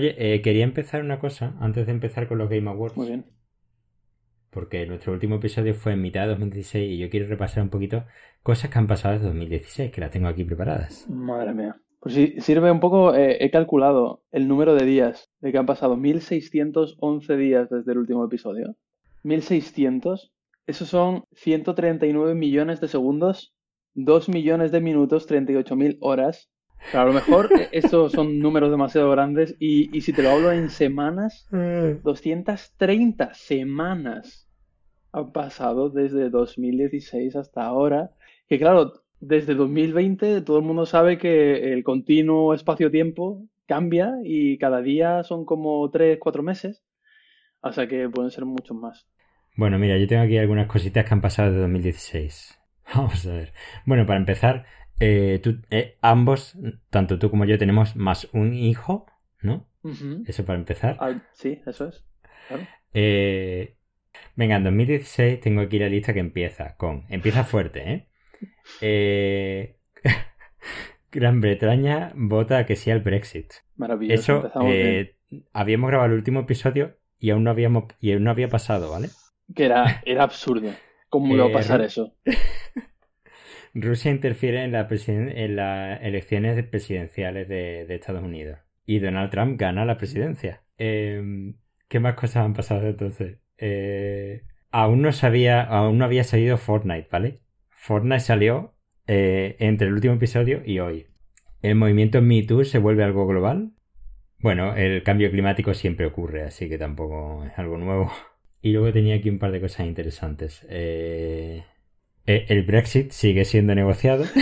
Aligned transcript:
Oye, 0.00 0.14
eh, 0.16 0.40
quería 0.40 0.64
empezar 0.64 1.04
una 1.04 1.18
cosa 1.18 1.54
antes 1.60 1.84
de 1.84 1.92
empezar 1.92 2.26
con 2.26 2.38
los 2.38 2.48
Game 2.48 2.70
Awards. 2.70 2.96
Muy 2.96 3.08
bien. 3.08 3.26
Porque 4.48 4.86
nuestro 4.86 5.12
último 5.12 5.36
episodio 5.36 5.74
fue 5.74 5.92
en 5.92 6.00
mitad 6.00 6.22
de 6.22 6.28
2016 6.28 6.92
y 6.92 6.96
yo 6.96 7.10
quiero 7.10 7.28
repasar 7.28 7.62
un 7.62 7.68
poquito 7.68 8.06
cosas 8.42 8.70
que 8.70 8.78
han 8.78 8.86
pasado 8.86 9.12
desde 9.12 9.26
2016, 9.26 9.92
que 9.92 10.00
las 10.00 10.10
tengo 10.10 10.28
aquí 10.28 10.42
preparadas. 10.44 11.06
Madre 11.10 11.52
mía. 11.52 11.76
Pues 11.98 12.14
sí, 12.14 12.34
sirve 12.38 12.70
un 12.70 12.80
poco, 12.80 13.14
eh, 13.14 13.44
he 13.44 13.50
calculado 13.50 14.22
el 14.32 14.48
número 14.48 14.74
de 14.74 14.86
días 14.86 15.30
de 15.40 15.52
que 15.52 15.58
han 15.58 15.66
pasado 15.66 15.98
1611 15.98 17.36
días 17.36 17.68
desde 17.68 17.92
el 17.92 17.98
último 17.98 18.24
episodio. 18.24 18.76
1600, 19.22 20.32
esos 20.66 20.88
son 20.88 21.24
139 21.32 22.34
millones 22.34 22.80
de 22.80 22.88
segundos, 22.88 23.54
2 23.92 24.30
millones 24.30 24.72
de 24.72 24.80
minutos, 24.80 25.28
38.000 25.28 25.98
horas. 26.00 26.49
A 26.92 27.04
lo 27.04 27.12
mejor 27.12 27.50
eh, 27.58 27.68
estos 27.72 28.12
son 28.12 28.38
números 28.38 28.70
demasiado 28.70 29.10
grandes 29.10 29.56
y, 29.58 29.96
y 29.96 30.00
si 30.00 30.12
te 30.12 30.22
lo 30.22 30.30
hablo 30.30 30.52
en 30.52 30.70
semanas, 30.70 31.46
230 31.50 33.34
semanas 33.34 34.48
han 35.12 35.32
pasado 35.32 35.90
desde 35.90 36.30
2016 36.30 37.36
hasta 37.36 37.64
ahora. 37.64 38.10
Que 38.48 38.58
claro, 38.58 39.02
desde 39.20 39.54
2020 39.54 40.40
todo 40.42 40.58
el 40.58 40.64
mundo 40.64 40.86
sabe 40.86 41.18
que 41.18 41.72
el 41.72 41.84
continuo 41.84 42.54
espacio-tiempo 42.54 43.42
cambia 43.66 44.14
y 44.24 44.58
cada 44.58 44.80
día 44.80 45.22
son 45.22 45.44
como 45.44 45.88
3, 45.90 46.18
4 46.18 46.42
meses. 46.42 46.82
O 47.60 47.72
sea 47.72 47.86
que 47.86 48.08
pueden 48.08 48.30
ser 48.30 48.44
muchos 48.44 48.76
más. 48.76 49.06
Bueno, 49.56 49.78
mira, 49.78 49.98
yo 49.98 50.06
tengo 50.06 50.22
aquí 50.22 50.38
algunas 50.38 50.66
cositas 50.66 51.06
que 51.06 51.14
han 51.14 51.20
pasado 51.20 51.50
desde 51.50 51.62
2016. 51.62 52.58
Vamos 52.94 53.26
a 53.26 53.32
ver. 53.32 53.52
Bueno, 53.84 54.06
para 54.06 54.18
empezar, 54.18 54.64
eh, 55.00 55.40
eh, 55.70 55.96
ambos, 56.02 56.56
tanto 56.90 57.18
tú 57.18 57.30
como 57.30 57.46
yo, 57.46 57.58
tenemos 57.58 57.96
más 57.96 58.28
un 58.32 58.54
hijo, 58.54 59.06
¿no? 59.40 59.66
Eso 60.26 60.44
para 60.44 60.58
empezar. 60.58 60.98
Ah, 61.00 61.22
sí, 61.32 61.62
eso 61.66 61.88
es. 61.88 62.04
Eh, 62.92 63.76
venga, 64.36 64.56
en 64.56 64.64
2016 64.64 65.40
tengo 65.40 65.62
aquí 65.62 65.78
la 65.78 65.88
lista 65.88 66.12
que 66.12 66.20
empieza 66.20 66.76
con. 66.76 67.06
Empieza 67.08 67.44
fuerte, 67.44 68.06
¿eh? 68.80 69.76
Gran 71.10 71.40
Bretaña 71.40 72.12
vota 72.14 72.66
que 72.66 72.76
sí 72.76 72.90
al 72.90 73.00
Brexit. 73.00 73.52
Maravilloso. 73.76 74.50
Eso, 74.50 74.52
habíamos 75.52 75.88
grabado 75.88 76.10
el 76.10 76.18
último 76.18 76.40
episodio 76.40 76.98
y 77.18 77.30
aún 77.30 77.44
no, 77.44 77.50
habíamos, 77.50 77.84
y 78.00 78.12
aún 78.12 78.24
no 78.24 78.30
había 78.30 78.48
pasado, 78.48 78.90
¿vale? 78.90 79.08
Que 79.54 79.64
era, 79.64 80.02
era 80.04 80.24
absurdo. 80.24 80.72
¿Cómo 81.08 81.34
iba 81.34 81.46
a 81.46 81.52
pasar 81.52 81.80
eso? 81.80 82.14
Rusia 83.74 84.10
interfiere 84.10 84.64
en, 84.64 84.72
la 84.72 84.88
en 84.90 85.56
las 85.56 86.02
elecciones 86.02 86.62
presidenciales 86.64 87.48
de, 87.48 87.94
Estados 87.94 88.22
Unidos. 88.22 88.58
Y 88.86 88.98
Donald 88.98 89.30
Trump 89.30 89.60
gana 89.60 89.84
la 89.84 89.96
presidencia. 89.96 90.62
Em, 90.78 91.54
¿Qué 91.88 92.00
más 92.00 92.14
cosas 92.14 92.44
han 92.44 92.54
pasado 92.54 92.88
entonces? 92.88 93.38
aún 94.70 95.02
no 95.02 95.12
sabía, 95.12 95.62
aún 95.62 95.98
no 95.98 96.04
había 96.06 96.24
salido 96.24 96.56
Fortnite, 96.56 97.08
¿vale? 97.10 97.40
Fortnite 97.68 98.20
salió 98.20 98.74
eh, 99.06 99.56
entre 99.58 99.88
el 99.88 99.94
último 99.94 100.14
episodio 100.14 100.62
y 100.64 100.78
hoy. 100.78 101.06
¿El 101.62 101.74
movimiento 101.74 102.22
Me 102.22 102.42
Too 102.42 102.64
se 102.64 102.78
vuelve 102.78 103.04
algo 103.04 103.26
global? 103.26 103.72
Bueno, 104.38 104.76
el 104.76 105.02
cambio 105.02 105.30
climático 105.30 105.74
siempre 105.74 106.06
ocurre, 106.06 106.44
así 106.44 106.68
que 106.68 106.78
tampoco 106.78 107.44
es 107.44 107.58
algo 107.58 107.78
nuevo. 107.78 108.12
Y 108.62 108.72
luego 108.72 108.92
tenía 108.92 109.14
aquí 109.14 109.30
un 109.30 109.38
par 109.38 109.52
de 109.52 109.60
cosas 109.62 109.86
interesantes. 109.86 110.66
Eh, 110.68 111.64
eh, 112.26 112.46
el 112.48 112.62
Brexit 112.62 113.10
sigue 113.12 113.44
siendo 113.44 113.74
negociado. 113.74 114.24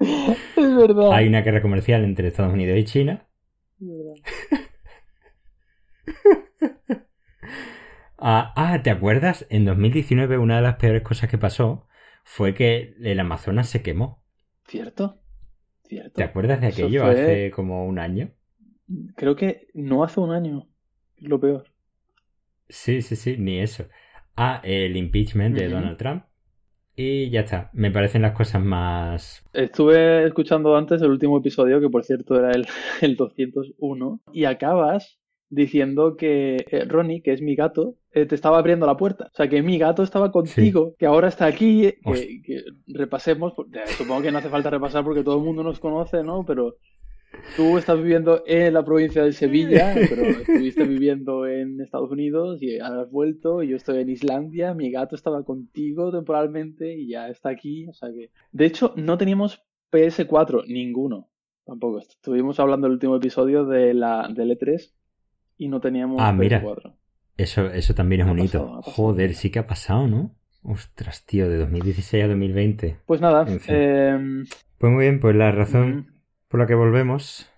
es 0.00 0.76
verdad. 0.76 1.12
Hay 1.12 1.28
una 1.28 1.42
guerra 1.42 1.62
comercial 1.62 2.04
entre 2.04 2.28
Estados 2.28 2.52
Unidos 2.52 2.78
y 2.78 2.84
China. 2.84 3.26
Ah, 8.22 8.52
ah, 8.54 8.82
¿te 8.82 8.90
acuerdas? 8.90 9.46
En 9.48 9.64
2019 9.64 10.36
una 10.36 10.56
de 10.56 10.62
las 10.62 10.76
peores 10.76 11.02
cosas 11.02 11.30
que 11.30 11.38
pasó 11.38 11.86
fue 12.22 12.52
que 12.52 12.94
el 13.00 13.18
Amazonas 13.18 13.70
se 13.70 13.82
quemó. 13.82 14.22
¿Cierto? 14.68 15.22
¿Cierto? 15.84 16.12
¿Te 16.16 16.24
acuerdas 16.24 16.60
de 16.60 16.66
aquello 16.66 17.06
hace 17.06 17.50
como 17.50 17.86
un 17.86 17.98
año? 17.98 18.34
Creo 19.16 19.36
que 19.36 19.68
no 19.72 20.04
hace 20.04 20.20
un 20.20 20.32
año. 20.32 20.68
lo 21.16 21.40
peor. 21.40 21.64
Sí, 22.68 23.00
sí, 23.00 23.16
sí, 23.16 23.36
ni 23.38 23.60
eso. 23.60 23.86
Ah, 24.42 24.58
el 24.64 24.96
impeachment 24.96 25.54
de 25.54 25.68
Donald 25.68 25.98
Trump. 25.98 26.24
Y 26.96 27.28
ya 27.28 27.40
está. 27.40 27.68
Me 27.74 27.90
parecen 27.90 28.22
las 28.22 28.32
cosas 28.32 28.62
más. 28.62 29.44
Estuve 29.52 30.26
escuchando 30.26 30.74
antes 30.78 31.02
el 31.02 31.10
último 31.10 31.36
episodio, 31.36 31.78
que 31.78 31.90
por 31.90 32.04
cierto 32.04 32.38
era 32.38 32.50
el, 32.52 32.66
el 33.02 33.16
201, 33.16 34.22
y 34.32 34.46
acabas 34.46 35.20
diciendo 35.50 36.16
que 36.16 36.56
eh, 36.70 36.84
Ronnie, 36.86 37.20
que 37.20 37.34
es 37.34 37.42
mi 37.42 37.54
gato, 37.54 37.96
eh, 38.12 38.24
te 38.24 38.34
estaba 38.34 38.56
abriendo 38.56 38.86
la 38.86 38.96
puerta. 38.96 39.26
O 39.26 39.36
sea, 39.36 39.46
que 39.46 39.60
mi 39.62 39.76
gato 39.76 40.02
estaba 40.02 40.32
contigo, 40.32 40.94
que 40.98 41.04
ahora 41.04 41.28
está 41.28 41.44
aquí, 41.44 41.84
eh, 41.84 41.98
que, 42.42 42.64
repasemos, 42.86 43.52
supongo 43.98 44.22
que 44.22 44.32
no 44.32 44.38
hace 44.38 44.48
falta 44.48 44.70
repasar 44.70 45.04
porque 45.04 45.22
todo 45.22 45.36
el 45.36 45.44
mundo 45.44 45.62
nos 45.62 45.80
conoce, 45.80 46.22
¿no? 46.22 46.46
Pero 46.46 46.76
tú 47.56 47.78
estás 47.78 47.98
viviendo 47.98 48.42
en 48.46 48.74
la 48.74 48.84
provincia 48.84 49.22
de 49.22 49.32
Sevilla, 49.32 49.94
pero 49.94 50.22
estuviste 50.22 50.84
viviendo 50.84 51.46
en 51.46 51.80
Estados 51.80 52.10
Unidos 52.10 52.62
y 52.62 52.78
has 52.78 53.10
vuelto, 53.10 53.62
y 53.62 53.68
yo 53.68 53.76
estoy 53.76 54.00
en 54.02 54.10
Islandia, 54.10 54.74
mi 54.74 54.90
gato 54.90 55.14
estaba 55.14 55.44
contigo 55.44 56.10
temporalmente 56.10 56.94
y 56.94 57.08
ya 57.08 57.28
está 57.28 57.50
aquí, 57.50 57.88
o 57.88 57.92
sea 57.92 58.10
que... 58.10 58.30
De 58.52 58.66
hecho, 58.66 58.92
no 58.96 59.18
teníamos 59.18 59.62
PS4, 59.90 60.66
ninguno. 60.66 61.28
Tampoco. 61.64 61.98
Estuvimos 61.98 62.58
hablando 62.58 62.86
el 62.86 62.94
último 62.94 63.16
episodio 63.16 63.64
de 63.64 63.94
la, 63.94 64.28
del 64.28 64.58
E3 64.58 64.92
y 65.58 65.68
no 65.68 65.80
teníamos 65.80 66.18
ah, 66.20 66.32
mira. 66.32 66.62
Eso, 67.36 67.66
eso 67.66 67.94
también 67.94 68.22
es 68.22 68.26
un 68.26 68.38
hito. 68.38 68.82
Joder, 68.82 69.34
sí 69.34 69.50
que 69.50 69.60
ha 69.60 69.66
pasado, 69.66 70.08
¿no? 70.08 70.34
Ostras, 70.62 71.24
tío, 71.24 71.48
de 71.48 71.56
2016 71.58 72.24
a 72.24 72.28
2020. 72.28 72.98
Pues 73.06 73.20
nada. 73.20 73.46
Em, 73.68 74.46
pues 74.78 74.92
muy 74.92 75.04
bien, 75.04 75.20
pues 75.20 75.34
la 75.36 75.52
razón 75.52 76.19
por 76.50 76.58
la 76.58 76.66
que 76.66 76.74
volvemos 76.74 77.48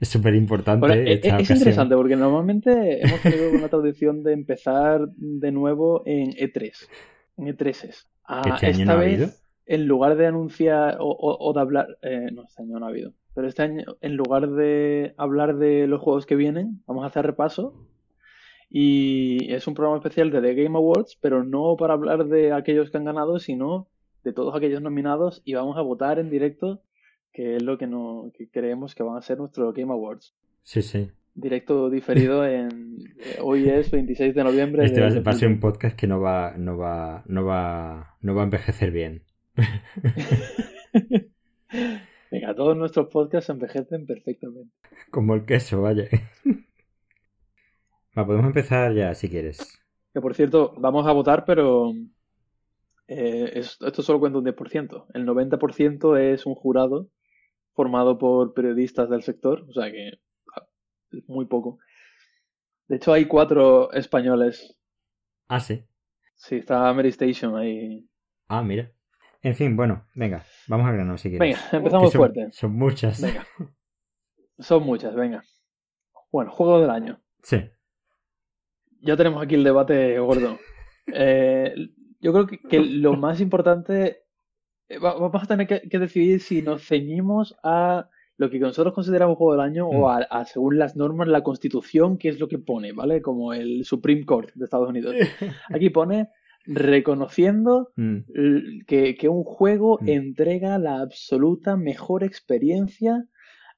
es 0.00 0.08
súper 0.08 0.34
importante. 0.34 0.86
E, 0.92 1.12
e, 1.12 1.20
es, 1.40 1.50
interesante 1.50 1.94
porque 1.94 2.16
normalmente 2.16 3.06
hemos 3.06 3.20
tenido 3.20 3.50
una 3.52 3.68
tradición 3.68 4.24
de 4.24 4.32
empezar 4.32 5.06
de 5.14 5.52
nuevo 5.52 6.02
en 6.06 6.30
E3. 6.32 6.88
En 7.36 7.46
E3s. 7.46 8.06
Ah, 8.24 8.42
¿Este 8.46 8.66
año 8.66 8.80
esta 8.80 8.94
no 8.94 8.98
vez, 8.98 9.08
ha 9.10 9.14
habido? 9.14 9.28
en 9.66 9.86
lugar 9.86 10.16
de 10.16 10.26
anunciar 10.26 10.96
o, 11.00 11.52
de 11.54 11.60
hablar. 11.60 11.98
Eh, 12.02 12.30
no, 12.32 12.44
este 12.44 12.62
año 12.62 12.80
no 12.80 12.86
ha 12.86 12.88
habido. 12.88 13.12
Pero 13.34 13.46
este 13.46 13.62
año, 13.62 13.84
en 14.00 14.16
lugar 14.16 14.50
de 14.50 15.14
hablar 15.18 15.56
de 15.56 15.86
los 15.86 16.00
juegos 16.00 16.26
que 16.26 16.34
vienen, 16.34 16.82
vamos 16.86 17.04
a 17.04 17.08
hacer 17.08 17.26
repaso. 17.26 17.74
Y 18.70 19.52
es 19.52 19.66
un 19.66 19.74
programa 19.74 19.98
especial 19.98 20.30
de 20.30 20.40
The 20.40 20.54
Game 20.54 20.78
Awards, 20.78 21.18
pero 21.20 21.44
no 21.44 21.76
para 21.76 21.92
hablar 21.92 22.24
de 22.24 22.52
aquellos 22.52 22.90
que 22.90 22.96
han 22.96 23.04
ganado, 23.04 23.38
sino 23.38 23.86
de 24.24 24.32
todos 24.32 24.56
aquellos 24.56 24.80
nominados 24.80 25.42
y 25.44 25.54
vamos 25.54 25.76
a 25.76 25.82
votar 25.82 26.18
en 26.18 26.30
directo, 26.30 26.80
que 27.32 27.56
es 27.56 27.62
lo 27.62 27.78
que, 27.78 27.86
no, 27.86 28.30
creemos 28.52 28.94
que 28.94 29.02
van 29.02 29.16
a 29.16 29.22
ser 29.22 29.38
nuestros 29.38 29.74
Game 29.74 29.92
Awards. 29.92 30.34
Sí, 30.62 30.82
sí. 30.82 31.10
Directo 31.34 31.88
diferido 31.88 32.46
en 32.48 32.98
hoy 33.40 33.68
es 33.68 33.90
26 33.90 34.34
de 34.34 34.44
noviembre. 34.44 34.84
Este 34.84 35.00
va 35.00 35.30
a 35.30 35.34
ser 35.34 35.48
un 35.48 35.60
podcast 35.60 35.96
que 35.96 36.06
no 36.06 36.20
va, 36.20 36.54
no 36.56 36.76
va, 36.76 37.24
no 37.26 37.44
va, 37.44 38.16
no 38.20 38.34
va 38.34 38.42
a 38.42 38.44
envejecer 38.44 38.90
bien. 38.90 39.24
Venga, 42.30 42.54
todos 42.54 42.76
nuestros 42.76 43.08
podcasts 43.08 43.50
envejecen 43.50 44.06
perfectamente. 44.06 44.72
Como 45.10 45.34
el 45.34 45.44
queso, 45.44 45.82
vaya. 45.82 46.08
Va, 48.16 48.26
podemos 48.26 48.46
empezar 48.46 48.92
ya, 48.94 49.14
si 49.14 49.30
quieres. 49.30 49.80
Que 50.12 50.20
por 50.20 50.34
cierto, 50.34 50.74
vamos 50.78 51.06
a 51.06 51.12
votar, 51.12 51.46
pero 51.46 51.94
eh, 53.08 53.52
esto 53.54 54.02
solo 54.02 54.20
cuenta 54.20 54.38
un 54.38 54.44
10%. 54.44 55.06
El 55.14 55.26
90% 55.26 56.18
es 56.18 56.44
un 56.44 56.54
jurado 56.54 57.08
formado 57.74 58.18
por 58.18 58.54
periodistas 58.54 59.08
del 59.10 59.22
sector, 59.22 59.64
o 59.68 59.72
sea 59.72 59.90
que 59.90 60.20
ah, 60.54 60.66
muy 61.26 61.46
poco. 61.46 61.78
De 62.88 62.96
hecho, 62.96 63.12
hay 63.12 63.26
cuatro 63.26 63.92
españoles. 63.92 64.76
Ah, 65.48 65.60
sí. 65.60 65.84
Sí, 66.34 66.56
está 66.56 66.92
Mary 66.92 67.10
Station 67.10 67.56
ahí. 67.56 68.06
Ah, 68.48 68.62
mira. 68.62 68.92
En 69.42 69.54
fin, 69.54 69.76
bueno, 69.76 70.06
venga, 70.14 70.44
vamos 70.68 70.86
al 70.86 70.94
grano 70.94 71.18
si 71.18 71.30
quieres. 71.30 71.40
Venga, 71.40 71.76
empezamos 71.78 72.12
fuerte. 72.12 72.48
Son 72.52 72.72
muchas. 72.72 73.20
Venga. 73.20 73.46
Son 74.58 74.84
muchas, 74.84 75.14
venga. 75.14 75.42
Bueno, 76.30 76.50
juego 76.52 76.80
del 76.80 76.90
año. 76.90 77.20
Sí. 77.42 77.58
Ya 79.00 79.16
tenemos 79.16 79.42
aquí 79.42 79.54
el 79.54 79.64
debate 79.64 80.18
gordo. 80.18 80.58
Eh, 81.14 81.74
yo 82.20 82.32
creo 82.32 82.46
que, 82.46 82.78
lo 82.78 83.16
más 83.16 83.40
importante. 83.40 84.21
Eh, 84.92 84.98
vamos 84.98 85.42
a 85.42 85.46
tener 85.46 85.66
que, 85.66 85.98
decidir 85.98 86.40
si 86.40 86.60
nos 86.60 86.86
ceñimos 86.86 87.56
a 87.62 88.08
lo 88.36 88.50
que 88.50 88.58
nosotros 88.58 88.94
consideramos 88.94 89.38
juego 89.38 89.52
del 89.52 89.62
año 89.62 89.88
o 89.88 90.08
mm. 90.08 90.24
a, 90.28 90.44
según 90.44 90.78
las 90.78 90.96
normas, 90.96 91.28
la 91.28 91.42
constitución, 91.42 92.18
que 92.18 92.28
es 92.28 92.38
lo 92.38 92.48
que 92.48 92.58
pone, 92.58 92.92
¿vale? 92.92 93.22
Como 93.22 93.54
el 93.54 93.84
Supreme 93.84 94.24
Court 94.24 94.50
de 94.54 94.64
Estados 94.64 94.88
Unidos. 94.88 95.14
Aquí 95.74 95.90
pone 95.90 96.28
reconociendo 96.66 97.92
mm. 97.96 98.84
que, 98.86 99.28
un 99.28 99.44
juego 99.44 99.98
mm. 100.00 100.08
entrega 100.08 100.78
la 100.78 101.00
absoluta 101.00 101.76
mejor 101.76 102.22
experiencia 102.22 103.24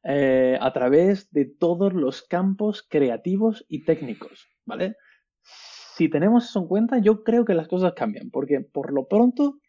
eh, 0.02 0.58
a 0.60 0.72
través 0.72 1.30
de 1.30 1.44
todos 1.44 1.94
los 1.94 2.22
campos 2.22 2.84
creativos 2.88 3.64
y 3.68 3.84
técnicos, 3.84 4.48
¿vale? 4.64 4.96
Si 5.42 6.08
tenemos 6.08 6.46
eso 6.46 6.60
en 6.60 6.66
cuenta, 6.66 6.98
yo 6.98 7.22
creo 7.22 7.44
que 7.44 7.54
las 7.54 7.68
cosas 7.68 7.92
cambian, 7.94 8.30
porque 8.30 8.60
por 8.60 8.92
lo 8.92 9.06
pronto, 9.06 9.60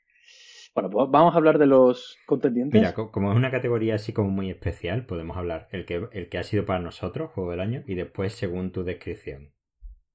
bueno, 0.76 0.90
pues 0.92 1.10
vamos 1.10 1.34
a 1.34 1.38
hablar 1.38 1.58
de 1.58 1.66
los 1.66 2.18
contendientes. 2.28 2.80
Mira, 2.80 2.94
como 2.94 3.32
es 3.32 3.38
una 3.38 3.50
categoría 3.50 3.96
así 3.96 4.14
como 4.14 4.30
muy 4.30 4.50
especial, 4.52 5.06
podemos 5.06 5.38
hablar 5.38 5.68
el 5.72 5.86
que, 5.86 6.08
el 6.12 6.30
que 6.30 6.38
ha 6.38 6.44
sido 6.44 6.66
para 6.66 6.80
nosotros, 6.80 7.32
juego 7.32 7.50
del 7.52 7.62
año, 7.62 7.84
y 7.88 7.96
después 7.96 8.34
según 8.34 8.72
tu 8.72 8.84
descripción. 8.84 9.54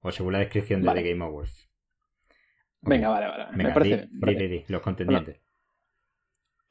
O 0.02 0.12
según 0.12 0.34
la 0.34 0.38
descripción 0.38 0.82
de 0.82 0.86
Vale. 0.86 1.02
The 1.02 1.10
Game 1.10 1.24
Awards. 1.24 1.68
Venga, 2.82 3.08
vale, 3.08 3.26
vale. 3.26 3.44
Venga, 3.56 3.68
me 3.68 3.74
parece 3.74 4.08
di- 4.46 4.48
di- 4.48 4.64
los 4.68 4.80
contendientes. 4.82 5.40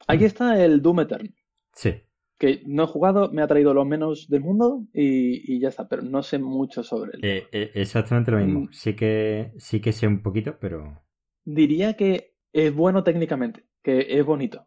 Aquí 0.08 0.24
está 0.24 0.62
el 0.64 0.80
Doom 0.82 1.00
Eternal, 1.00 1.34
Sí. 1.72 2.02
que 2.38 2.62
no 2.66 2.84
he 2.84 2.86
jugado, 2.86 3.30
me 3.32 3.42
ha 3.42 3.46
traído 3.46 3.74
lo 3.74 3.84
menos 3.84 4.28
del 4.28 4.40
mundo 4.40 4.86
y, 4.92 5.54
y 5.54 5.60
ya 5.60 5.68
está, 5.68 5.88
pero 5.88 6.02
no 6.02 6.22
sé 6.22 6.38
mucho 6.38 6.82
sobre 6.82 7.12
él. 7.14 7.20
Eh, 7.24 7.46
eh, 7.52 7.70
exactamente 7.74 8.30
lo 8.30 8.38
mismo. 8.38 8.60
Mm. 8.62 8.68
Sí 8.72 8.96
que, 8.96 9.52
sí 9.58 9.80
que 9.80 9.92
sé 9.92 10.06
un 10.06 10.22
poquito, 10.22 10.58
pero. 10.58 11.02
Diría 11.44 11.94
que 11.94 12.34
es 12.52 12.74
bueno 12.74 13.04
técnicamente, 13.04 13.64
que 13.82 14.18
es 14.18 14.24
bonito, 14.24 14.66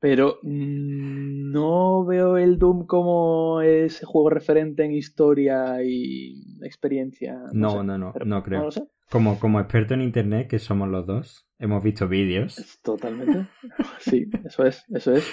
pero 0.00 0.38
no 0.42 2.04
veo 2.04 2.36
el 2.36 2.58
Doom 2.58 2.86
como 2.86 3.60
ese 3.62 4.04
juego 4.04 4.30
referente 4.30 4.84
en 4.84 4.92
historia 4.92 5.82
y 5.82 6.58
experiencia. 6.62 7.38
No, 7.52 7.70
sé, 7.70 7.76
no, 7.84 7.98
no, 7.98 8.12
no 8.24 8.42
creo. 8.42 8.58
No 8.58 8.64
lo 8.66 8.70
sé. 8.70 8.84
Como, 9.10 9.38
como 9.38 9.60
experto 9.60 9.94
en 9.94 10.02
internet, 10.02 10.48
que 10.48 10.58
somos 10.58 10.88
los 10.88 11.06
dos, 11.06 11.48
hemos 11.58 11.82
visto 11.82 12.08
vídeos. 12.08 12.80
Totalmente. 12.82 13.46
Sí, 13.98 14.28
eso 14.44 14.66
es, 14.66 14.84
eso 14.90 15.14
es. 15.14 15.26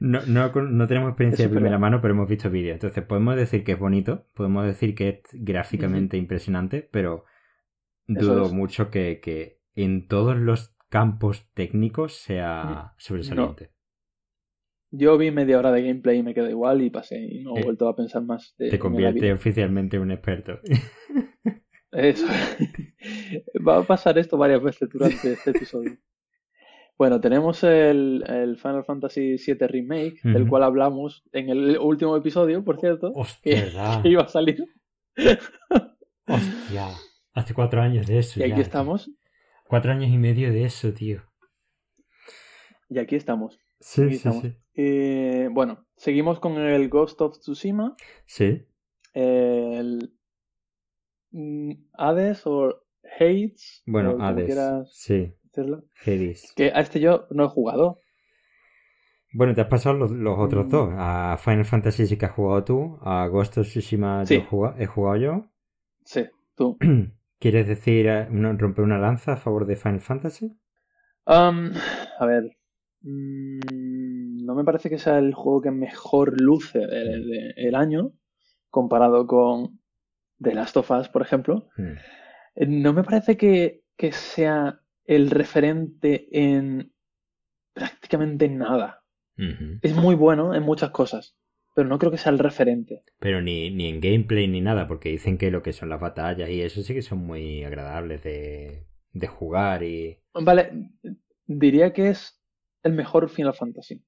No, 0.00 0.20
no, 0.26 0.50
no 0.50 0.86
tenemos 0.88 1.10
experiencia 1.10 1.44
Eso 1.44 1.54
de 1.54 1.56
primera 1.60 1.78
mano, 1.78 2.00
pero 2.00 2.14
hemos 2.14 2.28
visto 2.28 2.50
vídeos. 2.50 2.74
Entonces 2.74 3.04
podemos 3.04 3.36
decir 3.36 3.62
que 3.62 3.72
es 3.72 3.78
bonito, 3.78 4.26
podemos 4.34 4.66
decir 4.66 4.94
que 4.94 5.08
es 5.08 5.20
gráficamente 5.32 6.16
impresionante, 6.16 6.88
pero 6.90 7.24
dudo 8.08 8.46
es. 8.46 8.52
mucho 8.52 8.90
que, 8.90 9.20
que 9.20 9.60
en 9.76 10.08
todos 10.08 10.36
los 10.36 10.74
campos 10.90 11.46
técnicos 11.54 12.14
sea 12.16 12.92
sobresaliente. 12.98 13.70
Yo 14.92 15.16
vi 15.16 15.30
media 15.30 15.58
hora 15.58 15.70
de 15.70 15.82
gameplay 15.82 16.18
y 16.18 16.22
me 16.22 16.34
quedé 16.34 16.50
igual 16.50 16.82
y 16.82 16.90
pasé 16.90 17.18
y 17.20 17.44
no 17.44 17.56
he 17.56 17.60
Eh, 17.60 17.64
vuelto 17.64 17.88
a 17.88 17.94
pensar 17.96 18.22
más 18.24 18.54
de, 18.58 18.70
Te 18.70 18.78
convierte 18.78 19.32
oficialmente 19.32 19.96
en 19.96 20.02
un 20.02 20.10
experto. 20.10 20.58
Eso. 21.92 22.26
Va 23.66 23.78
a 23.78 23.82
pasar 23.84 24.18
esto 24.18 24.36
varias 24.36 24.62
veces 24.62 24.88
durante 24.90 25.32
este 25.32 25.50
episodio. 25.56 25.96
Bueno, 26.98 27.20
tenemos 27.20 27.62
el, 27.64 28.24
el 28.28 28.58
Final 28.58 28.84
Fantasy 28.84 29.36
VII 29.36 29.66
Remake, 29.66 30.20
del 30.22 30.46
cual 30.46 30.64
hablamos 30.64 31.22
en 31.32 31.48
el 31.48 31.78
último 31.78 32.16
episodio, 32.16 32.62
por 32.62 32.78
cierto, 32.78 33.10
Hostia, 33.14 33.64
que, 33.64 33.70
que 34.02 34.08
iba 34.10 34.22
a 34.24 34.28
salir. 34.28 34.58
Hostia. 36.26 36.88
Hace 37.32 37.54
cuatro 37.54 37.80
años 37.80 38.06
de 38.06 38.18
eso. 38.18 38.40
Y 38.40 38.42
ya, 38.42 38.46
aquí 38.46 38.54
tío. 38.56 38.62
estamos. 38.62 39.10
Cuatro 39.70 39.92
años 39.92 40.10
y 40.10 40.18
medio 40.18 40.50
de 40.52 40.64
eso, 40.64 40.92
tío. 40.92 41.22
Y 42.88 42.98
aquí 42.98 43.14
estamos. 43.14 43.60
Sí, 43.78 44.02
Aquí 44.02 44.10
sí, 44.10 44.16
estamos. 44.16 44.42
sí. 44.42 44.56
Eh, 44.74 45.48
bueno, 45.52 45.86
seguimos 45.96 46.40
con 46.40 46.54
el 46.58 46.88
Ghost 46.88 47.20
of 47.20 47.38
Tsushima, 47.38 47.94
Sí. 48.26 48.66
el 49.14 50.12
mm, 51.30 51.70
Hades 51.92 52.42
o 52.48 52.82
Hades, 53.20 53.84
Bueno, 53.86 54.16
Hades. 54.20 54.46
quieras 54.46 54.90
Sí. 54.92 55.32
decirlo. 55.44 55.84
Hades. 56.04 56.52
Que 56.56 56.72
a 56.74 56.80
este 56.80 56.98
yo 56.98 57.28
no 57.30 57.44
he 57.44 57.48
jugado. 57.48 58.00
Bueno, 59.32 59.54
te 59.54 59.60
has 59.60 59.68
pasado 59.68 59.96
los, 59.96 60.10
los 60.10 60.36
otros 60.36 60.66
Mm. 60.66 60.68
dos. 60.70 60.88
A 60.96 61.36
Final 61.38 61.64
Fantasy 61.64 62.06
sí 62.06 62.18
que 62.18 62.26
has 62.26 62.32
jugado 62.32 62.64
tú. 62.64 62.98
A 63.02 63.28
Ghost 63.28 63.56
of 63.58 63.68
Tsushima 63.68 64.26
Sí. 64.26 64.34
yo 64.34 64.40
he 64.40 64.44
jugado, 64.46 64.76
he 64.80 64.86
jugado 64.86 65.16
yo. 65.16 65.44
Sí, 66.04 66.24
tú. 66.56 66.76
¿Quieres 67.40 67.66
decir 67.66 68.06
eh, 68.06 68.26
romper 68.26 68.84
una 68.84 68.98
lanza 68.98 69.32
a 69.32 69.36
favor 69.36 69.66
de 69.66 69.76
Final 69.76 70.00
Fantasy? 70.00 70.56
Am, 71.26 71.72
a 72.18 72.26
ver. 72.26 72.44
mm, 73.02 74.44
no 74.44 74.54
me 74.54 74.64
parece 74.64 74.90
que 74.90 74.98
sea 74.98 75.18
el 75.18 75.32
juego 75.34 75.62
que 75.62 75.70
mejor 75.70 76.38
luce 76.38 76.78
de- 76.80 77.54
el 77.56 77.74
año 77.74 78.12
comparado 78.68 79.26
con 79.26 79.80
The 80.40 80.54
Last 80.54 80.76
of 80.76 80.90
Us, 80.90 81.08
por 81.08 81.22
ejemplo. 81.22 81.68
Mm. 81.76 81.92
Eh, 82.56 82.66
No 82.66 82.92
me 82.92 83.04
parece 83.04 83.36
que, 83.36 83.82
que 83.96 84.12
sea 84.12 84.80
el 85.04 85.30
referente 85.30 86.28
en 86.30 86.92
prácticamente 87.72 88.48
nada. 88.48 89.02
Es 89.82 89.94
muy 89.96 90.14
bueno 90.14 90.54
en 90.54 90.62
muchas 90.62 90.90
cosas, 90.90 91.34
pero 91.74 91.88
no 91.88 91.98
creo 91.98 92.10
que 92.10 92.18
sea 92.18 92.32
el 92.32 92.38
referente. 92.38 93.02
Pero 93.18 93.40
ni, 93.42 93.70
ni 93.70 93.88
en 93.88 94.00
gameplay 94.00 94.48
ni 94.48 94.60
nada, 94.60 94.86
porque 94.88 95.10
dicen 95.10 95.38
que 95.38 95.50
lo 95.50 95.62
que 95.62 95.72
son 95.72 95.88
las 95.88 96.00
batallas 96.00 96.50
y 96.50 96.62
eso 96.62 96.82
sí 96.82 96.94
que 96.94 97.02
son 97.02 97.18
muy 97.18 97.64
agradables 97.64 98.22
de, 98.22 98.86
de 99.12 99.26
jugar 99.28 99.82
y... 99.82 100.18
Vale, 100.34 100.90
diría 101.46 101.92
que 101.92 102.08
es 102.10 102.40
el 102.82 102.92
mejor 102.92 103.28
Final 103.28 103.54
Fantasy. 103.54 104.02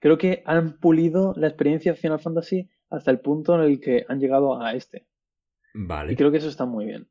Creo 0.00 0.18
que 0.18 0.42
han 0.44 0.78
pulido 0.78 1.32
la 1.36 1.46
experiencia 1.48 1.92
de 1.92 1.98
Final 1.98 2.20
Fantasy 2.20 2.68
hasta 2.90 3.10
el 3.10 3.20
punto 3.20 3.54
en 3.54 3.62
el 3.62 3.80
que 3.80 4.04
han 4.08 4.20
llegado 4.20 4.60
a 4.60 4.74
este. 4.74 5.06
Vale, 5.74 6.12
Y 6.12 6.16
creo 6.16 6.30
que 6.30 6.38
eso 6.38 6.48
está 6.48 6.66
muy 6.66 6.84
bien. 6.86 7.08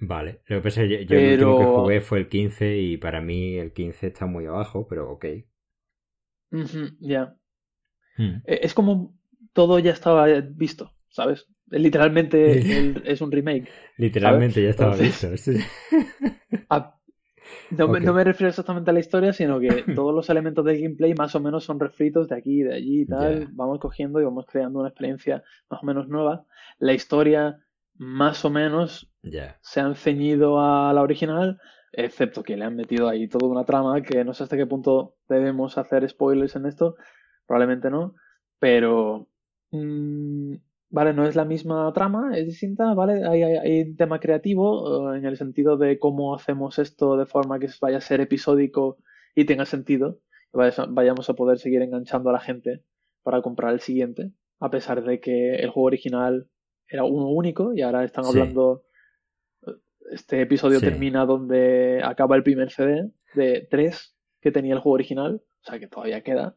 vale. 0.00 0.40
Lo 0.46 0.56
que 0.58 0.62
pasa 0.64 0.82
es 0.82 0.88
que 0.88 1.06
yo, 1.06 1.14
yo 1.14 1.18
el 1.18 1.32
último 1.34 1.58
que 1.58 1.64
Pero- 1.64 1.80
jugué 1.82 2.00
fue 2.00 2.18
el 2.18 2.28
15 2.28 2.76
y 2.78 2.96
para 2.96 3.20
mí 3.20 3.56
el 3.56 3.72
15 3.72 4.08
está 4.08 4.26
muy 4.26 4.46
abajo, 4.46 4.86
pero 4.88 5.10
ok. 5.12 5.24
Ya. 7.00 7.36
Mm. 8.16 8.36
Eh, 8.46 8.60
Es 8.62 8.74
como 8.74 9.14
todo 9.52 9.78
ya 9.78 9.92
estaba 9.92 10.26
visto, 10.40 10.92
¿sabes? 11.08 11.46
Literalmente 11.68 12.58
el- 12.58 13.02
es 13.06 13.20
un 13.20 13.32
remake. 13.32 13.68
Literalmente 13.96 14.62
ya 14.62 14.70
estaba 14.70 14.92
Entonces- 14.96 15.30
visto. 15.30 15.52
sí. 15.52 15.64
No, 17.70 17.88
me- 17.88 17.98
Ok. 17.98 18.04
no 18.04 18.12
me 18.14 18.24
refiero 18.24 18.48
exactamente 18.50 18.90
a 18.90 18.94
la 18.94 19.00
historia, 19.00 19.32
sino 19.32 19.58
que 19.58 19.68
todos 19.96 20.14
los 20.14 20.28
elementos 20.30 20.64
del 20.64 20.80
gameplay 20.80 21.14
más 21.14 21.34
o 21.34 21.40
menos 21.40 21.64
son 21.64 21.80
refritos 21.80 22.28
de 22.28 22.36
aquí 22.36 22.60
y 22.60 22.62
de 22.62 22.74
allí 22.74 23.00
y 23.02 23.06
tal. 23.06 23.48
Vamos 23.52 23.78
cogiendo 23.78 24.20
y 24.20 24.24
vamos 24.24 24.46
creando 24.46 24.78
una 24.80 24.88
experiencia 24.88 25.42
más 25.70 25.82
o 25.82 25.86
menos 25.86 26.08
nueva. 26.08 26.44
La 26.78 26.92
historia, 26.92 27.58
más 27.96 28.44
o 28.44 28.50
menos, 28.50 29.10
se 29.60 29.80
han 29.80 29.94
ceñido 29.96 30.60
a 30.60 30.92
la 30.92 31.02
original, 31.02 31.60
excepto 31.92 32.42
que 32.42 32.56
le 32.56 32.64
han 32.64 32.76
metido 32.76 33.08
ahí 33.08 33.26
toda 33.28 33.48
una 33.48 33.64
trama 33.64 34.00
que 34.02 34.24
no 34.24 34.34
sé 34.34 34.44
hasta 34.44 34.56
qué 34.56 34.66
punto 34.66 35.16
debemos 35.28 35.76
hacer 35.78 36.08
spoilers 36.08 36.56
en 36.56 36.66
esto, 36.66 36.96
probablemente 37.52 37.90
no, 37.90 38.14
pero 38.58 39.28
mm, 39.72 40.54
vale, 40.88 41.12
no 41.12 41.26
es 41.26 41.36
la 41.36 41.44
misma 41.44 41.92
trama, 41.92 42.30
es 42.34 42.46
distinta, 42.46 42.94
vale, 42.94 43.26
hay, 43.26 43.42
hay- 43.42 43.56
hay 43.56 43.82
un 43.82 43.96
tema 43.96 44.20
creativo 44.20 45.12
eh, 45.14 45.18
en 45.18 45.26
el 45.26 45.36
sentido 45.36 45.76
de 45.76 45.98
cómo 45.98 46.34
hacemos 46.34 46.78
esto 46.78 47.18
de 47.18 47.26
forma 47.26 47.58
que 47.58 47.68
vaya 47.82 47.98
a 47.98 48.00
ser 48.00 48.22
episódico 48.22 48.96
y 49.34 49.44
tenga 49.44 49.66
sentido, 49.66 50.20
vaya- 50.50 50.86
vayamos 50.88 51.28
a 51.28 51.34
poder 51.34 51.58
seguir 51.58 51.82
enganchando 51.82 52.30
a 52.30 52.32
la 52.32 52.40
gente 52.40 52.84
para 53.22 53.42
comprar 53.42 53.74
el 53.74 53.80
siguiente, 53.80 54.32
a 54.58 54.70
pesar 54.70 55.04
de 55.04 55.20
que 55.20 55.56
el 55.56 55.68
juego 55.68 55.88
original 55.88 56.48
era 56.88 57.04
uno 57.04 57.28
único 57.28 57.74
y 57.74 57.82
ahora 57.82 58.02
están 58.04 58.24
Sí. 58.24 58.30
hablando 58.30 58.84
este 60.10 60.40
episodio 60.40 60.78
Sí. 60.80 60.86
termina 60.86 61.26
donde 61.26 62.00
acaba 62.02 62.34
el 62.36 62.42
primer 62.42 62.70
CD 62.70 63.10
de 63.34 63.66
tres 63.70 64.16
que 64.40 64.50
tenía 64.52 64.72
el 64.72 64.80
juego 64.80 64.94
original, 64.94 65.42
o 65.62 65.64
sea 65.70 65.78
que 65.78 65.86
todavía 65.86 66.22
queda. 66.22 66.56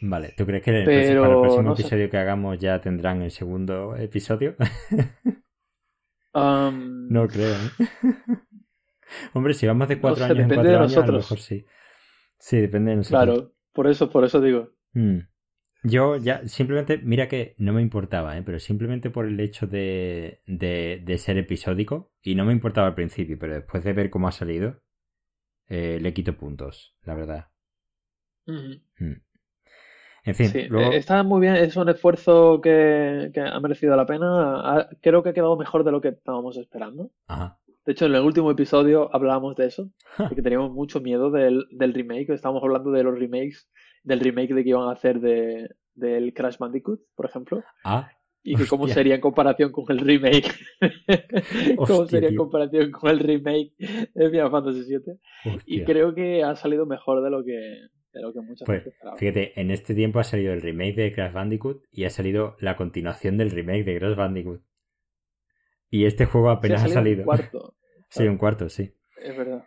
Vale, 0.00 0.34
¿tú 0.36 0.46
crees 0.46 0.62
que 0.62 0.70
el 0.70 0.84
Pero, 0.84 1.22
para 1.22 1.34
el 1.34 1.40
próximo 1.40 1.70
no 1.70 1.76
sé. 1.76 1.82
episodio 1.82 2.10
que 2.10 2.18
hagamos 2.18 2.58
ya 2.58 2.80
tendrán 2.80 3.22
el 3.22 3.30
segundo 3.30 3.96
episodio? 3.96 4.56
No 7.08 7.26
creo. 7.28 7.54
¿eh? 7.56 7.70
Hombre, 9.34 9.54
si 9.54 9.66
vamos 9.66 9.88
de 9.88 10.00
cuatro 10.00 10.24
sé, 10.24 10.32
años 10.32 10.44
en 10.44 10.52
cuatro 10.52 10.72
de 10.72 10.78
años, 10.78 10.96
a 10.96 11.06
lo 11.06 11.12
nosotros. 11.12 11.24
mejor 11.24 11.38
sí. 11.38 11.66
Sí, 12.38 12.60
depende 12.60 12.92
de 12.92 12.98
nosotros. 12.98 13.38
claro, 13.38 13.54
por 13.72 13.88
eso, 13.88 14.10
por 14.10 14.24
eso 14.24 14.40
digo. 14.40 14.70
Mm. 14.92 15.18
Yo 15.82 16.16
ya, 16.16 16.46
simplemente, 16.46 16.98
mira 16.98 17.28
que 17.28 17.54
no 17.58 17.72
me 17.72 17.82
importaba, 17.82 18.36
¿eh? 18.36 18.42
pero 18.44 18.58
simplemente 18.58 19.10
por 19.10 19.26
el 19.26 19.40
hecho 19.40 19.66
de, 19.66 20.42
de, 20.46 21.00
de 21.04 21.18
ser 21.18 21.38
episódico, 21.38 22.12
y 22.22 22.34
no 22.34 22.44
me 22.44 22.52
importaba 22.52 22.88
al 22.88 22.94
principio, 22.94 23.38
pero 23.38 23.54
después 23.54 23.82
de 23.84 23.92
ver 23.94 24.10
cómo 24.10 24.28
ha 24.28 24.32
salido, 24.32 24.82
eh, 25.68 25.98
le 26.00 26.12
quito 26.12 26.36
puntos, 26.36 26.96
la 27.02 27.14
verdad. 27.14 27.46
Mm. 28.46 29.22
En 30.24 30.34
fin, 30.34 30.48
Sí, 30.48 30.62
luego... 30.68 30.92
eh, 30.92 30.96
está 30.96 31.22
muy 31.22 31.40
bien, 31.40 31.56
es 31.56 31.76
un 31.76 31.88
esfuerzo 31.88 32.60
que, 32.60 33.30
que 33.32 33.40
ha 33.40 33.58
merecido 33.60 33.96
la 33.96 34.06
pena. 34.06 34.88
Creo 35.00 35.22
que 35.22 35.30
ha 35.30 35.32
quedado 35.32 35.56
mejor 35.56 35.84
de 35.84 35.92
lo 35.92 36.00
que 36.00 36.08
estábamos 36.08 36.56
esperando. 36.56 37.10
Ajá. 37.28 37.58
De 37.86 37.92
hecho, 37.92 38.06
en 38.06 38.14
el 38.14 38.20
último 38.22 38.50
episodio 38.50 39.08
hablábamos 39.14 39.56
de 39.56 39.66
eso, 39.66 39.90
de 40.18 40.34
que 40.36 40.42
teníamos 40.42 40.72
mucho 40.72 41.00
miedo 41.00 41.30
del, 41.30 41.64
del 41.70 41.94
remake. 41.94 42.28
Estábamos 42.30 42.62
hablando 42.62 42.90
de 42.90 43.02
los 43.02 43.18
remakes, 43.18 43.68
del 44.04 44.20
remake 44.20 44.52
de 44.54 44.62
que 44.62 44.68
iban 44.70 44.88
a 44.88 44.92
hacer 44.92 45.20
de, 45.20 45.70
del 45.94 46.34
Crash 46.34 46.58
Bandicoot, 46.58 47.00
por 47.16 47.26
ejemplo, 47.26 47.64
Ah, 47.84 48.10
y 48.42 48.54
que 48.56 48.66
cómo 48.66 48.86
sería 48.88 49.14
en 49.16 49.20
comparación 49.22 49.72
con 49.72 49.84
el 49.90 49.98
remake. 49.98 50.50
cómo 51.76 52.00
Hostia, 52.00 52.06
sería 52.06 52.28
en 52.28 52.36
comparación 52.36 52.90
con 52.90 53.10
el 53.10 53.18
remake 53.18 53.72
de 54.14 54.30
Final 54.30 54.50
Fantasy 54.50 54.84
VII. 54.86 55.18
Y 55.66 55.82
creo 55.84 56.14
que 56.14 56.42
ha 56.44 56.54
salido 56.56 56.86
mejor 56.86 57.22
de 57.22 57.30
lo 57.30 57.42
que, 57.44 57.80
de 58.12 58.22
lo 58.22 58.32
que 58.32 58.40
mucha 58.40 58.64
Pues 58.64 58.84
gente 58.84 58.96
fíjate, 59.16 59.60
en 59.60 59.70
este 59.70 59.94
tiempo 59.94 60.18
ha 60.18 60.24
salido 60.24 60.52
el 60.52 60.60
remake 60.62 60.94
de 60.96 61.12
Crash 61.12 61.32
Bandicoot 61.32 61.82
y 61.92 62.04
ha 62.04 62.10
salido 62.10 62.56
la 62.60 62.76
continuación 62.76 63.36
del 63.38 63.50
remake 63.50 63.84
de 63.84 63.98
Crash 63.98 64.16
Bandicoot. 64.16 64.62
Y 65.90 66.04
este 66.06 66.24
juego 66.26 66.50
Sí, 66.50 66.56
apenas 66.58 66.82
ha 66.82 66.86
un 66.86 66.92
salido. 66.92 67.24
cuarto, 67.24 67.76
Sí, 68.08 68.26
un 68.26 68.36
cuarto, 68.38 68.68
sí. 68.68 68.94
es 69.22 69.36
verdad. 69.36 69.64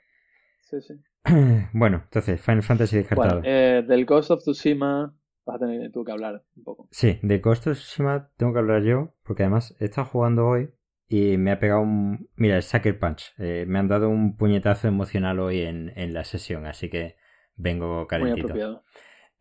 Sí, 0.62 0.78
sí. 0.82 0.94
bueno, 1.74 2.02
entonces, 2.06 2.42
Final 2.42 2.64
Fantasy 2.64 2.98
descartado. 2.98 3.40
Bueno, 3.42 3.48
eh, 3.48 3.84
del 3.88 4.06
Ghost 4.06 4.32
of 4.32 4.42
Tsushima 4.42 5.16
vas 5.46 5.56
a 5.56 5.60
tener 5.60 5.92
tú 5.92 6.04
que 6.04 6.12
hablar 6.12 6.44
un 6.56 6.64
poco. 6.64 6.88
Sí, 6.92 7.20
de 7.22 7.40
Ghost 7.40 7.68
of 7.68 7.78
Tsushima 7.78 8.30
tengo 8.38 8.54
que 8.54 8.60
hablar 8.60 8.84
yo, 8.84 9.14
porque 9.24 9.44
además 9.44 9.76
he 9.80 9.86
estado 9.86 10.08
jugando 10.08 10.46
hoy 10.48 10.70
y 11.08 11.38
me 11.38 11.52
ha 11.52 11.60
pegado 11.60 11.82
un... 11.82 12.30
Mira, 12.36 12.56
el 12.58 12.64
Sucker 12.64 12.98
Punch. 13.00 13.34
Eh, 13.38 13.66
me 13.68 13.80
han 13.80 13.88
dado 13.88 14.10
un 14.10 14.36
puñetazo 14.36 14.88
emocional 14.88 15.40
hoy 15.40 15.62
en, 15.62 15.92
en 15.98 16.14
la 16.14 16.24
sesión, 16.24 16.66
así 16.66 16.90
que 16.90 17.16
vengo 17.56 18.00
Muy 18.00 18.08
calentito. 18.08 18.48
apropiado. 18.48 18.84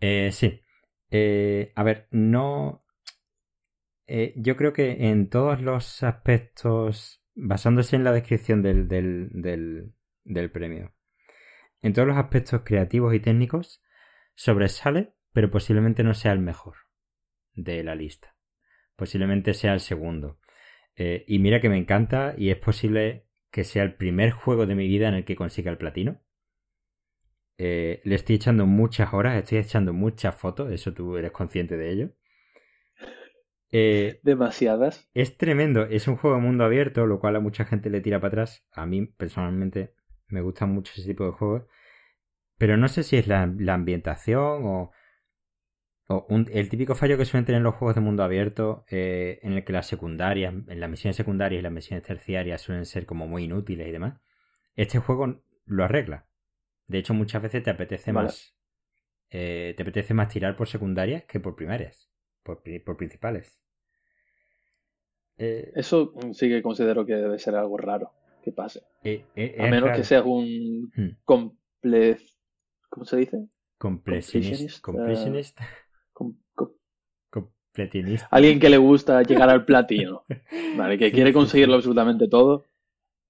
Eh, 0.01 0.31
sí. 0.33 0.61
Eh, 1.11 1.73
a 1.75 1.83
ver, 1.83 2.09
no... 2.11 2.85
eh, 4.07 4.33
yo 4.37 4.57
creo 4.57 4.73
que 4.73 5.09
en 5.09 5.29
todos 5.29 5.61
los 5.61 6.03
aspectos, 6.03 7.23
basándose 7.35 7.97
en 7.97 8.05
la 8.05 8.13
descripción 8.13 8.63
del, 8.63 8.89
del, 8.89 9.29
del, 9.33 9.93
del 10.25 10.51
premio, 10.51 10.95
en 11.83 11.93
todos 11.93 12.09
los 12.09 12.17
aspectos 12.17 12.63
creativos 12.65 13.15
y 13.15 13.21
técnicos, 13.21 13.83
sobresale, 14.35 15.15
pero 15.33 15.51
posiblemente 15.51 16.03
no 16.05 16.15
sea 16.15 16.33
el 16.33 16.39
mejor 16.41 16.77
de 17.55 17.83
la 17.85 17.95
lista. 17.95 18.37
Posiblemente 18.97 19.53
sea 19.55 19.73
el 19.75 19.81
segundo. 19.81 20.39
Eh, 20.97 21.25
y 21.27 21.39
mira 21.39 21.61
que 21.61 21.69
me 21.69 21.79
encanta 21.79 22.35
y 22.37 22.51
es 22.51 22.57
posible 22.59 23.27
que 23.51 23.65
sea 23.65 23.83
el 23.83 23.95
primer 23.97 24.31
juego 24.31 24.67
de 24.67 24.75
mi 24.75 24.87
vida 24.87 25.09
en 25.09 25.15
el 25.15 25.25
que 25.25 25.37
consiga 25.37 25.71
el 25.71 25.79
platino. 25.79 26.23
Eh, 27.59 28.01
le 28.05 28.15
estoy 28.17 28.37
echando 28.37 28.67
muchas 28.67 29.13
horas, 29.15 29.37
estoy 29.39 29.59
echando 29.59 29.93
muchas 29.93 30.35
fotos, 30.35 30.71
eso 30.73 30.93
tú 30.95 31.17
eres 31.17 31.33
consciente 31.33 31.77
de 31.77 31.91
ello. 31.91 32.11
Eh, 33.71 34.21
Demasiadas. 34.23 35.09
es 35.15 35.37
tremendo, 35.39 35.85
es 35.85 36.07
un 36.09 36.17
juego 36.17 36.37
de 36.37 36.43
mundo 36.43 36.65
abierto, 36.65 37.07
lo 37.07 37.21
cual 37.21 37.37
a 37.37 37.41
mucha 37.41 37.65
gente 37.65 37.91
le 37.91 38.01
tira 38.01 38.21
para 38.21 38.29
atrás. 38.29 38.65
A 38.73 38.87
mí 38.87 39.07
personalmente 39.07 39.95
me 40.29 40.43
gustan 40.43 40.71
mucho 40.73 40.93
ese 40.97 41.07
tipo 41.09 41.25
de 41.25 41.33
juegos. 41.33 41.65
Pero 42.59 42.77
no 42.77 42.89
sé 42.89 43.03
si 43.03 43.17
es 43.17 43.27
la, 43.27 43.47
la 43.59 43.75
ambientación 43.75 44.65
o, 44.67 44.93
o 46.09 46.27
un- 46.29 46.49
el 46.53 46.69
típico 46.69 46.95
fallo 46.95 47.17
que 47.17 47.25
suelen 47.25 47.45
tener 47.47 47.63
los 47.63 47.75
juegos 47.75 47.95
de 47.95 48.01
mundo 48.01 48.23
abierto, 48.23 48.85
eh, 48.89 49.39
en 49.43 49.53
el 49.55 49.65
que 49.65 49.73
las 49.73 49.87
secundarias, 49.87 50.53
en 50.69 50.81
las 50.81 50.91
misiones 50.91 51.17
secundarias 51.17 51.61
y 51.61 51.63
las 51.63 51.73
misiones 51.73 52.05
terciarias 52.07 52.61
suelen 52.61 52.87
ser 52.87 53.07
como 53.07 53.27
muy 53.27 53.45
inútiles 53.45 53.89
y 53.89 53.93
demás. 53.93 54.21
Este 54.77 54.99
juego 54.99 55.43
lo 55.67 55.85
arregla. 55.85 56.27
De 56.93 56.99
hecho, 56.99 57.15
muchas 57.15 57.43
veces 57.43 57.63
te 57.63 57.71
apetece 57.71 58.13
Vale. 58.13 58.27
más. 58.29 58.55
eh, 59.31 59.73
te 59.77 59.83
apetece 59.83 60.13
más 60.15 60.29
tirar 60.29 60.55
por 60.57 60.69
secundarias 60.69 61.25
que 61.25 61.41
por 61.41 61.57
primarias. 61.57 62.09
Por, 62.43 62.63
por 62.85 62.97
principales. 62.97 63.59
Eh, 65.39 65.73
Eso 65.75 66.13
sí 66.35 66.49
que 66.49 66.63
considero 66.63 67.07
que 67.07 67.15
debe 67.15 67.39
ser 67.39 67.55
algo 67.57 67.77
raro 67.79 68.13
que 68.43 68.53
pase. 68.53 68.83
eh, 69.03 69.25
A 69.59 69.63
menos 69.65 69.85
raro. 69.85 69.97
que 69.97 70.05
seas 70.05 70.25
un 70.27 70.91
Hmm. 70.95 71.17
comple... 71.25 72.19
¿Cómo 72.91 73.07
se 73.07 73.17
dice? 73.17 73.49
Completionist. 73.79 74.81
completionist, 74.83 74.85
Completionist. 74.85 75.59
Com- 76.13 76.37
com- 76.55 76.73
Completionist. 77.31 78.27
Alguien 78.31 78.61
que 78.61 78.69
le 78.69 78.77
gusta 78.77 79.23
llegar 79.23 79.49
al 79.49 79.65
platino. 79.65 80.25
Vale, 80.77 80.99
que 80.99 81.07
Sí, 81.09 81.13
quiere 81.13 81.33
conseguirlo 81.33 81.75
sí. 81.75 81.79
absolutamente 81.79 82.29
todo. 82.29 82.65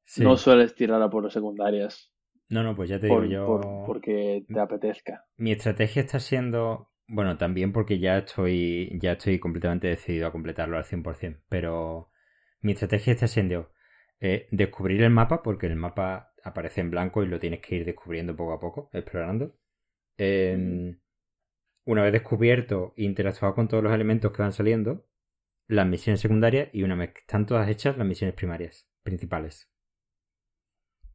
Sí. 0.04 0.24
No 0.24 0.36
sueles 0.36 0.74
tirar 0.74 1.00
a 1.00 1.08
por 1.08 1.30
secundarias. 1.30 2.11
No, 2.52 2.62
no, 2.62 2.76
pues 2.76 2.88
ya 2.90 3.00
te 3.00 3.08
por- 3.08 3.22
digo 3.26 3.32
yo. 3.32 3.46
por- 3.46 3.86
porque 3.86 4.44
te 4.46 4.60
apetezca. 4.60 5.24
Mi 5.36 5.52
estrategia 5.52 6.02
está 6.02 6.20
siendo. 6.20 6.90
Bueno, 7.08 7.36
también 7.38 7.72
porque 7.72 7.98
ya 7.98 8.18
estoy. 8.18 8.98
Ya 9.00 9.12
estoy 9.12 9.38
completamente 9.38 9.88
decidido 9.88 10.26
a 10.26 10.32
completarlo 10.32 10.76
al 10.76 10.84
100%. 10.84 11.40
Pero. 11.48 12.10
Mi 12.60 12.72
estrategia 12.72 13.12
está 13.14 13.26
siendo. 13.26 13.70
eh, 14.20 14.46
descubrir 14.52 15.02
el 15.02 15.10
mapa, 15.10 15.42
porque 15.42 15.66
el 15.66 15.74
mapa 15.74 16.32
aparece 16.44 16.80
en 16.80 16.90
blanco 16.92 17.24
y 17.24 17.26
lo 17.26 17.40
tienes 17.40 17.58
que 17.60 17.74
ir 17.74 17.84
descubriendo 17.84 18.36
poco 18.36 18.52
a 18.52 18.60
poco, 18.60 18.88
explorando. 18.92 19.56
Eh, 20.18 20.94
una 21.86 22.02
vez 22.04 22.12
descubierto 22.12 22.94
e 22.96 23.02
interactuado 23.02 23.54
con 23.56 23.66
todos 23.66 23.82
los 23.82 23.92
elementos 23.92 24.30
que 24.30 24.42
van 24.42 24.52
saliendo, 24.52 25.08
las 25.66 25.88
misiones 25.88 26.20
secundarias 26.20 26.68
y 26.72 26.84
una 26.84 26.94
vez 26.94 27.12
que 27.14 27.20
están 27.22 27.46
todas 27.46 27.68
hechas, 27.68 27.96
las 27.98 28.06
misiones 28.06 28.36
primarias, 28.36 28.88
principales. 29.02 29.71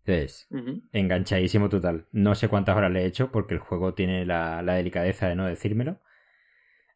Entonces, 0.08 0.50
enganchadísimo 0.92 1.70
total. 1.70 2.08
No 2.12 2.36
sé 2.36 2.48
cuántas 2.50 2.76
horas 2.78 2.92
le 2.92 3.04
he 3.04 3.06
hecho 3.06 3.32
porque 3.32 3.54
el 3.56 3.60
juego 3.60 3.94
tiene 3.94 4.26
la, 4.26 4.62
la 4.64 4.76
delicadeza 4.76 5.28
de 5.28 5.36
no 5.36 5.46
decírmelo. 5.46 6.00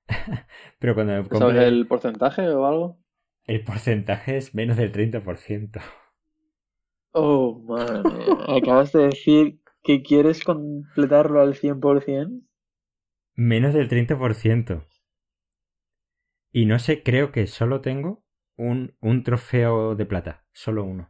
Pero 0.79 0.93
cuando 0.95 1.13
me 1.13 1.23
¿Sabes 1.31 1.57
el 1.57 1.87
porcentaje 1.87 2.47
o 2.49 2.65
algo? 2.67 2.99
el 3.45 3.63
porcentaje 3.63 4.35
es 4.37 4.55
menos 4.55 4.77
del 4.77 4.91
30%. 4.91 5.79
Oh, 7.13 7.53
madre 7.69 8.03
mía. 8.03 8.35
Acabas 8.49 8.91
de 8.91 9.03
decir 9.07 9.61
que 9.81 10.03
quieres 10.03 10.43
completarlo 10.43 11.39
al 11.39 11.55
100%. 11.55 12.41
Menos 13.35 13.73
del 13.73 13.89
30%. 13.89 14.87
Y 16.53 16.65
no 16.65 16.79
sé, 16.79 17.03
creo 17.03 17.33
que 17.33 17.45
solo 17.47 17.81
tengo 17.81 18.23
un, 18.55 18.95
un 19.01 19.23
trofeo 19.23 19.95
de 19.95 20.05
plata. 20.05 20.45
Solo 20.53 20.85
uno. 20.85 21.09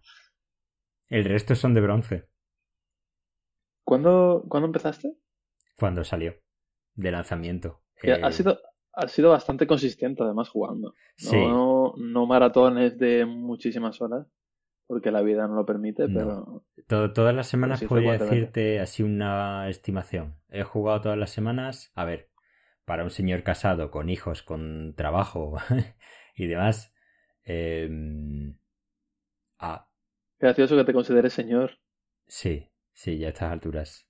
El 1.12 1.26
resto 1.26 1.54
son 1.56 1.74
de 1.76 1.82
bronce. 1.82 2.28
¿Cuándo, 3.84 4.46
¿cuándo 4.48 4.68
empezaste? 4.68 5.14
Cuando 5.78 6.04
salió. 6.04 6.36
De 6.96 7.12
lanzamiento. 7.12 7.82
Eh, 8.04 8.14
ha 8.14 8.32
sido, 8.32 8.60
ha 8.94 9.08
sido 9.08 9.30
bastante 9.32 9.68
consistente 9.68 10.24
además 10.24 10.50
jugando. 10.50 10.90
No, 11.24 11.30
Sí. 11.30 11.36
no, 11.38 11.94
no 11.98 12.26
maratones 12.26 12.98
de 12.98 13.26
muchísimas 13.26 14.02
horas, 14.02 14.28
porque 14.88 15.12
la 15.12 15.22
vida 15.22 15.48
no 15.48 15.56
lo 15.56 15.66
permite, 15.66 16.08
No. 16.08 16.14
pero 16.14 16.66
To- 16.88 17.14
todas 17.14 17.36
las 17.36 17.48
semanas 17.48 17.80
sí, 17.80 17.88
podría 17.88 18.14
decirte 18.18 18.80
así 18.80 19.04
una 19.04 19.70
estimación. 19.70 20.38
He 20.50 20.64
jugado 20.64 21.02
todas 21.02 21.18
las 21.18 21.30
semanas. 21.32 21.92
A 21.96 22.06
ver, 22.06 22.30
para 22.86 23.04
un 23.04 23.12
señor 23.12 23.44
casado, 23.44 23.92
con 23.92 24.10
hijos, 24.10 24.44
con 24.44 24.94
trabajo 24.96 25.56
y 26.36 26.48
demás. 26.48 26.94
eh, 27.44 27.90
ah, 29.60 29.91
gracioso 30.42 30.76
que 30.76 30.84
te 30.84 30.94
consideres 30.94 31.34
señor. 31.34 31.80
sí, 32.28 32.72
sí, 32.94 33.18
ya 33.20 33.28
a 33.28 33.30
estas 33.30 33.52
alturas. 33.52 34.08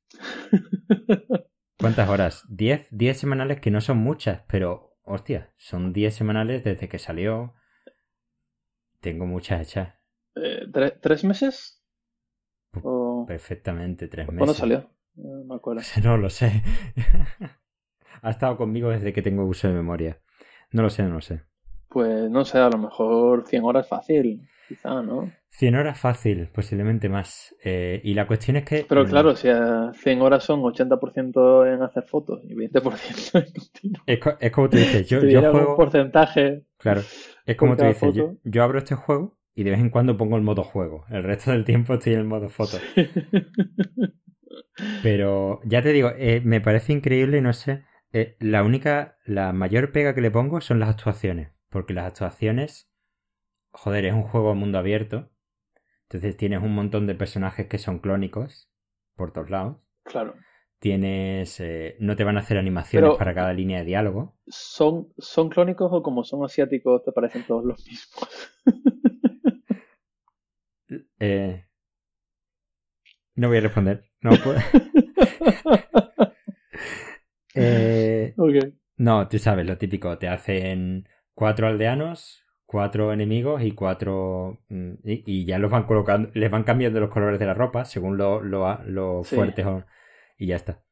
¿Cuántas 1.77 2.07
horas? 2.09 2.45
¿Diez? 2.47 2.87
Diez 2.91 3.17
semanales 3.19 3.59
que 3.59 3.71
no 3.71 3.81
son 3.81 3.97
muchas, 3.97 4.43
pero, 4.47 4.95
hostia, 5.03 5.53
son 5.57 5.93
diez 5.93 6.13
semanales 6.15 6.63
desde 6.63 6.87
que 6.87 6.99
salió. 6.99 7.53
Tengo 9.01 9.25
muchas 9.25 9.61
hechas. 9.61 9.95
Eh, 10.35 10.65
¿tre- 10.71 10.97
¿Tres 11.01 11.23
meses? 11.23 11.81
¿O 12.83 13.25
Perfectamente, 13.27 14.07
tres 14.07 14.27
meses. 14.27 14.37
cuándo 14.37 14.53
salió? 14.53 14.89
No 15.15 15.43
me 15.43 15.55
acuerdo. 15.55 15.81
No 16.03 16.17
lo 16.17 16.29
sé. 16.29 16.63
ha 18.21 18.29
estado 18.29 18.57
conmigo 18.57 18.89
desde 18.89 19.13
que 19.13 19.21
tengo 19.21 19.45
uso 19.45 19.67
de 19.67 19.73
memoria. 19.73 20.21
No 20.71 20.81
lo 20.83 20.89
sé, 20.89 21.03
no 21.03 21.15
lo 21.15 21.21
sé. 21.21 21.41
Pues 21.89 22.29
no 22.31 22.43
sé, 22.45 22.57
a 22.57 22.69
lo 22.69 22.77
mejor 22.77 23.45
100 23.47 23.63
horas 23.65 23.87
fácil, 23.87 24.47
quizá, 24.75 25.01
¿no? 25.01 25.31
100 25.49 25.75
horas 25.75 25.99
fácil, 25.99 26.47
posiblemente 26.53 27.09
más. 27.09 27.53
Eh, 27.63 27.99
y 28.03 28.13
la 28.13 28.25
cuestión 28.25 28.55
es 28.57 28.63
que... 28.63 28.85
Pero 28.87 29.03
mm, 29.03 29.07
claro, 29.09 29.35
si 29.35 29.49
a 29.49 29.91
100 29.93 30.21
horas 30.21 30.43
son 30.43 30.61
80% 30.61 31.65
en 31.65 31.81
hacer 31.83 32.03
fotos 32.03 32.41
y 32.45 32.55
20% 32.55 33.39
en 33.45 33.51
continuo. 33.53 34.03
Es, 34.07 34.19
co- 34.19 34.37
es 34.39 34.51
como 34.51 34.69
tú 34.69 34.77
dices, 34.77 35.07
yo, 35.09 35.19
Si 35.19 35.25
yo 35.25 35.41
tuviera 35.41 35.51
un 35.51 35.51
juego... 35.51 35.75
porcentaje. 35.75 36.63
Claro, 36.77 37.01
es 37.45 37.55
como 37.57 37.75
tú 37.75 37.83
dices, 37.83 38.13
yo, 38.43 38.63
abro 38.63 38.79
este 38.79 38.95
juego 38.95 39.37
y 39.53 39.63
de 39.63 39.71
vez 39.71 39.79
en 39.81 39.89
cuando 39.89 40.17
pongo 40.17 40.37
el 40.37 40.41
modo 40.43 40.63
juego. 40.63 41.05
El 41.09 41.23
resto 41.23 41.51
del 41.51 41.65
tiempo 41.65 41.93
estoy 41.95 42.13
en 42.13 42.19
el 42.19 42.25
modo 42.25 42.49
foto. 42.49 42.77
Pero 45.03 45.59
ya 45.65 45.81
te 45.81 45.93
digo, 45.93 46.11
eh, 46.17 46.41
me 46.43 46.61
parece 46.61 46.93
increíble, 46.93 47.41
no 47.41 47.53
sé. 47.53 47.83
eh, 48.13 48.35
la 48.39 48.63
única, 48.63 49.17
la 49.25 49.53
mayor 49.53 49.91
pega 49.91 50.13
que 50.15 50.21
le 50.21 50.31
pongo 50.31 50.61
son 50.61 50.79
las 50.79 50.89
actuaciones. 50.89 51.49
Porque 51.69 51.93
las 51.93 52.05
actuaciones, 52.07 52.90
joder, 53.71 54.05
es 54.05 54.13
un 54.13 54.23
juego 54.23 54.55
mundo 54.55 54.77
abierto. 54.77 55.29
Entonces 56.03 56.35
tienes 56.37 56.61
un 56.61 56.73
montón 56.75 57.07
de 57.07 57.15
personajes 57.15 57.67
que 57.67 57.77
son 57.77 57.99
clónicos 57.99 58.69
por 59.15 59.31
todos 59.31 59.49
lados. 59.49 59.77
Claro. 60.03 60.35
Tienes, 60.79 61.59
eh, 61.59 61.95
no 61.99 62.15
te 62.15 62.23
van 62.23 62.37
a 62.37 62.39
hacer 62.41 62.57
animaciones 62.57 63.09
Pero- 63.09 63.17
para 63.17 63.33
cada 63.35 63.53
línea 63.53 63.79
de 63.79 63.85
diálogo. 63.85 64.35
¿Son, 64.47 65.09
¿Son 65.17 65.49
clónicos 65.49 65.89
o 65.93 66.01
como 66.01 66.23
son 66.23 66.43
asiáticos 66.43 67.03
te 67.03 67.11
parecen 67.11 67.43
todos 67.45 67.63
los 67.65 67.85
mismos? 67.87 68.29
Eh, 71.19 71.65
no 73.35 73.47
voy 73.47 73.57
a 73.59 73.61
responder. 73.61 74.03
No 74.21 74.31
puedo. 74.43 74.59
Eh. 77.53 78.33
No, 78.97 79.27
tú 79.27 79.37
sabes, 79.37 79.65
lo 79.65 79.77
típico, 79.77 80.17
te 80.17 80.27
hacen 80.29 81.07
cuatro 81.33 81.67
aldeanos, 81.67 82.45
cuatro 82.71 83.11
enemigos 83.13 83.61
y 83.63 83.73
cuatro... 83.73 84.59
mm, 84.69 84.93
Y, 85.03 85.23
y 85.41 85.45
ya 85.45 85.59
los 85.59 85.71
van 85.71 85.83
colocando, 85.85 86.29
les 86.33 86.49
van 86.51 86.63
cambiando 86.63 86.99
los 87.01 87.09
colores 87.11 87.39
de 87.39 87.45
la 87.45 87.53
ropa 87.53 87.85
según 87.85 88.17
lo, 88.17 88.41
lo, 88.41 88.81
lo 88.85 89.23
Sí. 89.23 89.35
fuertes 89.35 89.65
o... 89.65 89.83
Y 90.37 90.47
ya 90.47 90.55
está. 90.55 90.83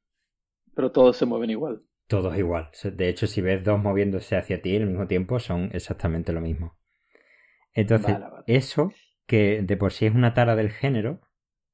Pero 0.74 0.92
todos 0.92 1.16
se 1.16 1.28
mueven 1.28 1.52
igual. 1.52 1.84
Todos 2.08 2.38
igual. 2.38 2.72
De 2.84 3.08
hecho, 3.10 3.28
si 3.28 3.42
ves 3.42 3.64
dos 3.64 3.80
moviéndose 3.82 4.36
hacia 4.36 4.62
ti 4.62 4.76
al 4.76 4.88
mismo 4.88 5.08
tiempo, 5.08 5.40
son 5.40 5.70
exactamente 5.74 6.34
lo 6.34 6.42
mismo. 6.42 6.78
Entonces, 7.74 8.18
eso, 8.48 8.92
que 9.28 9.62
de 9.62 9.78
por 9.78 9.92
sí 9.94 10.06
es 10.08 10.16
una 10.16 10.34
tara 10.34 10.56
del 10.56 10.72
género, 10.72 11.22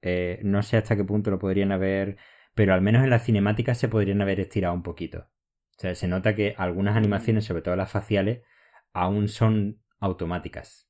eh, 0.01 0.39
no 0.43 0.61
sé 0.63 0.77
hasta 0.77 0.95
qué 0.95 1.03
punto 1.03 1.31
lo 1.31 1.39
podrían 1.39 1.71
haber, 1.71 2.17
pero 2.53 2.73
al 2.73 2.81
menos 2.81 3.03
en 3.03 3.09
las 3.09 3.23
cinemáticas 3.25 3.77
se 3.77 3.87
podrían 3.89 4.21
haber 4.21 4.39
estirado 4.39 4.73
un 4.73 4.83
poquito. 4.83 5.19
O 5.77 5.79
sea, 5.79 5.95
se 5.95 6.07
nota 6.07 6.35
que 6.35 6.55
algunas 6.57 6.95
animaciones, 6.97 7.45
sobre 7.45 7.61
todo 7.61 7.75
las 7.75 7.91
faciales, 7.91 8.41
aún 8.93 9.27
son 9.29 9.81
automáticas. 9.99 10.89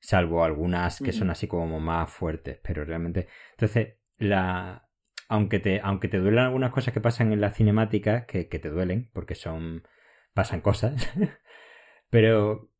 Salvo 0.00 0.44
algunas 0.44 1.00
que 1.00 1.12
son 1.12 1.30
así 1.30 1.48
como 1.48 1.80
más 1.80 2.10
fuertes, 2.10 2.60
pero 2.62 2.84
realmente... 2.84 3.28
Entonces, 3.52 3.96
la... 4.16 4.88
Aunque 5.28 5.58
te, 5.58 5.80
aunque 5.82 6.08
te 6.08 6.18
duelen 6.18 6.40
algunas 6.40 6.72
cosas 6.72 6.94
que 6.94 7.00
pasan 7.00 7.32
en 7.32 7.40
las 7.40 7.56
cinemáticas, 7.56 8.24
que, 8.26 8.48
que 8.48 8.58
te 8.58 8.70
duelen, 8.70 9.10
porque 9.12 9.34
son... 9.34 9.82
pasan 10.34 10.60
cosas, 10.60 11.12
pero 12.10 12.70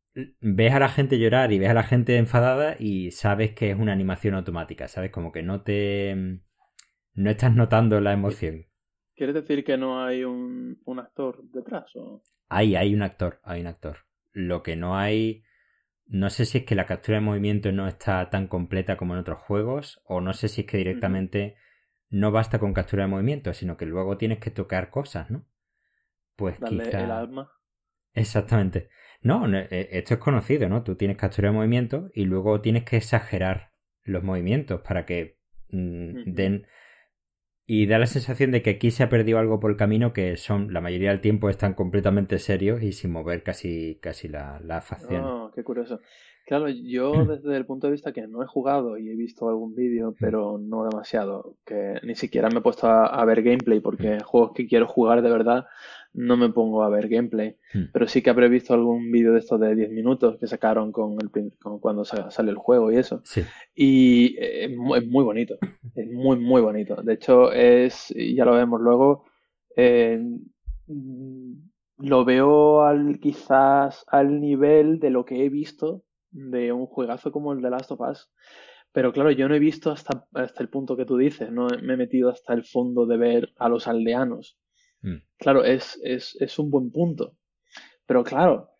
ves 0.40 0.72
a 0.72 0.78
la 0.78 0.88
gente 0.88 1.18
llorar 1.18 1.52
y 1.52 1.58
ves 1.58 1.70
a 1.70 1.74
la 1.74 1.82
gente 1.82 2.16
enfadada 2.16 2.76
y 2.78 3.10
sabes 3.10 3.52
que 3.54 3.70
es 3.70 3.78
una 3.78 3.92
animación 3.92 4.34
automática, 4.34 4.88
¿sabes? 4.88 5.10
Como 5.10 5.32
que 5.32 5.42
no 5.42 5.62
te... 5.62 6.40
no 7.14 7.30
estás 7.30 7.54
notando 7.54 8.00
la 8.00 8.12
emoción. 8.12 8.66
¿Quieres 9.14 9.34
decir 9.34 9.64
que 9.64 9.76
no 9.76 10.04
hay 10.04 10.24
un, 10.24 10.80
un 10.84 10.98
actor 11.00 11.42
detrás? 11.50 11.90
O... 11.96 12.22
Hay, 12.48 12.76
hay 12.76 12.94
un 12.94 13.02
actor, 13.02 13.40
hay 13.42 13.60
un 13.60 13.66
actor. 13.66 14.07
Lo 14.32 14.62
que 14.62 14.76
no 14.76 14.96
hay... 14.96 15.44
No 16.06 16.30
sé 16.30 16.46
si 16.46 16.58
es 16.58 16.64
que 16.64 16.74
la 16.74 16.86
captura 16.86 17.18
de 17.18 17.24
movimiento 17.24 17.70
no 17.70 17.86
está 17.86 18.30
tan 18.30 18.46
completa 18.46 18.96
como 18.96 19.12
en 19.12 19.20
otros 19.20 19.40
juegos, 19.40 20.00
o 20.04 20.20
no 20.20 20.32
sé 20.32 20.48
si 20.48 20.62
es 20.62 20.66
que 20.66 20.78
directamente 20.78 21.56
no 22.08 22.32
basta 22.32 22.58
con 22.58 22.72
captura 22.72 23.04
de 23.04 23.10
movimiento, 23.10 23.52
sino 23.52 23.76
que 23.76 23.84
luego 23.84 24.16
tienes 24.16 24.38
que 24.38 24.50
tocar 24.50 24.90
cosas, 24.90 25.30
¿no? 25.30 25.44
Pues 26.36 26.58
Darle 26.60 26.88
el 26.88 27.10
alma. 27.10 27.52
Exactamente. 28.14 28.88
No, 29.20 29.46
eh, 29.52 29.88
esto 29.92 30.14
es 30.14 30.20
conocido, 30.20 30.68
¿no? 30.68 30.82
Tú 30.82 30.94
tienes 30.94 31.16
captura 31.16 31.50
de 31.50 31.56
movimiento 31.56 32.10
y 32.14 32.24
luego 32.24 32.60
tienes 32.60 32.84
que 32.84 32.96
exagerar 32.96 33.72
los 34.02 34.22
movimientos 34.22 34.80
para 34.80 35.04
que 35.04 35.38
mm, 35.70 36.32
den... 36.32 36.66
Y 37.70 37.86
da 37.86 37.98
la 37.98 38.06
sensación 38.06 38.50
de 38.50 38.62
que 38.62 38.70
aquí 38.70 38.90
se 38.90 39.02
ha 39.02 39.10
perdido 39.10 39.38
algo 39.38 39.60
por 39.60 39.70
el 39.70 39.76
camino 39.76 40.14
que 40.14 40.38
son, 40.38 40.72
la 40.72 40.80
mayoría 40.80 41.10
del 41.10 41.20
tiempo 41.20 41.50
están 41.50 41.74
completamente 41.74 42.38
serios 42.38 42.82
y 42.82 42.92
sin 42.92 43.12
mover 43.12 43.42
casi, 43.42 43.98
casi 44.00 44.26
la, 44.26 44.58
la 44.64 44.80
facción. 44.80 45.22
Oh, 45.22 45.52
qué 45.54 45.62
curioso. 45.62 46.00
Claro, 46.46 46.70
yo 46.70 47.12
desde 47.28 47.54
el 47.58 47.66
punto 47.66 47.86
de 47.86 47.92
vista 47.92 48.12
que 48.12 48.26
no 48.26 48.42
he 48.42 48.46
jugado 48.46 48.96
y 48.96 49.10
he 49.10 49.14
visto 49.14 49.50
algún 49.50 49.74
vídeo, 49.74 50.14
pero 50.18 50.56
no 50.58 50.84
demasiado, 50.88 51.56
que 51.66 52.00
ni 52.04 52.14
siquiera 52.14 52.48
me 52.48 52.60
he 52.60 52.62
puesto 52.62 52.86
a, 52.86 53.22
ver 53.26 53.42
gameplay 53.42 53.80
porque 53.80 54.18
juegos 54.24 54.52
que 54.54 54.66
quiero 54.66 54.86
jugar 54.86 55.20
de 55.20 55.30
verdad 55.30 55.66
no 56.14 56.36
me 56.36 56.50
pongo 56.50 56.82
a 56.82 56.88
ver 56.88 57.08
gameplay, 57.08 57.56
hmm. 57.72 57.84
pero 57.92 58.08
sí 58.08 58.22
que 58.22 58.30
habré 58.30 58.48
visto 58.48 58.74
algún 58.74 59.10
vídeo 59.10 59.32
de 59.32 59.40
estos 59.40 59.60
de 59.60 59.74
10 59.74 59.90
minutos 59.90 60.38
que 60.38 60.46
sacaron 60.46 60.90
con, 60.92 61.16
el, 61.20 61.52
cuando 61.80 62.04
sale 62.04 62.50
el 62.50 62.56
juego 62.56 62.90
y 62.90 62.96
eso. 62.96 63.22
Y 63.74 64.36
es 64.38 64.76
muy, 64.76 65.24
bonito, 65.24 65.58
es 65.94 66.10
muy, 66.10 66.38
muy 66.38 66.60
bonito. 66.60 66.96
De 67.02 67.14
hecho, 67.14 67.52
es, 67.52 68.12
ya 68.16 68.44
lo 68.44 68.54
vemos 68.54 68.80
luego, 68.80 69.24
eh, 69.76 70.20
lo 71.98 72.24
veo 72.24 72.82
al, 72.82 73.18
quizás 73.20 74.04
al 74.08 74.40
nivel 74.40 74.98
de 74.98 75.10
lo 75.10 75.24
que 75.24 75.44
he 75.44 75.48
visto 75.48 76.04
de 76.30 76.72
un 76.72 76.86
juegazo 76.86 77.32
como 77.32 77.52
el 77.52 77.60
de 77.60 77.70
Last 77.70 77.92
of 77.92 78.00
Us. 78.00 78.30
Pero 78.92 79.12
claro, 79.12 79.30
yo 79.30 79.48
no 79.48 79.54
he 79.54 79.58
visto 79.58 79.90
hasta, 79.90 80.26
hasta 80.32 80.62
el 80.62 80.68
punto 80.68 80.96
que 80.96 81.04
tú 81.04 81.16
dices, 81.16 81.52
no 81.52 81.68
me 81.82 81.94
he 81.94 81.96
metido 81.96 82.30
hasta 82.30 82.54
el 82.54 82.64
fondo 82.64 83.06
de 83.06 83.16
ver 83.16 83.52
a 83.58 83.68
los 83.68 83.86
aldeanos. 83.86 84.58
Mm. 85.02 85.16
Claro, 85.38 85.64
es, 85.64 85.98
es, 86.02 86.36
es, 86.40 86.58
un 86.58 86.70
buen 86.70 86.90
punto. 86.90 87.36
Pero 88.06 88.24
claro, 88.24 88.70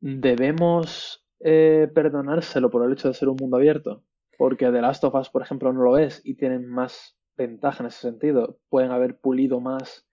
debemos 0.00 1.24
eh, 1.40 1.88
perdonárselo 1.94 2.70
por 2.70 2.84
el 2.84 2.92
hecho 2.92 3.08
de 3.08 3.14
ser 3.14 3.28
un 3.28 3.36
mundo 3.40 3.56
abierto. 3.56 4.04
Porque 4.36 4.70
The 4.70 4.80
Last 4.80 5.04
of 5.04 5.14
Us, 5.14 5.30
por 5.30 5.42
ejemplo, 5.42 5.72
no 5.72 5.82
lo 5.82 5.98
es 5.98 6.20
y 6.24 6.34
tienen 6.34 6.66
más 6.66 7.18
ventaja 7.36 7.82
en 7.82 7.88
ese 7.88 8.00
sentido. 8.00 8.60
Pueden 8.68 8.90
haber 8.90 9.18
pulido 9.18 9.60
más 9.60 10.06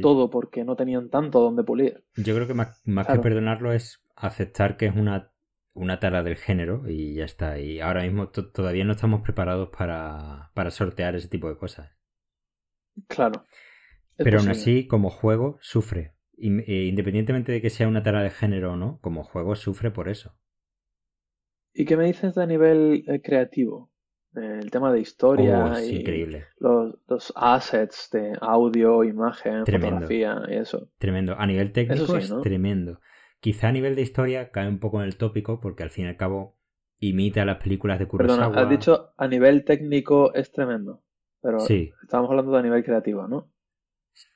todo 0.00 0.30
porque 0.30 0.64
no 0.64 0.76
tenían 0.76 1.10
tanto 1.10 1.40
donde 1.40 1.64
pulir. 1.64 2.04
Yo 2.16 2.34
creo 2.34 2.46
que 2.46 2.54
más, 2.54 2.80
que 2.84 3.18
perdonarlo 3.18 3.72
es 3.72 4.02
aceptar 4.14 4.76
que 4.76 4.86
es 4.86 4.94
una, 4.94 5.32
una 5.74 5.98
tara 5.98 6.22
del 6.22 6.36
género 6.36 6.88
y 6.88 7.14
ya 7.14 7.24
está. 7.24 7.58
Y 7.58 7.80
ahora 7.80 8.02
mismo 8.02 8.28
todavía 8.28 8.84
no 8.84 8.92
estamos 8.92 9.22
preparados 9.22 9.70
para, 9.76 10.50
para 10.54 10.70
sortear 10.70 11.16
ese 11.16 11.28
tipo 11.28 11.48
de 11.48 11.56
cosas. 11.56 11.90
Claro. 13.08 13.44
Pero 14.16 14.40
aún 14.40 14.48
así, 14.48 14.86
como 14.86 15.10
juego, 15.10 15.58
sufre. 15.60 16.14
Eh, 16.38 16.86
independientemente 16.88 17.52
de 17.52 17.60
que 17.60 17.70
sea 17.70 17.88
una 17.88 18.02
tara 18.02 18.22
de 18.22 18.30
género 18.30 18.72
o 18.72 18.76
no, 18.76 18.98
como 19.00 19.22
juego 19.22 19.54
sufre 19.54 19.90
por 19.90 20.08
eso. 20.08 20.34
¿Y 21.72 21.84
qué 21.84 21.96
me 21.96 22.04
dices 22.04 22.34
de 22.34 22.46
nivel 22.46 23.04
eh, 23.06 23.20
creativo? 23.22 23.92
el 24.34 24.70
tema 24.70 24.90
de 24.90 25.00
historia 25.00 25.72
oh, 25.74 25.78
y 25.78 25.96
increíble. 25.96 26.46
Los, 26.58 26.94
los, 27.06 27.32
assets 27.36 28.08
de 28.12 28.32
audio, 28.40 29.04
imagen, 29.04 29.66
fotografía 29.66 30.42
y 30.48 30.54
eso. 30.54 30.88
Tremendo. 30.98 31.34
A 31.38 31.46
nivel 31.46 31.72
técnico 31.72 32.16
es 32.16 32.34
tremendo. 32.42 33.00
Quizá 33.40 33.68
a 33.68 33.72
nivel 33.72 33.94
de 33.94 34.02
historia 34.02 34.50
cae 34.50 34.68
un 34.68 34.78
poco 34.78 35.00
en 35.00 35.06
el 35.06 35.16
tópico 35.16 35.60
porque 35.60 35.82
al 35.82 35.90
fin 35.90 36.06
y 36.06 36.08
al 36.08 36.16
cabo 36.16 36.56
imita 36.98 37.44
las 37.44 37.62
películas 37.62 37.98
de 37.98 38.06
Kurosawa. 38.06 38.48
Perdona, 38.48 38.62
has 38.62 38.70
dicho 38.70 39.12
a 39.16 39.28
nivel 39.28 39.64
técnico 39.64 40.32
es 40.32 40.50
tremendo. 40.50 41.02
Pero 41.42 41.60
sí. 41.60 41.92
estamos 42.02 42.30
hablando 42.30 42.52
de 42.52 42.62
nivel 42.62 42.84
creativo, 42.84 43.26
¿no? 43.26 43.51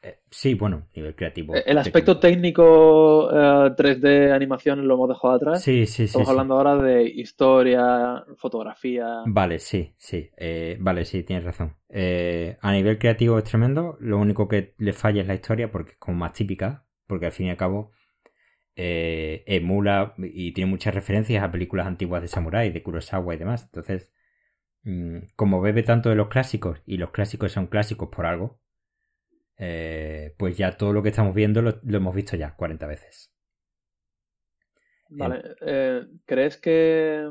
Eh, 0.03 0.21
sí, 0.31 0.55
bueno, 0.55 0.89
nivel 0.95 1.15
creativo. 1.15 1.55
Eh, 1.55 1.65
el 1.67 1.79
aspecto 1.79 2.19
técnico, 2.19 3.29
3D 3.31 4.29
eh, 4.29 4.33
animación 4.33 4.87
lo 4.87 4.95
hemos 4.95 5.09
dejado 5.09 5.35
atrás. 5.35 5.63
Sí, 5.63 5.87
sí, 5.87 6.05
Estamos 6.05 6.29
hablando 6.29 6.55
ahora 6.55 6.77
de 6.77 7.05
historia, 7.05 8.25
fotografía. 8.37 9.23
Vale, 9.27 9.59
sí, 9.59 9.95
sí. 9.99 10.31
vale, 10.79 11.05
sí, 11.05 11.23
tienes 11.23 11.45
razón. 11.45 11.77
a 11.91 12.73
nivel 12.73 12.99
creativo 12.99 13.39
es 13.39 13.45
tremendo. 13.45 13.97
Lo 14.01 14.19
único 14.19 14.49
que 14.49 14.75
le 14.79 14.93
falla 14.93 15.23
es 15.23 15.29
la 15.29 15.35
historia 15.35 15.71
porque 15.71 15.93
es 15.93 15.99
como 15.99 16.19
más 16.19 16.33
típica. 16.33 16.85
Porque 17.07 17.27
al 17.27 17.33
fin 17.33 17.47
y 17.47 17.51
al 17.51 17.57
cabo 17.57 17.93
emula 18.75 20.15
y 20.19 20.53
tiene 20.53 20.71
muchas 20.71 20.95
referencias 20.95 21.43
a 21.43 21.51
películas 21.51 21.87
antiguas 21.87 22.23
de 22.23 22.29
Samurai, 22.29 22.71
de 22.71 22.83
Kurosawa 22.83 23.35
y 23.35 23.39
demás. 23.39 23.65
Entonces, 23.65 24.11
mm, 24.83 25.19
como 25.37 25.61
bebe 25.61 25.83
tanto 25.83 26.09
de 26.09 26.17
los 26.17 26.29
clásicos 26.29 26.83
y 26.85 26.97
los 26.97 27.11
clásicos 27.11 27.53
son 27.53 27.69
clásicos 27.69 28.09
por 28.09 28.27
algo 28.27 28.59
eh, 29.59 30.35
pues 30.39 30.57
ya 30.57 30.77
todo 30.77 30.93
lo 30.93 31.03
que 31.03 31.09
estamos 31.11 31.35
viendo 31.35 31.63
lo, 31.63 31.81
hemos 31.83 32.15
visto 32.15 32.37
ya 32.37 32.55
40 32.55 32.87
veces. 32.87 33.33
Vale, 35.09 35.43
eh, 35.61 36.07
¿crees 36.25 36.57
que 36.57 37.31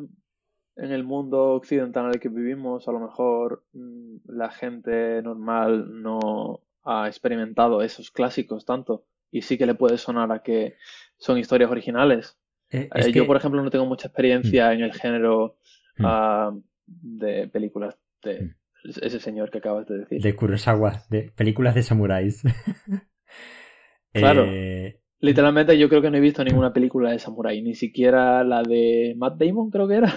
en 0.77 0.91
el 0.91 1.03
mundo 1.03 1.53
occidental 1.53 2.05
en 2.05 2.11
el 2.13 2.19
que 2.19 2.29
vivimos 2.29 2.87
a 2.87 2.91
lo 2.91 2.99
mejor 2.99 3.65
mm, 3.73 4.17
la 4.27 4.49
gente 4.49 5.21
normal 5.21 6.01
no 6.01 6.61
ha 6.83 7.07
experimentado 7.07 7.81
esos 7.81 8.11
clásicos 8.11 8.65
tanto 8.65 9.05
y 9.31 9.41
sí 9.41 9.57
que 9.57 9.65
le 9.65 9.75
puede 9.75 9.97
sonar 9.97 10.31
a 10.31 10.41
que 10.41 10.75
son 11.17 11.37
historias 11.37 11.71
originales? 11.71 12.37
Eh, 12.69 12.89
yo, 13.13 13.27
por 13.27 13.37
ejemplo, 13.37 13.61
no 13.61 13.69
tengo 13.69 13.85
mucha 13.85 14.07
experiencia 14.07 14.69
mm. 14.69 14.71
en 14.71 14.81
el 14.81 14.93
género 14.93 15.57
mm. 15.97 16.05
ah, 16.05 16.57
de 16.85 17.47
películas 17.47 17.97
de 18.23 18.55
ese 19.01 19.19
señor 19.19 19.51
que 19.51 19.57
acabas 19.59 19.87
de 19.87 19.99
decir. 19.99 20.21
De 20.21 20.35
Kurosawa, 20.35 21.03
de 21.09 21.31
películas 21.35 21.75
de 21.75 21.83
samuráis. 21.83 22.43
claro. 24.13 24.45
Eh, 24.47 25.01
Literalmente 25.19 25.77
yo 25.77 25.89
creo 25.89 26.01
que 26.01 26.11
no 26.11 26.17
he 26.17 26.21
visto 26.21 26.43
ninguna 26.43 26.73
película 26.73 27.11
de 27.11 27.19
samurái, 27.19 27.61
ni 27.61 27.73
siquiera 27.73 28.43
la 28.43 28.61
de 28.61 29.15
Matt 29.17 29.37
Damon 29.39 29.69
creo 29.71 29.87
que 29.87 29.95
era. 29.95 30.13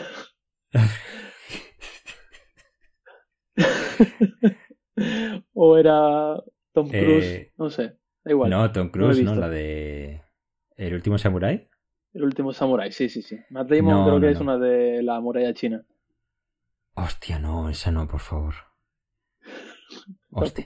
o 5.54 5.78
era 5.78 6.36
Tom 6.72 6.88
Cruise, 6.88 7.26
eh, 7.26 7.52
no 7.56 7.70
sé, 7.70 7.96
da 8.24 8.30
igual. 8.30 8.50
No, 8.50 8.70
Tom 8.72 8.90
Cruise, 8.90 9.22
no, 9.22 9.34
la 9.34 9.48
de 9.48 10.20
El 10.76 10.94
último 10.94 11.16
samurái. 11.16 11.68
El 12.12 12.24
último 12.24 12.52
samurái, 12.52 12.92
sí, 12.92 13.08
sí, 13.08 13.22
sí. 13.22 13.38
Matt 13.50 13.70
Damon 13.70 14.04
creo 14.04 14.20
que 14.20 14.30
es 14.30 14.40
una 14.40 14.58
de 14.58 15.02
la 15.02 15.20
muralla 15.20 15.54
china. 15.54 15.84
Hostia, 17.04 17.38
no, 17.38 17.68
esa 17.68 17.92
no, 17.92 18.08
por 18.08 18.20
favor. 18.20 18.54
Hostia. 20.30 20.64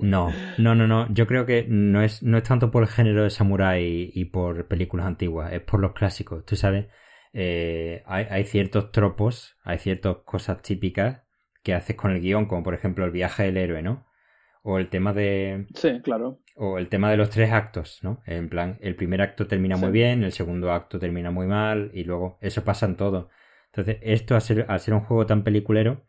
No, 0.00 0.32
no, 0.56 0.74
no, 0.74 0.86
no. 0.86 1.12
Yo 1.12 1.26
creo 1.26 1.44
que 1.44 1.66
no 1.68 2.02
es, 2.02 2.22
no 2.22 2.38
es 2.38 2.44
tanto 2.44 2.70
por 2.70 2.82
el 2.82 2.88
género 2.88 3.22
de 3.22 3.30
samurai 3.30 4.10
y, 4.14 4.24
por 4.24 4.66
películas 4.66 5.06
antiguas, 5.06 5.52
es 5.52 5.60
por 5.60 5.80
los 5.80 5.92
clásicos. 5.92 6.46
Tú 6.46 6.56
sabes, 6.56 6.86
eh, 7.34 8.02
hay, 8.06 8.44
ciertos 8.44 8.90
tropos, 8.92 9.58
hay 9.62 9.78
ciertas 9.78 10.16
cosas 10.24 10.62
típicas 10.62 11.22
que 11.62 11.74
haces 11.74 11.96
con 11.96 12.12
el 12.12 12.20
guion, 12.20 12.46
como 12.46 12.62
por 12.62 12.72
ejemplo 12.72 13.04
el 13.04 13.10
viaje 13.10 13.42
del 13.42 13.58
héroe, 13.58 13.82
¿no? 13.82 14.06
O 14.62 14.78
el 14.78 14.88
tema 14.88 15.12
de. 15.12 15.66
Sí, 15.74 16.00
claro. 16.02 16.40
O 16.56 16.78
el 16.78 16.88
tema 16.88 17.10
de 17.10 17.18
los 17.18 17.28
tres 17.28 17.52
actos, 17.52 17.98
¿no? 18.02 18.22
En 18.24 18.48
plan, 18.48 18.78
el 18.80 18.96
primer 18.96 19.20
acto 19.20 19.46
termina 19.46 19.76
muy 19.76 19.90
bien, 19.90 20.24
el 20.24 20.32
segundo 20.32 20.72
acto 20.72 20.98
termina 20.98 21.30
muy 21.30 21.46
mal, 21.46 21.90
y 21.92 22.04
luego 22.04 22.38
eso 22.40 22.64
pasa 22.64 22.86
en 22.86 22.96
todo. 22.96 23.28
Entonces, 23.76 23.98
esto 24.02 24.36
al 24.36 24.40
ser, 24.80 24.94
un 24.94 25.00
juego 25.00 25.26
tan 25.26 25.42
peliculero, 25.42 26.06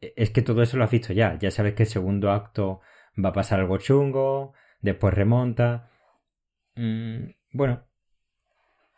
e, 0.00 0.12
es 0.16 0.30
que 0.30 0.42
todo 0.42 0.62
eso 0.62 0.76
lo 0.76 0.84
has 0.84 0.90
visto 0.90 1.14
ya. 1.14 1.38
Ya 1.38 1.50
sabes 1.50 1.74
que 1.74 1.84
el 1.84 1.88
segundo 1.88 2.30
acto 2.30 2.80
va 3.22 3.30
a 3.30 3.32
pasar 3.32 3.60
algo 3.60 3.78
chungo, 3.78 4.52
después 4.82 5.14
remonta. 5.14 5.90
Mm, 6.76 7.30
bueno. 7.52 7.82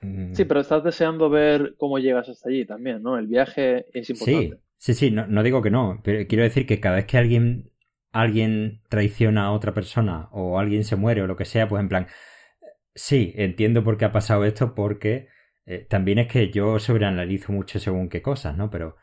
Mm. 0.01 0.35
Sí, 0.35 0.45
pero 0.45 0.61
estás 0.61 0.83
deseando 0.83 1.31
ver 1.31 1.77
cómo 1.79 1.99
llegas 2.01 2.29
hasta 2.29 2.49
allí 2.49 2.65
también, 2.65 3.01
¿no? 3.01 3.17
El 3.17 3.29
viaje 3.29 3.87
es 3.93 4.11
importante. 4.11 4.57
Sí, 4.79 4.93
sí, 4.93 4.95
sí, 4.95 5.11
no, 5.13 5.29
no 5.29 5.45
digo 5.45 5.63
que 5.63 5.71
no, 5.71 6.01
pero 6.03 6.27
quiero 6.27 6.43
decir 6.43 6.67
que 6.67 6.81
cada 6.81 6.97
vez 6.97 7.05
que 7.05 7.17
alguien, 7.17 7.71
alguien 8.11 8.81
traiciona 8.89 9.45
a 9.45 9.53
otra 9.53 9.73
persona 9.73 10.29
o 10.33 10.59
alguien 10.59 10.83
se 10.83 10.97
muere 10.97 11.23
o 11.23 11.29
lo 11.29 11.37
que 11.37 11.45
sea, 11.45 11.69
pues 11.69 11.81
en 11.81 11.89
plan, 11.89 12.07
sí, 12.93 13.33
entiendo 13.37 13.85
por 13.85 13.99
qué 13.99 14.07
ha 14.07 14.13
pasado 14.13 14.45
esto 14.45 14.75
porque 14.75 15.29
eh, 15.71 15.87
también 15.89 16.19
es 16.19 16.27
que 16.27 16.51
yo 16.51 16.81
sobreanalizo 16.81 17.53
mucho 17.53 17.79
según 17.79 18.09
qué 18.09 18.21
cosas, 18.23 18.57
¿no? 18.57 18.71
Pero 18.71 18.97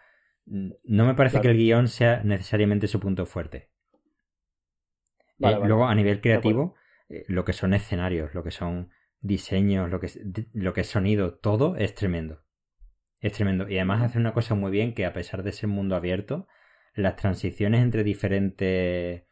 mm, 0.47 0.71
no 0.83 1.05
me 1.05 1.13
parece 1.13 1.39
que 1.39 1.47
el 1.47 1.55
guion 1.55 1.87
sea 1.87 2.21
necesariamente 2.25 2.87
su 2.87 2.99
punto 2.99 3.25
fuerte. 3.25 3.69
Eh, 5.39 5.57
luego, 5.63 5.87
a 5.87 5.95
nivel 5.95 6.19
creativo, 6.19 6.75
eh, 7.07 7.23
lo 7.29 7.45
que 7.45 7.53
son 7.53 7.73
escenarios, 7.73 8.33
lo 8.33 8.43
que 8.43 8.51
son 8.51 8.89
diseños, 9.21 9.89
lo 9.89 10.01
que, 10.01 10.09
lo 10.51 10.73
que 10.73 10.81
es 10.81 10.87
sonido, 10.87 11.35
todo 11.35 11.77
es 11.77 11.95
tremendo. 11.95 12.43
Es 13.21 13.31
tremendo. 13.31 13.69
Y 13.69 13.77
además 13.77 14.03
hace 14.03 14.19
una 14.19 14.33
cosa 14.33 14.53
muy 14.53 14.69
bien 14.69 14.93
que 14.93 15.05
a 15.05 15.13
pesar 15.13 15.43
de 15.43 15.53
ser 15.53 15.69
mundo 15.69 15.95
abierto, 15.95 16.49
las 16.95 17.15
transiciones 17.15 17.81
entre 17.81 18.03
diferentes... 18.03 19.23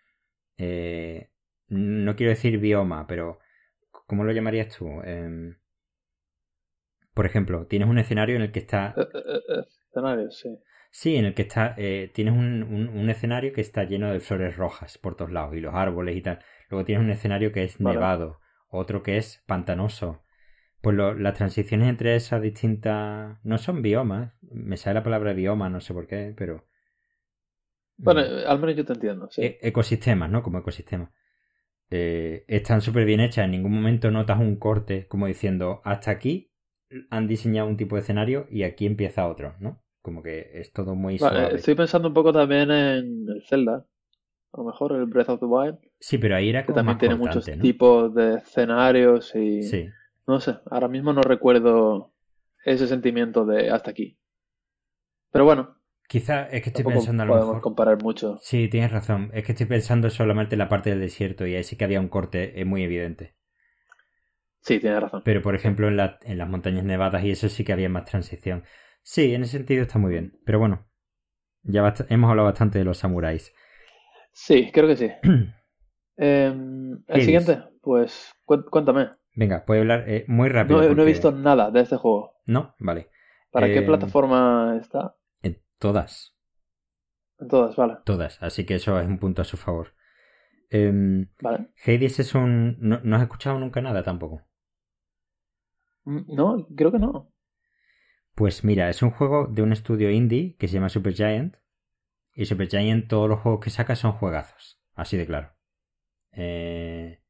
no 1.68 2.16
quiero 2.16 2.30
decir 2.30 2.60
bioma, 2.60 3.08
pero 3.08 3.40
¿cómo 3.92 4.24
lo 4.24 4.32
llamarías 4.32 4.74
tú? 4.74 4.88
Por 7.16 7.26
ejemplo, 7.26 7.66
tienes 7.66 7.88
un 7.88 7.98
escenario 7.98 8.36
en 8.36 8.42
el 8.42 8.52
que 8.52 8.60
está... 8.60 8.94
Eh, 8.98 9.02
eh, 9.02 9.42
eh, 9.48 9.64
escenario, 9.90 10.30
sí. 10.32 10.60
Sí, 10.92 11.16
en 11.16 11.24
el 11.24 11.34
que 11.34 11.44
está, 11.44 11.76
tienes 11.76 12.34
un, 12.34 13.10
escenario 13.10 13.52
que 13.54 13.62
está 13.62 13.84
lleno 13.86 14.12
de 14.12 14.20
flores 14.20 14.56
rojas 14.56 14.98
por 14.98 15.16
todos 15.16 15.32
lados 15.32 15.56
y 15.56 15.60
los 15.60 15.74
árboles 15.74 16.16
y 16.16 16.22
tal. 16.22 16.40
Luego 16.70 16.86
tienes 16.86 17.04
un 17.04 17.12
escenario 17.12 17.52
que 17.52 17.64
es 17.64 17.82
nevado, 17.82 18.40
otro 18.70 19.02
que 19.04 19.18
es 19.18 19.44
pantanoso. 19.46 20.24
Pues 20.82 20.96
las 20.96 21.34
transiciones 21.34 21.90
entre 21.90 22.16
esas 22.16 22.42
distintas 22.42 23.40
no 23.44 23.58
son 23.58 23.82
biomas. 23.82 24.34
Me 24.42 24.78
sale 24.78 24.96
la 24.96 25.04
palabra 25.04 25.34
bioma, 25.34 25.70
no 25.70 25.82
sé 25.82 25.94
por 25.94 26.08
qué, 26.08 26.34
pero. 26.38 26.66
Bueno, 27.98 28.22
al 28.48 28.60
menos 28.60 28.78
yo 28.78 28.86
te 28.86 28.94
entiendo. 28.94 29.28
Sí. 29.32 29.42
E, 29.42 29.60
ecosistemas, 29.64 30.30
¿no? 30.30 30.44
Como 30.44 30.60
ecosistemas. 30.60 31.10
están 31.90 32.80
súper 32.80 33.04
bien 33.06 33.20
hechas. 33.20 33.46
En 33.46 33.52
ningún 33.52 33.74
momento 33.74 34.12
notas 34.12 34.40
un 34.40 34.56
corte 34.58 35.08
como 35.08 35.28
diciendo 35.28 35.82
hasta 35.84 36.12
aquí 36.12 36.55
han 37.10 37.28
diseñado 37.28 37.68
un 37.68 37.78
tipo 37.78 37.96
de 37.96 38.02
escenario 38.02 38.48
y 38.50 38.64
aquí 38.64 38.86
empieza 38.86 39.28
otro, 39.28 39.56
¿no? 39.60 39.82
Como 40.02 40.22
que 40.22 40.52
es 40.54 40.72
todo 40.72 40.96
muy 40.96 41.18
suave. 41.18 41.56
Estoy 41.56 41.76
pensando 41.76 42.08
un 42.08 42.14
poco 42.14 42.32
también 42.32 42.72
en 42.72 43.28
el 43.28 43.44
Zelda. 43.48 43.86
A 44.54 44.58
lo 44.58 44.66
mejor 44.66 44.94
el 44.94 45.06
Breath 45.06 45.30
of 45.30 45.40
the 45.40 45.46
Wild. 45.46 45.80
Sí, 46.00 46.18
pero 46.18 46.36
ahí 46.36 46.50
era 46.50 46.66
como 46.66 46.76
que 46.76 46.80
también 46.80 46.98
tiene 46.98 47.16
muchos 47.16 47.46
tipos 47.62 48.14
de 48.14 48.36
escenarios 48.36 49.36
y 49.36 49.64
sí. 49.64 49.90
no 50.28 50.40
sé, 50.40 50.58
ahora 50.70 50.88
mismo 50.88 51.12
no 51.12 51.22
recuerdo 51.22 52.14
ese 52.64 52.88
sentimiento 52.88 53.46
de 53.46 53.70
hasta 53.70 53.92
aquí. 53.92 54.18
Pero 55.32 55.44
bueno, 55.44 55.76
Quizá 56.08 56.44
es 56.44 56.62
que 56.62 56.70
estoy 56.70 56.86
pensando 56.86 57.24
a 57.24 57.26
lo 57.26 57.34
podemos 57.34 57.62
comparar 57.62 58.02
mucho. 58.04 58.38
Sí, 58.42 58.68
tienes 58.68 58.92
razón. 58.92 59.32
Es 59.34 59.44
que 59.44 59.54
estoy 59.54 59.66
pensando 59.66 60.10
solamente 60.10 60.56
en 60.56 60.60
la 60.60 60.70
parte 60.70 60.92
del 60.92 61.00
desierto 61.00 61.48
y 61.48 61.56
ahí 61.56 61.64
sí 61.64 61.78
que 61.78 61.84
había 61.84 62.00
un 62.00 62.10
corte 62.10 62.64
muy 62.66 62.84
evidente. 62.84 63.36
Sí, 64.66 64.80
tienes 64.80 65.00
razón. 65.00 65.22
Pero, 65.24 65.44
por 65.44 65.54
ejemplo, 65.54 65.88
en, 65.88 65.96
las 65.96 66.50
montañas 66.50 66.84
nevadas 66.84 67.24
y 67.24 67.30
eso 67.30 67.50
sí 67.50 67.64
que 67.64 67.72
había 67.72 67.88
más 67.88 68.06
transición. 68.06 68.64
Sí, 69.04 69.36
en 69.36 69.44
ese 69.44 69.60
sentido 69.60 69.84
está 69.84 70.00
muy 70.00 70.12
bien. 70.12 70.40
Pero 70.44 70.58
bueno, 70.58 70.88
ya 71.62 71.94
hemos 72.10 72.30
hablado 72.32 72.48
bastante 72.48 72.80
de 72.80 72.86
los 72.86 72.98
samuráis. 72.98 73.54
Sí, 74.34 74.72
creo 74.74 74.88
que 74.88 74.96
sí. 74.96 75.12
Em, 76.18 77.04
el 77.08 77.22
siguiente, 77.24 77.62
pues 77.82 78.32
cuéntame. 78.46 79.10
Venga, 79.36 79.66
puedo 79.66 79.82
hablar 79.82 80.06
eh, 80.08 80.24
muy 80.30 80.48
rápido. 80.48 80.82
No, 80.96 81.04
he 81.04 81.06
visto 81.06 81.30
nada 81.34 81.72
de 81.72 81.82
este 81.82 81.98
juego. 81.98 82.36
No, 82.46 82.74
vale. 82.80 83.10
¿Para 83.52 83.68
qué 83.68 83.80
em, 83.80 83.86
plataforma 83.86 84.78
está? 84.82 85.18
En 85.42 85.62
todas. 85.78 86.34
En 87.38 87.50
todas, 87.50 87.76
vale. 87.76 87.98
Todas, 88.06 88.42
así 88.42 88.66
que 88.66 88.76
eso 88.76 88.98
es 88.98 89.06
un 89.06 89.20
punto 89.20 89.42
a 89.42 89.46
su 89.46 89.58
favor. 89.58 89.94
Em, 90.70 91.28
vale. 91.42 91.68
Hades 91.86 92.20
es 92.22 92.34
un... 92.34 92.78
no 92.80 93.16
has 93.18 93.22
escuchado 93.22 93.60
nunca 93.60 93.82
nada 93.82 94.02
tampoco. 94.02 94.42
Mm, 96.06 96.36
no, 96.36 96.68
creo 96.76 96.92
que 96.92 97.00
no. 97.00 97.32
Pues 98.36 98.64
mira, 98.64 98.90
es 98.90 99.02
un 99.02 99.12
juego 99.12 99.48
de 99.48 99.62
un 99.62 99.72
estudio 99.72 100.12
indie 100.12 100.56
que 100.58 100.68
se 100.68 100.76
llama 100.76 100.90
Supergiant. 100.90 101.56
Y 102.34 102.46
Supergiant, 102.46 103.08
todos 103.08 103.30
los 103.30 103.40
juegos 103.40 103.62
que 103.64 103.70
saca 103.70 103.96
son 103.96 104.14
juegazos. 104.14 104.82
Así 104.94 105.18
de 105.18 105.26
claro. 105.26 105.54
Eh, 106.32 107.22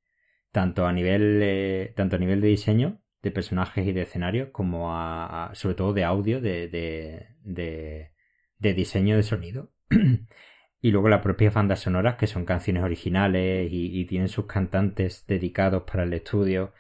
tanto, 0.52 0.88
a 0.88 0.94
nivel, 0.94 1.42
eh, 1.44 1.94
tanto 1.96 2.16
a 2.16 2.20
nivel 2.20 2.42
de 2.42 2.48
diseño, 2.48 3.02
de 3.22 3.32
personajes 3.32 3.86
y 3.86 3.92
de 3.92 4.02
escenarios, 4.04 4.50
como 4.52 4.96
a, 4.96 5.52
sobre 5.54 5.76
todo 5.76 5.94
de 5.94 6.04
audio, 6.04 6.42
de, 6.42 6.68
de, 6.68 8.12
de, 8.60 8.74
diseño 8.74 9.16
de 9.16 9.24
sonido. 9.24 9.72
y 10.82 10.92
luego 10.92 11.10
las 11.10 11.22
propias 11.22 11.54
bandas 11.54 11.82
sonoras, 11.82 12.16
que 12.16 12.28
son 12.28 12.46
canciones 12.46 12.84
originales 12.84 13.72
y, 13.72 14.00
y 14.00 14.06
tienen 14.06 14.28
sus 14.28 14.48
cantantes 14.48 15.26
dedicados 15.28 15.84
para 15.84 16.04
el 16.04 16.14
estudio. 16.14 16.74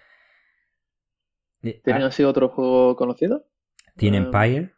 ¿Tienen 1.74 2.04
ah. 2.04 2.08
así 2.08 2.24
otro 2.24 2.50
juego 2.50 2.96
conocido? 2.96 3.46
Tienen 3.98 4.24
ah. 4.24 4.26
Empire. 4.26 4.74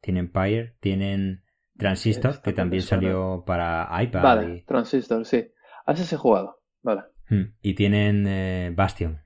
Tienen 0.00 0.26
Empire. 0.26 0.76
Tienen 0.80 1.44
Transistor, 1.76 2.42
que 2.42 2.52
también 2.52 2.82
salió 2.82 3.44
para 3.46 3.88
iPad. 4.02 4.22
Vale, 4.22 4.64
Transistor, 4.66 5.24
sí. 5.24 5.50
Has 5.86 6.00
ese 6.00 6.16
jugado. 6.16 6.60
Vale. 6.82 7.02
Hmm, 7.28 7.54
y 7.62 7.74
tienen 7.74 8.26
eh, 8.26 8.72
Bastion. 8.74 9.20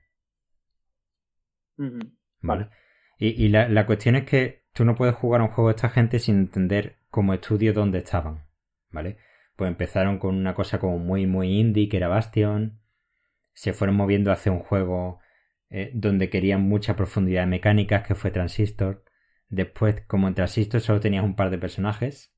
Vale. 2.41 2.69
Y, 3.17 3.47
la, 3.49 3.67
la, 3.67 3.85
cuestión 3.85 4.15
es 4.15 4.25
que 4.25 4.65
tú 4.73 4.85
no 4.85 4.95
puedes 4.95 5.15
jugar 5.15 5.41
a 5.41 5.45
un 5.45 5.49
juego 5.49 5.69
de 5.69 5.75
esta 5.75 5.89
gente 5.89 6.19
sin 6.19 6.37
entender 6.37 6.99
como 7.09 7.33
estudio 7.33 7.73
dónde 7.73 7.99
estaban. 7.99 8.45
¿Vale? 8.91 9.17
Pues 9.55 9.69
empezaron 9.69 10.19
con 10.19 10.35
una 10.35 10.53
cosa 10.53 10.79
como 10.79 10.97
muy, 10.97 11.25
muy 11.25 11.59
indie, 11.59 11.89
que 11.89 11.97
era 11.97 12.07
Bastion. 12.07 12.79
Se 13.53 13.73
fueron 13.73 13.95
moviendo 13.95 14.31
hacia 14.31 14.51
un 14.51 14.59
juego 14.59 15.19
eh, 15.69 15.91
donde 15.93 16.29
querían 16.29 16.61
mucha 16.61 16.95
profundidad 16.95 17.41
de 17.41 17.47
mecánicas, 17.47 18.05
que 18.07 18.15
fue 18.15 18.31
Transistor. 18.31 19.03
Después, 19.49 20.01
como 20.07 20.27
en 20.27 20.35
Transistor 20.35 20.81
solo 20.81 20.99
tenías 20.99 21.23
un 21.23 21.35
par 21.35 21.49
de 21.49 21.57
personajes, 21.57 22.33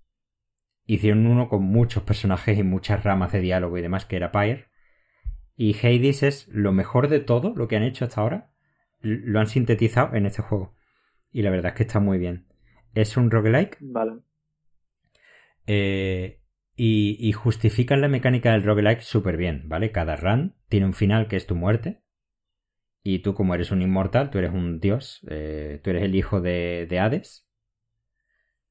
hicieron 0.85 1.27
uno 1.27 1.49
con 1.49 1.63
muchos 1.63 2.03
personajes 2.03 2.57
y 2.57 2.63
muchas 2.63 3.03
ramas 3.03 3.31
de 3.31 3.41
diálogo 3.41 3.77
y 3.77 3.81
demás, 3.81 4.05
que 4.05 4.15
era 4.15 4.31
Pyre. 4.31 4.67
Y 5.55 5.75
Hades 5.75 6.23
es 6.23 6.47
lo 6.49 6.71
mejor 6.71 7.09
de 7.09 7.19
todo 7.19 7.53
lo 7.55 7.67
que 7.67 7.75
han 7.75 7.83
hecho 7.83 8.05
hasta 8.05 8.21
ahora. 8.21 8.51
Lo 9.01 9.39
han 9.39 9.47
sintetizado 9.47 10.15
en 10.15 10.25
este 10.25 10.41
juego. 10.41 10.75
Y 11.31 11.41
la 11.41 11.49
verdad 11.49 11.73
es 11.73 11.77
que 11.77 11.83
está 11.83 11.99
muy 11.99 12.17
bien. 12.17 12.47
Es 12.93 13.17
un 13.17 13.29
roguelike. 13.29 13.77
Vale. 13.81 14.19
Eh, 15.65 16.41
y, 16.75 17.17
y, 17.19 17.31
justifican 17.33 18.01
la 18.01 18.07
mecánica 18.07 18.51
del 18.51 18.63
roguelike 18.63 19.01
súper 19.01 19.35
bien, 19.35 19.63
¿vale? 19.67 19.91
Cada 19.91 20.15
run 20.15 20.55
tiene 20.69 20.85
un 20.85 20.93
final 20.93 21.27
que 21.27 21.35
es 21.35 21.47
tu 21.47 21.55
muerte. 21.55 22.03
Y 23.03 23.19
tú, 23.19 23.33
como 23.33 23.55
eres 23.55 23.71
un 23.71 23.81
inmortal, 23.81 24.29
tú 24.29 24.37
eres 24.37 24.51
un 24.51 24.79
dios, 24.79 25.21
eh, 25.29 25.79
tú 25.83 25.91
eres 25.91 26.03
el 26.03 26.15
hijo 26.15 26.41
de, 26.41 26.87
Hades, 26.99 27.47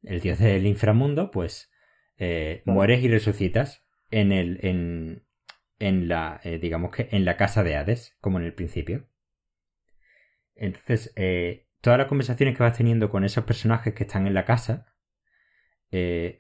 el 0.02 0.20
dios 0.20 0.38
del 0.38 0.66
inframundo, 0.66 1.30
pues 1.30 1.72
eh, 2.18 2.62
mueres 2.66 3.02
y 3.02 3.08
resucitas 3.08 3.86
en 4.10 4.32
el. 4.32 4.58
en, 4.62 5.24
en 5.78 6.08
la. 6.08 6.40
Eh, 6.44 6.58
digamos 6.58 6.90
que 6.90 7.08
en 7.12 7.24
la 7.24 7.36
casa 7.38 7.62
de 7.62 7.76
Hades, 7.76 8.16
como 8.20 8.38
en 8.38 8.44
el 8.44 8.52
principio. 8.52 9.08
Entonces, 10.54 11.14
todas 11.82 11.98
las 11.98 12.08
conversaciones 12.08 12.56
que 12.56 12.62
vas 12.62 12.76
teniendo 12.76 13.10
con 13.10 13.24
esos 13.24 13.44
personajes 13.44 13.94
que 13.94 14.04
están 14.04 14.26
en 14.26 14.34
la 14.34 14.44
casa 14.44 14.94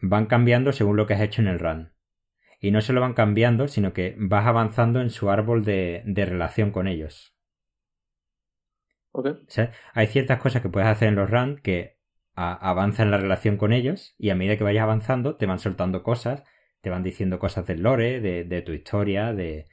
van 0.02 0.26
cambiando 0.26 0.72
según 0.72 0.96
lo 0.96 1.06
que 1.06 1.14
has 1.14 1.20
hecho 1.20 1.42
en 1.42 1.48
el 1.48 1.58
run. 1.58 1.92
Y 2.60 2.70
no 2.70 2.80
solo 2.80 3.02
van 3.02 3.12
cambiando, 3.12 3.68
sino 3.68 3.92
que 3.92 4.14
vas 4.18 4.46
avanzando 4.46 5.02
en 5.02 5.10
su 5.10 5.30
árbol 5.30 5.64
de 5.64 6.02
relación 6.26 6.70
con 6.70 6.88
ellos. 6.88 7.35
Hay 9.94 10.06
ciertas 10.06 10.40
cosas 10.40 10.62
que 10.62 10.68
puedes 10.68 10.88
hacer 10.88 11.08
en 11.08 11.14
los 11.14 11.30
runs 11.30 11.60
que 11.60 11.96
avanzan 12.34 13.10
la 13.10 13.16
relación 13.16 13.56
con 13.56 13.72
ellos 13.72 14.14
y 14.18 14.30
a 14.30 14.34
medida 14.34 14.56
que 14.56 14.64
vayas 14.64 14.82
avanzando 14.82 15.36
te 15.36 15.46
van 15.46 15.58
soltando 15.58 16.02
cosas, 16.02 16.44
te 16.82 16.90
van 16.90 17.02
diciendo 17.02 17.38
cosas 17.38 17.66
del 17.66 17.82
lore, 17.82 18.20
de, 18.20 18.62
tu 18.62 18.72
historia, 18.72 19.32
de... 19.32 19.66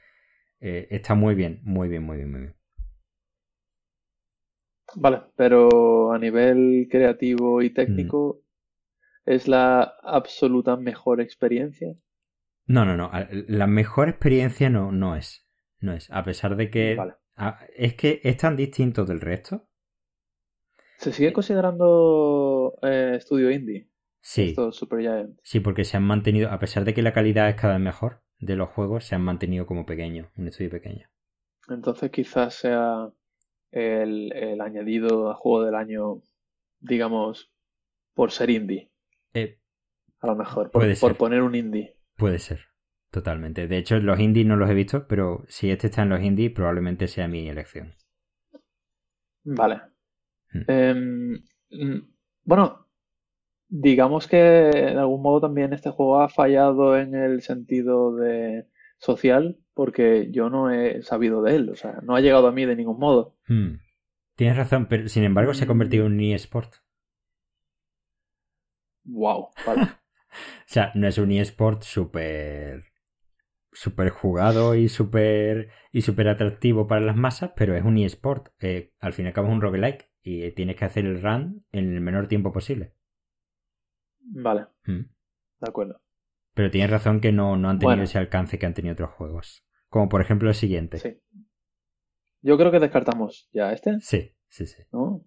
Eh, 0.60 0.88
está 0.90 1.14
muy 1.14 1.34
bien, 1.34 1.60
muy 1.62 1.88
bien, 1.88 2.04
muy 2.04 2.16
bien, 2.16 2.30
muy 2.30 2.40
bien. 2.40 2.54
Vale, 4.96 5.22
pero 5.36 6.12
a 6.12 6.18
nivel 6.18 6.88
creativo 6.90 7.60
y 7.60 7.70
técnico, 7.70 8.40
mm. 9.26 9.30
¿es 9.30 9.48
la 9.48 9.82
absoluta 10.02 10.76
mejor 10.76 11.20
experiencia? 11.20 11.94
No, 12.66 12.84
no, 12.84 12.96
no. 12.96 13.10
La 13.48 13.66
mejor 13.66 14.08
experiencia 14.08 14.70
no, 14.70 14.90
no 14.92 15.16
es. 15.16 15.46
No 15.80 15.92
es. 15.92 16.10
A 16.10 16.24
pesar 16.24 16.56
de 16.56 16.70
que 16.70 16.96
Ah, 17.36 17.60
es 17.76 17.94
que 17.94 18.20
es 18.24 18.36
tan 18.38 18.56
distinto 18.56 19.04
del 19.04 19.20
resto. 19.20 19.68
¿Se 20.98 21.12
sigue 21.12 21.32
considerando 21.32 22.74
eh, 22.82 23.14
estudio 23.16 23.50
indie? 23.50 23.88
Sí. 24.22 24.48
Esto 24.48 24.72
Sí, 25.42 25.60
porque 25.60 25.84
se 25.84 25.96
han 25.96 26.02
mantenido, 26.04 26.50
a 26.50 26.58
pesar 26.58 26.84
de 26.84 26.94
que 26.94 27.02
la 27.02 27.12
calidad 27.12 27.48
es 27.48 27.54
cada 27.56 27.74
vez 27.74 27.82
mejor 27.82 28.22
de 28.38 28.56
los 28.56 28.70
juegos 28.70 29.04
se 29.04 29.14
han 29.14 29.22
mantenido 29.22 29.66
como 29.66 29.86
pequeños, 29.86 30.28
un 30.36 30.48
estudio 30.48 30.70
pequeño. 30.70 31.08
Entonces 31.68 32.10
quizás 32.10 32.54
sea 32.54 33.10
el, 33.72 34.32
el 34.32 34.60
añadido 34.60 35.30
a 35.30 35.34
juego 35.34 35.64
del 35.64 35.74
año, 35.74 36.22
digamos, 36.80 37.50
por 38.14 38.32
ser 38.32 38.50
indie. 38.50 38.90
Eh, 39.34 39.58
A 40.20 40.26
lo 40.26 40.34
mejor, 40.34 40.70
por, 40.72 40.82
puede 40.82 40.96
por 40.96 41.12
ser. 41.12 41.18
poner 41.18 41.42
un 41.42 41.54
indie. 41.54 41.96
puede 42.16 42.38
ser, 42.40 42.66
totalmente. 43.14 43.68
De 43.68 43.78
hecho, 43.78 43.98
los 44.00 44.18
indies 44.18 44.44
no 44.44 44.56
los 44.56 44.68
he 44.68 44.74
visto, 44.74 45.06
pero 45.06 45.44
si 45.46 45.70
este 45.70 45.86
está 45.86 46.02
en 46.02 46.08
los 46.08 46.20
indies, 46.20 46.50
probablemente 46.50 47.06
sea 47.06 47.28
mi 47.28 47.48
elección. 47.48 47.94
Vale. 49.44 49.82
Mm. 50.52 50.62
Em, 50.66 51.32
mm, 51.70 52.08
bueno, 52.42 52.88
digamos 53.68 54.26
que 54.26 54.36
de 54.36 54.98
algún 54.98 55.22
modo 55.22 55.42
también 55.42 55.72
este 55.72 55.90
juego 55.90 56.20
ha 56.20 56.28
fallado 56.28 56.98
en 56.98 57.14
el 57.14 57.40
sentido 57.42 58.16
de 58.16 58.66
social, 58.98 59.60
porque 59.74 60.30
yo 60.32 60.50
no 60.50 60.70
he 60.70 61.02
sabido 61.02 61.40
de 61.42 61.54
él, 61.54 61.70
o 61.70 61.76
sea, 61.76 62.00
no 62.02 62.16
ha 62.16 62.20
llegado 62.20 62.48
a 62.48 62.52
mí 62.52 62.66
de 62.66 62.74
ningún 62.74 62.98
modo. 62.98 63.36
Hmm. 63.46 63.76
Tienes 64.34 64.56
razón, 64.56 64.86
pero 64.88 65.08
sin 65.08 65.22
embargo 65.22 65.54
se 65.54 65.64
ha 65.64 65.68
convertido 65.68 66.06
en 66.06 66.14
un 66.14 66.20
eSport. 66.20 66.74
Wow, 69.04 69.50
vale. 69.64 69.82
O 70.34 70.66
sea, 70.66 70.90
no 70.96 71.06
es 71.06 71.16
un 71.18 71.30
eSport 71.30 71.84
súper 71.84 72.82
súper 73.74 74.08
jugado 74.10 74.74
y 74.74 74.88
súper 74.88 75.68
y 75.92 76.00
súper 76.02 76.28
atractivo 76.28 76.86
para 76.86 77.00
las 77.02 77.16
masas, 77.16 77.52
pero 77.54 77.74
es 77.76 77.84
un 77.84 77.98
eSport. 77.98 78.48
Eh, 78.60 78.92
al 79.00 79.12
fin 79.12 79.26
y 79.26 79.28
al 79.28 79.34
cabo 79.34 79.48
es 79.48 79.52
un 79.52 79.60
roguelike 79.60 80.08
y 80.22 80.50
tienes 80.52 80.76
que 80.76 80.84
hacer 80.86 81.04
el 81.04 81.20
run 81.22 81.66
en 81.72 81.92
el 81.94 82.00
menor 82.00 82.26
tiempo 82.28 82.52
posible. 82.52 82.94
Vale, 84.20 84.66
Hmm. 84.86 85.02
de 85.60 85.68
acuerdo. 85.68 86.00
Pero 86.54 86.70
tienes 86.70 86.90
razón 86.90 87.20
que 87.20 87.32
no, 87.32 87.56
no 87.56 87.68
han 87.68 87.78
tenido 87.78 87.90
Bueno. 87.90 88.02
ese 88.04 88.18
alcance 88.18 88.58
que 88.58 88.66
han 88.66 88.74
tenido 88.74 88.92
otros 88.94 89.10
juegos. 89.10 89.66
Como 89.88 90.08
por 90.08 90.20
ejemplo 90.20 90.48
el 90.48 90.54
siguiente. 90.54 90.98
Sí. 90.98 91.20
Yo 92.42 92.56
creo 92.56 92.70
que 92.70 92.78
descartamos 92.80 93.48
ya 93.52 93.72
este, 93.72 93.98
sí, 94.00 94.32
sí. 94.48 94.66
sí. 94.66 94.82
¿no? 94.92 95.24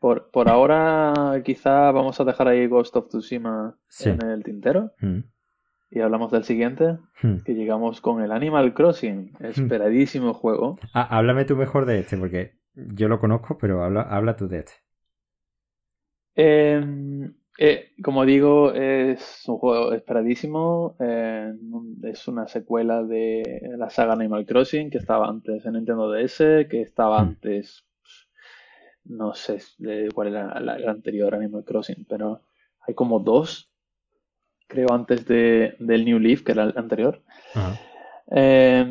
Por, 0.00 0.30
por 0.30 0.48
ahora 0.48 1.12
quizá 1.44 1.90
vamos 1.92 2.20
a 2.20 2.24
dejar 2.24 2.48
ahí 2.48 2.66
Ghost 2.66 2.94
of 2.96 3.08
Tsushima 3.08 3.78
Sí. 3.88 4.10
en 4.10 4.22
el 4.22 4.42
tintero 4.44 4.92
Hmm. 5.00 5.20
Y 5.90 6.00
hablamos 6.00 6.30
del 6.32 6.44
siguiente, 6.44 6.98
Hmm. 7.22 7.38
que 7.44 7.54
llegamos 7.54 8.00
con 8.00 8.22
el 8.22 8.32
Animal 8.32 8.74
Crossing, 8.74 9.32
esperadísimo 9.40 10.34
juego. 10.34 10.78
Ah, 10.92 11.06
háblame 11.18 11.44
tú 11.44 11.56
mejor 11.56 11.86
de 11.86 12.00
este, 12.00 12.16
porque 12.16 12.52
yo 12.74 13.08
lo 13.08 13.18
conozco, 13.20 13.56
pero 13.58 13.82
habla, 13.82 14.02
habla 14.02 14.36
tú 14.36 14.48
de 14.48 14.58
este. 14.58 14.72
Eh, 16.34 16.84
eh, 17.58 17.92
como 18.02 18.24
digo, 18.26 18.72
es 18.74 19.42
un 19.46 19.58
juego 19.58 19.92
esperadísimo. 19.94 20.96
eh, 21.00 21.52
es 22.02 22.28
una 22.28 22.46
secuela 22.48 23.02
de 23.02 23.42
la 23.78 23.88
saga 23.90 24.12
Animal 24.12 24.44
Crossing 24.46 24.90
que 24.90 24.98
estaba 24.98 25.28
antes 25.28 25.64
en 25.64 25.72
Nintendo 25.74 26.10
DS, 26.10 26.66
que 26.68 26.82
estaba 26.82 27.22
Mm. 27.22 27.28
antes, 27.28 27.84
no 29.04 29.34
sé 29.34 29.58
de 29.78 30.08
cuál 30.14 30.28
era 30.28 30.60
la, 30.60 30.78
la 30.78 30.90
anterior 30.90 31.34
Animal 31.34 31.64
Crossing, 31.64 32.04
pero 32.08 32.42
hay 32.86 32.94
como 32.94 33.20
dos, 33.20 33.70
creo, 34.66 34.92
antes 34.92 35.26
de, 35.26 35.74
del 35.78 36.04
New 36.04 36.18
Leaf, 36.18 36.42
que 36.42 36.52
era 36.52 36.64
el 36.64 36.74
anterior. 36.76 37.22
Eh, 38.30 38.86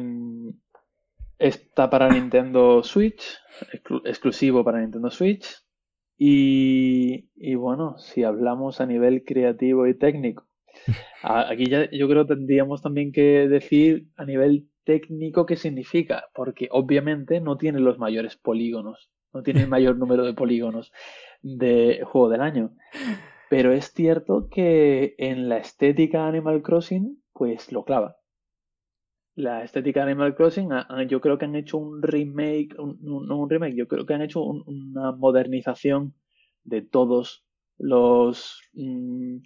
está 1.40 1.90
para 1.90 2.10
Nintendo 2.10 2.84
Switch, 2.84 3.38
exclu- 3.74 4.02
exclusivo 4.06 4.64
para 4.64 4.80
Nintendo 4.82 5.12
Switch. 5.12 5.64
Y, 6.18 7.30
y 7.36 7.56
bueno, 7.56 7.98
si 7.98 8.24
hablamos 8.24 8.80
a 8.80 8.86
nivel 8.86 9.26
creativo 9.26 9.86
y 9.86 9.96
técnico, 9.96 10.48
aquí 11.24 11.66
ya 11.70 11.90
yo 11.92 12.08
creo 12.08 12.26
que 12.26 12.36
tendríamos 12.36 12.82
también 12.82 13.12
que 13.12 13.48
decir 13.50 14.08
a 14.16 14.24
nivel 14.26 14.70
técnico 14.86 15.46
qué 15.46 15.58
significa, 15.58 16.26
porque 16.34 16.70
obviamente 16.72 17.42
no 17.42 17.58
tiene 17.58 17.80
los 17.80 17.98
mayores 17.98 18.38
polígonos, 18.38 19.10
no 19.34 19.44
tiene 19.44 19.62
el 19.64 19.68
mayor 19.68 19.98
número 19.98 20.24
de 20.24 20.34
polígonos 20.34 20.94
de 21.42 22.02
juego 22.06 22.30
del 22.30 22.42
año. 22.42 22.72
Pero 23.50 23.72
es 23.72 23.92
cierto 23.92 24.50
que 24.50 25.16
en 25.18 25.50
la 25.50 25.58
estética 25.58 26.28
Animal 26.28 26.62
Crossing, 26.62 27.24
pues 27.34 27.72
lo 27.72 27.84
clava. 27.84 28.18
La 29.36 29.64
estética 29.64 30.04
Animal 30.04 30.34
Crossing, 30.36 30.70
yo 31.10 31.20
creo 31.20 31.38
que 31.38 31.46
han 31.46 31.56
hecho 31.56 31.78
un 31.78 32.02
remake, 32.02 32.76
un- 32.80 32.98
no 33.02 33.38
un 33.38 33.50
remake, 33.50 33.76
yo 33.76 33.88
creo 33.88 34.06
que 34.06 34.14
han 34.14 34.22
hecho 34.22 34.42
un- 34.44 34.64
una 34.68 35.12
modernización 35.12 36.14
de 36.64 36.82
todos 36.82 37.46
los 37.78 38.62
mm, 38.74 39.38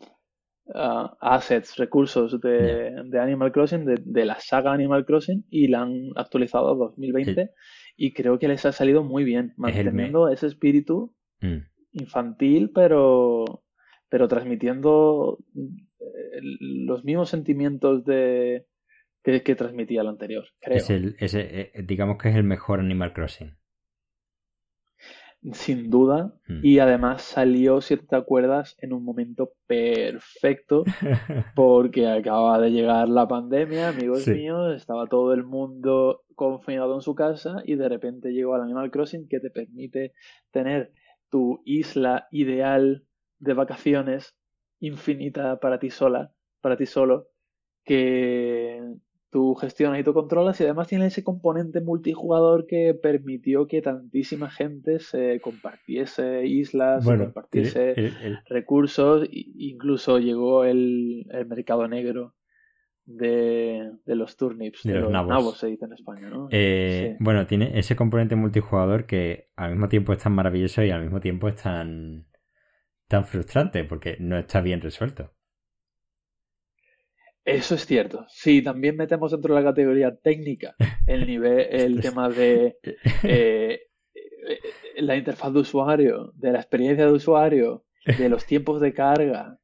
ah, 0.75 1.17
assets, 1.21 1.77
recursos 1.77 2.39
de, 2.41 2.93
de 3.05 3.19
Animal 3.19 3.51
Crossing, 3.51 3.85
de, 3.85 3.97
de 4.05 4.25
la 4.25 4.39
saga 4.39 4.73
Animal 4.73 5.05
Crossing, 5.05 5.45
y 5.49 5.67
la 5.69 5.81
han 5.83 6.09
actualizado 6.15 6.69
a 6.71 6.75
2020. 6.75 7.51
Y 7.97 8.13
creo 8.13 8.39
que 8.39 8.47
les 8.47 8.65
ha 8.65 8.71
salido 8.73 9.03
muy 9.03 9.23
bien, 9.23 9.53
Es 9.57 9.57
manteniendo 9.57 10.29
ese 10.29 10.47
espíritu 10.47 11.13
Mm. 11.41 11.65
infantil, 11.93 12.71
pero, 12.73 13.63
pero 14.09 14.27
transmitiendo 14.27 15.37
eh, 15.55 16.39
los 16.41 17.03
mismos 17.05 17.29
sentimientos 17.29 18.03
de, 18.05 18.65
que, 19.23 19.43
que 19.43 19.55
transmitía 19.55 20.01
el 20.01 20.07
anterior, 20.07 20.45
creo. 20.59 20.77
Es 20.77 20.89
el, 20.89 21.15
ese, 21.19 21.41
eh, 21.41 21.71
digamos 21.83 22.17
que 22.17 22.29
es 22.29 22.35
el 22.35 22.43
mejor 22.43 22.79
Animal 22.79 23.13
Crossing. 23.13 23.55
Sin 25.53 25.89
duda. 25.89 26.33
Mm. 26.49 26.59
Y 26.65 26.79
además 26.79 27.21
salió, 27.21 27.79
si 27.79 27.95
te 27.95 28.15
acuerdas, 28.17 28.75
en 28.81 28.91
un 28.91 29.05
momento 29.05 29.53
perfecto, 29.67 30.83
porque 31.55 32.07
acaba 32.07 32.59
de 32.59 32.71
llegar 32.71 33.07
la 33.07 33.25
pandemia, 33.27 33.87
amigos 33.89 34.23
Sí. 34.23 34.31
míos, 34.31 34.75
estaba 34.75 35.07
todo 35.07 35.33
el 35.33 35.45
mundo 35.45 36.23
confinado 36.35 36.95
en 36.95 37.01
su 37.01 37.15
casa 37.15 37.61
y 37.65 37.75
de 37.75 37.87
repente 37.87 38.31
llegó 38.33 38.55
al 38.55 38.63
Animal 38.63 38.91
Crossing 38.91 39.29
que 39.29 39.39
te 39.39 39.49
permite 39.49 40.13
tener 40.51 40.91
tu 41.29 41.61
isla 41.63 42.27
ideal 42.31 43.05
de 43.39 43.53
vacaciones 43.53 44.35
infinita 44.79 45.59
para 45.59 45.79
ti 45.79 45.89
sola, 45.89 46.31
para 46.61 46.77
ti 46.77 46.85
solo, 46.85 47.27
que 47.85 48.81
tú 49.31 49.55
gestionas 49.55 49.99
y 49.99 50.03
tú 50.03 50.13
controlas 50.13 50.59
y 50.59 50.63
además 50.63 50.87
tiene 50.87 51.07
ese 51.07 51.23
componente 51.23 51.81
multijugador 51.81 52.65
que 52.67 52.93
permitió 52.95 53.67
que 53.67 53.81
tantísima 53.81 54.49
gente 54.49 54.99
se 54.99 55.39
compartiese 55.41 56.45
islas, 56.45 57.03
se 57.05 57.17
compartiese 57.17 57.91
el- 57.91 58.05
el- 58.23 58.39
recursos, 58.49 59.23
e 59.25 59.29
incluso 59.57 60.19
llegó 60.19 60.63
el, 60.65 61.25
el 61.31 61.45
mercado 61.47 61.87
negro 61.87 62.33
de, 63.05 63.91
de 64.05 64.15
los 64.15 64.37
turnips, 64.37 64.83
De 64.83 64.93
de, 64.93 64.99
los 64.99 65.11
los 65.11 65.27
nabos. 65.27 65.57
se 65.57 65.67
dice 65.67 65.85
en 65.85 65.93
España, 65.93 66.29
¿no? 66.29 66.47
eh, 66.51 67.15
Sí. 67.17 67.23
Bueno, 67.23 67.45
tiene 67.47 67.77
ese 67.77 67.95
componente 67.95 68.35
multijugador 68.35 69.05
que 69.05 69.49
al 69.55 69.71
mismo 69.71 69.89
tiempo 69.89 70.13
es 70.13 70.19
tan 70.19 70.33
maravilloso 70.33 70.83
y 70.83 70.91
al 70.91 71.01
mismo 71.03 71.19
tiempo 71.19 71.47
es 71.49 71.55
tan, 71.55 72.25
tan 73.09 73.25
frustrante 73.25 73.83
porque 73.83 74.15
no 74.19 74.37
está 74.37 74.61
bien 74.61 74.79
resuelto. 74.79 75.33
Eso 77.43 77.75
es 77.75 77.85
cierto. 77.85 78.25
Sí, 78.29 78.61
también 78.61 78.95
metemos 78.95 79.31
dentro 79.31 79.55
de 79.55 79.61
la 79.61 79.69
categoría 79.69 80.15
técnica 80.15 80.75
el 81.07 81.25
nivel, 81.25 81.67
el 81.71 81.99
tema 81.99 82.29
de 82.29 82.77
eh, 83.23 83.81
eh, 84.13 84.59
la 84.97 85.15
interfaz 85.15 85.51
de 85.51 85.59
usuario, 85.59 86.31
de 86.35 86.51
la 86.51 86.59
experiencia 86.59 87.05
de 87.07 87.11
usuario, 87.11 87.83
de 88.05 88.29
los 88.29 88.45
tiempos 88.45 88.79
de 88.79 88.93
carga. 88.93 89.57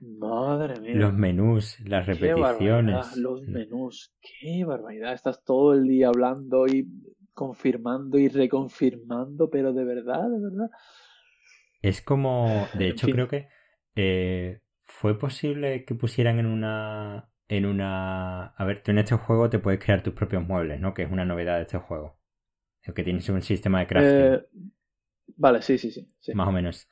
Madre 0.00 0.80
mía. 0.80 0.94
Los 0.94 1.14
menús, 1.14 1.78
las 1.80 2.06
repeticiones. 2.06 3.16
los 3.16 3.46
menús, 3.46 4.12
qué 4.20 4.64
barbaridad. 4.64 5.12
Estás 5.12 5.44
todo 5.44 5.74
el 5.74 5.84
día 5.86 6.08
hablando 6.08 6.66
y 6.66 6.88
confirmando 7.32 8.18
y 8.18 8.28
reconfirmando, 8.28 9.48
pero 9.48 9.72
de 9.72 9.84
verdad, 9.84 10.28
de 10.28 10.40
verdad. 10.40 10.70
Es 11.82 12.02
como, 12.02 12.70
de 12.74 12.88
hecho 12.88 13.10
creo 13.10 13.28
que 13.28 13.48
eh, 13.96 14.60
fue 14.84 15.18
posible 15.18 15.84
que 15.84 15.94
pusieran 15.94 16.38
en 16.38 16.46
una, 16.46 17.30
en 17.48 17.66
una, 17.66 18.46
a 18.48 18.64
ver, 18.64 18.82
tú 18.82 18.90
en 18.92 18.98
este 18.98 19.16
juego 19.16 19.50
te 19.50 19.58
puedes 19.58 19.82
crear 19.84 20.02
tus 20.02 20.14
propios 20.14 20.46
muebles, 20.46 20.80
¿no? 20.80 20.94
Que 20.94 21.02
es 21.04 21.10
una 21.12 21.24
novedad 21.24 21.56
de 21.56 21.62
este 21.62 21.78
juego, 21.78 22.18
que 22.94 23.04
tienes 23.04 23.28
un 23.30 23.42
sistema 23.42 23.80
de 23.80 23.86
crafting, 23.88 24.38
Eh, 24.38 24.46
vale, 25.36 25.62
sí, 25.62 25.78
sí, 25.78 25.90
sí. 25.92 26.08
sí. 26.20 26.32
más 26.32 26.48
o 26.48 26.52
menos. 26.52 26.88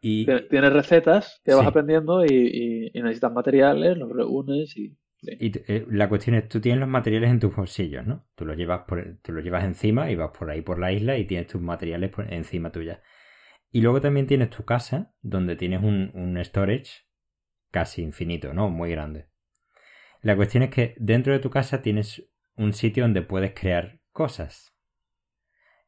Y 0.00 0.26
Tien- 0.26 0.46
Tienes 0.48 0.72
recetas 0.72 1.40
que 1.44 1.54
vas 1.54 1.66
aprendiendo 1.66 2.24
y, 2.24 2.28
y- 2.30 2.90
y 2.94 3.02
necesitas 3.02 3.32
materiales, 3.32 3.96
los 3.98 4.10
reúnes 4.12 4.76
y... 4.76 4.96
Y 5.36 5.52
eh, 5.72 5.86
la 5.90 6.08
cuestión 6.08 6.36
es, 6.36 6.48
tú 6.48 6.60
tienes 6.60 6.80
los 6.80 6.88
materiales 6.88 7.30
en 7.30 7.38
tus 7.40 7.54
bolsillos, 7.54 8.06
¿no? 8.06 8.26
Tú 8.34 8.44
los 8.44 8.56
llevas 8.56 8.82
por, 8.86 9.18
tú 9.22 9.32
los 9.32 9.44
llevas 9.44 9.64
encima 9.64 10.10
y 10.10 10.16
vas 10.16 10.30
por 10.36 10.50
ahí 10.50 10.62
por 10.62 10.78
la 10.78 10.92
isla 10.92 11.16
y 11.16 11.26
tienes 11.26 11.46
tus 11.48 11.60
materiales 11.60 12.10
por 12.10 12.32
encima 12.32 12.70
tuya. 12.72 13.02
Y 13.70 13.82
luego 13.82 14.00
también 14.00 14.26
tienes 14.26 14.50
tu 14.50 14.64
casa, 14.64 15.14
donde 15.20 15.56
tienes 15.56 15.82
un, 15.82 16.10
un 16.14 16.42
storage 16.44 17.08
casi 17.70 18.02
infinito, 18.02 18.54
¿no? 18.54 18.70
Muy 18.70 18.90
grande. 18.90 19.26
La 20.22 20.36
cuestión 20.36 20.62
es 20.62 20.70
que 20.70 20.94
dentro 20.98 21.32
de 21.32 21.38
tu 21.38 21.50
casa 21.50 21.82
tienes 21.82 22.28
un 22.56 22.72
sitio 22.72 23.04
donde 23.04 23.22
puedes 23.22 23.52
crear 23.52 24.00
cosas. 24.10 24.74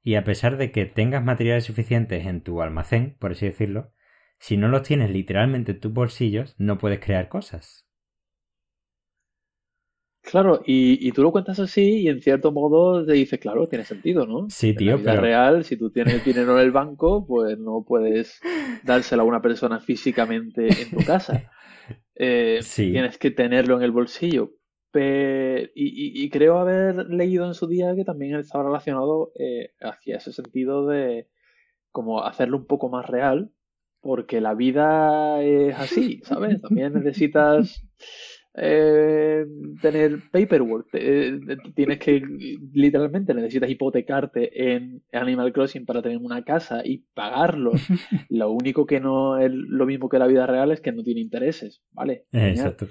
Y 0.03 0.14
a 0.14 0.25
pesar 0.25 0.57
de 0.57 0.71
que 0.71 0.87
tengas 0.87 1.25
materiales 1.25 1.64
suficientes 1.64 2.27
en 2.27 2.43
tu 2.43 2.62
almacén, 2.62 3.16
por 3.19 3.33
así 3.33 3.47
decirlo, 3.47 3.93
si 4.38 4.57
no 4.57 4.69
los 4.69 4.83
tienes 4.83 5.11
literalmente 5.11 5.73
en 5.73 5.81
tus 5.81 5.93
bolsillos, 5.93 6.55
no 6.59 6.79
puedes 6.79 7.01
crear 7.01 7.29
cosas. 7.29 7.89
Claro, 10.23 10.61
y, 10.67 11.07
y 11.09 11.13
tú 11.13 11.23
lo 11.23 11.33
cuentas 11.33 11.59
así 11.61 12.03
y 12.03 12.09
en 12.09 12.21
cierto 12.21 12.53
modo 12.53 13.05
te 13.05 13.15
dice, 13.15 13.39
claro, 13.39 13.69
tiene 13.69 13.85
sentido, 13.85 14.27
¿no? 14.27 14.55
Sí, 14.57 14.75
En 14.75 14.85
la 14.85 14.93
tío, 14.93 14.95
vida 14.95 15.17
pero... 15.17 15.23
real, 15.23 15.65
si 15.65 15.77
tú 15.77 15.91
tienes 15.91 16.23
dinero 16.23 16.57
en 16.59 16.65
el 16.65 16.71
banco, 16.73 17.27
pues 17.27 17.59
no 17.59 17.85
puedes 17.87 18.41
dárselo 18.83 19.23
a 19.23 19.25
una 19.25 19.41
persona 19.43 19.81
físicamente 19.81 20.83
en 20.83 20.93
tu 20.93 21.03
casa. 21.05 21.45
Eh, 22.17 22.69
Sí, 22.69 22.87
tienes 22.89 23.19
que 23.19 23.31
tenerlo 23.33 23.77
en 23.79 23.83
el 23.85 23.93
bolsillo. 23.93 24.53
Pe- 24.93 25.73
y, 25.75 26.23
y- 26.23 26.25
y 26.25 26.31
creo 26.31 26.59
haber 26.59 27.09
leído 27.11 27.47
en 27.47 27.55
su 27.55 27.67
día 27.69 27.95
que 27.97 28.05
también 28.05 28.37
estaba 28.37 28.65
relacionado 28.65 29.33
eh, 29.39 29.73
hacia 29.81 30.19
ese 30.19 30.33
sentido 30.33 30.87
de 30.89 31.29
como 31.93 32.25
hacerlo 32.25 32.59
un 32.59 32.67
poco 32.67 32.89
más 32.89 33.07
real, 33.09 33.51
porque 34.01 34.41
la 34.41 34.55
vida 34.55 35.43
es 35.43 35.75
así, 35.77 36.23
¿sabes? 36.25 36.61
También 36.63 36.95
necesitas 36.95 37.85
eh, 38.55 39.45
tener 39.81 40.21
paperwork, 40.31 40.91
te- 40.91 41.39
tienes 41.75 41.99
que, 41.99 42.23
literalmente, 42.73 43.35
necesitas 43.35 43.71
hipotecarte 43.71 44.73
en 44.75 45.03
Animal 45.13 45.53
Crossing 45.53 45.87
para 45.87 46.03
tener 46.03 46.19
una 46.19 46.43
casa 46.45 46.83
y 46.85 46.99
pagarlo. 47.15 47.73
Lo 48.29 48.51
único 48.51 48.87
que 48.87 49.01
no 49.01 49.39
es 49.39 49.51
lo 49.53 49.87
mismo 49.87 50.09
que 50.09 50.19
la 50.19 50.27
vida 50.27 50.47
real 50.47 50.73
es 50.73 50.81
que 50.81 50.93
no 50.93 51.03
tiene 51.03 51.21
intereses, 51.21 51.83
¿vale? 51.93 52.27
Genial. 52.33 52.67
exacto. 52.67 52.89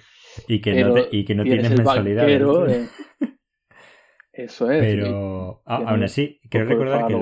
Y 0.47 0.61
que 0.61 0.73
no, 0.75 0.91
te- 0.91 1.09
y 1.11 1.25
que 1.25 1.35
no 1.35 1.43
tienes 1.43 1.69
tienes 1.69 1.77
mensualidades. 1.77 2.41
eh, 2.67 2.87
eso 4.33 4.69
es, 4.71 4.87
Pero 4.87 5.61
aún 5.65 6.03
así, 6.03 6.39
quiero 6.49 6.65
recordar 6.67 7.05
que 7.05 7.15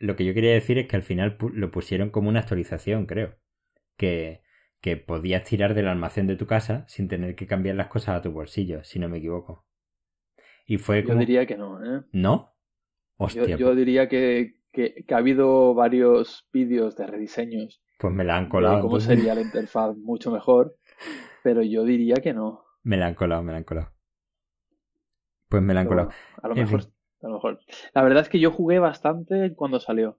lo, 0.00 0.16
que 0.16 0.24
yo 0.24 0.34
quería 0.34 0.52
decir 0.52 0.78
es 0.78 0.88
que 0.88 0.96
al 0.96 1.02
final 1.02 1.36
lo 1.54 1.70
pusieron 1.70 2.10
como 2.10 2.28
una 2.28 2.40
actualización, 2.40 3.06
creo. 3.06 3.36
Que, 3.96 4.41
que 4.82 4.98
podías 4.98 5.44
tirar 5.44 5.74
del 5.74 5.88
almacén 5.88 6.26
de 6.28 6.36
tu 6.36 6.46
casa 6.46 6.84
sin 6.88 7.08
tener 7.08 7.36
que 7.36 7.48
cambiar 7.48 7.76
las 7.76 7.88
cosas 7.88 8.16
a 8.18 8.22
tu 8.22 8.32
bolsillo, 8.32 8.84
si 8.84 8.98
no 9.00 9.08
me 9.08 9.18
equivoco. 9.18 9.66
Y 10.66 10.78
fue 10.78 11.04
Yo 11.04 11.06
como... 11.06 11.18
diría 11.18 11.46
que 11.46 11.56
no, 11.58 11.84
¿eh? 11.84 12.02
¿No? 12.12 12.54
Yo, 13.26 13.46
Hostia, 13.46 13.56
yo 13.56 13.74
pues, 13.74 13.76
diría 13.76 14.08
que, 14.08 14.56
que, 14.72 15.04
que 15.06 15.14
ha 15.14 15.18
habido 15.18 15.74
varios 15.74 16.48
vídeos 16.52 16.96
de 16.96 17.06
rediseños 17.06 17.82
pues 17.98 18.12
me 18.12 18.24
la 18.24 18.36
han 18.36 18.48
de 18.50 18.50
colado 18.50 18.80
cómo 18.80 18.98
entonces. 18.98 19.04
sería 19.04 19.34
la 19.34 19.42
interfaz 19.42 19.96
mucho 19.96 20.30
mejor, 20.30 20.76
pero 21.42 21.62
yo 21.62 21.84
diría 21.84 22.16
que 22.16 22.34
no. 22.34 22.64
Me 22.84 22.96
la 22.96 23.06
han 23.08 23.16
colado, 23.16 23.42
me 23.42 23.50
la 23.50 23.58
han 23.58 23.64
colado. 23.64 23.92
Pues 25.48 25.62
me 25.62 25.74
la 25.74 25.80
han 25.80 25.86
colado. 25.86 26.08
bueno, 26.08 26.38
a 26.42 26.48
lo 26.48 26.56
En 26.56 26.60
mejor, 26.60 26.82
fin. 26.82 26.92
a 27.22 27.26
lo 27.28 27.34
mejor. 27.34 27.60
La 27.94 28.02
verdad 28.02 28.22
es 28.22 28.28
que 28.28 28.40
yo 28.40 28.50
jugué 28.50 28.78
bastante 28.78 29.54
cuando 29.54 29.80
salió, 29.80 30.18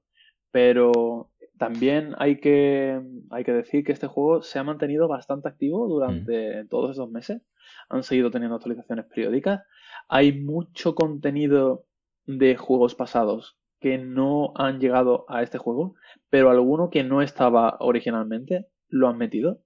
pero 0.52 1.32
también 1.58 2.14
hay 2.18 2.40
que, 2.40 3.02
hay 3.30 3.44
que 3.44 3.54
decir 3.54 3.84
que 3.84 3.92
este 3.92 4.08
juego 4.08 4.42
se 4.42 4.60
ha 4.60 4.64
mantenido 4.64 5.08
bastante 5.08 5.48
activo 5.48 5.86
Mm. 5.86 5.90
durante 5.90 6.66
todos 6.66 6.92
esos 6.92 7.10
meses. 7.10 7.42
Han 7.90 8.04
seguido 8.04 8.32
teniendo 8.32 8.56
actualizaciones 8.56 9.06
periódicas. 9.06 9.62
Hay 10.10 10.42
mucho 10.42 10.96
contenido 10.96 11.86
de 12.26 12.56
juegos 12.56 12.96
pasados 12.96 13.58
que 13.80 13.98
no 13.98 14.54
han 14.56 14.80
llegado 14.80 15.26
a 15.28 15.44
este 15.44 15.58
juego, 15.58 15.96
pero 16.30 16.50
alguno 16.50 16.90
que 16.90 17.04
no 17.04 17.22
estaba 17.22 17.78
originalmente 17.82 18.68
lo 18.90 19.08
han 19.10 19.18
metido. 19.18 19.62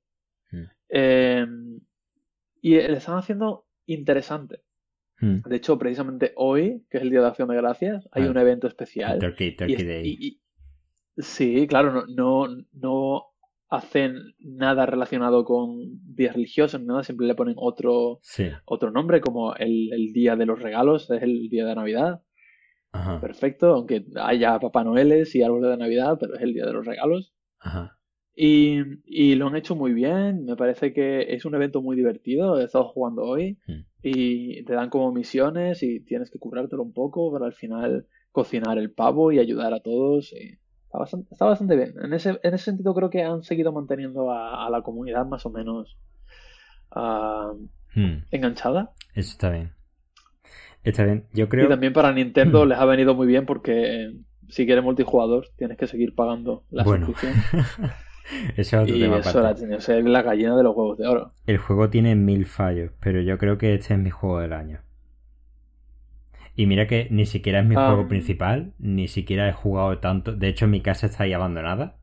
Mm. 0.52 0.63
Eh, 0.89 1.45
y 2.62 2.76
le 2.76 2.93
están 2.93 3.17
haciendo 3.17 3.65
interesante. 3.86 4.62
Mm. 5.19 5.41
De 5.47 5.56
hecho, 5.56 5.78
precisamente 5.80 6.34
hoy, 6.36 6.84
que 6.89 6.97
es 6.97 7.04
el 7.04 7.10
Día 7.12 7.21
de 7.21 7.28
Acción 7.28 7.47
de 7.50 7.56
Gracias, 7.56 8.08
hay 8.12 8.23
Ah, 8.26 8.30
un 8.32 8.38
evento 8.38 8.67
especial. 8.67 9.19
Turkey, 9.19 9.56
Turkey 9.56 9.84
Day. 9.86 10.04
y- 10.08 10.28
y- 10.28 10.41
sí, 11.17 11.67
claro, 11.67 12.06
no, 12.08 12.47
no, 12.47 12.63
no 12.73 13.23
hacen 13.69 14.15
nada 14.39 14.86
relacionado 14.86 15.43
con 15.43 15.80
días 16.15 16.34
religiosos, 16.36 16.80
ni 16.80 16.88
nada, 16.88 17.03
siempre 17.03 17.27
le 17.27 17.36
ponen 17.36 17.56
otro, 17.58 18.19
Sí. 18.21 18.45
otro 18.65 18.91
nombre, 18.91 19.19
como 19.19 19.53
el, 19.56 19.91
el 19.93 20.13
Día 20.13 20.36
de 20.36 20.45
los 20.45 20.62
Regalos, 20.62 21.10
es 21.12 21.21
el 21.21 21.49
Día 21.49 21.65
de 21.65 21.75
Navidad. 21.75 22.21
Ajá. 22.93 23.19
Perfecto, 23.19 23.67
aunque 23.73 24.06
haya 24.15 24.58
Papá 24.60 24.84
Noeles 24.86 25.36
y 25.36 25.43
árboles 25.43 25.69
de 25.71 25.77
Navidad, 25.77 26.17
pero 26.19 26.36
es 26.36 26.41
el 26.41 26.53
Día 26.53 26.65
de 26.65 26.73
los 26.73 26.86
Regalos. 26.86 27.34
Ajá. 27.60 27.97
Y, 28.34 28.77
y 29.03 29.36
lo 29.36 29.47
han 29.47 29.56
hecho 29.56 29.75
muy 29.75 29.93
bien, 29.93 30.45
me 30.45 30.56
parece 30.56 30.93
que 30.93 31.34
es 31.34 31.43
un 31.43 31.56
evento 31.56 31.82
muy 31.82 31.95
divertido, 31.97 32.60
he 32.60 32.63
estado 32.65 32.86
jugando 32.86 33.23
hoy 33.23 33.58
Mm. 33.67 33.82
y 34.03 34.63
te 34.63 34.73
dan 34.73 34.89
como 34.89 35.12
misiones 35.12 35.82
y 35.84 35.99
tienes 36.06 36.30
que 36.32 36.38
currártelo 36.39 36.84
un 36.84 36.93
poco 36.93 37.32
para 37.34 37.47
al 37.47 37.53
final 37.53 38.06
cocinar 38.32 38.77
el 38.77 38.91
pavo 38.91 39.32
y 39.32 39.39
ayudar 39.39 39.73
a 39.73 39.80
todos. 39.82 40.32
y 40.34 40.60
está, 40.97 41.17
bastante, 41.17 41.27
está 41.33 41.45
bastante 41.45 41.75
bien. 41.75 41.93
En 42.03 42.13
ese, 42.13 42.39
en 42.41 42.53
ese 42.53 42.65
sentido 42.65 42.93
creo 42.93 43.10
que 43.10 43.23
han 43.23 43.43
seguido 43.43 43.71
manteniendo 43.71 44.31
a, 44.31 44.65
a 44.65 44.69
la 44.69 44.81
comunidad 44.81 45.25
más 45.25 45.45
o 45.45 45.49
menos 45.49 45.97
Mm. 47.95 48.23
enganchada. 48.31 48.91
Eso 49.15 49.31
está 49.31 49.49
bien. 49.49 49.71
Está 50.83 51.03
bien. 51.03 51.25
Yo 51.33 51.45
Y 51.45 51.47
creo... 51.47 51.69
también 51.69 51.93
para 51.93 52.12
Nintendo 52.12 52.65
les 52.65 52.77
ha 52.77 52.86
venido 52.86 53.15
muy 53.15 53.27
bien 53.27 53.45
porque 53.45 54.13
si 54.49 54.65
quieres 54.65 54.83
multijugador 54.83 55.47
tienes 55.57 55.77
que 55.77 55.88
seguir 55.88 56.15
pagando 56.15 56.63
la 56.69 56.83
Bueno. 56.83 57.07
suscripción. 57.07 57.33
Eso 58.57 58.77
es 58.77 58.83
otro 58.83 58.95
Y 58.95 58.99
tema 58.99 59.17
eso 59.19 59.41
la 59.41 59.55
ser 59.79 60.03
la 60.03 60.21
gallina 60.21 60.57
de 60.57 60.63
los 60.63 60.75
huevos 60.75 60.97
de 60.97 61.07
oro. 61.07 61.31
El 61.45 61.57
juego 61.60 61.89
tiene 61.89 62.13
mil 62.15 62.45
fallos, 62.45 62.91
pero 62.99 63.21
yo 63.21 63.38
creo 63.38 63.57
que 63.57 63.73
este 63.73 63.93
es 63.93 63.99
mi 63.99 64.10
juego 64.10 64.39
del 64.39 64.51
año. 64.51 64.81
Y 66.58 66.65
mira 66.65 66.88
que 66.88 67.08
ni 67.12 67.26
siquiera 67.26 67.60
es 67.62 67.65
mi 67.65 67.76
Ah. 67.78 67.88
juego 67.88 68.08
principal, 68.10 68.74
ni 68.80 69.08
siquiera 69.08 69.48
he 69.48 69.54
jugado 69.54 70.00
tanto. 70.00 70.34
De 70.36 70.50
hecho, 70.50 70.67
mi 70.67 70.82
casa 70.82 71.06
está 71.08 71.24
ahí 71.24 71.32
abandonada. 71.32 72.00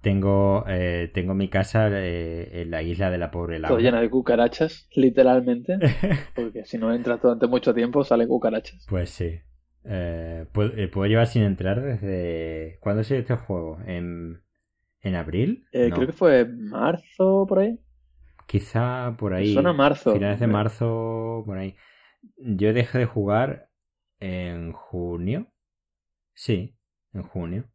Tengo, 0.00 0.64
eh, 0.68 1.10
tengo 1.12 1.34
mi 1.34 1.48
casa 1.48 1.88
eh, 1.90 2.62
en 2.62 2.70
la 2.70 2.82
isla 2.82 3.10
de 3.10 3.18
la 3.18 3.30
pobre 3.32 3.60
Todo 3.60 3.78
llena 3.78 3.90
Laura. 3.92 4.00
de 4.02 4.10
cucarachas, 4.10 4.88
literalmente. 4.94 5.78
Porque 6.34 6.64
si 6.64 6.78
no 6.78 6.94
entras 6.94 7.20
durante 7.20 7.46
mucho 7.48 7.74
tiempo 7.74 8.04
salen 8.04 8.28
cucarachas. 8.28 8.86
Pues 8.88 9.10
sí. 9.10 9.40
Eh, 9.84 10.46
¿puedo, 10.52 10.72
eh, 10.76 10.88
puedo 10.88 11.06
llevar 11.08 11.26
sin 11.26 11.42
entrar 11.42 11.82
desde... 11.82 12.78
¿Cuándo 12.80 13.04
salió 13.04 13.20
este 13.20 13.34
juego? 13.36 13.78
¿En, 13.86 14.40
en 15.02 15.14
abril? 15.14 15.66
Eh, 15.72 15.88
No. 15.90 15.96
Creo 15.96 16.06
que 16.06 16.12
fue 16.12 16.44
marzo 16.46 17.44
por 17.48 17.58
ahí. 17.58 17.78
Quizá 18.46 19.14
por 19.18 19.34
ahí. 19.34 19.52
suena 19.52 19.70
a 19.70 19.74
marzo. 19.74 20.12
Finales 20.12 20.38
de 20.40 20.46
marzo, 20.46 21.42
por 21.44 21.58
ahí. 21.58 21.74
Yo 22.38 22.72
dejé 22.72 22.98
de 23.00 23.06
jugar 23.06 23.68
en 24.20 24.72
junio. 24.72 25.48
Sí, 26.34 26.76
en 27.12 27.24
junio. 27.24 27.68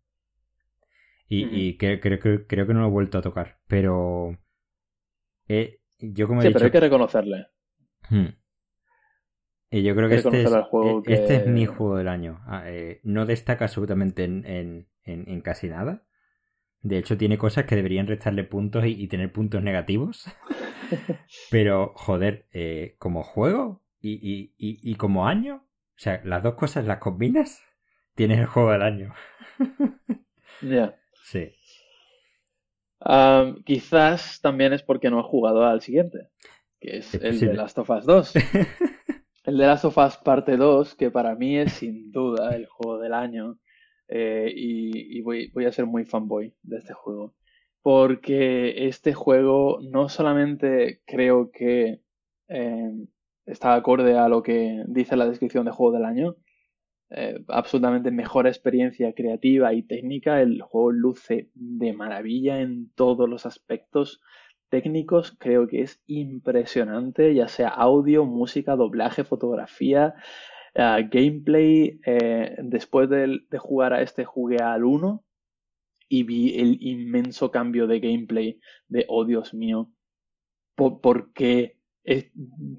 Y, 1.28 1.48
y 1.70 1.78
creo, 1.78 2.00
creo, 2.00 2.20
creo, 2.20 2.46
creo 2.48 2.68
que 2.68 2.74
no 2.76 2.82
lo 2.82 2.88
he 2.88 2.92
vuelto 2.92 3.18
a 3.18 3.22
tocar. 3.24 3.58
Pero 3.68 4.38
eh, 5.48 5.80
yo 6.00 6.28
como 6.28 6.42
he 6.42 6.46
Sí, 6.46 6.50
dicho... 6.50 6.60
pero 6.60 6.66
hay 6.66 6.72
que 6.72 6.80
reconocerle. 6.82 7.48
Hmm. 8.10 8.34
Y 9.70 9.84
yo 9.84 9.96
creo 9.96 10.10
que 10.10 10.16
este 10.16 10.44
es, 10.44 10.66
eh, 10.80 11.02
este 11.06 11.36
es 11.38 11.46
mi 11.46 11.66
juego 11.66 11.98
del 11.98 12.08
año. 12.10 12.42
Ah, 12.46 12.64
eh, 12.68 13.00
no 13.04 13.26
destaca 13.26 13.66
absolutamente 13.66 14.24
en, 14.26 14.46
en- 14.46 14.88
en- 15.04 15.30
en 15.30 15.42
casi 15.42 15.68
nada. 15.70 16.04
De 16.82 16.98
hecho, 17.00 17.18
tiene 17.18 17.38
cosas 17.40 17.66
que 17.66 17.76
deberían 17.78 18.08
restarle 18.08 18.44
puntos 18.46 18.86
y, 18.86 18.90
y 19.02 19.08
tener 19.10 19.32
puntos 19.34 19.64
negativos. 19.64 20.26
Pero, 21.50 21.94
joder, 21.96 22.48
eh, 22.54 22.96
como 23.00 23.24
juego 23.24 23.82
y, 24.02 24.14
y- 24.14 24.54
y- 24.58 24.80
y 24.92 24.96
como 24.96 25.28
año, 25.28 25.56
o 25.58 25.98
sea, 26.00 26.22
las 26.26 26.44
dos 26.44 26.56
cosas 26.56 26.86
las 26.86 26.98
combinas, 27.00 27.62
tienes 28.16 28.40
el 28.40 28.46
juego 28.48 28.72
del 28.72 28.82
año. 28.84 29.14
Ya. 30.62 30.96
Sí. 31.24 31.54
Quizás 33.66 34.40
también 34.42 34.74
es 34.74 34.84
porque 34.84 35.10
no 35.10 35.20
he 35.20 35.24
jugado 35.24 35.66
al 35.66 35.82
siguiente, 35.82 36.30
que 36.80 36.98
es 36.98 37.14
Es 37.16 37.24
el 37.24 37.40
de. 37.50 37.54
Last 37.56 37.78
of 37.80 37.90
Us 37.90 38.06
2. 38.06 38.34
El 39.44 39.58
de 39.58 39.66
Last 39.66 39.86
of 39.86 39.98
Us 39.98 40.18
parte 40.18 40.56
2, 40.56 40.94
que 40.94 41.10
para 41.10 41.34
mí 41.36 41.58
es 41.58 41.74
sin 41.74 42.12
duda 42.12 42.56
el 42.56 42.68
juego 42.68 43.00
del 43.00 43.14
año. 43.16 43.58
eh, 44.08 44.52
y 44.56 45.18
y 45.18 45.22
voy, 45.22 45.50
voy 45.52 45.66
a 45.66 45.72
ser 45.72 45.88
muy 45.88 46.06
fanboy 46.06 46.54
de 46.62 46.78
este 46.78 46.94
juego. 46.94 47.34
Porque 47.82 48.88
este 48.88 49.14
juego 49.16 49.80
no 49.82 50.10
solamente 50.10 51.02
creo 51.08 51.50
que 51.52 52.02
eh, 52.50 52.92
está 53.52 53.76
acorde 53.76 54.18
a 54.18 54.30
lo 54.30 54.42
que 54.44 54.84
dice 54.88 55.16
la 55.16 55.28
descripción 55.28 55.66
de 55.66 55.72
juego 55.72 55.94
del 55.94 56.06
año, 56.06 56.36
eh, 57.10 57.44
absolutamente 57.50 58.10
mejor 58.10 58.48
experiencia 58.48 59.14
creativa 59.14 59.74
y 59.74 59.84
técnica. 59.84 60.42
El 60.42 60.62
juego 60.62 60.92
luce 60.92 61.50
de 61.54 61.92
maravilla 61.92 62.62
en 62.62 62.90
todos 62.96 63.30
los 63.30 63.46
aspectos 63.46 64.22
técnicos. 64.70 65.36
Creo 65.38 65.68
que 65.68 65.82
es 65.82 66.02
impresionante, 66.08 67.36
ya 67.36 67.50
sea 67.50 67.68
audio, 67.68 68.26
música, 68.26 68.78
doblaje, 68.78 69.26
fotografía, 69.26 70.16
eh, 70.74 71.10
gameplay. 71.12 72.00
Eh, 72.06 72.56
después 72.64 73.10
de, 73.10 73.42
jugar 73.60 73.94
a 73.94 74.02
este, 74.02 74.24
jugué 74.24 74.58
al 74.64 74.86
1 74.86 75.24
y 76.08 76.24
vi 76.24 76.60
el 76.60 76.78
inmenso 76.82 77.52
cambio 77.52 77.88
de 77.88 78.00
gameplay 78.00 78.60
de, 78.88 79.06
oh 79.10 79.26
Dios 79.26 79.54
mío, 79.54 79.92
¿por, 80.76 81.02
por 81.02 81.34
qué 81.34 81.81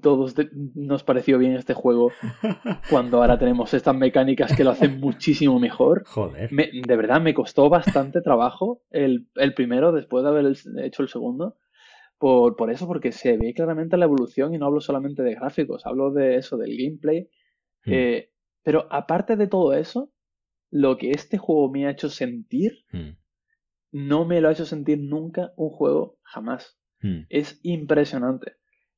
todos 0.01 0.35
de- 0.35 0.49
nos 0.75 1.03
pareció 1.03 1.37
bien 1.37 1.53
este 1.53 1.73
juego 1.73 2.11
cuando 2.89 3.17
ahora 3.21 3.37
tenemos 3.39 3.73
estas 3.73 3.95
mecánicas 3.95 4.53
que 4.55 4.63
lo 4.63 4.71
hacen 4.71 4.99
muchísimo 4.99 5.59
mejor. 5.59 6.03
Joder. 6.05 6.51
Me- 6.51 6.69
de 6.73 6.95
verdad, 6.97 7.21
me 7.21 7.33
costó 7.33 7.69
bastante 7.69 8.21
trabajo 8.21 8.81
el, 8.91 9.27
el 9.35 9.53
primero 9.53 9.91
después 9.91 10.23
de 10.23 10.29
haber 10.29 10.53
hecho 10.83 11.03
el 11.03 11.09
segundo, 11.09 11.57
por, 12.17 12.55
por 12.55 12.69
eso, 12.69 12.85
porque 12.87 13.11
se 13.11 13.37
ve 13.37 13.53
claramente 13.53 13.97
la 13.97 14.05
evolución 14.05 14.53
y 14.53 14.57
no 14.57 14.65
hablo 14.67 14.81
solamente 14.81 15.23
de 15.23 15.35
gráficos, 15.35 15.85
hablo 15.85 16.11
de 16.11 16.35
eso, 16.37 16.57
del 16.57 16.75
gameplay. 16.77 17.29
Mm. 17.85 17.91
Eh, 17.91 18.29
pero 18.61 18.87
aparte 18.91 19.35
de 19.35 19.47
todo 19.47 19.73
eso, 19.73 20.11
lo 20.71 20.97
que 20.97 21.11
este 21.11 21.37
juego 21.37 21.69
me 21.71 21.85
ha 21.87 21.91
hecho 21.91 22.09
sentir, 22.09 22.85
Mm, 22.91 23.17
no 23.91 24.25
me 24.25 24.41
lo 24.41 24.49
ha 24.49 24.53
hecho 24.53 24.65
sentir 24.65 24.99
nunca 24.99 25.53
un 25.55 25.69
juego 25.69 26.17
jamás. 26.23 26.77
mm, 27.01 27.25
Es 27.29 27.59
impresionante. 27.63 28.53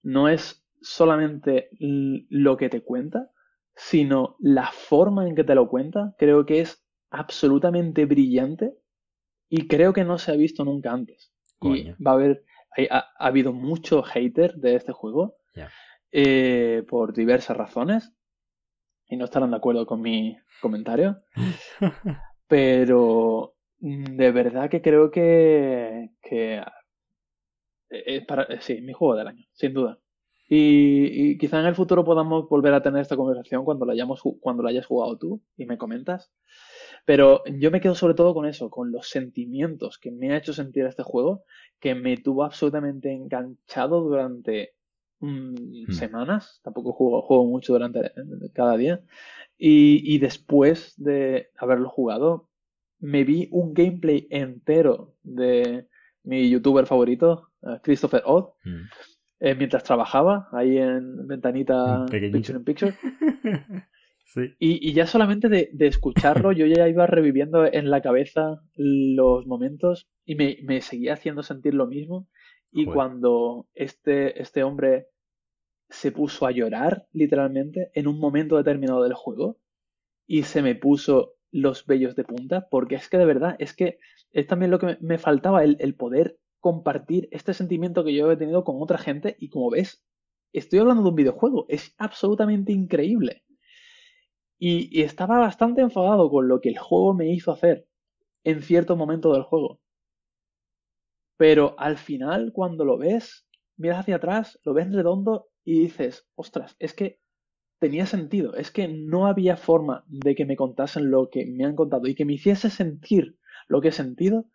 No 0.06 0.30
es 0.30 0.66
solamente 0.82 1.70
lo 1.80 2.58
que 2.58 2.70
te 2.70 2.82
cuenta, 2.82 3.32
sino 3.76 4.38
la 4.40 4.72
forma 4.72 5.28
en 5.28 5.36
que 5.36 5.44
te 5.44 5.56
lo 5.56 5.68
cuenta. 5.68 6.16
Creo 6.18 6.46
que 6.46 6.62
es 6.62 6.86
absolutamente 7.10 8.06
brillante 8.06 8.76
y 9.50 9.68
creo 9.68 9.94
que 9.94 10.04
no 10.04 10.18
se 10.18 10.32
ha 10.32 10.36
visto 10.36 10.64
nunca 10.64 10.92
antes. 10.92 11.34
Y 11.62 11.92
va 11.94 12.12
a 12.12 12.14
haber, 12.14 12.46
ha, 12.92 12.98
ha 12.98 13.28
habido 13.28 13.52
mucho 13.52 14.04
hater 14.04 14.56
de 14.56 14.76
este 14.76 14.92
juego 14.92 15.38
eh, 16.12 16.84
por 16.88 17.14
diversas 17.14 17.58
razones 17.58 18.14
y 19.08 19.18
no 19.18 19.26
estarán 19.26 19.52
de 19.52 19.58
acuerdo 19.58 19.86
con 19.86 20.02
mi 20.02 20.38
comentario, 20.62 21.22
pero 22.48 23.56
mm, 23.80 24.16
de 24.16 24.32
verdad 24.32 24.70
que 24.70 24.82
creo 24.82 25.12
que, 25.12 26.12
que 26.22 26.64
es 27.90 28.26
para, 28.26 28.44
eh, 28.44 28.60
sí, 28.62 28.82
mi 28.82 28.94
juego 28.94 29.16
del 29.16 29.28
año, 29.28 29.46
sin 29.54 29.74
duda. 29.74 30.00
Y, 30.48 31.32
y 31.32 31.38
quizá 31.40 31.60
en 31.60 31.66
el 31.66 31.76
futuro 31.76 32.04
podamos 32.06 32.48
volver 32.48 32.74
a 32.74 32.84
tener 32.84 33.02
esta 33.02 33.18
conversación 33.18 33.66
cuando 33.66 33.86
la, 33.86 33.94
hayamos, 33.94 34.22
cuando 34.40 34.62
la 34.64 34.70
hayas 34.70 34.86
jugado 34.86 35.18
tú 35.18 35.42
y 35.58 35.66
me 35.66 35.78
comentas. 35.78 36.32
Pero 37.06 37.44
yo 37.46 37.72
me 37.72 37.82
quedo 37.82 37.96
sobre 37.96 38.14
todo 38.16 38.34
con 38.34 38.46
eso, 38.46 38.70
con 38.70 38.92
los 38.92 39.10
sentimientos 39.10 39.98
que 40.00 40.12
me 40.12 40.34
ha 40.34 40.38
hecho 40.38 40.54
sentir 40.54 40.86
este 40.86 41.04
juego, 41.04 41.44
que 41.80 41.96
me 41.96 42.18
tuvo 42.18 42.44
absolutamente 42.44 43.12
enganchado 43.12 44.02
durante 44.02 44.74
mm, 45.20 45.88
Hmm. 45.88 45.92
semanas. 45.92 46.60
Tampoco 46.64 46.94
juego, 46.94 47.22
juego 47.22 47.46
mucho 47.46 47.74
durante 47.74 48.12
cada 48.54 48.78
día. 48.78 49.02
Y, 49.58 50.02
y 50.16 50.20
después 50.20 50.94
de 50.98 51.50
haberlo 51.58 51.90
jugado, 51.90 52.50
me 53.00 53.24
vi 53.24 53.48
un 53.52 53.74
gameplay 53.74 54.28
entero 54.30 55.16
de 55.24 55.88
mi 56.24 56.50
youtuber 56.50 56.86
favorito, 56.88 57.50
eh, 57.55 57.55
Christopher 57.84 58.22
Odd, 58.26 58.50
Mm. 58.64 58.82
eh, 59.40 59.56
mientras 59.56 59.84
trabajaba 59.84 60.48
ahí 60.52 60.78
en 60.78 61.28
ventanita. 61.28 62.06
Picture 62.10 62.58
in 62.58 62.64
Picture. 62.64 62.94
sí. 64.26 64.42
Y, 64.60 64.90
y 64.90 64.94
ya 64.94 65.08
solamente 65.08 65.50
de, 65.50 65.70
de 65.74 65.88
escucharlo, 65.88 66.52
yo 66.52 66.66
ya 66.66 66.88
iba 66.88 67.06
reviviendo 67.08 67.66
en 67.66 67.90
la 67.90 68.02
cabeza 68.02 68.62
los 68.76 69.46
momentos 69.46 70.08
y 70.26 70.36
me, 70.36 70.58
me 70.64 70.82
seguía 70.82 71.14
haciendo 71.14 71.44
sentir 71.44 71.74
lo 71.74 71.88
mismo. 71.88 72.28
Y 72.72 72.86
Joder. 72.86 72.96
cuando 72.96 73.68
este, 73.74 74.42
este 74.42 74.64
hombre 74.64 75.08
se 75.90 76.12
puso 76.12 76.46
a 76.46 76.52
llorar, 76.52 77.06
literalmente, 77.14 77.92
en 77.94 78.08
un 78.08 78.20
momento 78.20 78.58
determinado 78.58 79.04
del 79.04 79.14
juego, 79.14 79.60
y 80.28 80.44
se 80.44 80.62
me 80.62 80.76
puso 80.76 81.36
los 81.52 81.86
vellos 81.86 82.16
de 82.16 82.24
punta, 82.26 82.68
porque 82.70 82.96
es 82.96 83.08
que 83.08 83.18
de 83.18 83.26
verdad, 83.26 83.56
es 83.60 83.74
que 83.74 84.00
es 84.32 84.48
también 84.48 84.72
lo 84.72 84.80
que 84.80 84.88
me, 84.88 84.98
me 85.00 85.18
faltaba, 85.20 85.64
el, 85.64 85.78
el 85.80 85.96
poder 85.96 86.38
compartir 86.66 87.30
este 87.30 87.54
sentimiento 87.54 88.04
que 88.04 88.16
yo 88.16 88.32
he 88.32 88.38
tenido 88.38 88.64
con 88.64 88.82
otra 88.82 88.98
gente, 88.98 89.36
y 89.38 89.50
como 89.50 89.70
ves, 89.70 90.04
estoy 90.52 90.80
hablando 90.80 91.04
de 91.04 91.10
un 91.10 91.16
videojuego, 91.16 91.68
es 91.70 91.94
absolutamente 92.00 92.72
increíble. 92.72 93.44
Y, 94.58 95.04
estaba 95.04 95.38
bastante 95.38 95.82
enfadado 95.82 96.28
con 96.32 96.48
lo 96.48 96.62
que 96.62 96.70
el 96.70 96.80
juego 96.80 97.14
me 97.14 97.32
hizo 97.32 97.52
hacer 97.52 97.88
en 98.44 98.64
cierto 98.64 98.96
momento 98.96 99.32
del 99.32 99.44
juego. 99.44 99.80
Pero 101.38 101.76
al 101.78 101.98
final, 101.98 102.52
cuando 102.52 102.84
lo 102.84 102.98
ves, 102.98 103.46
miras 103.78 104.00
hacia 104.00 104.16
atrás, 104.16 104.60
lo 104.64 104.74
ves 104.74 104.92
redondo 104.92 105.50
y 105.64 105.82
dices, 105.82 106.28
ostras, 106.34 106.76
es 106.80 106.96
que 106.96 107.20
tenía 107.78 108.08
sentido, 108.08 108.56
es 108.56 108.72
que 108.72 108.88
no 108.88 109.28
había 109.28 109.56
forma 109.56 110.04
de 110.08 110.34
que 110.34 110.46
me 110.46 110.56
contasen 110.56 111.12
lo 111.12 111.30
que 111.30 111.46
me 111.46 111.64
han 111.64 111.76
contado 111.76 112.08
y 112.08 112.16
que 112.16 112.26
me 112.26 112.34
hiciese 112.34 112.72
sentir 112.72 113.38
lo 113.68 113.82
que 113.82 113.90
he 113.90 113.92
sentido 113.92 114.48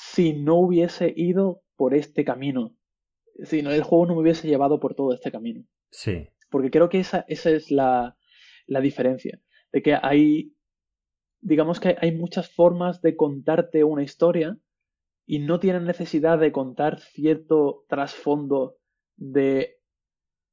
si 0.00 0.32
no 0.32 0.54
hubiese 0.54 1.12
ido 1.16 1.62
por 1.74 1.92
este 1.92 2.24
camino, 2.24 2.76
si 3.42 3.62
no, 3.62 3.72
el 3.72 3.82
juego 3.82 4.06
no 4.06 4.14
me 4.14 4.20
hubiese 4.22 4.46
llevado 4.46 4.78
por 4.78 4.94
todo 4.94 5.12
este 5.12 5.32
camino. 5.32 5.64
Sí. 5.90 6.28
Porque 6.50 6.70
creo 6.70 6.88
que 6.88 7.00
esa, 7.00 7.24
esa 7.26 7.50
es 7.50 7.70
la, 7.72 8.16
la 8.66 8.80
diferencia. 8.80 9.40
De 9.72 9.82
que 9.82 9.96
hay, 10.00 10.54
digamos 11.40 11.80
que 11.80 11.96
hay 12.00 12.12
muchas 12.12 12.48
formas 12.48 13.02
de 13.02 13.16
contarte 13.16 13.82
una 13.82 14.04
historia 14.04 14.56
y 15.26 15.40
no 15.40 15.58
tienen 15.58 15.84
necesidad 15.84 16.38
de 16.38 16.52
contar 16.52 17.00
cierto 17.00 17.84
trasfondo 17.88 18.76
de 19.16 19.80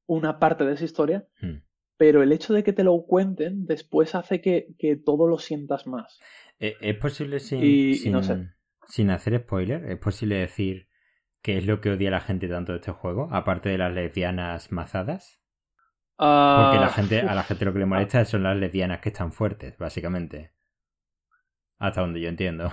una 0.07 0.39
parte 0.39 0.65
de 0.65 0.73
esa 0.73 0.85
historia, 0.85 1.27
Mm. 1.41 1.57
pero 1.97 2.23
el 2.23 2.31
hecho 2.31 2.53
de 2.53 2.63
que 2.63 2.73
te 2.73 2.83
lo 2.83 3.03
cuenten 3.05 3.65
después 3.67 4.15
hace 4.15 4.41
que, 4.41 4.69
que 4.79 4.95
todo 4.95 5.27
lo 5.27 5.37
sientas 5.37 5.85
más. 5.87 6.19
Eh, 6.59 6.75
¿Es 6.81 6.97
posible 6.97 7.39
sin, 7.39 7.63
Y- 7.63 7.89
y 7.91 7.95
sin, 7.95 8.11
no 8.11 8.23
sé. 8.23 8.49
Sin 8.87 9.09
hacer 9.11 9.39
spoiler? 9.39 9.85
¿Es 9.91 9.97
posible 9.99 10.35
decir 10.37 10.87
qué 11.41 11.57
es 11.57 11.65
lo 11.65 11.81
que 11.81 11.91
odia 11.91 12.11
la 12.11 12.21
gente 12.21 12.47
tanto 12.47 12.71
de 12.73 12.79
este 12.79 12.91
juego? 12.91 13.27
Aparte 13.31 13.69
de 13.69 13.77
las 13.77 13.93
lesbianas 13.93 14.71
mazadas. 14.71 15.41
Porque 16.17 16.79
la 16.79 16.87
Ah, 16.87 16.91
gente, 16.95 17.19
a 17.21 17.35
la 17.35 17.43
gente 17.43 17.65
lo 17.65 17.73
que 17.73 17.79
le 17.79 17.85
molesta 17.85 18.23
son 18.25 18.43
las 18.43 18.57
lesbianas 18.57 19.01
que 19.01 19.09
están 19.09 19.31
fuertes, 19.33 19.77
básicamente. 19.77 20.51
Hasta 21.79 22.01
donde 22.01 22.21
yo 22.21 22.29
entiendo. 22.29 22.71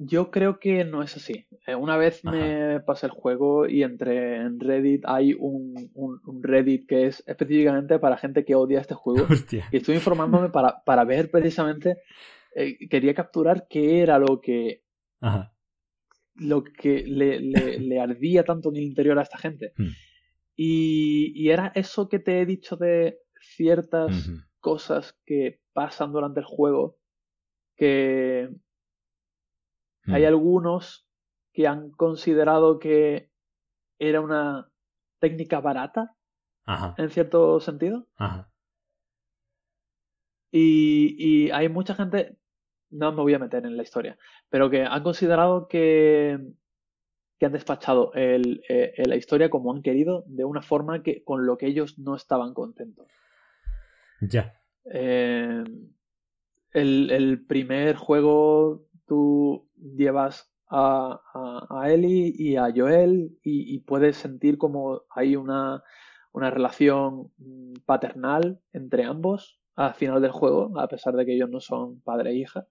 Yo 0.00 0.30
creo 0.30 0.60
que 0.60 0.84
no 0.84 1.02
es 1.02 1.16
así. 1.16 1.46
Eh, 1.66 1.74
una 1.74 1.96
vez 1.96 2.24
me 2.24 2.78
pasé 2.80 3.06
el 3.06 3.12
juego 3.12 3.66
y 3.66 3.82
entré 3.82 4.36
en 4.36 4.60
Reddit. 4.60 5.02
Hay 5.06 5.34
un, 5.34 5.90
un- 5.94 6.20
un 6.24 6.42
Reddit 6.42 6.86
que 6.86 7.06
es 7.06 7.24
específicamente 7.26 7.98
para 7.98 8.16
gente 8.16 8.44
que 8.44 8.54
odia 8.54 8.80
este 8.80 8.94
juego. 8.94 9.26
Hostia. 9.30 9.66
Y 9.72 9.78
estuve 9.78 9.96
informándome 9.96 10.50
para, 10.50 10.84
para 10.84 11.04
ver 11.04 11.30
precisamente. 11.32 11.96
Eh, 12.60 12.88
quería 12.88 13.14
capturar 13.14 13.66
qué 13.68 14.00
era 14.00 14.18
lo 14.18 14.40
que, 14.40 14.82
Ajá. 15.20 15.54
lo 16.34 16.64
que 16.64 17.04
le, 17.06 17.40
le- 17.40 17.78
le 17.88 18.00
ardía 18.00 18.44
tanto 18.44 18.68
en 18.70 18.76
el 18.76 18.82
interior 18.84 19.18
a 19.18 19.22
esta 19.22 19.38
gente. 19.38 19.72
Hmm. 19.76 19.88
Y, 20.56 21.32
y 21.36 21.50
era 21.50 21.70
eso 21.74 22.08
que 22.08 22.18
te 22.18 22.40
he 22.40 22.46
dicho 22.46 22.76
de 22.76 23.18
ciertas 23.40 24.28
cosas 24.60 25.16
que 25.24 25.60
pasan 25.72 26.12
durante 26.12 26.40
el 26.40 26.46
juego 26.46 26.96
que 27.76 28.50
Mm. 30.04 30.14
hay 30.14 30.24
algunos 30.24 31.06
que 31.52 31.66
han 31.66 31.90
considerado 31.90 32.78
que 32.78 33.30
era 34.00 34.20
una 34.22 34.70
técnica 35.20 35.60
barata 35.60 36.16
Ajá. 36.64 36.94
en 36.96 37.10
cierto 37.10 37.60
sentido 37.60 38.06
Ajá. 38.16 38.50
y, 40.50 41.14
y 41.18 41.50
hay 41.50 41.68
mucha 41.68 41.94
gente 41.94 42.37
no 42.90 43.12
me 43.12 43.22
voy 43.22 43.34
a 43.34 43.38
meter 43.38 43.64
en 43.66 43.76
la 43.76 43.82
historia 43.82 44.18
pero 44.50 44.70
que 44.70 44.82
han 44.84 45.02
considerado 45.02 45.68
que 45.68 46.38
que 47.38 47.46
han 47.46 47.52
despachado 47.52 48.12
el- 48.14 48.62
eh, 48.68 48.92
la 49.06 49.16
historia 49.16 49.50
como 49.50 49.72
han 49.72 49.82
querido 49.82 50.24
de 50.26 50.44
una 50.44 50.62
forma 50.62 51.02
que 51.02 51.22
con 51.24 51.46
lo 51.46 51.56
que 51.58 51.66
ellos 51.66 51.98
no 51.98 52.16
estaban 52.16 52.54
contentos 52.54 53.06
Ya. 54.32 54.52
Eh, 54.84 55.62
el, 56.72 57.10
el 57.10 57.44
primer 57.46 57.96
juego 57.96 58.84
tú 59.06 59.68
llevas 59.76 60.50
a, 60.68 61.20
a, 61.34 61.80
a 61.82 61.90
Ellie 61.92 62.32
y 62.36 62.56
a 62.56 62.70
Joel 62.74 63.38
y, 63.42 63.74
y 63.74 63.78
puedes 63.80 64.16
sentir 64.16 64.58
como 64.58 65.02
hay 65.10 65.36
una, 65.36 65.82
una 66.32 66.50
relación 66.50 67.32
mm, 67.38 67.74
paternal 67.86 68.60
entre 68.72 69.04
ambos 69.04 69.60
al 69.76 69.94
final 69.94 70.20
del 70.20 70.32
juego, 70.32 70.78
a 70.78 70.88
pesar 70.88 71.14
de 71.14 71.24
que 71.24 71.34
ellos 71.34 71.48
no 71.50 71.60
son 71.60 72.00
padre 72.00 72.30
e 72.30 72.34
hija. 72.34 72.66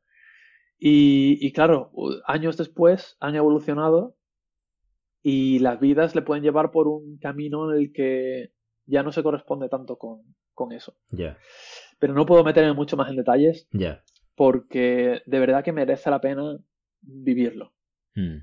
Y, 0.79 1.37
y 1.45 1.51
claro, 1.53 1.91
años 2.25 2.57
después 2.57 3.17
han 3.19 3.35
evolucionado 3.35 4.15
y 5.23 5.59
las 5.59 5.79
vidas 5.79 6.15
le 6.15 6.21
pueden 6.21 6.43
llevar 6.43 6.71
por 6.71 6.87
un 6.87 7.17
camino 7.17 7.71
en 7.71 7.77
el 7.79 7.91
que 7.93 8.51
ya 8.85 9.03
no 9.03 9.11
se 9.11 9.23
corresponde 9.23 9.69
tanto 9.69 9.97
con, 9.97 10.21
con 10.53 10.71
eso. 10.71 10.95
Ya. 11.09 11.37
Pero 11.99 12.13
no 12.13 12.25
puedo 12.25 12.43
meterme 12.43 12.73
mucho 12.73 12.95
más 12.95 13.09
en 13.09 13.17
detalles 13.17 13.67
Ya. 13.71 14.03
porque 14.35 15.21
de 15.25 15.39
verdad 15.39 15.63
que 15.63 15.73
merece 15.73 16.09
la 16.09 16.21
pena 16.21 16.57
vivirlo. 17.01 17.73
Mm. 18.15 18.37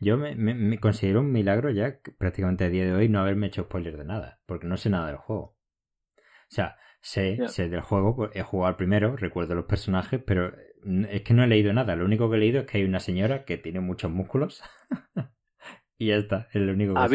Yo 0.00 0.16
me, 0.16 0.34
me- 0.34 0.54
me 0.54 0.78
considero 0.78 1.20
un 1.20 1.32
milagro 1.32 1.70
ya 1.70 1.98
prácticamente 2.18 2.64
a 2.64 2.68
día 2.70 2.84
de 2.84 2.92
hoy 2.94 3.08
no 3.08 3.20
haberme 3.20 3.48
hecho 3.48 3.64
spoiler 3.64 3.96
de 3.96 4.04
nada, 4.04 4.40
porque 4.46 4.66
no 4.66 4.76
sé 4.76 4.90
nada 4.90 5.08
del 5.08 5.16
juego. 5.16 5.56
O 6.16 6.54
sea, 6.54 6.76
sé, 7.00 7.38
sé 7.48 7.68
del 7.68 7.80
juego, 7.80 8.14
pues, 8.16 8.30
he 8.34 8.42
jugado 8.42 8.68
al 8.68 8.76
primero, 8.76 9.16
recuerdo 9.16 9.54
los 9.54 9.64
personajes, 9.64 10.22
pero 10.24 10.52
es 11.10 11.22
que 11.22 11.34
no 11.34 11.44
he 11.44 11.46
leído 11.46 11.72
nada. 11.72 11.96
Lo 11.96 12.04
único 12.04 12.30
que 12.30 12.36
he 12.36 12.40
leído 12.40 12.60
es 12.60 12.66
que 12.66 12.78
hay 12.78 12.84
una 12.84 13.00
señora 13.00 13.44
que 13.44 13.58
tiene 13.58 13.80
muchos 13.80 14.10
músculos. 14.10 14.62
y 15.98 16.08
ya 16.08 16.16
está, 16.16 16.48
es 16.52 16.62
lo 16.62 16.72
único 16.72 16.98
que. 16.98 17.10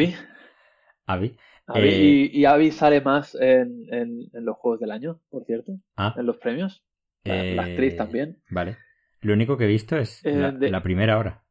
Abby. 1.06 1.36
Abby, 1.66 1.88
Eh, 1.90 2.28
y, 2.32 2.40
y 2.40 2.44
Abby 2.46 2.70
sale 2.72 3.00
más 3.00 3.34
en, 3.34 3.86
en, 3.92 4.28
en 4.32 4.44
los 4.44 4.56
juegos 4.56 4.80
del 4.80 4.90
año, 4.90 5.20
por 5.30 5.44
cierto, 5.44 5.78
Ah, 5.96 6.14
en 6.14 6.26
los 6.26 6.38
premios. 6.38 6.82
La, 7.24 7.46
la 7.50 7.62
eh, 7.62 7.64
actriz 7.64 7.96
también. 7.96 8.42
Vale. 8.50 8.78
Lo 9.20 9.34
único 9.34 9.56
que 9.58 9.64
he 9.64 9.68
visto 9.68 9.96
es 9.98 10.24
Eh, 10.24 10.32
la, 10.32 10.52
de- 10.52 10.70
la 10.70 10.82
primera 10.82 11.18
hora. 11.18 11.44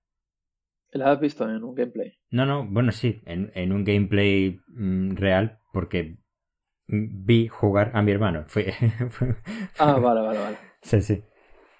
¿La 0.91 1.11
has 1.11 1.19
visto 1.21 1.49
en 1.49 1.63
un 1.63 1.73
gameplay? 1.73 2.19
No, 2.29 2.45
no, 2.45 2.65
bueno, 2.65 2.91
sí, 2.91 3.21
en, 3.25 3.51
en 3.55 3.71
un 3.71 3.83
gameplay 3.85 4.59
mm, 4.67 5.15
real, 5.15 5.59
porque 5.71 6.17
vi 6.87 7.47
jugar 7.49 7.91
a 7.95 8.01
mi 8.03 8.11
hermano. 8.11 8.45
Fue- 8.47 8.73
Ah, 9.77 9.97
vale, 9.99 10.21
vale, 10.21 10.39
vale. 10.39 10.57
sí, 10.81 11.01
sí, 11.01 11.23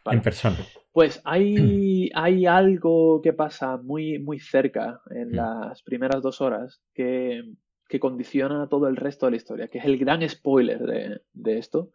Vale. 0.08 0.18
en 0.18 0.24
persona. 0.24 0.58
Pues 0.92 1.22
hay, 1.26 2.10
hay 2.16 2.46
algo 2.46 3.22
que 3.22 3.34
pasa 3.34 3.78
muy, 3.78 4.20
muy 4.20 4.40
cerca 4.40 5.02
en 5.12 5.32
Mm. 5.32 5.36
las 5.36 5.84
primeras 5.84 6.22
dos 6.22 6.42
horas 6.42 6.82
que, 6.94 7.44
que 7.88 8.00
condiciona 8.00 8.68
todo 8.70 8.88
el 8.88 8.96
resto 8.96 9.26
de 9.28 9.32
la 9.32 9.38
historia, 9.38 9.68
que 9.68 9.80
es 9.80 9.86
el 9.86 9.98
gran 9.98 10.28
spoiler 10.28 10.80
de, 10.80 11.22
de 11.34 11.58
esto. 11.58 11.92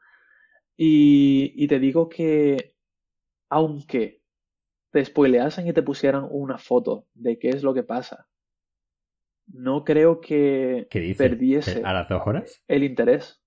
Y, 0.77 1.53
y 1.57 1.69
te 1.69 1.79
digo 1.79 2.09
que 2.09 2.75
aunque 3.51 4.23
te 4.93 5.05
spoileasen 5.05 5.67
y 5.69 5.73
te 5.73 5.83
pusieran 5.83 6.27
una 6.31 6.59
foto 6.59 7.07
de 7.15 7.39
qué 7.39 7.51
es 7.51 7.63
lo 7.63 7.75
que 7.75 7.83
pasa, 7.83 8.29
no 9.53 9.85
creo 9.85 10.21
que 10.21 10.87
perdiese 11.19 11.83
¿A 11.85 11.93
las 11.93 12.09
dos 12.09 12.23
horas? 12.27 12.63
el 12.69 12.85
interés. 12.85 13.41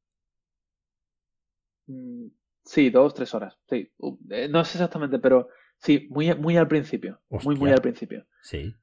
Sí, 2.66 2.90
dos, 2.90 3.14
tres 3.14 3.34
horas. 3.34 3.58
Sí, 3.70 3.92
Uh, 3.98 4.18
eh, 4.30 4.48
no 4.50 4.64
sé 4.66 4.78
exactamente, 4.78 5.20
pero 5.20 5.48
sí, 5.78 6.08
muy, 6.10 6.34
muy 6.36 6.58
al 6.58 6.68
principio. 6.68 7.22
Muy, 7.30 7.56
muy 7.56 7.72
al 7.72 7.82
principio. 7.82 8.26
Sí. 8.42 8.76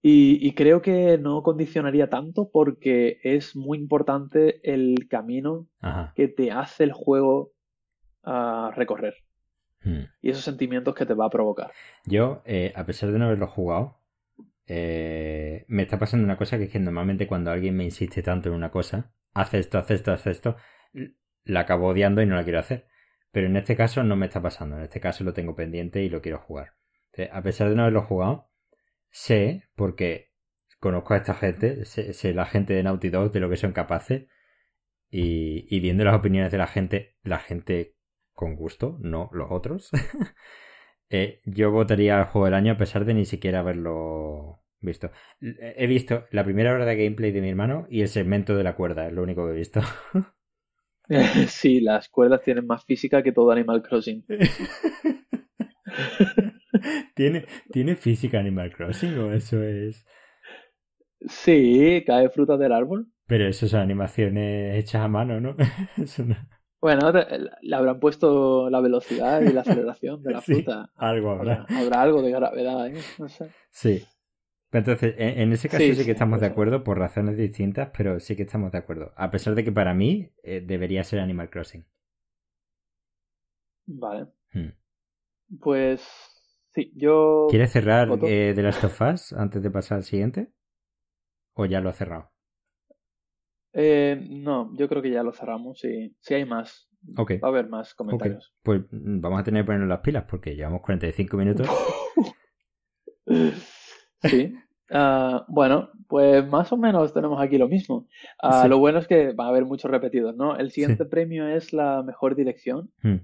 Y, 0.00 0.38
y 0.46 0.54
creo 0.54 0.80
que 0.80 1.18
no 1.18 1.42
condicionaría 1.42 2.08
tanto 2.08 2.50
porque 2.50 3.18
es 3.22 3.56
muy 3.56 3.78
importante 3.78 4.60
el 4.62 5.08
camino 5.08 5.66
Ajá. 5.80 6.12
que 6.14 6.28
te 6.28 6.52
hace 6.52 6.84
el 6.84 6.92
juego 6.92 7.52
a 8.22 8.72
recorrer 8.76 9.14
Hmm. 9.84 10.04
y 10.20 10.30
esos 10.30 10.44
sentimientos 10.44 10.94
que 10.94 11.06
te 11.06 11.14
va 11.14 11.26
a 11.26 11.30
provocar. 11.30 11.70
Yo, 12.04 12.42
eh, 12.44 12.72
a 12.74 12.84
pesar 12.84 13.12
de 13.12 13.18
no 13.18 13.26
haberlo 13.26 13.46
jugado, 13.46 14.00
eh, 14.66 15.64
me 15.68 15.82
está 15.82 15.98
pasando 15.98 16.24
una 16.24 16.36
cosa 16.36 16.58
que 16.58 16.64
es 16.64 16.70
que 16.70 16.80
normalmente 16.80 17.26
cuando 17.26 17.50
alguien 17.50 17.76
me 17.76 17.84
insiste 17.84 18.22
tanto 18.22 18.48
en 18.48 18.56
una 18.56 18.70
cosa, 18.70 19.12
hace 19.34 19.58
esto, 19.60 19.78
hace 19.78 19.94
esto, 19.94 20.12
hace 20.12 20.30
esto, 20.30 20.56
la 21.48 21.62
acabo 21.62 21.88
odiando 21.88 22.22
y 22.22 22.26
no 22.26 22.36
la 22.36 22.44
quiero 22.44 22.60
hacer. 22.60 22.86
Pero 23.32 23.48
en 23.48 23.56
este 23.56 23.76
caso 23.76 24.04
no 24.04 24.16
me 24.16 24.26
está 24.26 24.42
pasando. 24.42 24.76
En 24.78 24.84
este 24.84 25.00
caso 25.00 25.24
lo 25.24 25.34
tengo 25.34 25.56
pendiente 25.56 26.02
y 26.02 26.10
lo 26.10 26.22
quiero 26.22 26.38
jugar. 26.40 26.74
A 27.32 27.42
pesar 27.42 27.68
de 27.68 27.74
no 27.76 27.82
haberlo 27.82 28.02
jugado, 28.02 28.50
sé, 29.10 29.64
porque 29.76 30.30
conozco 30.80 31.14
a 31.14 31.18
esta 31.18 31.34
gente, 31.34 31.84
sé, 31.86 32.12
sé 32.14 32.34
la 32.34 32.46
gente 32.46 32.74
de 32.74 32.82
Naughty 32.84 33.10
Dog, 33.10 33.32
de 33.32 33.40
lo 33.40 33.50
que 33.50 33.56
son 33.56 33.72
capaces, 33.72 34.28
y, 35.10 35.66
y 35.74 35.80
viendo 35.80 36.04
las 36.04 36.16
opiniones 36.16 36.52
de 36.52 36.58
la 36.58 36.66
gente, 36.66 37.16
la 37.22 37.38
gente 37.38 37.96
con 38.34 38.56
gusto, 38.56 38.98
no 39.00 39.30
los 39.32 39.48
otros, 39.50 39.90
eh, 41.10 41.40
yo 41.44 41.70
votaría 41.70 42.18
al 42.18 42.26
juego 42.26 42.46
del 42.46 42.54
año 42.54 42.72
a 42.72 42.78
pesar 42.78 43.04
de 43.04 43.14
ni 43.14 43.24
siquiera 43.24 43.60
haberlo 43.60 44.62
visto. 44.80 45.10
L- 45.40 45.56
He 45.76 45.86
visto 45.86 46.26
la 46.30 46.44
primera 46.44 46.72
hora 46.72 46.84
de 46.86 46.96
gameplay 46.96 47.32
de 47.32 47.40
mi 47.40 47.48
hermano 47.50 47.86
y 47.90 48.02
el 48.02 48.08
segmento 48.08 48.56
de 48.56 48.64
la 48.64 48.76
cuerda, 48.76 49.06
es 49.06 49.12
lo 49.12 49.22
único 49.22 49.46
que 49.46 49.52
he 49.52 49.56
visto. 49.56 49.80
Sí, 51.48 51.80
las 51.80 52.08
cuerdas 52.08 52.42
tienen 52.42 52.66
más 52.66 52.84
física 52.84 53.22
que 53.22 53.32
todo 53.32 53.50
Animal 53.50 53.82
Crossing. 53.82 54.24
¿Tiene, 57.14 57.44
¿Tiene 57.70 57.96
física 57.96 58.38
Animal 58.38 58.72
Crossing 58.72 59.18
o 59.18 59.32
eso 59.32 59.62
es...? 59.62 60.04
Sí, 61.28 62.02
cae 62.04 62.28
fruta 62.28 62.56
del 62.56 62.72
árbol. 62.72 63.06
Pero 63.26 63.46
eso 63.46 63.68
son 63.68 63.80
animaciones 63.80 64.76
hechas 64.76 65.02
a 65.02 65.08
mano, 65.08 65.40
¿no? 65.40 65.56
Eso 66.02 66.24
no- 66.24 66.36
Bueno, 66.80 67.12
le 67.12 67.76
habrán 67.76 67.98
puesto 68.00 68.70
la 68.70 68.80
velocidad 68.80 69.40
y 69.42 69.52
la 69.52 69.60
aceleración 69.62 70.22
de 70.22 70.32
la 70.32 70.40
Sí, 70.42 70.42
fruta. 70.42 70.90
algo 70.96 71.32
Habrá, 71.32 71.62
habrá. 71.62 71.78
habrá 71.80 72.02
algo 72.02 72.22
de 72.22 72.30
gravedad, 72.30 72.86
¿eh? 72.88 73.00
No 73.18 73.28
sé. 73.28 73.50
Sí. 73.70 74.04
Entonces, 74.70 75.14
en, 75.16 75.52
ese 75.52 75.68
caso 75.68 75.82
Sí, 75.82 76.04
que 76.04 76.10
estamos 76.10 76.40
de 76.40 76.46
acuerdo 76.46 76.84
por 76.84 76.98
razones 76.98 77.38
distintas, 77.38 77.90
pero 77.96 78.20
sí 78.20 78.36
que 78.36 78.42
estamos 78.42 78.70
de 78.70 78.78
acuerdo. 78.78 79.12
A 79.16 79.30
pesar 79.30 79.54
de 79.54 79.64
que 79.64 79.72
para 79.72 79.94
mí 79.94 80.30
eh, 80.42 80.60
debería 80.60 81.02
ser 81.04 81.20
Animal 81.20 81.48
Crossing. 81.48 81.86
Vale. 83.86 84.26
Hmm. 84.52 84.68
Pues 85.60 86.06
sí, 86.74 86.92
yo 86.94 87.46
¿Quieres 87.48 87.72
cerrar 87.72 88.10
eh, 88.22 88.52
The 88.54 88.62
Last 88.62 88.84
of 88.84 89.00
Us 89.00 89.32
antes 89.32 89.62
de 89.62 89.70
pasar 89.70 89.96
al 89.96 90.04
siguiente? 90.04 90.52
¿O 91.54 91.64
ya 91.64 91.80
lo 91.80 91.88
has 91.88 91.96
cerrado? 91.96 92.30
Eh, 93.72 94.22
no, 94.28 94.76
yo 94.76 94.88
creo 94.88 95.00
que 95.00 95.10
ya 95.10 95.22
lo 95.22 95.32
cerramos. 95.32 95.80
Sí, 95.80 96.14
sí 96.20 96.34
hay 96.34 96.44
más. 96.44 96.90
Ok. 97.16 97.32
Va 97.42 97.48
a 97.48 97.50
haber 97.50 97.68
más 97.68 97.94
comentarios. 97.94 98.54
Pues 98.62 98.82
mm, 98.90 99.20
vamos 99.20 99.40
a 99.40 99.44
tener 99.44 99.62
que 99.62 99.66
ponernos 99.66 99.88
las 99.88 100.00
pilas 100.00 100.24
porque 100.28 100.54
llevamos 100.54 100.82
45 100.82 101.36
minutos. 101.38 101.68
Sí. 104.22 104.54
Ah, 104.90 105.44
bueno, 105.48 105.90
pues 106.06 106.48
más 106.48 106.72
o 106.72 106.78
menos 106.78 107.12
tenemos 107.12 107.38
aquí 107.42 107.58
lo 107.58 107.68
mismo. 107.68 108.06
Ah, 108.42 108.62
Sí. 108.62 108.68
Lo 108.70 108.78
bueno 108.78 109.00
es 109.00 109.06
que 109.06 109.34
va 109.34 109.44
a 109.44 109.48
haber 109.48 109.66
muchos 109.66 109.90
repetidos, 109.90 110.34
¿no? 110.34 110.56
El 110.56 110.70
siguiente 110.70 111.04
premio 111.04 111.46
es 111.46 111.74
la 111.74 112.02
mejor 112.02 112.34
dirección 112.34 112.90
Hmm. 113.02 113.16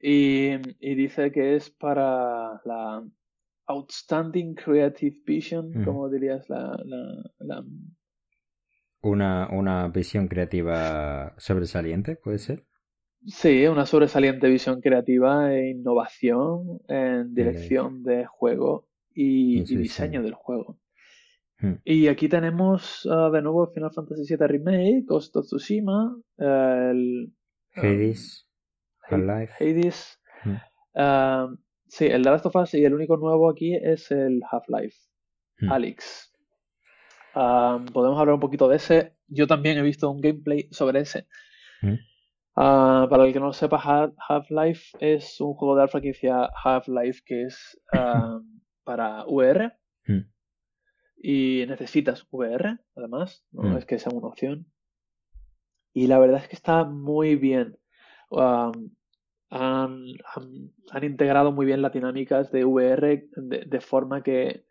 y, 0.00 0.52
y 0.80 0.94
dice 0.94 1.30
que 1.30 1.56
es 1.56 1.68
para 1.68 2.58
la 2.64 3.02
Outstanding 3.66 4.54
Creative 4.54 5.14
Vision, 5.26 5.72
Ujú. 5.76 5.84
como 5.84 6.08
dirías, 6.08 6.48
la, 6.48 6.74
la, 6.86 7.22
la- 7.40 7.64
Una, 9.02 9.48
una 9.52 9.88
visión 9.88 10.28
creativa 10.28 11.34
sobresaliente, 11.36 12.16
¿puede 12.16 12.38
ser? 12.38 12.64
Sí, 13.26 13.66
una 13.66 13.86
sobresaliente 13.86 14.48
visión 14.48 14.80
creativa 14.80 15.54
e 15.54 15.70
innovación 15.70 16.80
en 16.88 17.34
dirección 17.34 18.02
de 18.02 18.26
juego 18.26 18.86
y, 19.14 19.62
diseño. 19.62 20.22
del 20.22 20.34
juego. 20.34 20.78
Hmm. 21.58 21.74
Y 21.84 22.08
aquí 22.08 22.28
tenemos 22.28 23.08
ah, 23.10 23.30
de 23.32 23.40
nuevo 23.42 23.66
Final 23.72 23.92
Fantasy 23.92 24.22
VII 24.36 24.46
Remake, 24.46 25.02
Ghost 25.06 25.36
of 25.36 25.46
Tsushima, 25.46 26.16
eh, 26.38 26.88
el 26.90 27.32
Hades, 27.76 28.46
um, 29.10 29.16
Half-Life. 29.28 29.52
Hades. 29.60 30.18
Hmm. 30.42 30.56
ah, 30.96 31.48
sí, 31.88 32.06
el 32.06 32.22
The 32.22 32.30
Last 32.30 32.46
of 32.46 32.56
Us 32.56 32.74
y 32.74 32.84
el 32.84 32.94
único 32.94 33.16
nuevo 33.16 33.48
aquí 33.48 33.74
es 33.74 34.10
el 34.10 34.40
Half-Life, 34.50 34.96
Hmm. 35.60 35.70
Alyx. 35.72 36.32
Ah, 37.36 37.78
podemos 37.92 38.18
hablar 38.18 38.34
un 38.34 38.40
poquito 38.40 38.68
de 38.68 38.76
ese. 38.76 39.16
Yo 39.28 39.46
también 39.46 39.78
he 39.78 39.82
visto 39.82 40.10
un 40.10 40.20
gameplay 40.20 40.68
sobre 40.72 41.00
ese. 41.00 41.26
Ah, 42.56 43.06
para 43.10 43.24
el 43.24 43.32
que 43.32 43.40
no 43.40 43.46
lo 43.46 43.52
sepa, 43.52 43.80
Ha- 43.82 44.12
Half-Life 44.28 44.96
es 45.00 45.40
un 45.40 45.54
juego 45.54 45.74
de 45.76 45.82
alfa 45.82 46.00
que 46.00 46.08
decía 46.08 46.48
Half-Life 46.64 47.22
que 47.26 47.42
es 47.44 47.80
ah, 47.92 48.40
para 48.84 49.24
VR 49.26 49.72
Hmm. 50.06 50.28
y 51.16 51.64
necesitas 51.66 52.26
VR 52.30 52.78
además, 52.94 53.44
no 53.52 53.62
Hmm. 53.62 53.76
es 53.78 53.86
que 53.86 53.98
sea 53.98 54.12
una 54.12 54.28
opción. 54.28 54.66
Y 55.92 56.06
la 56.08 56.18
verdad 56.18 56.42
es 56.42 56.48
que 56.48 56.56
está 56.56 56.84
muy 56.84 57.36
bien. 57.36 57.78
Um, 58.30 58.90
han, 59.50 60.04
han- 60.34 60.72
han 60.90 61.04
integrado 61.04 61.52
muy 61.52 61.66
bien 61.66 61.82
las 61.82 61.92
dinámicas 61.92 62.50
de 62.50 62.64
VR 62.64 63.28
de, 63.36 63.64
de 63.64 63.80
forma 63.80 64.22
que, 64.22 64.64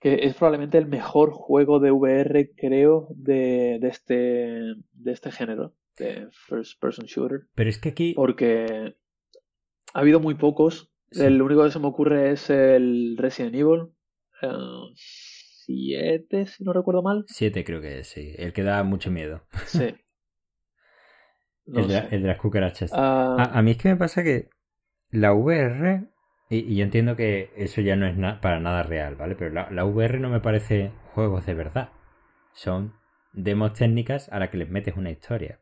que 0.00 0.14
es 0.22 0.34
probablemente 0.34 0.78
el 0.78 0.86
mejor 0.86 1.30
juego 1.32 1.78
de 1.78 1.90
VR, 1.90 2.52
creo, 2.56 3.08
de, 3.10 3.78
de 3.80 3.88
este, 3.88 4.14
de 4.92 5.12
este 5.12 5.30
género, 5.30 5.74
de 5.98 6.28
First 6.32 6.80
Person 6.80 7.04
Shooter. 7.06 7.42
Pero 7.54 7.68
es 7.68 7.78
que 7.78 7.90
aquí... 7.90 8.14
Porque 8.14 8.96
ha 9.92 9.98
habido 10.00 10.20
muy 10.20 10.34
pocos. 10.36 10.90
Sí. 11.10 11.22
El 11.24 11.40
único 11.40 11.64
que 11.64 11.70
se 11.70 11.78
me 11.78 11.86
ocurre 11.86 12.32
es 12.32 12.50
el 12.50 13.16
Resident 13.18 13.54
Evil 13.54 13.88
7, 14.94 16.46
si 16.46 16.64
no 16.64 16.72
recuerdo 16.72 17.02
mal. 17.02 17.24
Siete 17.28 17.64
creo 17.64 17.80
que 17.80 18.00
es, 18.00 18.08
sí. 18.08 18.34
El 18.38 18.52
que 18.52 18.62
da 18.62 18.82
mucho 18.82 19.10
miedo. 19.10 19.42
Sí. 19.66 19.94
No 21.66 21.80
el, 21.80 21.88
de, 21.88 21.98
el 22.12 22.22
de 22.22 22.28
las 22.28 22.38
cucarachas. 22.38 22.90
Ah, 22.94 23.36
A, 23.38 23.58
a 23.58 23.62
mí 23.62 23.72
es 23.72 23.76
que 23.76 23.90
me 23.90 23.96
pasa 23.96 24.24
que 24.24 24.48
la 25.10 25.34
VR, 25.34 26.04
y, 26.48 26.60
y 26.60 26.76
yo 26.76 26.84
entiendo 26.84 27.14
que 27.14 27.50
eso 27.56 27.82
ya 27.82 27.94
no 27.94 28.06
es 28.06 28.16
na- 28.16 28.40
para 28.40 28.58
nada 28.58 28.82
real, 28.84 29.16
¿vale? 29.16 29.34
Pero 29.36 29.52
la, 29.52 29.70
la 29.70 29.84
VR 29.84 30.18
no 30.18 30.30
me 30.30 30.40
parece 30.40 30.92
juegos 31.14 31.44
de 31.44 31.52
verdad. 31.52 31.90
Son 32.54 32.94
demos 33.34 33.74
técnicas 33.74 34.30
a 34.30 34.38
las 34.38 34.48
que 34.48 34.56
les 34.56 34.70
metes 34.70 34.96
una 34.96 35.10
historia. 35.10 35.60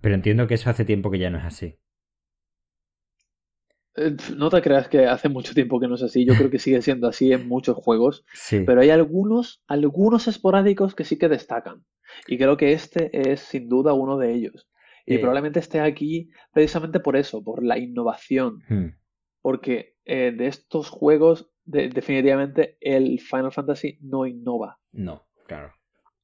Pero 0.00 0.14
entiendo 0.14 0.46
que 0.46 0.54
eso 0.54 0.70
hace 0.70 0.86
tiempo 0.86 1.10
que 1.10 1.18
ya 1.18 1.28
no 1.28 1.36
es 1.38 1.44
así. 1.44 1.76
Eh, 3.96 4.16
no 4.36 4.50
te 4.50 4.60
creas 4.62 4.88
que 4.88 5.06
hace 5.06 5.28
mucho 5.28 5.54
tiempo 5.54 5.78
que 5.80 5.88
no 5.88 5.94
es 5.96 6.02
así. 6.02 6.24
Yo 6.24 6.34
creo 6.34 6.50
que 6.50 6.58
sigue 6.58 6.82
siendo 6.82 7.08
así 7.08 7.32
en 7.32 7.48
muchos 7.48 7.76
juegos. 7.76 8.24
Sí. 8.34 8.62
Pero 8.66 8.80
hay 8.80 8.90
algunos, 8.90 9.62
algunos 9.66 10.28
esporádicos 10.28 10.94
que 10.94 11.04
sí 11.04 11.18
que 11.18 11.28
destacan. 11.28 11.84
Y 12.26 12.38
creo 12.38 12.56
que 12.56 12.72
este 12.72 13.10
es 13.32 13.40
sin 13.40 13.68
duda 13.68 13.92
uno 13.92 14.16
de 14.18 14.32
ellos. 14.34 14.68
Y 15.06 15.14
Eh. 15.14 15.18
probablemente 15.18 15.60
esté 15.60 15.80
aquí 15.80 16.30
precisamente 16.52 17.00
por 17.00 17.16
eso, 17.16 17.42
por 17.44 17.62
la 17.64 17.78
innovación. 17.78 18.60
Hmm. 18.68 18.88
Porque 19.42 19.94
eh, 20.04 20.32
de 20.36 20.46
estos 20.46 20.88
juegos, 20.88 21.50
de- 21.64 21.88
definitivamente 21.88 22.76
el 22.80 23.20
Final 23.20 23.52
Fantasy 23.52 23.98
no 24.00 24.24
innova. 24.26 24.78
No, 24.92 25.26
claro. 25.46 25.72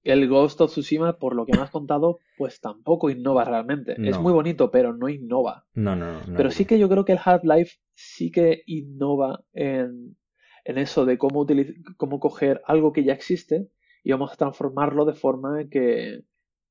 El 0.03 0.29
Ghost 0.29 0.61
of 0.61 0.71
Tsushima, 0.71 1.19
por 1.19 1.35
lo 1.35 1.47
que 1.47 1.57
me 1.57 1.63
has 1.63 1.71
contado, 1.71 2.19
pues 2.37 2.61
tampoco 2.61 3.11
innova 3.11 3.45
realmente. 3.45 3.95
Es 3.99 4.19
muy 4.19 4.33
bonito, 4.33 4.71
pero 4.71 4.93
no 4.93 5.09
innova. 5.09 5.65
No, 5.75 5.95
no, 5.95 6.13
no. 6.27 6.37
pero 6.37 6.51
sí 6.51 6.65
que 6.65 6.79
yo 6.79 6.89
creo 6.89 7.05
que 7.05 7.13
el 7.13 7.21
Half-Life 7.25 7.77
sí 7.95 8.31
que 8.31 8.63
innova 8.67 9.45
en, 9.53 10.17
eso 10.65 11.05
de 11.05 11.19
cómo, 11.19 11.47
cómo 11.97 12.21
coger 12.21 12.63
algo 12.67 12.93
que 12.93 13.05
ya 13.05 13.13
existe 13.13 13.69
y 14.03 14.11
vamos 14.11 14.33
a 14.33 14.37
transformarlo 14.37 15.05
de 15.05 15.15
forma 15.15 15.69
que, 15.71 16.25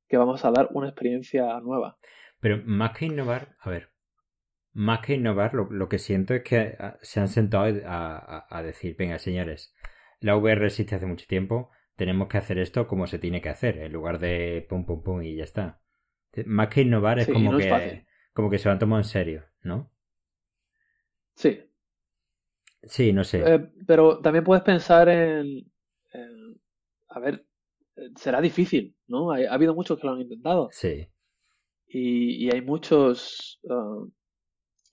que 0.07 0.17
vamos 0.17 0.43
a 0.43 0.51
dar 0.51 0.69
una 0.73 0.89
experiencia 0.89 1.59
nueva. 1.61 1.97
Pero 2.41 2.61
más 2.65 2.97
que 2.97 3.05
innovar, 3.05 3.55
a 3.59 3.69
ver, 3.69 3.91
más 4.73 4.99
que 4.99 5.13
innovar, 5.13 5.53
lo, 5.53 5.87
que 5.87 5.99
siento 5.99 6.33
es 6.33 6.43
que 6.43 6.75
ah, 6.79 6.97
se 7.01 7.19
han 7.19 7.27
sentado 7.27 7.65
a, 7.85 8.45
a, 8.49 8.63
decir, 8.63 8.95
venga, 8.97 9.19
señores, 9.19 9.73
la 10.19 10.35
VR 10.35 10.65
existe 10.65 10.95
hace 10.95 11.05
mucho 11.05 11.25
tiempo, 11.27 11.71
tenemos 11.95 12.27
que 12.27 12.37
hacer 12.37 12.57
esto 12.57 12.87
como 12.87 13.07
se 13.07 13.19
tiene 13.19 13.41
que 13.41 13.49
hacer, 13.49 13.77
en 13.77 13.91
lugar 13.91 14.19
de 14.19 14.65
pum 14.67 14.85
pum 14.85 15.03
pum 15.03 15.21
y 15.21 15.35
ya 15.35 15.43
está. 15.43 15.81
Más 16.45 16.69
que 16.69 16.81
innovar 16.81 17.19
es 17.19 17.27
como 17.27 17.57
que 17.57 18.05
como 18.33 18.49
que 18.49 18.57
se 18.57 18.69
lo 18.69 18.73
han 18.73 18.79
tomado 18.79 19.01
en 19.01 19.07
serio, 19.07 19.43
¿no? 19.61 19.91
Sí. 21.35 21.59
Sí, 22.83 23.13
no 23.13 23.23
sé. 23.23 23.43
Eh, 23.45 23.69
pero 23.85 24.19
también 24.19 24.43
puedes 24.43 24.63
pensar 24.63 25.09
en, 25.09 25.69
a 27.09 27.19
ver, 27.19 27.45
será 28.15 28.41
difícil, 28.41 28.95
¿no? 29.07 29.31
Ha, 29.31 29.53
habido 29.53 29.75
muchos 29.75 29.99
que 29.99 30.07
lo 30.07 30.13
han 30.13 30.21
intentado. 30.21 30.69
Sí. 30.71 31.07
Y, 31.87 32.49
hay 32.53 32.61
muchos 32.61 33.59
uh, 33.63 34.09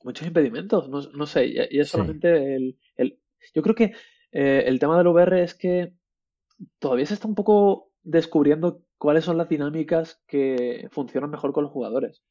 muchos 0.02 0.26
impedimentos, 0.26 0.88
no, 0.88 1.26
sé, 1.26 1.46
y, 1.46 1.78
es 1.78 1.88
solamente 1.88 2.56
el, 2.56 2.76
el, 2.96 3.20
Yo 3.54 3.62
creo 3.62 3.74
que 3.74 3.92
eh, 4.32 4.64
el 4.66 4.78
tema 4.80 4.98
del 4.98 5.06
VR 5.06 5.42
es 5.42 5.54
que 5.54 5.92
todavía 6.78 7.06
se 7.06 7.14
está 7.14 7.28
un 7.28 7.34
poco 7.34 7.90
descubriendo 8.02 8.82
cuáles 8.96 9.24
son 9.24 9.38
las 9.38 9.48
dinámicas 9.48 10.22
que 10.26 10.88
funcionan 10.90 11.30
mejor 11.30 11.52
con 11.52 11.64
los 11.64 11.72
jugadores. 11.72 12.22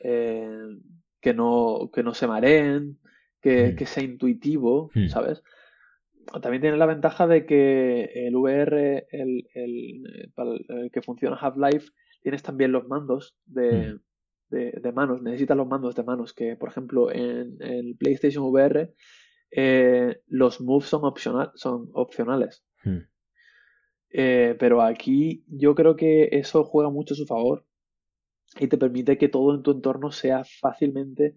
Eh, 0.00 0.50
que, 1.20 1.32
no, 1.32 1.90
que 1.92 2.02
no 2.02 2.12
se 2.12 2.26
mareen, 2.26 2.98
que, 3.40 3.74
mm. 3.80 3.84
sea 3.86 4.04
intuitivo, 4.04 4.90
mm. 4.94 5.08
¿sabes? 5.08 5.42
También 6.42 6.60
tiene 6.60 6.76
la 6.76 6.86
ventaja 6.86 7.26
de 7.26 7.46
que 7.46 8.10
el 8.14 8.36
VR, 8.36 9.06
el, 9.10 9.48
el, 9.54 10.90
que 10.92 11.02
funciona 11.02 11.36
Half-Life, 11.36 11.90
tienes 12.22 12.42
también 12.42 12.72
los 12.72 12.86
mandos 12.88 13.36
de, 13.46 13.94
mm. 13.94 14.80
de, 14.82 14.92
manos, 14.92 15.22
necesitas 15.22 15.56
los 15.56 15.66
mandos 15.66 15.94
de 15.94 16.02
manos, 16.02 16.34
que 16.34 16.56
por 16.56 16.68
ejemplo 16.68 17.10
en 17.10 17.56
el 17.60 17.96
PlayStation 17.98 18.44
VR 18.44 18.92
eh, 19.50 20.20
los 20.26 20.60
moves 20.60 20.88
son, 20.88 21.04
opcional, 21.04 21.52
son 21.54 21.88
opcionales. 21.94 22.64
Eh, 24.16 24.54
pero 24.60 24.80
aquí 24.80 25.44
yo 25.48 25.74
creo 25.74 25.96
que 25.96 26.28
eso 26.30 26.62
juega 26.62 26.88
mucho 26.88 27.14
a 27.14 27.16
su 27.16 27.26
favor 27.26 27.66
y 28.60 28.68
te 28.68 28.78
permite 28.78 29.18
que 29.18 29.28
todo 29.28 29.52
en 29.52 29.64
tu 29.64 29.72
entorno 29.72 30.12
sea 30.12 30.44
fácilmente 30.44 31.36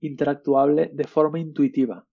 interactuable 0.00 0.90
de 0.92 1.04
forma 1.04 1.40
intuitiva. 1.40 2.06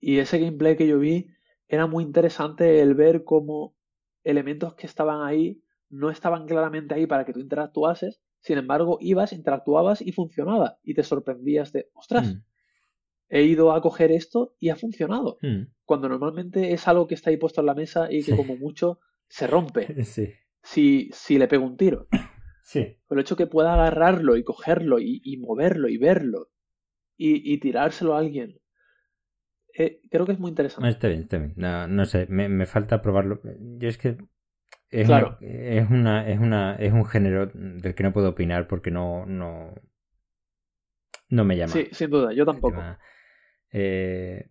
Y 0.00 0.16
ese 0.16 0.38
gameplay 0.38 0.78
que 0.78 0.86
yo 0.86 0.98
vi 0.98 1.26
era 1.68 1.86
muy 1.86 2.04
interesante 2.04 2.80
el 2.80 2.94
ver 2.94 3.22
cómo 3.22 3.76
elementos 4.24 4.74
que 4.76 4.86
estaban 4.86 5.20
ahí 5.22 5.62
no 5.90 6.08
estaban 6.08 6.46
claramente 6.46 6.94
ahí 6.94 7.06
para 7.06 7.26
que 7.26 7.34
tú 7.34 7.40
interactuases, 7.40 8.22
sin 8.38 8.56
embargo 8.56 8.96
ibas, 9.02 9.34
interactuabas 9.34 10.00
y 10.00 10.12
funcionaba 10.12 10.78
y 10.82 10.94
te 10.94 11.02
sorprendías 11.02 11.70
de, 11.72 11.90
ostras, 11.92 12.34
mm. 12.34 12.42
he 13.28 13.42
ido 13.42 13.72
a 13.72 13.82
coger 13.82 14.10
esto 14.10 14.54
y 14.58 14.70
ha 14.70 14.76
funcionado. 14.76 15.36
Mm. 15.42 15.64
Cuando 15.84 16.08
normalmente 16.08 16.72
es 16.72 16.88
algo 16.88 17.06
que 17.06 17.14
está 17.14 17.28
ahí 17.28 17.36
puesto 17.36 17.60
en 17.60 17.66
la 17.66 17.74
mesa 17.74 18.10
y 18.10 18.22
que 18.22 18.34
como 18.34 18.56
mucho 18.56 19.00
se 19.30 19.46
rompe 19.46 20.04
sí. 20.04 20.34
si, 20.62 21.08
si 21.12 21.38
le 21.38 21.48
pego 21.48 21.64
un 21.64 21.76
tiro. 21.76 22.06
Sí. 22.62 23.00
Pero 23.08 23.18
el 23.18 23.24
hecho 23.24 23.34
que 23.34 23.48
pueda 23.48 23.74
agarrarlo 23.74 24.36
y 24.36 24.44
cogerlo 24.44 25.00
y, 25.00 25.36
moverlo 25.38 25.88
y 25.88 25.98
verlo 25.98 26.50
y, 27.16 27.58
tirárselo 27.58 28.14
a 28.14 28.20
alguien, 28.20 28.60
eh, 29.76 30.00
creo 30.08 30.24
que 30.24 30.32
es 30.32 30.38
muy 30.38 30.50
interesante. 30.50 30.88
Está 30.88 31.08
bien, 31.08 31.22
está 31.22 31.38
bien. 31.38 31.54
No, 31.56 32.04
sé, 32.04 32.26
me, 32.28 32.66
falta 32.66 33.02
probarlo. 33.02 33.40
Yo 33.78 33.88
es 33.88 33.98
que 33.98 34.18
es, 34.88 35.06
claro. 35.08 35.36
es, 35.40 35.90
una, 35.90 36.28
es, 36.30 36.38
una, 36.38 36.76
es 36.76 36.92
un 36.92 37.06
género 37.06 37.46
del 37.52 37.94
que 37.96 38.04
no 38.04 38.12
puedo 38.12 38.28
opinar 38.28 38.68
porque 38.68 38.92
no, 38.92 39.26
no, 39.26 39.74
no 41.28 41.44
me 41.44 41.56
llama. 41.56 41.72
Sí, 41.72 41.88
sin 41.90 42.10
duda, 42.10 42.32
yo 42.32 42.46
tampoco. 42.46 42.80
Eh, 43.72 44.48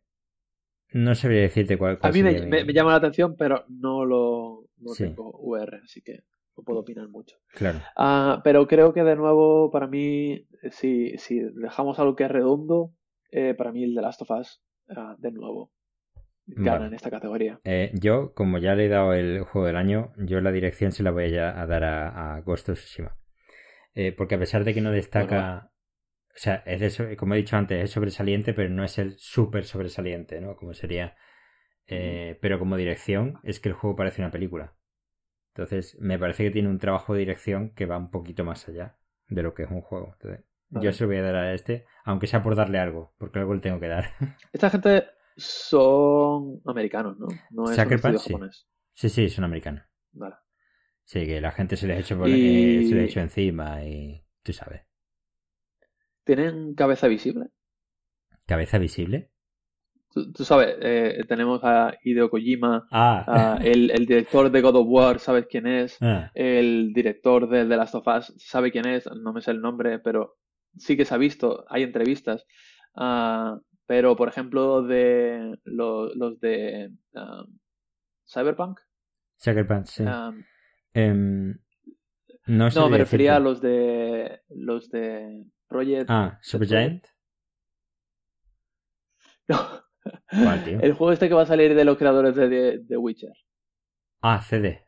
no 0.91 1.13
sabría 1.15 1.41
decirte 1.41 1.77
cuál. 1.77 1.99
a 2.01 2.11
mí 2.11 2.23
me, 2.23 2.73
llama 2.73 2.91
la 2.91 2.97
atención, 2.97 3.35
pero 3.37 3.65
no 3.69 4.05
lo 4.05 4.68
no 4.79 4.93
tengo 4.93 5.31
VR, 5.39 5.81
así 5.83 6.01
que 6.01 6.23
no 6.57 6.63
puedo 6.63 6.79
opinar 6.79 7.07
mucho. 7.07 7.37
Claro. 7.53 7.79
Ah, 7.95 8.41
pero 8.43 8.67
creo 8.67 8.93
que 8.93 9.03
de 9.03 9.15
nuevo, 9.15 9.71
para 9.71 9.87
mí, 9.87 10.47
si, 10.71 11.17
si 11.17 11.39
dejamos 11.39 11.99
algo 11.99 12.15
que 12.15 12.25
es 12.25 12.31
redondo, 12.31 12.93
eh, 13.31 13.53
para 13.53 13.71
mí 13.71 13.83
el 13.83 13.95
de 13.95 14.01
Last 14.01 14.21
of 14.21 14.31
Us, 14.31 14.61
ah, 14.89 15.15
de 15.17 15.31
nuevo, 15.31 15.71
gana 16.45 16.87
en 16.87 16.93
esta 16.93 17.09
categoría. 17.11 17.59
Eh, 17.63 17.91
yo, 17.93 18.33
como 18.33 18.57
ya 18.57 18.75
le 18.75 18.85
he 18.85 18.89
dado 18.89 19.13
el 19.13 19.41
juego 19.43 19.67
del 19.67 19.75
año, 19.75 20.13
yo 20.17 20.41
la 20.41 20.51
dirección 20.51 20.91
se 20.91 21.03
la 21.03 21.11
voy 21.11 21.35
a, 21.35 21.65
dar 21.65 21.83
a, 21.83 22.35
a 22.35 22.41
Ghost 22.41 22.69
of 22.69 22.79
Tsushima. 22.79 23.15
Eh, 23.93 24.11
porque 24.11 24.35
a 24.35 24.39
pesar 24.39 24.63
de 24.63 24.73
que 24.73 24.81
no 24.81 24.91
destaca 24.91 25.71
o 26.39 26.41
sea, 26.41 26.63
es 26.65 26.97
de, 26.97 27.17
como 27.17 27.33
he 27.33 27.37
dicho 27.37 27.57
antes, 27.57 27.83
es 27.83 27.91
sobresaliente, 27.91 28.53
pero 28.53 28.69
no 28.69 28.85
es 28.85 28.97
el 28.97 29.17
súper 29.17 29.65
sobresaliente, 29.65 30.39
¿no? 30.39 30.55
Como 30.55 30.73
sería. 30.73 31.17
Eh, 31.89 32.37
pero 32.41 32.59
como 32.59 32.77
dirección, 32.77 33.39
es 33.43 33.59
que 33.59 33.69
el 33.69 33.75
juego 33.75 33.95
parece 33.95 34.21
una 34.21 34.31
película. 34.31 34.75
Entonces, 35.53 35.97
me 35.99 36.19
parece 36.19 36.43
que 36.43 36.51
tiene 36.51 36.69
un 36.69 36.77
trabajo 36.77 37.13
de 37.13 37.19
dirección 37.19 37.71
que 37.71 37.85
va 37.85 37.97
un 37.97 38.11
poquito 38.11 38.45
más 38.45 38.67
allá 38.67 38.97
de 39.27 39.43
lo 39.43 39.53
que 39.53 39.63
es 39.63 39.71
un 39.71 39.81
juego. 39.81 40.13
Entonces, 40.13 40.45
yo 40.69 40.93
se 40.93 41.03
lo 41.03 41.07
voy 41.09 41.17
a 41.17 41.23
dar 41.23 41.35
a 41.35 41.53
este, 41.53 41.85
aunque 42.03 42.27
sea 42.27 42.43
por 42.43 42.55
darle 42.55 42.79
algo, 42.79 43.13
porque 43.17 43.39
algo 43.39 43.55
le 43.55 43.61
tengo 43.61 43.79
que 43.79 43.87
dar. 43.87 44.11
Esta 44.53 44.69
gente 44.69 45.05
son 45.35 46.61
americanos, 46.65 47.17
¿no? 47.19 47.27
No 47.51 47.71
es 47.71 47.75
sí. 47.75 47.83
japonés. 47.83 48.67
Sí, 48.93 49.09
sí, 49.09 49.29
son 49.29 49.45
americanos. 49.45 49.83
Vale. 50.11 50.35
Sí, 51.03 51.25
que 51.25 51.41
la 51.41 51.51
gente 51.51 51.75
se 51.75 51.87
les 51.87 51.97
ha 51.97 51.99
hecho, 52.01 52.17
por, 52.17 52.29
eh, 52.29 52.83
se 52.83 52.95
les 52.95 53.03
ha 53.03 53.05
hecho 53.05 53.19
encima 53.19 53.83
y 53.83 54.23
tú 54.43 54.53
sabes. 54.53 54.83
¿Tienen 56.23 56.75
cabeza 56.75 57.07
visible? 57.07 57.47
¿Cabeza 58.45 58.77
visible? 58.77 59.31
Tú, 60.11 60.43
sabes, 60.43 60.75
eh, 60.81 61.23
tenemos 61.27 61.63
a 61.63 61.95
Hideo 62.03 62.31
Kojima, 62.31 62.87
ah. 62.91 63.59
el, 63.61 64.05
director 64.07 64.49
de 64.49 64.61
God 64.61 64.77
of 64.77 64.87
War, 64.89 65.19
¿sabes 65.19 65.45
quién 65.47 65.67
es? 65.67 65.97
Ah. 66.01 66.31
El 66.33 66.93
director 66.93 67.47
de 67.47 67.65
The 67.65 67.77
Last 67.77 67.93
of 67.93 68.07
Us, 68.07 68.33
¿sabe 68.37 68.71
quién 68.71 68.87
es? 68.87 69.07
No 69.21 69.33
me 69.33 69.41
sé 69.41 69.51
el 69.51 69.61
nombre, 69.61 69.99
pero 69.99 70.37
sí 70.77 70.97
que 70.97 71.05
se 71.05 71.13
ha 71.13 71.17
visto, 71.17 71.63
hay 71.69 71.83
entrevistas. 71.83 72.47
Ah, 72.95 73.59
pero, 73.85 74.15
por 74.15 74.29
ejemplo, 74.29 74.81
de 74.81 75.59
los, 75.63 76.39
de 76.39 76.91
Cyberpunk. 78.27 78.79
Cyberpunk, 79.39 79.85
sí. 79.85 80.03
Em, 80.93 81.55
no, 82.47 82.69
no 82.69 82.89
me 82.89 82.97
refería 82.97 83.35
a 83.35 83.39
los 83.39 83.61
de 83.61 84.41
los 84.49 84.89
de 84.89 85.45
Project. 85.67 86.09
Ah, 86.09 86.39
Supergiant. 86.41 87.05
No. 89.47 89.88
El 90.81 90.93
juego 90.93 91.11
este 91.11 91.27
que 91.27 91.33
va 91.33 91.43
a 91.43 91.47
salir 91.47 91.75
de 91.75 91.85
los 91.85 91.97
creadores 91.97 92.35
de 92.35 92.83
The 92.87 92.97
Witcher. 92.97 93.33
Ah, 94.21 94.41
CD. 94.41 94.85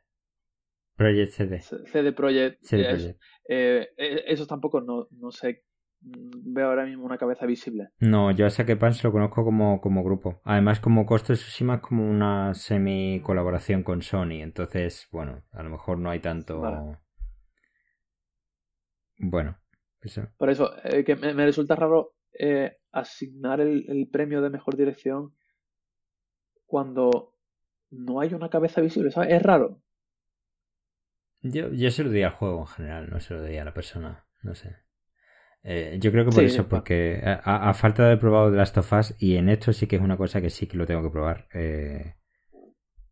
Project 0.96 1.32
CD. 1.32 1.62
CD 1.62 2.12
Project. 2.12 2.62
CD 2.64 2.90
Project. 2.90 3.22
Eh, 3.48 3.90
eh, 3.98 4.24
esos 4.28 4.48
tampoco 4.48 4.82
no, 4.82 5.08
no 5.12 5.32
sé. 5.32 5.64
Mm, 6.02 6.54
veo 6.54 6.68
ahora 6.68 6.86
mismo 6.86 7.06
una 7.06 7.18
cabeza 7.18 7.46
visible. 7.46 7.90
No, 8.00 8.32
yo 8.32 8.46
a 8.46 8.50
Sake 8.50 8.76
Pants 8.76 9.04
lo 9.04 9.12
conozco 9.12 9.44
como, 9.44 9.82
como 9.82 10.04
grupo. 10.04 10.42
Además, 10.44 10.80
como 10.80 11.06
Costo 11.06 11.34
Tsushima 11.34 11.76
es 11.76 11.82
como 11.82 12.10
una 12.10 12.54
semi 12.54 13.22
colaboración 13.22 13.84
con 13.84 14.02
Sony. 14.02 14.42
Entonces, 14.42 15.08
bueno, 15.12 15.44
a 15.52 15.64
lo 15.64 15.70
mejor 15.70 15.98
no 16.00 16.10
hay 16.10 16.20
tanto. 16.20 16.62
Bueno, 19.18 19.62
por 20.38 20.50
eso, 20.50 20.72
eh, 20.84 21.04
que 21.04 21.16
me, 21.16 21.34
resulta 21.34 21.76
raro 21.76 22.16
eh, 22.34 22.78
asignar 22.92 23.62
el, 23.62 24.10
premio 24.12 24.42
de 24.42 24.50
mejor 24.50 24.76
dirección 24.76 25.34
cuando 26.66 27.36
no 27.90 28.20
hay 28.20 28.34
una 28.34 28.50
cabeza 28.50 28.82
visible, 28.82 29.12
¿sabes? 29.12 29.34
Es 29.34 29.44
raro. 29.44 29.82
Yo, 31.42 31.72
yo 31.72 31.90
se 31.92 32.04
lo 32.04 32.12
di 32.12 32.24
al 32.24 32.32
juego 32.32 32.62
en 32.62 32.68
general, 32.68 33.10
no 33.10 33.20
se 33.20 33.34
lo 33.34 33.44
di 33.44 33.58
a 33.58 33.66
la 33.66 33.74
persona, 33.74 34.26
no 34.44 34.56
sé. 34.56 34.76
Eh, 35.64 35.98
yo 36.00 36.12
creo 36.12 36.26
que 36.26 36.32
por 36.32 36.44
eso, 36.44 36.68
porque 36.68 37.22
a, 37.24 37.74
falta 37.74 38.04
de 38.04 38.10
haber 38.10 38.20
probado 38.20 38.52
The 38.52 38.58
Last 38.58 38.78
of 38.78 38.94
Us, 38.94 39.16
y 39.20 39.36
en 39.36 39.50
esto 39.50 39.74
sí 39.74 39.88
que 39.88 39.98
es 39.98 40.02
una 40.02 40.18
cosa 40.18 40.42
que 40.42 40.50
sí 40.50 40.68
que 40.68 40.78
lo 40.78 40.86
tengo 40.86 41.04
que 41.04 41.10
probar. 41.10 41.48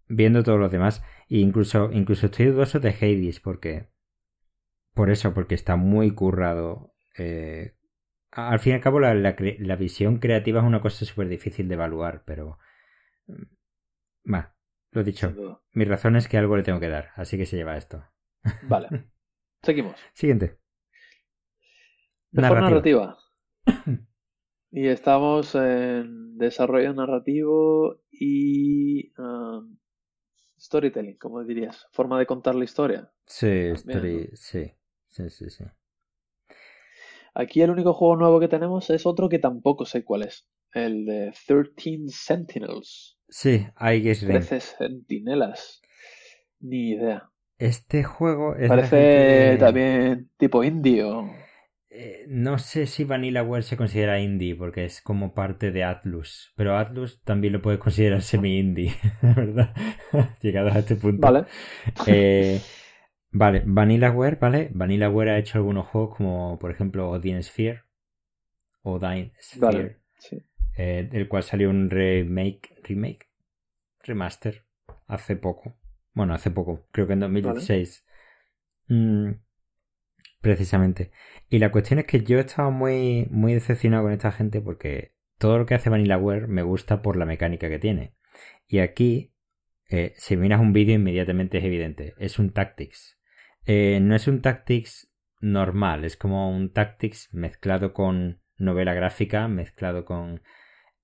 viendo 0.08 0.44
todos 0.44 0.60
los 0.60 0.72
demás, 0.72 1.04
e 1.30 1.38
incluso, 1.38 1.92
incluso 1.92 2.28
estoy 2.28 2.48
dudoso 2.48 2.80
de 2.80 2.90
Hades, 2.90 3.40
porque 3.40 3.90
por 4.94 5.10
eso, 5.10 5.34
porque 5.34 5.56
está 5.56 5.76
muy 5.76 6.12
currado. 6.12 6.94
Eh, 7.18 7.76
al 8.32 8.60
fin 8.60 8.74
y 8.74 8.76
al 8.76 8.82
cabo, 8.82 9.00
la, 9.00 9.14
la, 9.14 9.76
visión 9.76 10.20
creativa 10.20 10.60
es 10.60 10.66
una 10.66 10.82
cosa 10.82 11.06
súper 11.06 11.28
difícil 11.28 11.68
de 11.68 11.76
evaluar, 11.76 12.24
pero. 12.26 12.58
Va, 14.32 14.40
mm, 14.40 14.46
lo 14.92 15.04
dicho. 15.04 15.34
Mi 15.74 15.86
razón 15.86 16.16
es 16.16 16.28
que 16.28 16.38
algo 16.38 16.58
le 16.58 16.64
tengo 16.64 16.80
que 16.80 16.90
dar, 16.90 17.10
así 17.16 17.38
que 17.38 17.46
se 17.46 17.58
lleva 17.58 17.78
esto. 17.78 18.04
Vale. 18.68 18.88
Seguimos. 19.64 19.96
Siguiente. 20.14 20.58
Mejor 22.32 22.62
Narrativa. 22.62 23.18
narrativa. 23.66 24.06
Y 24.72 24.88
estamos 24.88 25.56
en 25.56 26.38
desarrollo 26.38 26.94
narrativo 26.94 28.04
y 28.12 29.12
um, 29.18 29.78
storytelling, 30.60 31.18
como 31.18 31.44
dirías. 31.44 31.88
Forma 31.92 32.20
de 32.20 32.28
contar 32.28 32.54
la 32.54 32.66
historia. 32.66 33.12
Sí, 33.26 33.72
También, 33.88 33.98
story- 33.98 34.30
sí, 34.36 34.72
sí, 35.08 35.30
sí, 35.32 35.50
sí. 35.50 35.64
Aquí 37.34 37.62
el 37.62 37.72
único 37.72 37.94
juego 37.94 38.16
nuevo 38.16 38.40
que 38.40 38.48
tenemos 38.48 38.90
es 38.90 39.06
otro 39.06 39.30
que 39.30 39.40
tampoco 39.40 39.86
sé 39.86 40.04
cuál 40.04 40.24
es. 40.24 40.46
El 40.74 41.06
de 41.06 41.34
13 41.48 42.00
Sentinels. 42.10 43.18
Sí, 43.28 43.66
Guess 43.80 44.22
Ring. 44.22 44.40
13 44.46 44.60
Centinelas. 44.60 45.82
Ni 46.60 46.92
idea. 46.92 47.30
Este 47.58 48.04
juego 48.04 48.56
es 48.56 48.70
Parece 48.70 48.96
de- 48.96 49.58
también 49.58 50.30
tipo 50.38 50.64
indio. 50.64 51.30
Eh, 51.92 52.26
no 52.28 52.60
sé 52.60 52.86
si 52.86 53.04
Vanillaware 53.04 53.64
se 53.64 53.76
considera 53.76 54.20
indie 54.20 54.56
porque 54.56 54.86
es 54.86 55.02
como 55.02 55.34
parte 55.34 55.72
de 55.72 55.84
Atlus, 55.84 56.54
pero 56.56 56.78
Atlus 56.78 57.20
también 57.24 57.54
lo 57.54 57.62
puedes 57.64 57.80
considerar 57.80 58.22
semi-indie, 58.22 58.94
¿verdad? 59.22 59.74
Llegados 60.42 60.76
a 60.76 60.80
este 60.80 60.96
punto. 60.96 61.20
Vale. 61.22 61.46
Eh, 62.06 62.62
vale, 63.32 63.64
Vanillaware, 63.66 64.36
¿vale? 64.38 64.70
Vanillaware 64.74 65.32
ha 65.32 65.38
hecho 65.38 65.58
algunos 65.58 65.88
juegos 65.88 66.16
como, 66.18 66.58
por 66.60 66.72
ejemplo, 66.72 67.10
Odin 67.10 67.42
Sphere, 67.44 67.84
Odin 68.84 69.32
Sphere, 69.42 69.66
Vale. 69.66 69.98
Sí. 70.18 70.44
eh, 70.78 71.08
del 71.12 71.28
cual 71.28 71.44
salió 71.44 71.70
un 71.70 71.90
remake, 71.90 72.76
remake, 72.84 73.30
remaster, 74.04 74.66
hace 75.08 75.36
poco. 75.36 75.76
Bueno, 76.14 76.34
hace 76.34 76.52
poco, 76.52 76.88
creo 76.92 77.08
que 77.08 77.14
en 77.14 77.20
2016. 77.22 78.06
Mm, 78.88 79.32
precisamente. 80.42 81.12
Y 81.50 81.60
la 81.60 81.72
cuestión 81.72 82.00
es 82.00 82.06
que 82.06 82.24
yo 82.24 82.40
estaba 82.40 82.70
muy, 82.70 83.28
muy 83.30 83.54
decepcionado 83.54 84.04
con 84.04 84.14
esta 84.14 84.32
gente 84.32 84.62
porque 84.62 85.14
todo 85.38 85.58
lo 85.58 85.66
que 85.66 85.76
hace 85.76 85.90
Vanillaware 85.90 86.48
me 86.48 86.64
gusta 86.64 87.02
por 87.02 87.16
la 87.18 87.26
mecánica 87.26 87.70
que 87.70 87.80
tiene. 87.80 88.14
Y 88.68 88.80
aquí, 88.80 89.34
eh, 89.90 90.14
si 90.18 90.38
miras 90.38 90.60
un 90.62 90.74
vídeo, 90.74 90.96
inmediatamente 90.96 91.60
es 91.60 91.64
evidente. 91.64 92.14
Es 92.18 92.40
un 92.40 92.52
Tactics. 92.52 93.19
Eh, 93.72 94.00
no 94.02 94.16
es 94.16 94.28
un 94.28 94.42
Tactics 94.42 95.12
normal, 95.42 96.04
es 96.04 96.18
como 96.18 96.50
un 96.52 96.74
Tactics 96.74 97.30
mezclado 97.34 97.94
con 97.94 98.42
novela 98.58 98.94
gráfica, 98.96 99.48
mezclado 99.48 100.06
con... 100.06 100.42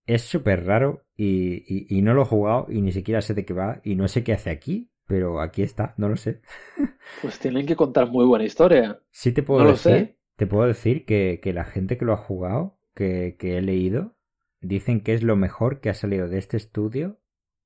Es 0.07 0.23
súper 0.23 0.65
raro 0.65 1.05
y, 1.15 1.55
y- 1.67 1.87
y 1.97 2.01
no 2.01 2.13
lo 2.15 2.23
he 2.23 2.25
jugado 2.25 2.67
y 2.69 2.81
ni 2.81 2.91
siquiera 2.91 3.21
sé 3.21 3.35
de 3.35 3.45
qué 3.45 3.53
va 3.53 3.81
y 3.83 3.95
no 3.95 4.07
sé 4.07 4.23
qué 4.23 4.33
hace 4.33 4.51
aquí, 4.51 4.91
pero 5.07 5.41
aquí 5.41 5.63
está, 5.63 5.95
no 5.97 6.09
lo 6.09 6.17
sé. 6.17 6.41
Pues 7.19 7.39
tienen 7.39 7.65
que 7.65 7.75
contar 7.75 8.09
muy 8.09 8.23
buena 8.25 8.45
historia. 8.45 9.01
Sí 9.11 9.31
te 9.31 9.41
puedo 9.43 9.61
No 9.61 9.65
lo 9.65 9.75
decir, 9.75 9.85
sé. 9.85 10.17
te 10.35 10.45
puedo 10.47 10.67
decir 10.67 11.05
que, 11.05 11.39
que 11.41 11.53
la 11.53 11.65
gente 11.65 11.97
que 11.97 12.05
lo 12.05 12.13
ha 12.13 12.17
jugado, 12.17 12.77
que, 12.93 13.35
que 13.39 13.57
he 13.57 13.61
leído, 13.61 14.15
dicen 14.61 15.01
que 15.01 15.13
es 15.13 15.23
lo 15.23 15.35
mejor 15.35 15.79
que 15.79 15.89
ha 15.89 15.93
salido 15.93 16.27
de 16.27 16.37
este 16.37 16.57
estudio 16.57 17.19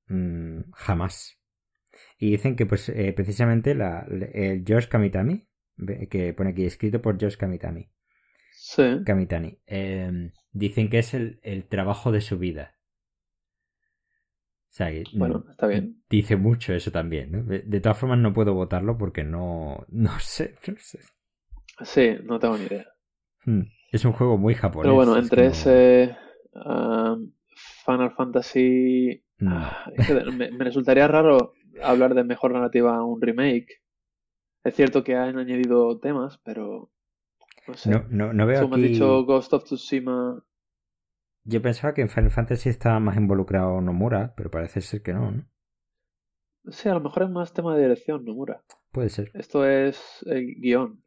mm, 0.08 0.70
jamás. 0.72 1.39
Y 2.22 2.30
dicen 2.32 2.54
que 2.54 2.66
pues 2.66 2.88
eh, 2.90 3.12
precisamente 3.14 3.74
la, 3.74 4.06
el 4.34 4.62
George 4.64 4.88
Kamitami, 4.88 5.48
que 6.10 6.34
pone 6.34 6.50
aquí 6.50 6.64
escrito 6.66 7.00
por 7.02 7.18
George 7.18 7.38
Kamitami, 7.38 7.90
Sí. 8.52 8.82
Kamitani, 9.06 9.58
eh, 9.66 10.30
dicen 10.52 10.90
que 10.90 10.98
es 10.98 11.14
el, 11.14 11.40
el 11.42 11.66
trabajo 11.66 12.12
de 12.12 12.20
su 12.20 12.38
vida. 12.38 12.76
O 14.68 14.72
sea, 14.72 14.90
Bueno, 15.14 15.44
está 15.50 15.66
bien. 15.66 16.02
Dice 16.08 16.36
mucho 16.36 16.72
eso 16.74 16.92
también, 16.92 17.32
¿no? 17.32 17.42
De, 17.42 17.60
de 17.60 17.80
todas 17.80 17.98
formas 17.98 18.18
no 18.18 18.32
puedo 18.32 18.54
votarlo 18.54 18.96
porque 18.98 19.24
no, 19.24 19.84
no 19.88 20.20
sé, 20.20 20.54
no 20.68 20.74
sé. 20.78 21.00
Sí, 21.82 22.16
no 22.24 22.38
tengo 22.38 22.58
ni 22.58 22.66
idea. 22.66 22.86
Hmm. 23.46 23.62
Es 23.90 24.04
un 24.04 24.12
juego 24.12 24.36
muy 24.36 24.54
japonés. 24.54 24.84
Pero 24.84 24.94
bueno, 24.94 25.16
es 25.16 25.22
entre 25.24 25.42
como- 25.44 25.52
ese 25.52 26.16
um, 26.52 27.32
Final 27.86 28.12
Fantasy. 28.14 29.24
Mm. 29.38 29.48
ah, 29.48 29.90
es 29.96 30.06
que 30.06 30.14
me, 30.32 30.50
me 30.50 30.64
resultaría 30.64 31.08
raro 31.08 31.54
hablar 31.82 32.14
de 32.14 32.24
mejor 32.24 32.52
narrativa 32.52 32.96
a 32.96 33.04
un 33.04 33.20
remake. 33.20 33.82
Es 34.64 34.74
cierto 34.74 35.02
que 35.04 35.16
han 35.16 35.38
añadido 35.38 35.98
temas, 35.98 36.38
pero. 36.44 36.90
No 37.66 37.74
sé. 37.74 37.90
No, 37.90 38.04
no, 38.08 38.32
no 38.32 38.46
veo 38.46 38.60
has 38.60 38.72
aquí... 38.72 38.82
dicho 38.82 39.24
Ghost 39.24 39.52
of 39.52 39.64
Tsushima. 39.64 40.44
Yo 41.44 41.62
pensaba 41.62 41.94
que 41.94 42.02
en 42.02 42.10
Final 42.10 42.30
Fantasy 42.30 42.68
estaba 42.68 43.00
más 43.00 43.16
involucrado 43.16 43.80
Nomura, 43.80 44.34
pero 44.36 44.50
parece 44.50 44.80
ser 44.80 45.02
que 45.02 45.14
no, 45.14 45.30
¿no? 45.30 45.44
Sí, 46.70 46.88
a 46.88 46.94
lo 46.94 47.00
mejor 47.00 47.22
es 47.22 47.30
más 47.30 47.54
tema 47.54 47.74
de 47.74 47.82
dirección, 47.82 48.24
Nomura. 48.24 48.62
Puede 48.92 49.08
ser. 49.08 49.30
Esto 49.32 49.64
es 49.66 50.22
el 50.26 50.56
guion. 50.56 51.02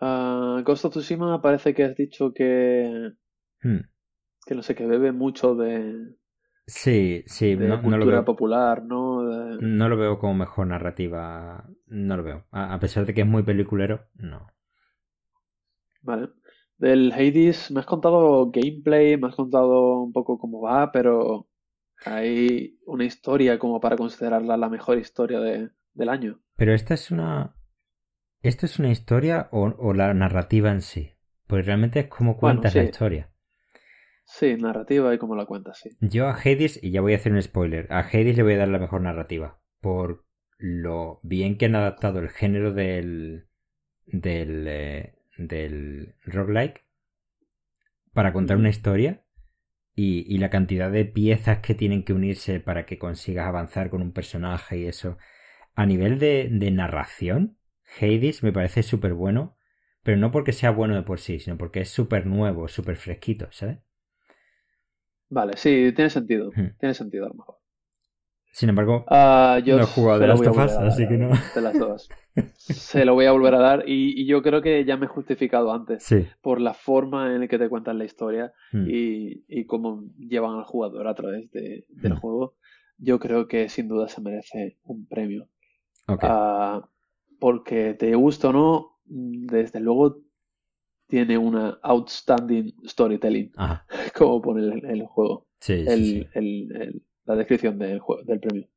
Ah, 0.00 0.62
Ghost 0.64 0.84
of 0.84 0.92
Tsushima 0.92 1.40
parece 1.40 1.74
que 1.74 1.84
has 1.84 1.96
dicho 1.96 2.32
que. 2.34 3.12
Hmm. 3.62 3.80
Que 4.46 4.54
no 4.54 4.62
sé, 4.62 4.74
que 4.74 4.86
bebe 4.86 5.12
mucho 5.12 5.54
de, 5.54 6.17
Sí, 6.68 7.24
sí, 7.26 7.56
de 7.56 7.66
no, 7.66 7.82
no 7.82 7.96
lo 7.98 8.06
cultura 8.06 8.06
veo. 8.06 8.24
popular, 8.24 8.84
¿no? 8.84 9.24
De- 9.28 9.64
No 9.76 9.88
lo 9.88 9.96
veo 9.96 10.18
como 10.18 10.34
mejor 10.34 10.66
narrativa. 10.66 11.68
No 11.86 12.16
lo 12.16 12.24
veo. 12.24 12.46
A, 12.50 12.74
a 12.74 12.80
pesar 12.80 13.06
de 13.06 13.14
que 13.14 13.20
es 13.20 13.26
muy 13.26 13.44
peliculero, 13.44 14.08
no. 14.16 14.48
Vale. 16.02 16.30
Del 16.76 17.12
Hades 17.12 17.70
me 17.70 17.80
has 17.80 17.86
contado 17.86 18.50
gameplay, 18.50 19.16
me 19.16 19.28
has 19.28 19.34
contado 19.36 20.02
un 20.02 20.12
poco 20.12 20.38
cómo 20.38 20.60
va, 20.60 20.90
pero 20.92 21.48
hay 22.04 22.78
una 22.86 23.04
historia 23.04 23.58
como 23.58 23.80
para 23.80 23.96
considerarla 23.96 24.56
la 24.56 24.68
mejor 24.68 24.98
historia 24.98 25.40
de- 25.40 25.70
del 25.94 26.08
año. 26.08 26.40
Pero 26.56 26.74
esta 26.74 26.92
es 26.92 27.10
una. 27.10 27.54
¿Esto 28.42 28.66
es 28.66 28.78
una 28.78 28.90
historia 28.90 29.48
o, 29.52 29.74
o 29.78 29.94
la 29.94 30.14
narrativa 30.14 30.70
en 30.72 30.82
sí? 30.82 31.12
Porque 31.46 31.64
realmente 31.64 32.00
es 32.00 32.08
como 32.08 32.36
Bueno, 32.40 32.60
cuentas 32.62 32.74
la 32.76 32.84
historia. 32.84 33.30
Sí, 34.28 34.56
narrativa 34.56 35.12
y 35.14 35.18
cómo 35.18 35.34
la 35.34 35.46
cuentas, 35.46 35.78
sí. 35.78 35.90
Yo 36.00 36.28
a 36.28 36.32
Hades, 36.32 36.78
y 36.82 36.90
ya 36.90 37.00
voy 37.00 37.14
a 37.14 37.16
hacer 37.16 37.32
un 37.32 37.42
spoiler, 37.42 37.88
a 37.90 38.00
Hades 38.00 38.36
le 38.36 38.42
voy 38.42 38.52
a 38.52 38.58
dar 38.58 38.68
la 38.68 38.78
mejor 38.78 39.00
narrativa. 39.00 39.58
Por 39.80 40.24
lo 40.58 41.20
bien 41.22 41.56
que 41.56 41.66
han 41.66 41.74
adaptado 41.74 42.18
el 42.20 42.28
género 42.28 42.72
del. 42.72 43.46
del. 44.06 44.66
eh, 44.68 45.14
del 45.38 46.14
roguelike 46.24 46.84
para 48.12 48.32
contar 48.32 48.56
una 48.56 48.68
historia 48.68 49.24
y, 49.94 50.24
y 50.32 50.38
la 50.38 50.50
cantidad 50.50 50.90
de 50.90 51.04
piezas 51.04 51.58
que 51.60 51.74
tienen 51.74 52.04
que 52.04 52.12
unirse 52.12 52.60
para 52.60 52.86
que 52.86 52.98
consigas 52.98 53.46
avanzar 53.46 53.90
con 53.90 54.02
un 54.02 54.12
personaje 54.12 54.78
y 54.78 54.86
eso. 54.86 55.18
A 55.74 55.86
nivel 55.86 56.18
de, 56.18 56.48
de 56.50 56.70
narración, 56.70 57.58
Hades 58.00 58.42
me 58.42 58.52
parece 58.52 58.82
súper 58.82 59.14
bueno, 59.14 59.56
pero 60.02 60.16
no 60.16 60.30
porque 60.32 60.52
sea 60.52 60.70
bueno 60.70 60.94
de 60.96 61.02
por 61.02 61.20
sí, 61.20 61.38
sino 61.38 61.56
porque 61.56 61.82
es 61.82 61.90
súper 61.90 62.26
nuevo, 62.26 62.68
súper 62.68 62.96
fresquito, 62.96 63.48
¿sabes? 63.52 63.78
Vale, 65.30 65.56
sí, 65.56 65.92
tiene 65.94 66.10
sentido. 66.10 66.50
Hmm. 66.54 66.76
Tiene 66.78 66.94
sentido 66.94 67.26
a 67.26 67.28
lo 67.28 67.34
mejor. 67.34 67.56
Sin 68.50 68.70
embargo, 68.70 69.04
Ah, 69.08 69.60
yo 69.64 69.76
No 69.76 69.82
he 69.82 69.86
jugado 69.86 70.18
de 70.18 70.24
a 70.24 70.28
dar 70.28 70.86
así 70.86 71.06
que 71.06 71.16
no. 71.18 71.30
De 71.54 71.60
las 71.60 71.78
dos. 71.78 72.08
Se 72.56 73.04
lo 73.04 73.14
voy 73.14 73.26
a 73.26 73.32
volver 73.32 73.54
a 73.54 73.58
dar 73.58 73.84
y, 73.88 74.20
y 74.20 74.26
yo 74.26 74.42
creo 74.42 74.62
que 74.62 74.84
ya 74.84 74.96
me 74.96 75.04
he 75.06 75.08
justificado 75.08 75.72
antes 75.72 76.02
sí. 76.02 76.26
por 76.40 76.60
la 76.60 76.72
forma 76.74 77.32
en 77.34 77.40
la 77.40 77.48
que 77.48 77.58
te 77.58 77.68
cuentan 77.68 77.98
la 77.98 78.04
historia 78.04 78.52
Mm. 78.72 78.86
y, 78.88 79.44
y 79.48 79.64
cómo 79.66 80.04
llevan 80.18 80.56
al 80.56 80.64
jugador 80.64 81.06
a 81.08 81.14
través 81.14 81.50
de- 81.52 81.84
del 81.88 82.14
Mm. 82.14 82.16
juego. 82.20 82.54
Yo 82.96 83.18
creo 83.20 83.46
que 83.46 83.68
sin 83.68 83.86
duda 83.86 84.08
se 84.08 84.20
merece 84.20 84.78
un 84.84 85.06
premio. 85.06 85.48
Ah, 86.08 86.88
porque 87.38 87.94
te 87.94 88.14
gusta 88.14 88.48
o 88.48 88.52
no, 88.52 88.98
desde 89.04 89.78
luego 89.78 90.22
tiene 91.06 91.38
una 91.38 91.78
outstanding 91.82 92.74
storytelling, 92.86 93.52
Ajá. 93.56 93.86
Como 94.18 94.42
pone 94.42 94.62
el, 94.62 94.84
el 94.84 95.02
juego, 95.06 95.46
Sí, 95.60 95.84
sí, 95.84 95.90
el, 95.90 96.04
sí. 96.04 96.28
el- 96.34 96.76
el- 96.82 97.02
la 97.24 97.36
descripción 97.36 97.78
del, 97.78 97.98
juego, 98.00 98.22
del 98.24 98.40
premio. 98.40 98.68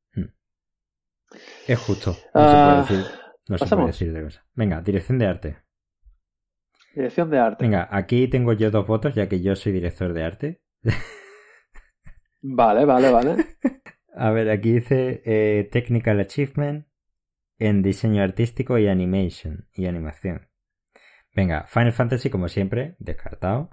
Es 1.66 1.78
justo. 1.78 2.10
No 2.34 2.40
Ah, 2.42 2.84
se 2.84 2.92
puede 2.92 3.00
decir. 3.06 3.18
No 3.48 3.58
se 3.58 3.66
puede 3.66 3.86
decir 3.86 4.12
de 4.12 4.22
cosa. 4.22 4.44
Venga, 4.54 4.80
dirección 4.82 5.18
de 5.18 5.26
arte. 5.26 5.56
Dirección 6.94 7.30
de 7.30 7.38
arte. 7.38 7.64
Venga, 7.64 7.88
aquí 7.90 8.28
tengo 8.28 8.52
yo 8.52 8.70
dos 8.70 8.86
votos, 8.86 9.14
ya 9.14 9.28
que 9.28 9.40
yo 9.40 9.56
soy 9.56 9.72
director 9.72 10.12
de 10.12 10.22
arte. 10.24 10.62
Vale, 12.42 12.84
vale, 12.84 13.10
vale. 13.10 13.36
A 14.14 14.30
ver, 14.30 14.50
aquí 14.50 14.72
dice 14.72 15.22
eh, 15.24 15.68
Technical 15.70 16.18
Achievement 16.20 16.86
en 17.58 17.82
diseño 17.82 18.22
artístico 18.22 18.78
y 18.78 18.88
animation 18.88 19.68
y 19.72 19.86
animación. 19.86 20.48
Venga, 21.34 21.66
Final 21.68 21.92
Fantasy 21.92 22.28
como 22.30 22.48
siempre, 22.48 22.96
descartado, 22.98 23.70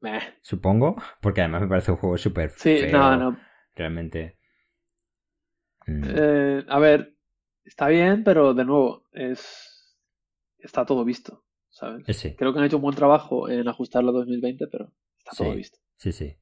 Meh. 0.00 0.20
supongo, 0.40 0.96
porque 1.20 1.40
además 1.42 1.62
me 1.62 1.68
parece 1.68 1.90
un 1.92 1.98
juego 1.98 2.16
súper 2.18 2.50
Sí, 2.50 2.78
feo. 2.80 2.92
no, 2.92 3.16
no. 3.16 3.38
Realmente. 3.76 4.38
Mm, 5.86 6.04
Eh, 6.16 6.64
a 6.68 6.78
ver, 6.78 7.14
está 7.64 7.88
bien, 7.88 8.24
pero 8.24 8.54
de 8.54 8.64
nuevo, 8.64 9.04
es 9.12 9.96
está 10.58 10.84
todo 10.84 11.04
visto, 11.04 11.44
¿sabes? 11.68 12.08
eh, 12.08 12.12
sí, 12.14 12.34
Creo 12.36 12.52
que 12.52 12.58
han 12.58 12.64
hecho 12.66 12.76
un 12.76 12.82
buen 12.82 12.96
trabajo 12.96 13.48
en 13.48 13.66
ajustarlo 13.68 14.10
a 14.10 14.12
2020, 14.12 14.66
pero 14.68 14.92
está 15.18 15.32
todo 15.36 15.52
Sí. 15.52 15.56
visto. 15.56 15.78
sí, 15.96 16.12
sí. 16.12 16.36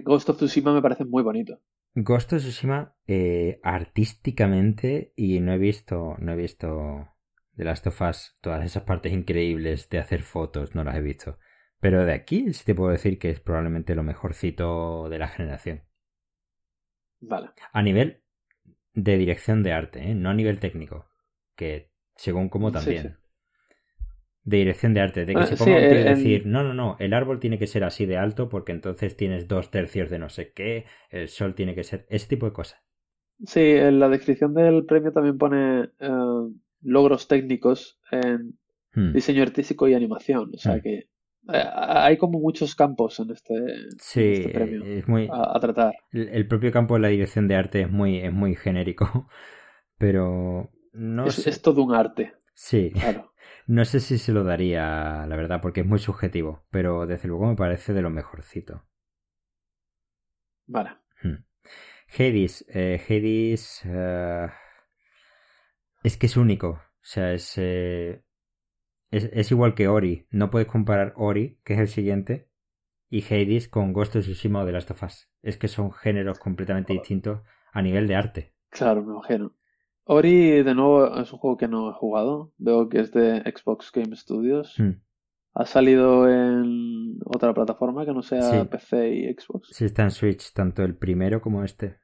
Ghost 0.00 0.28
of 0.30 0.36
Tsushima 0.36 0.72
me 0.72 0.82
parece 0.82 1.04
muy 1.04 1.22
bonito. 1.22 1.60
Ghost 1.94 2.32
of 2.32 2.40
Tsushima 2.40 2.94
eh, 3.06 3.60
artísticamente 3.62 5.12
y 5.16 5.40
no 5.40 5.52
he 5.52 5.58
visto 5.58 6.14
no 6.18 6.32
he 6.32 6.36
visto 6.36 7.08
The 7.56 7.64
Last 7.64 7.86
of 7.88 8.00
Us 8.00 8.36
todas 8.40 8.64
esas 8.64 8.84
partes 8.84 9.12
increíbles 9.12 9.88
de 9.88 9.98
hacer 9.98 10.22
fotos 10.22 10.74
no 10.74 10.84
las 10.84 10.96
he 10.96 11.00
visto 11.00 11.38
pero 11.80 12.04
de 12.04 12.12
aquí 12.14 12.52
sí 12.54 12.64
te 12.64 12.74
puedo 12.74 12.90
decir 12.92 13.18
que 13.18 13.30
es 13.30 13.40
probablemente 13.40 13.94
lo 13.94 14.02
mejorcito 14.02 15.08
de 15.10 15.18
la 15.18 15.28
generación 15.28 15.82
Vale. 17.20 17.54
a 17.72 17.82
nivel 17.82 18.22
de 18.94 19.18
dirección 19.18 19.62
de 19.64 19.72
arte 19.72 20.00
¿eh? 20.10 20.14
no 20.14 20.30
a 20.30 20.34
nivel 20.34 20.60
técnico 20.60 21.10
que 21.56 21.90
según 22.16 22.48
como 22.50 22.72
también 22.72 22.86
Sí, 22.86 22.96
sí. 22.96 23.08
de 24.44 24.58
dirección 24.58 24.92
de 24.92 25.00
arte, 25.00 25.24
de 25.24 25.34
que 25.38 25.44
Ah, 25.44 25.46
se 25.46 25.56
sí, 25.56 25.56
ponga 25.56 25.78
un 25.78 25.88
tío 25.88 25.98
y 25.98 26.04
en- 26.04 26.04
decir, 26.04 26.44
no, 26.44 26.62
no, 26.62 26.74
no, 26.74 26.96
el 26.98 27.14
árbol 27.14 27.40
tiene 27.40 27.58
que 27.58 27.66
ser 27.66 27.84
así 27.84 28.04
de 28.04 28.18
alto 28.18 28.50
porque 28.50 28.72
entonces 28.72 29.16
tienes 29.16 29.48
dos 29.48 29.70
tercios 29.70 30.10
de 30.10 30.18
no 30.18 30.28
sé 30.28 30.52
qué, 30.52 30.84
el 31.08 31.28
sol 31.30 31.54
tiene 31.54 31.74
que 31.74 31.84
ser, 31.84 32.04
ese 32.10 32.26
tipo 32.28 32.44
de 32.46 32.52
cosas. 32.52 32.80
Sí, 33.46 33.60
en 33.60 33.98
la 34.00 34.08
descripción 34.08 34.52
del 34.54 34.84
premio 34.84 35.12
también 35.12 35.38
pone 35.38 35.90
eh, 35.98 36.10
logros 36.82 37.26
técnicos 37.26 37.98
en 38.10 38.58
Hmm. 38.94 39.12
diseño 39.12 39.44
artístico 39.44 39.88
y 39.88 39.94
animación. 39.94 40.52
O 40.54 40.58
sea 40.58 40.80
Mm. 40.80 40.82
que 40.82 41.09
hay 41.48 42.16
como 42.18 42.38
muchos 42.40 42.74
campos 42.74 43.20
en 43.20 43.30
este, 43.30 43.54
en 43.54 43.98
Sí, 43.98 44.20
este 44.32 44.50
premio 44.50 44.88
es 44.98 45.06
muy, 45.08 45.26
a, 45.26 45.56
a 45.56 45.60
tratar. 45.60 45.94
el, 46.12 46.28
el 46.30 46.48
propio 46.48 46.72
campo 46.72 46.94
de 46.94 47.00
la 47.00 47.08
dirección 47.08 47.48
de 47.48 47.56
arte 47.56 47.82
es 47.82 47.90
muy, 47.90 48.18
es 48.20 48.32
muy 48.32 48.56
genérico, 48.56 49.28
pero 49.98 50.70
no 50.92 51.30
es, 51.30 51.34
sé, 51.34 51.50
es 51.50 51.62
todo 51.62 51.82
un 51.82 51.94
arte, 51.94 52.34
sí, 52.54 52.92
claro. 52.92 53.32
no 53.66 53.84
sé 53.84 54.00
si 54.00 54.18
se 54.18 54.32
lo 54.32 54.44
daría, 54.44 55.26
la 55.26 55.36
verdad, 55.36 55.60
porque 55.62 55.80
es 55.82 55.86
muy 55.86 55.98
subjetivo, 55.98 56.66
pero 56.70 57.06
desde 57.06 57.28
luego 57.28 57.46
me 57.48 57.56
parece 57.56 57.92
de 57.94 58.02
lo 58.02 58.10
mejorcito. 58.10 58.84
Vale. 60.66 60.96
Hmm. 61.22 61.44
Hades, 62.18 62.64
eh, 62.68 63.00
Hades 63.08 63.82
eh, 63.86 64.48
es 66.02 66.16
que 66.16 66.26
es 66.26 66.36
único, 66.36 66.68
o 66.68 66.80
sea, 67.02 67.32
es, 67.32 67.54
eh, 67.56 68.22
es, 69.10 69.30
es 69.32 69.50
igual 69.50 69.74
que 69.74 69.88
Ori, 69.88 70.26
no 70.30 70.50
puedes 70.50 70.68
comparar 70.68 71.14
Ori, 71.16 71.58
que 71.64 71.74
es 71.74 71.80
el 71.80 71.88
siguiente, 71.88 72.48
y 73.08 73.22
Hades 73.24 73.68
con 73.68 73.92
Ghost 73.92 74.16
of 74.16 74.22
Tsushima 74.22 74.62
o 74.62 74.66
The 74.66 74.72
Last 74.72 74.90
of 74.92 75.02
Us. 75.02 75.28
Es 75.42 75.56
que 75.56 75.68
son 75.68 75.92
géneros 75.92 76.38
completamente 76.38 76.92
distintos 76.92 77.40
a 77.72 77.82
nivel 77.82 78.06
de 78.06 78.14
arte. 78.14 78.54
Claro, 78.70 79.04
me 79.04 79.12
imagino. 79.12 79.54
Ori, 80.04 80.62
de 80.62 80.74
nuevo, 80.74 81.16
es 81.18 81.32
un 81.32 81.38
juego 81.38 81.56
que 81.56 81.68
no 81.68 81.90
he 81.90 81.92
jugado. 81.92 82.52
Veo 82.58 82.88
que 82.88 83.00
es 83.00 83.12
de 83.12 83.40
Xbox 83.40 83.90
Game 83.92 84.14
Studios. 84.16 84.78
Hmm. 84.78 85.02
¿Ha 85.54 85.66
salido 85.66 86.28
en 86.28 87.18
otra 87.24 87.52
plataforma 87.52 88.04
que 88.06 88.12
no 88.12 88.22
sea 88.22 88.42
Sí. 88.42 88.68
PC 88.68 89.14
y 89.14 89.34
Xbox? 89.34 89.68
Sí 89.72 89.84
está 89.84 90.04
en 90.04 90.12
Switch, 90.12 90.52
tanto 90.52 90.84
el 90.84 90.96
primero 90.96 91.40
como 91.40 91.64
este. 91.64 91.96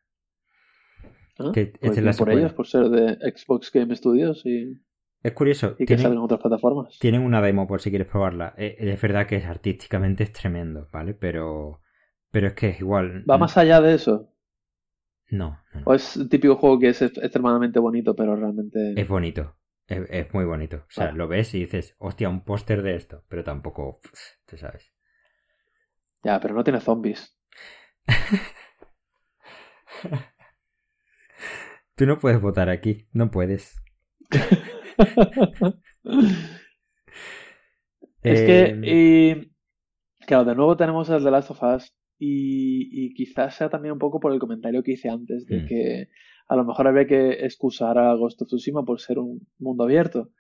¿Ah? 1.39 1.53
Que 1.55 1.67
Pues 1.67 1.97
esta 1.97 2.01
es 2.01 2.05
la 2.05 2.11
bien 2.11 2.17
por 2.17 2.31
ellos, 2.31 2.53
por 2.55 2.67
ser 2.67 2.89
de 2.89 3.33
Xbox 3.33 3.71
Game 3.73 3.95
Studios 3.95 4.45
y, 4.45 4.81
Es 5.23 5.33
curioso, 5.33 5.73
y 5.75 5.79
que 5.79 5.87
tienen, 5.87 6.05
salen 6.05 6.19
otras 6.19 6.41
plataformas. 6.41 6.99
tienen 7.01 7.23
una 7.23 7.43
demo 7.43 7.67
por 7.67 7.81
si 7.81 7.91
quieres 7.91 8.09
probarla. 8.09 8.55
Eh, 8.57 8.77
Es 8.79 9.01
verdad 9.01 9.27
que 9.27 9.37
es 9.37 9.47
artísticamente 9.47 10.23
es 10.25 10.33
tremendo, 10.33 10.89
¿vale? 10.93 11.15
Pero, 11.15 11.81
pero 12.31 12.49
es 12.49 12.55
que 12.55 12.69
es 12.69 12.81
igual. 12.81 13.25
¿Va 13.29 13.39
más 13.39 13.57
allá 13.57 13.81
de 13.81 13.95
eso? 13.95 14.33
No, 15.31 15.59
no, 15.75 15.81
no. 15.81 15.87
¿O 15.87 15.95
es 15.95 16.17
el 16.17 16.29
típico 16.29 16.55
juego 16.57 16.79
que 16.79 16.91
es 16.91 17.03
extremadamente 17.03 17.81
bonito, 17.81 18.15
pero 18.15 18.37
realmente... 18.37 18.95
Es 19.01 19.09
bonito. 19.09 19.57
Es, 19.89 20.09
es 20.11 20.33
muy 20.33 20.45
bonito. 20.45 20.77
O 20.77 20.91
sea, 20.91 21.07
Vale. 21.07 21.19
lo 21.19 21.29
ves 21.29 21.53
y 21.55 21.61
dices, 21.61 21.97
hostia, 21.99 22.29
un 22.29 22.45
póster 22.45 22.83
de 22.83 22.95
esto. 22.95 23.25
Pero 23.29 23.43
tampoco, 23.43 24.01
tú 24.47 24.57
sabes. 24.57 24.93
Ya, 26.23 26.39
pero 26.41 26.55
no 26.55 26.63
tiene 26.63 26.81
zombies. 26.81 27.37
Tú 31.95 32.07
no 32.07 32.19
puedes 32.19 32.41
votar 32.41 32.69
aquí. 32.69 33.09
No 33.13 33.31
puedes. 33.31 33.83
Es 38.23 38.43
que, 38.43 38.81
y, 38.83 39.53
claro, 40.27 40.45
de 40.45 40.55
nuevo 40.55 40.77
tenemos 40.77 41.09
el 41.11 41.23
The 41.23 41.31
Last 41.31 41.51
of 41.53 41.63
Us 41.63 41.93
y, 42.19 43.07
y 43.07 43.15
quizás 43.15 43.55
sea 43.55 43.69
también 43.69 43.93
un 43.93 43.99
poco 43.99 44.19
por 44.21 44.33
el 44.33 44.39
comentario 44.41 44.83
que 44.83 44.93
hice 44.93 45.09
antes 45.09 45.47
de 45.47 45.63
Mm. 45.63 45.67
que 45.67 46.09
a 46.49 46.57
lo 46.57 46.65
mejor 46.65 46.89
había 46.89 47.07
que 47.07 47.31
excusar 47.45 47.99
a 47.99 48.15
Ghost 48.15 48.43
of 48.43 48.49
Tsushima 48.49 48.85
por 48.85 49.01
ser 49.01 49.19
un 49.19 49.47
mundo 49.59 49.85
abierto. 49.85 50.31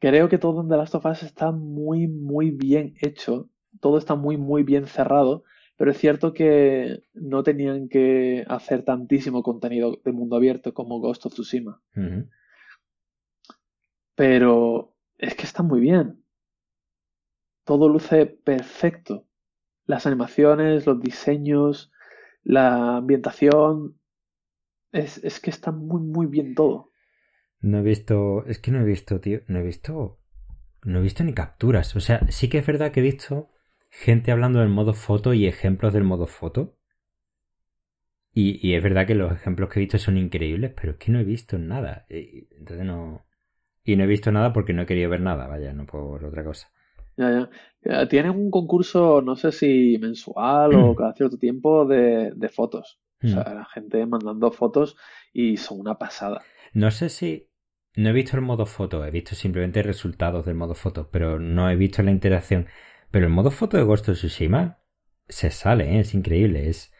Creo 0.00 0.28
que 0.28 0.38
todo 0.38 0.60
en 0.62 0.68
The 0.68 0.76
Last 0.76 0.94
of 0.94 1.06
Us 1.06 1.22
está 1.22 1.52
muy, 1.52 2.06
muy 2.06 2.50
bien 2.50 2.94
hecho, 3.00 3.50
todo 3.80 3.98
está 3.98 4.14
muy, 4.14 4.36
muy 4.36 4.62
bien 4.62 4.86
cerrado, 4.86 5.44
pero 5.76 5.90
es 5.90 5.98
cierto 5.98 6.32
que 6.34 7.00
no 7.14 7.42
tenían 7.42 7.88
que 7.88 8.44
hacer 8.48 8.82
tantísimo 8.84 9.42
contenido 9.42 10.00
de 10.04 10.12
mundo 10.12 10.36
abierto 10.36 10.74
como 10.74 11.00
Ghost 11.00 11.26
of 11.26 11.34
Tsushima. 11.34 11.80
Pero 14.16 14.94
es 15.16 15.36
que 15.36 15.44
está 15.44 15.62
muy 15.62 15.78
bien. 15.80 16.24
Todo 17.66 17.90
luce 17.90 18.24
perfecto. 18.24 19.26
Las 19.86 20.06
animaciones, 20.06 20.86
los 20.86 21.00
diseños, 21.00 21.92
la 22.44 22.98
ambientación. 22.98 23.98
Es, 24.92 25.18
es 25.24 25.40
que 25.40 25.50
está 25.50 25.72
muy, 25.72 26.02
muy 26.02 26.26
bien 26.26 26.54
todo. 26.54 26.92
No 27.60 27.80
he 27.80 27.82
visto. 27.82 28.46
Es 28.46 28.58
que 28.60 28.70
no 28.70 28.80
he 28.80 28.84
visto, 28.84 29.20
tío. 29.20 29.40
No 29.48 29.58
he 29.58 29.62
visto. 29.62 30.18
No 30.84 31.00
he 31.00 31.02
visto 31.02 31.24
ni 31.24 31.34
capturas. 31.34 31.96
O 31.96 32.00
sea, 32.00 32.20
sí 32.30 32.48
que 32.48 32.58
es 32.58 32.66
verdad 32.66 32.92
que 32.92 33.00
he 33.00 33.04
visto 33.04 33.50
gente 33.90 34.32
hablando 34.32 34.60
del 34.60 34.70
modo 34.70 34.94
foto 34.94 35.34
y 35.34 35.46
ejemplos 35.46 35.92
del 35.94 36.04
modo 36.04 36.26
foto. 36.26 36.76
Y, 38.32 38.64
y 38.64 38.74
es 38.74 38.82
verdad 38.84 39.04
que 39.06 39.16
los 39.16 39.32
ejemplos 39.32 39.68
que 39.68 39.80
he 39.80 39.82
visto 39.82 39.98
son 39.98 40.16
increíbles, 40.16 40.72
pero 40.80 40.92
es 40.92 40.98
que 40.98 41.10
no 41.10 41.18
he 41.18 41.24
visto 41.24 41.58
nada. 41.58 42.06
Y- 42.08 42.46
Entonces 42.56 42.86
no. 42.86 43.26
Y 43.86 43.96
no 43.96 44.04
he 44.04 44.06
visto 44.06 44.30
nada 44.32 44.52
porque 44.52 44.74
no 44.74 44.82
he 44.82 44.86
querido 44.86 45.08
ver 45.10 45.22
nada, 45.22 45.46
vaya, 45.46 45.72
no 45.72 45.86
por 45.86 46.24
otra 46.24 46.44
cosa. 46.44 46.70
Ya, 47.16 47.30
ya. 47.30 48.02
Eh, 48.02 48.06
Tienen 48.08 48.32
un 48.32 48.50
concurso, 48.50 49.22
no 49.22 49.36
sé 49.36 49.52
si 49.52 49.98
mensual 49.98 50.74
o 50.74 50.94
cada 50.96 51.14
cierto 51.14 51.38
tiempo, 51.38 51.86
de, 51.86 52.32
de 52.34 52.48
fotos. 52.48 53.00
O 53.22 53.28
sea, 53.28 53.44
Mm. 53.44 53.54
la 53.54 53.64
gente 53.64 54.04
mandando 54.06 54.50
fotos 54.52 54.96
y 55.32 55.56
son 55.56 55.80
una 55.80 55.96
pasada. 55.98 56.42
No 56.72 56.90
sé 56.90 57.08
si. 57.08 57.48
No 57.96 58.10
he 58.10 58.12
visto 58.12 58.36
el 58.36 58.42
modo 58.42 58.66
foto, 58.66 59.04
he 59.04 59.10
visto 59.10 59.34
simplemente 59.34 59.82
resultados 59.82 60.44
del 60.44 60.54
modo 60.54 60.74
foto, 60.74 61.08
pero 61.10 61.38
no 61.40 61.70
he 61.70 61.76
visto 61.76 62.02
la 62.02 62.10
interacción. 62.10 62.66
Pero 63.10 63.26
el 63.26 63.32
modo 63.32 63.50
foto 63.50 63.76
de 63.78 63.84
Ghost 63.84 64.08
of 64.10 64.16
Tsushima 64.18 64.78
se 65.28 65.50
sale, 65.50 65.96
¿eh? 65.96 66.00
es 66.00 66.14
increíble. 66.14 66.68
Es... 66.68 66.92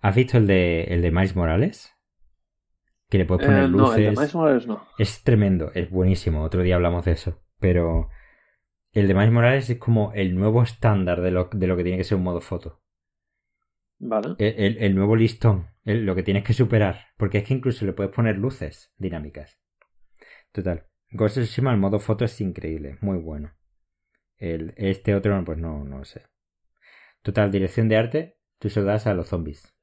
¿Has 0.00 0.16
visto 0.16 0.38
el 0.38 0.46
de, 0.48 0.84
el 0.84 1.02
de 1.02 1.10
Miles 1.12 1.36
Morales? 1.36 1.94
Que 3.10 3.18
le 3.18 3.24
puedes 3.26 3.44
poner 3.44 3.64
Eh, 3.64 3.68
no, 3.68 3.92
el 3.94 4.02
de 4.04 4.10
luces. 4.10 4.18
Miles 4.18 4.34
Morales 4.34 4.66
no. 4.66 4.86
Es 4.96 5.22
tremendo, 5.24 5.70
es 5.74 5.90
buenísimo. 5.90 6.42
Otro 6.42 6.62
día 6.62 6.76
hablamos 6.76 7.04
de 7.04 7.12
eso. 7.12 7.42
Pero 7.58 8.08
el 8.92 9.08
de 9.08 9.14
Miles 9.14 9.32
Morales 9.32 9.68
es 9.70 9.78
como 9.78 10.12
el 10.14 10.34
nuevo 10.34 10.62
estándar 10.62 11.20
de 11.20 11.30
lo, 11.30 11.50
de 11.52 11.66
lo 11.66 11.76
que 11.76 11.82
tiene 11.82 11.98
que 11.98 12.04
ser 12.04 12.16
un 12.16 12.24
modo 12.24 12.40
foto. 12.40 12.80
Vale. 13.98 14.34
El, 14.38 14.54
el- 14.58 14.78
el 14.78 14.94
nuevo 14.94 15.16
listón, 15.16 15.66
el- 15.84 16.06
lo 16.06 16.14
que 16.14 16.22
tienes 16.22 16.44
que 16.44 16.54
superar. 16.54 17.06
Porque 17.16 17.38
es 17.38 17.44
que 17.44 17.54
incluso 17.54 17.84
le 17.84 17.92
puedes 17.92 18.12
poner 18.12 18.36
luces 18.38 18.92
dinámicas. 18.96 19.60
Total. 20.52 20.86
Ghost 21.10 21.38
of 21.38 21.44
Tsushima, 21.44 21.72
el 21.72 21.78
modo 21.80 21.98
foto 21.98 22.24
es 22.24 22.40
increíble, 22.40 22.96
muy 23.00 23.18
bueno. 23.18 23.52
El, 24.38 24.72
este 24.76 25.14
otro, 25.14 25.42
pues 25.44 25.58
no, 25.58 25.84
no 25.84 26.04
sé. 26.04 26.22
Total, 27.22 27.50
dirección 27.50 27.88
de 27.88 27.96
arte, 27.96 28.38
tú 28.58 28.70
se 28.70 28.80
lo 28.80 28.86
das 28.86 29.06
a 29.06 29.14
los 29.14 29.28
zombies. 29.28 29.74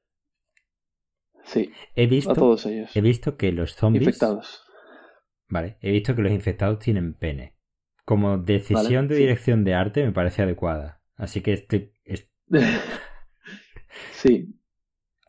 Sí, 1.53 1.71
He 1.95 2.07
a 2.25 2.33
visto, 2.33 2.35
todos 2.35 2.65
ellos. 2.67 2.91
he 2.93 3.01
visto 3.01 3.35
que 3.35 3.51
los 3.51 3.75
zombies. 3.75 4.07
Infectados. 4.07 4.63
Vale, 5.49 5.77
he 5.81 5.91
visto 5.91 6.15
que 6.15 6.21
los 6.21 6.31
infectados 6.31 6.79
tienen 6.79 7.13
pene. 7.13 7.55
Como 8.05 8.37
decisión 8.37 9.07
Vale, 9.07 9.09
de 9.09 9.15
sí. 9.15 9.23
dirección 9.23 9.63
de 9.65 9.73
arte 9.73 10.05
me 10.05 10.13
parece 10.13 10.41
adecuada. 10.43 11.01
Así 11.17 11.41
que 11.41 11.51
estoy, 11.53 11.91
es- 12.05 12.29
Sí, 14.11 14.57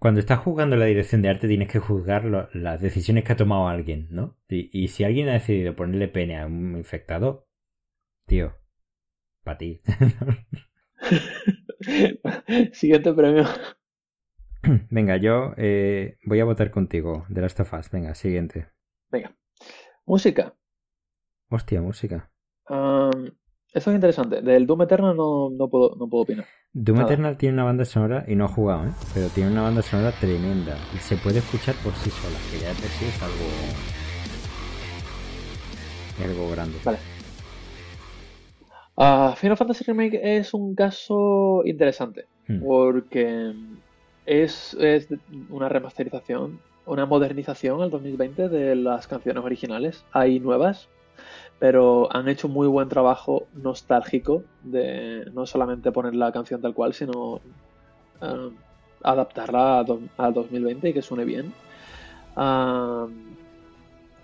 cuando 0.00 0.20
estás 0.20 0.40
jugando 0.40 0.76
la 0.76 0.86
dirección 0.86 1.22
de 1.22 1.28
arte 1.28 1.46
tienes 1.48 1.68
que 1.68 1.78
juzgar 1.78 2.24
lo- 2.24 2.48
las 2.52 2.80
decisiones 2.80 3.24
que 3.24 3.32
ha 3.32 3.36
tomado 3.36 3.68
alguien, 3.68 4.08
¿no? 4.10 4.36
Y, 4.48 4.70
y 4.72 4.88
si 4.88 5.04
alguien 5.04 5.28
ha 5.28 5.32
decidido 5.34 5.74
ponerle 5.76 6.08
pene 6.08 6.38
a 6.38 6.46
un 6.46 6.76
infectado, 6.76 7.48
tío, 8.26 8.56
para 9.44 9.58
ti. 9.58 9.82
Siguiente 12.72 13.12
premio. 13.12 13.44
Venga, 14.90 15.16
yo 15.16 15.52
eh, 15.56 16.18
voy 16.24 16.40
a 16.40 16.44
votar 16.44 16.70
contigo 16.70 17.24
de 17.28 17.40
Last 17.40 17.60
of 17.60 17.72
Us. 17.74 17.90
Venga, 17.90 18.14
siguiente. 18.14 18.68
Venga. 19.10 19.34
Música. 20.06 20.54
Hostia, 21.50 21.80
música. 21.80 22.30
Am, 22.66 23.30
esto 23.72 23.90
es 23.90 23.94
interesante. 23.94 24.42
Del 24.42 24.66
Doom 24.66 24.82
Eternal 24.82 25.16
no, 25.16 25.50
no 25.50 25.68
puedo, 25.68 25.96
no 25.96 26.08
puedo 26.08 26.22
opinar. 26.24 26.46
Doom 26.72 26.98
Nada. 26.98 27.12
Eternal 27.12 27.36
tiene 27.36 27.54
una 27.54 27.64
banda 27.64 27.84
sonora, 27.84 28.24
y 28.28 28.34
no 28.34 28.44
he 28.46 28.48
jugado, 28.48 28.86
¿eh? 28.86 28.92
Pero 29.14 29.28
tiene 29.28 29.50
una 29.50 29.62
banda 29.62 29.82
sonora 29.82 30.12
tremenda. 30.12 30.76
Y 30.94 30.98
se 30.98 31.16
puede 31.16 31.38
escuchar 31.38 31.74
por 31.76 31.94
sí 31.94 32.10
sola, 32.10 32.38
que 32.50 32.58
ya 32.60 32.68
de 32.68 32.74
por 32.74 32.90
sí 32.90 33.04
es 33.06 33.22
algo... 33.22 33.44
algo 36.24 36.50
grande. 36.50 36.78
Vale. 36.84 36.98
Ah, 38.96 39.34
Final 39.36 39.56
Fantasy 39.56 39.84
Remake 39.84 40.20
es 40.22 40.52
un 40.52 40.74
caso 40.74 41.62
interesante. 41.64 42.26
Hmm. 42.48 42.60
Porque 42.60 43.54
es, 44.28 44.74
es 44.78 45.08
una 45.48 45.70
remasterización, 45.70 46.60
una 46.84 47.06
modernización 47.06 47.80
al 47.80 47.90
2020 47.90 48.50
de 48.50 48.76
las 48.76 49.06
canciones 49.06 49.42
originales. 49.42 50.04
Hay 50.12 50.38
nuevas, 50.38 50.88
pero 51.58 52.14
han 52.14 52.28
hecho 52.28 52.46
muy 52.46 52.68
buen 52.68 52.90
trabajo 52.90 53.46
nostálgico 53.54 54.44
de 54.62 55.30
no 55.32 55.46
solamente 55.46 55.92
poner 55.92 56.14
la 56.14 56.30
canción 56.30 56.60
tal 56.60 56.74
cual, 56.74 56.92
sino 56.92 57.40
eh, 58.20 58.50
adaptarla 59.02 59.78
a, 59.78 60.30
2020 60.30 60.90
y 60.90 60.92
que 60.92 61.02
suene 61.02 61.24
bien. 61.24 61.54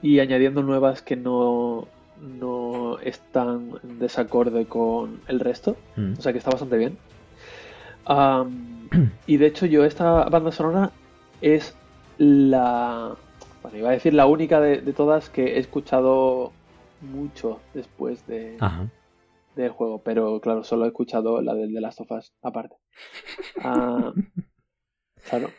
y 0.02 0.20
añadiendo 0.20 0.62
nuevas 0.62 1.00
que 1.00 1.16
no, 1.16 1.88
no 2.20 2.98
están 2.98 3.70
en 3.82 3.98
desacorde 3.98 4.66
con 4.66 5.22
el 5.28 5.40
resto. 5.40 5.76
Mm. 5.96 6.12
O 6.18 6.20
sea 6.20 6.32
que 6.32 6.38
está 6.38 6.50
bastante 6.50 6.76
bien. 6.76 6.98
Y 9.26 9.36
de 9.36 9.46
hecho 9.46 9.66
yo 9.66 9.84
esta 9.84 10.24
banda 10.24 10.52
sonora 10.52 10.90
es 11.40 11.76
la... 12.18 13.16
Bueno, 13.62 13.78
iba 13.78 13.88
a 13.88 13.92
decir 13.92 14.14
la 14.14 14.26
única 14.26 14.60
de 14.60 14.92
todas 14.92 15.30
que 15.30 15.56
he 15.56 15.58
escuchado 15.58 16.52
mucho 17.04 17.60
después 17.72 18.26
de, 18.26 18.56
del 19.54 19.70
juego, 19.70 20.02
pero 20.02 20.40
claro, 20.40 20.64
solo 20.64 20.84
he 20.84 20.88
escuchado 20.88 21.40
la 21.40 21.54
del 21.54 21.72
The 21.72 21.80
Last 21.80 22.00
of 22.00 22.10
Us 22.10 22.32
aparte. 22.42 22.76
Ah, 23.62 24.12
claro. 25.28 25.50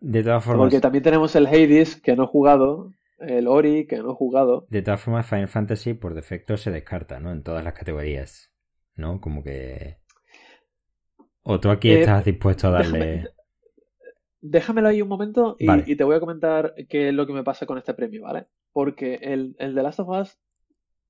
De 0.00 0.22
todas 0.22 0.44
formas. 0.44 0.64
Porque 0.64 0.80
también 0.80 1.04
tenemos 1.04 1.34
el 1.36 1.46
Hades 1.46 2.00
que 2.00 2.16
no 2.16 2.24
he 2.24 2.26
jugado, 2.26 2.92
el 3.18 3.46
Ori 3.46 3.86
que 3.86 3.98
no 3.98 4.12
he 4.12 4.14
jugado. 4.14 4.66
De 4.68 4.82
todas 4.82 5.00
formas, 5.00 5.26
Final 5.26 5.48
Fantasy 5.48 5.94
por 5.94 6.14
defecto 6.14 6.56
se 6.56 6.70
descarta, 6.70 7.20
¿no? 7.20 7.30
En 7.32 7.42
todas 7.42 7.62
las 7.62 7.74
categorías, 7.74 8.50
¿no? 8.96 9.20
Como 9.20 9.42
que. 9.42 9.98
¿O 11.42 11.60
tú 11.60 11.70
aquí 11.70 11.90
eh, 11.90 12.00
estás 12.00 12.24
dispuesto 12.24 12.68
a 12.68 12.70
darle.? 12.70 13.28
Déjamelo 14.40 14.88
ahí 14.88 15.00
un 15.02 15.08
momento 15.08 15.56
y, 15.58 15.94
te 15.94 16.04
voy 16.04 16.16
a 16.16 16.20
comentar 16.20 16.74
qué 16.88 17.08
es 17.08 17.14
lo 17.14 17.26
que 17.26 17.32
me 17.32 17.44
pasa 17.44 17.64
con 17.64 17.78
este 17.78 17.94
premio, 17.94 18.22
¿vale? 18.22 18.46
Porque 18.72 19.14
el, 19.22 19.54
el 19.58 19.74
The 19.74 19.82
Last 19.82 20.00
of 20.00 20.08
Us 20.08 20.38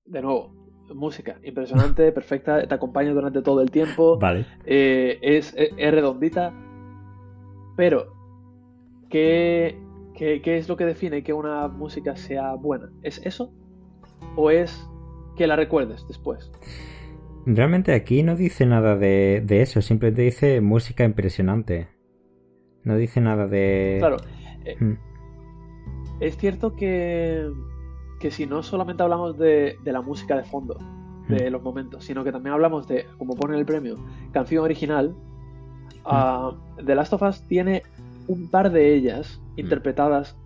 de 0.04 0.22
nuevo, 0.22 0.52
música 0.94 1.38
impresionante, 1.42 2.12
perfecta, 2.12 2.66
te 2.66 2.74
acompaña 2.74 3.12
durante 3.12 3.42
todo 3.42 3.60
el 3.60 3.70
tiempo. 3.70 4.18
Vale. 4.18 4.46
Eh, 4.64 5.18
es, 5.22 5.54
redondita. 5.54 6.52
Pero, 7.76 8.12
¿qué, 9.08 9.78
¿qué, 10.14 10.40
es 10.44 10.68
lo 10.68 10.76
que 10.76 10.84
define 10.84 11.22
que 11.22 11.32
una 11.32 11.68
música 11.68 12.16
sea 12.16 12.54
buena? 12.54 12.90
¿Es 13.02 13.18
eso? 13.24 13.52
¿O 14.36 14.50
es 14.50 14.88
que 15.36 15.46
la 15.46 15.56
recuerdes 15.56 16.06
después? 16.06 16.52
Realmente 17.44 17.94
aquí 17.94 18.22
no 18.22 18.36
dice 18.36 18.66
nada 18.66 18.96
de, 18.96 19.44
eso, 19.48 19.82
simplemente 19.82 20.22
dice 20.22 20.60
música 20.60 21.04
impresionante. 21.04 21.88
No 22.84 22.96
dice 22.96 23.20
nada 23.20 23.46
de. 23.46 23.96
Claro. 23.98 24.16
Eh, 24.64 24.76
mm. 24.78 24.98
Es 26.20 26.36
cierto 26.36 26.74
que 26.76 27.48
que 28.22 28.30
si 28.30 28.46
no 28.46 28.62
solamente 28.62 29.02
hablamos 29.02 29.36
de, 29.36 29.76
la 29.84 30.00
música 30.00 30.36
de 30.36 30.44
fondo, 30.44 30.78
de 31.26 31.50
hmm. 31.50 31.52
los 31.52 31.60
momentos, 31.60 32.04
sino 32.04 32.22
que 32.22 32.30
también 32.30 32.54
hablamos 32.54 32.86
de, 32.86 33.04
como 33.18 33.34
pone 33.34 33.58
el 33.58 33.66
premio, 33.66 33.96
canción 34.30 34.62
original, 34.62 35.16
uh, 36.06 36.52
The 36.86 36.94
Last 36.94 37.12
of 37.14 37.22
Us 37.22 37.42
tiene 37.48 37.82
un 38.28 38.48
par 38.48 38.70
de 38.70 38.94
ellas 38.94 39.40
hmm. 39.40 39.60
interpretadas 39.60 40.36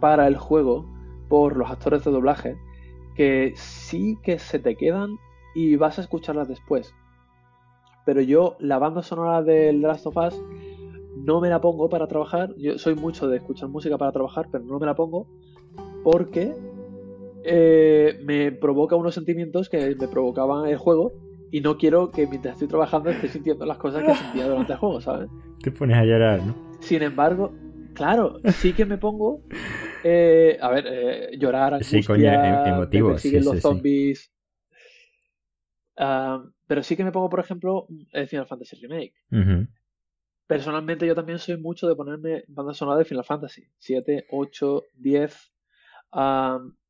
para 0.00 0.26
el 0.26 0.36
juego 0.36 0.84
por 1.30 1.56
los 1.56 1.70
actores 1.70 2.04
de 2.04 2.10
doblaje 2.10 2.58
que 3.14 3.54
sí 3.56 4.18
que 4.22 4.38
se 4.38 4.58
te 4.58 4.76
quedan 4.76 5.16
y 5.56 5.74
vas 5.76 5.98
a 5.98 6.02
escucharlas 6.02 6.48
después. 6.48 6.94
Pero 8.04 8.20
yo, 8.20 8.56
la 8.60 8.78
banda 8.78 9.02
sonora 9.02 9.42
del 9.42 9.80
The 9.80 9.86
Last 9.86 10.06
of 10.06 10.16
Us, 10.18 10.40
no 11.16 11.40
me 11.40 11.48
la 11.48 11.62
pongo 11.62 11.88
para 11.88 12.06
trabajar. 12.06 12.54
Yo 12.58 12.78
soy 12.78 12.94
mucho 12.94 13.26
de 13.26 13.38
escuchar 13.38 13.70
música 13.70 13.96
para 13.96 14.12
trabajar, 14.12 14.48
pero 14.52 14.64
no 14.64 14.78
me 14.78 14.84
la 14.84 14.94
pongo 14.94 15.26
porque 16.04 16.54
eh, 17.42 18.20
me 18.22 18.52
provoca 18.52 18.96
unos 18.96 19.14
sentimientos 19.14 19.70
que 19.70 19.96
me 19.98 20.08
provocaban 20.08 20.68
el 20.68 20.76
juego 20.76 21.14
y 21.50 21.62
no 21.62 21.78
quiero 21.78 22.10
que 22.10 22.26
mientras 22.26 22.52
estoy 22.54 22.68
trabajando 22.68 23.08
esté 23.08 23.28
sintiendo 23.28 23.64
las 23.64 23.78
cosas 23.78 24.04
que 24.04 24.14
sentía 24.14 24.46
durante 24.46 24.74
el 24.74 24.78
juego, 24.78 25.00
¿sabes? 25.00 25.30
Te 25.62 25.70
pones 25.70 25.96
a 25.96 26.04
llorar, 26.04 26.42
¿no? 26.44 26.54
Sin 26.80 27.02
embargo, 27.02 27.52
claro, 27.94 28.40
sí 28.58 28.74
que 28.74 28.84
me 28.84 28.98
pongo 28.98 29.40
eh, 30.04 30.58
a 30.60 30.68
ver, 30.68 30.84
eh, 30.86 31.38
llorar, 31.38 31.74
angustia, 31.74 32.00
sí, 32.02 32.06
coño, 32.06 32.30
em, 32.30 33.44
los 33.44 33.60
zombies. 33.60 34.30
Ah, 35.96 36.44
pero 36.66 36.82
sí 36.82 36.96
que 36.96 37.04
me 37.04 37.12
pongo, 37.12 37.30
por 37.30 37.40
ejemplo, 37.40 37.86
el 38.12 38.28
Final 38.28 38.46
Fantasy 38.46 38.76
Remake. 38.76 39.14
Personalmente 40.46 41.06
yo 41.06 41.14
también 41.14 41.38
soy 41.38 41.56
mucho 41.56 41.88
de 41.88 41.96
ponerme 41.96 42.44
banda 42.48 42.74
sonora 42.74 42.98
de 42.98 43.04
Final 43.04 43.24
Fantasy. 43.24 43.64
7, 43.78 44.26
8, 44.30 44.84
10, 44.94 45.52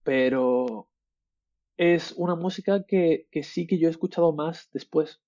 pero 0.03 0.89
es 1.77 2.13
una 2.17 2.35
música 2.35 2.85
que, 2.87 3.27
sí 3.43 3.67
que 3.67 3.79
yo 3.79 3.89
he 3.89 3.91
escuchado 3.91 4.33
más 4.33 4.71
después 4.73 5.23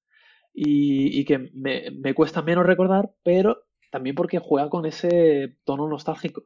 y, 0.53 1.25
que 1.25 1.39
me, 1.53 2.15
cuesta 2.15 2.43
menos 2.43 2.67
recordar, 2.67 3.13
pero 3.23 3.67
también 3.91 4.17
porque 4.17 4.39
juega 4.39 4.69
con 4.69 4.87
ese 4.87 5.57
tono 5.65 5.89
nostálgico, 5.89 6.45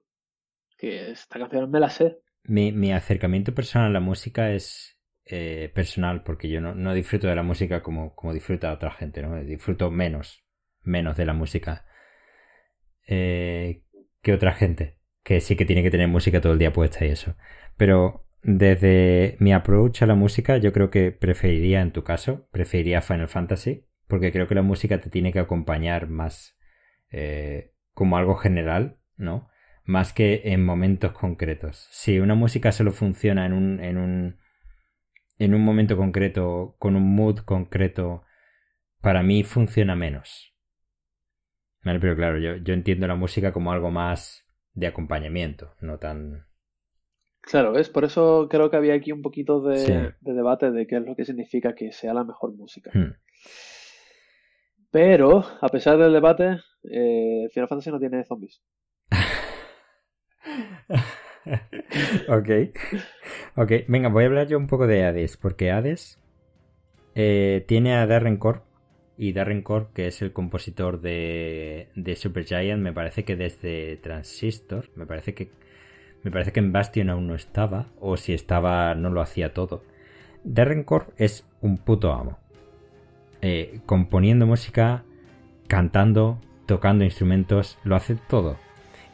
que 0.76 1.12
esta 1.12 1.38
canción 1.38 1.70
me 1.70 1.80
la 1.80 1.90
sé. 1.90 2.18
Mi, 2.44 2.92
acercamiento 2.92 3.54
personal 3.54 3.88
a 3.88 3.92
la 3.92 4.00
música 4.00 4.52
es 4.52 4.98
eh, 5.34 5.70
personal, 5.74 6.22
porque 6.24 6.50
yo 6.50 6.60
no, 6.60 6.92
disfruto 6.92 7.26
de 7.26 7.34
la 7.34 7.42
música 7.42 7.82
como, 7.82 8.14
como 8.14 8.34
disfruta 8.34 8.70
otra 8.70 8.90
gente, 8.90 9.22
¿no? 9.22 9.42
Disfruto 9.42 9.90
menos, 9.90 10.44
menos 10.82 11.16
de 11.16 11.24
la 11.24 11.32
música 11.32 11.86
eh, 13.06 13.82
que 14.20 14.34
otra 14.34 14.52
gente 14.52 14.98
que 15.22 15.40
sí 15.40 15.56
que 15.56 15.64
tiene 15.64 15.82
que 15.82 15.90
tener 15.90 16.06
música 16.06 16.42
todo 16.42 16.52
el 16.52 16.58
día 16.58 16.74
puesta 16.74 17.06
y 17.06 17.08
eso. 17.08 17.34
Pero 17.78 18.26
desde 18.42 19.38
mi 19.40 19.54
approach 19.54 20.02
a 20.02 20.06
la 20.06 20.14
música, 20.14 20.58
yo 20.58 20.70
creo 20.70 20.90
que 20.90 21.12
preferiría, 21.12 21.80
en 21.80 21.92
tu 21.92 22.04
caso, 22.04 22.46
preferiría 22.50 23.00
Final 23.00 23.28
Fantasy, 23.28 23.86
porque 24.08 24.32
creo 24.32 24.46
que 24.46 24.54
la 24.54 24.60
música 24.60 25.00
te 25.00 25.08
tiene 25.08 25.32
que 25.32 25.38
acompañar 25.38 26.08
más 26.08 26.58
eh, 27.10 27.72
como 27.94 28.18
algo 28.18 28.34
general, 28.34 28.98
¿no? 29.16 29.48
Más 29.86 30.12
que 30.12 30.42
en 30.44 30.62
momentos 30.62 31.12
concretos. 31.12 31.88
Si 31.90 32.18
una 32.18 32.34
música 32.34 32.70
solo 32.70 32.92
funciona 32.92 33.46
en 33.46 33.54
un, 33.54 33.80
en 33.80 33.96
un, 33.96 34.41
en 35.44 35.54
un 35.54 35.64
momento 35.64 35.96
concreto, 35.96 36.76
con 36.78 36.94
un 36.94 37.16
mood 37.16 37.40
concreto, 37.40 38.22
para 39.00 39.22
mí 39.22 39.42
funciona 39.42 39.96
menos. 39.96 40.54
¿Vale? 41.84 41.98
Pero 41.98 42.14
claro, 42.14 42.38
yo, 42.38 42.56
yo 42.56 42.74
entiendo 42.74 43.08
la 43.08 43.16
música 43.16 43.52
como 43.52 43.72
algo 43.72 43.90
más 43.90 44.46
de 44.74 44.86
acompañamiento, 44.86 45.74
no 45.80 45.98
tan... 45.98 46.46
Claro, 47.40 47.76
es 47.76 47.88
por 47.88 48.04
eso 48.04 48.46
creo 48.48 48.70
que 48.70 48.76
había 48.76 48.94
aquí 48.94 49.10
un 49.10 49.20
poquito 49.20 49.60
de, 49.62 50.14
debate 50.20 50.70
de 50.70 50.86
qué 50.86 50.98
es 50.98 51.02
lo 51.02 51.16
que 51.16 51.24
significa 51.24 51.74
que 51.74 51.90
sea 51.90 52.14
la 52.14 52.22
mejor 52.22 52.54
música. 52.54 52.92
Hmm. 52.94 53.16
Pero, 54.92 55.44
a 55.60 55.68
pesar 55.68 55.98
del 55.98 56.12
debate, 56.12 56.60
eh, 56.84 57.48
Final 57.52 57.68
Fantasy 57.68 57.90
no 57.90 57.98
tiene 57.98 58.24
zombies. 58.24 58.62
ok. 62.28 62.48
Ok, 63.56 63.72
venga, 63.88 64.08
voy 64.08 64.24
a 64.24 64.26
hablar 64.26 64.48
yo 64.48 64.58
un 64.58 64.66
poco 64.66 64.86
de 64.86 65.04
Hades, 65.04 65.36
porque 65.36 65.70
Hades 65.70 66.18
eh, 67.14 67.64
tiene 67.66 67.94
a 67.94 68.06
Darren 68.06 68.36
Corp 68.36 68.64
y 69.18 69.32
Darren 69.32 69.62
Corp, 69.62 69.92
que 69.92 70.06
es 70.06 70.22
el 70.22 70.32
compositor 70.32 71.00
de, 71.00 71.88
de 71.94 72.16
Supergiant, 72.16 72.82
me 72.82 72.92
parece 72.92 73.24
que 73.24 73.36
desde 73.36 73.96
Transistor, 73.98 74.88
me 74.96 75.06
parece 75.06 75.34
que 75.34 75.50
me 76.22 76.30
parece 76.30 76.52
que 76.52 76.60
en 76.60 76.72
Bastion 76.72 77.10
aún 77.10 77.26
no 77.26 77.34
estaba, 77.34 77.86
o 77.98 78.16
si 78.16 78.32
estaba 78.32 78.94
no 78.94 79.10
lo 79.10 79.20
hacía 79.20 79.52
todo. 79.52 79.82
Darren 80.44 80.84
Corp 80.84 81.10
es 81.16 81.46
un 81.60 81.78
puto 81.78 82.12
amo. 82.12 82.38
Eh, 83.40 83.80
componiendo 83.86 84.46
música, 84.46 85.04
cantando, 85.66 86.40
tocando 86.66 87.04
instrumentos, 87.04 87.78
lo 87.82 87.96
hace 87.96 88.14
todo. 88.14 88.56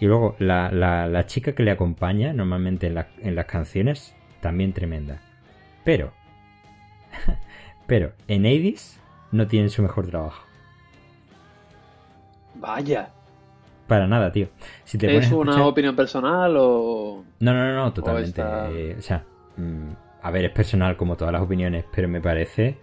Y 0.01 0.07
luego 0.07 0.37
la, 0.39 0.71
la, 0.71 1.27
chica 1.27 1.53
que 1.53 1.63
le 1.63 1.73
acompaña 1.73 2.33
normalmente 2.33 2.87
en, 2.87 3.05
en 3.21 3.35
las 3.35 3.47
canciones, 3.47 4.15
también 4.41 4.73
tremenda. 4.73 5.21
Pero, 5.85 6.13
pero 7.87 8.13
en 8.29 8.47
Hades 8.47 9.01
no 9.33 9.47
tienen 9.47 9.71
su 9.71 9.83
mejor 9.83 10.07
trabajo. 10.07 10.45
Vaya. 12.55 13.11
Para 13.87 14.07
nada, 14.07 14.31
tío. 14.31 14.49
Si 14.85 14.99
te 14.99 15.17
¿Es 15.17 15.33
una 15.33 15.67
opinión 15.67 15.97
personal 15.97 16.55
o.? 16.59 17.25
No, 17.41 17.55
no, 17.55 17.75
no, 17.75 17.93
totalmente. 17.93 18.43
O, 18.99 19.03
sea, 19.03 19.25
mm, 19.57 19.91
a 20.23 20.31
ver, 20.31 20.45
es 20.45 20.53
personal 20.53 20.97
como 20.97 21.17
todas 21.17 21.33
las 21.33 21.43
opiniones, 21.43 21.85
pero 21.95 22.09
me 22.09 22.21
parece, 22.21 22.77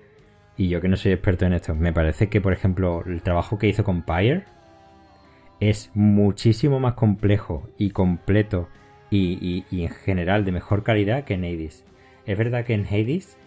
y 0.57 0.67
yo 0.67 0.81
que 0.81 0.87
no 0.87 0.97
soy 0.97 1.11
experto 1.11 1.45
en 1.45 1.53
esto, 1.53 1.75
me 1.75 1.93
parece 1.93 2.27
que, 2.27 2.41
por 2.41 2.53
ejemplo, 2.53 3.03
el 3.05 3.21
trabajo 3.21 3.59
que 3.59 3.67
hizo 3.67 3.83
con 3.83 4.01
Pyre 4.01 4.45
es 5.59 5.91
muchísimo 5.93 6.79
más 6.79 6.93
complejo 6.93 7.69
y 7.77 7.91
completo 7.91 8.67
y, 9.09 9.63
en 9.71 9.89
general 9.89 10.43
de 10.43 10.51
mejor 10.51 10.83
calidad 10.83 11.23
que 11.23 11.35
en 11.35 11.45
Hades. 11.45 11.85
Es 12.25 12.37
verdad 12.37 12.65
que 12.65 12.73
en 12.73 12.85
Hades 12.85 13.37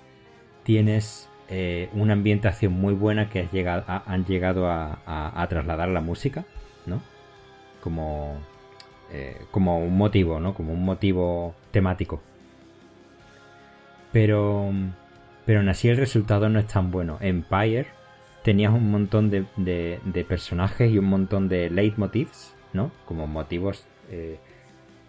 tienes 0.62 1.28
eh, 1.48 1.90
una 1.92 2.14
ambientación 2.14 2.72
muy 2.72 2.94
buena 2.94 3.28
que 3.28 3.48
llegado 3.52 3.84
han 4.06 4.24
llegado 4.24 4.70
a, 4.70 5.46
trasladar 5.48 5.88
a 5.88 5.92
la 5.92 6.00
música, 6.00 6.44
¿no? 6.86 7.02
como, 7.82 8.36
eh, 9.12 9.36
como 9.50 9.78
un 9.78 9.96
motivo, 9.96 10.40
¿no? 10.40 10.54
Como 10.54 10.72
un 10.72 10.84
motivo 10.84 11.54
temático. 11.70 12.20
Pero, 14.12 14.70
pero 15.44 15.60
aún 15.60 15.68
así 15.68 15.88
el 15.88 15.96
resultado 15.96 16.48
no 16.48 16.58
es 16.58 16.66
tan 16.66 16.90
bueno. 16.90 17.18
Empire 17.20 17.97
tenías 18.42 18.72
un 18.72 18.90
montón 18.90 19.30
de, 19.30 19.46
de, 19.56 20.24
personajes 20.24 20.90
y 20.90 20.98
un 20.98 21.06
montón 21.06 21.48
de 21.48 21.70
leitmotivs, 21.70 22.54
¿no? 22.72 22.92
Como 23.04 23.26
motivos 23.26 23.86
eh, 24.10 24.38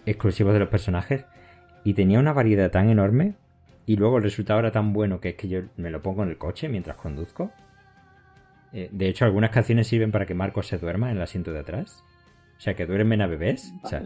exclusivos 0.05 0.53
de 0.53 0.59
los 0.59 0.69
personajes. 0.69 1.25
Y 1.84 1.93
tenía 1.93 2.19
una 2.19 2.34
variedad 2.34 2.71
tan 2.71 2.89
enorme. 2.89 3.36
Y 3.86 3.95
luego 3.95 4.17
el 4.17 4.23
resultado 4.23 4.59
era 4.59 4.71
tan 4.71 4.93
bueno 4.93 5.19
que 5.19 5.30
es 5.30 5.36
que 5.36 5.47
yo 5.47 5.61
me 5.77 5.89
lo 5.89 6.01
pongo 6.01 6.23
en 6.23 6.30
el 6.30 6.38
coche 6.38 6.69
mientras 6.69 6.97
conduzco. 6.97 7.51
Eh, 8.71 8.89
de 8.91 9.07
hecho, 9.07 9.25
algunas 9.25 9.49
canciones 9.49 9.88
sirven 9.88 10.11
para 10.11 10.25
que 10.25 10.36
Marcos 10.36 10.67
se 10.67 10.77
duerma 10.77 11.09
en 11.09 11.17
el 11.17 11.23
asiento 11.23 11.51
de 11.51 11.59
atrás. 11.59 12.03
O 12.57 12.61
sea, 12.61 12.75
que 12.75 12.86
duermen 12.86 13.21
a 13.21 13.27
bebés. 13.27 13.73
O 13.84 13.88
sea, 13.88 14.03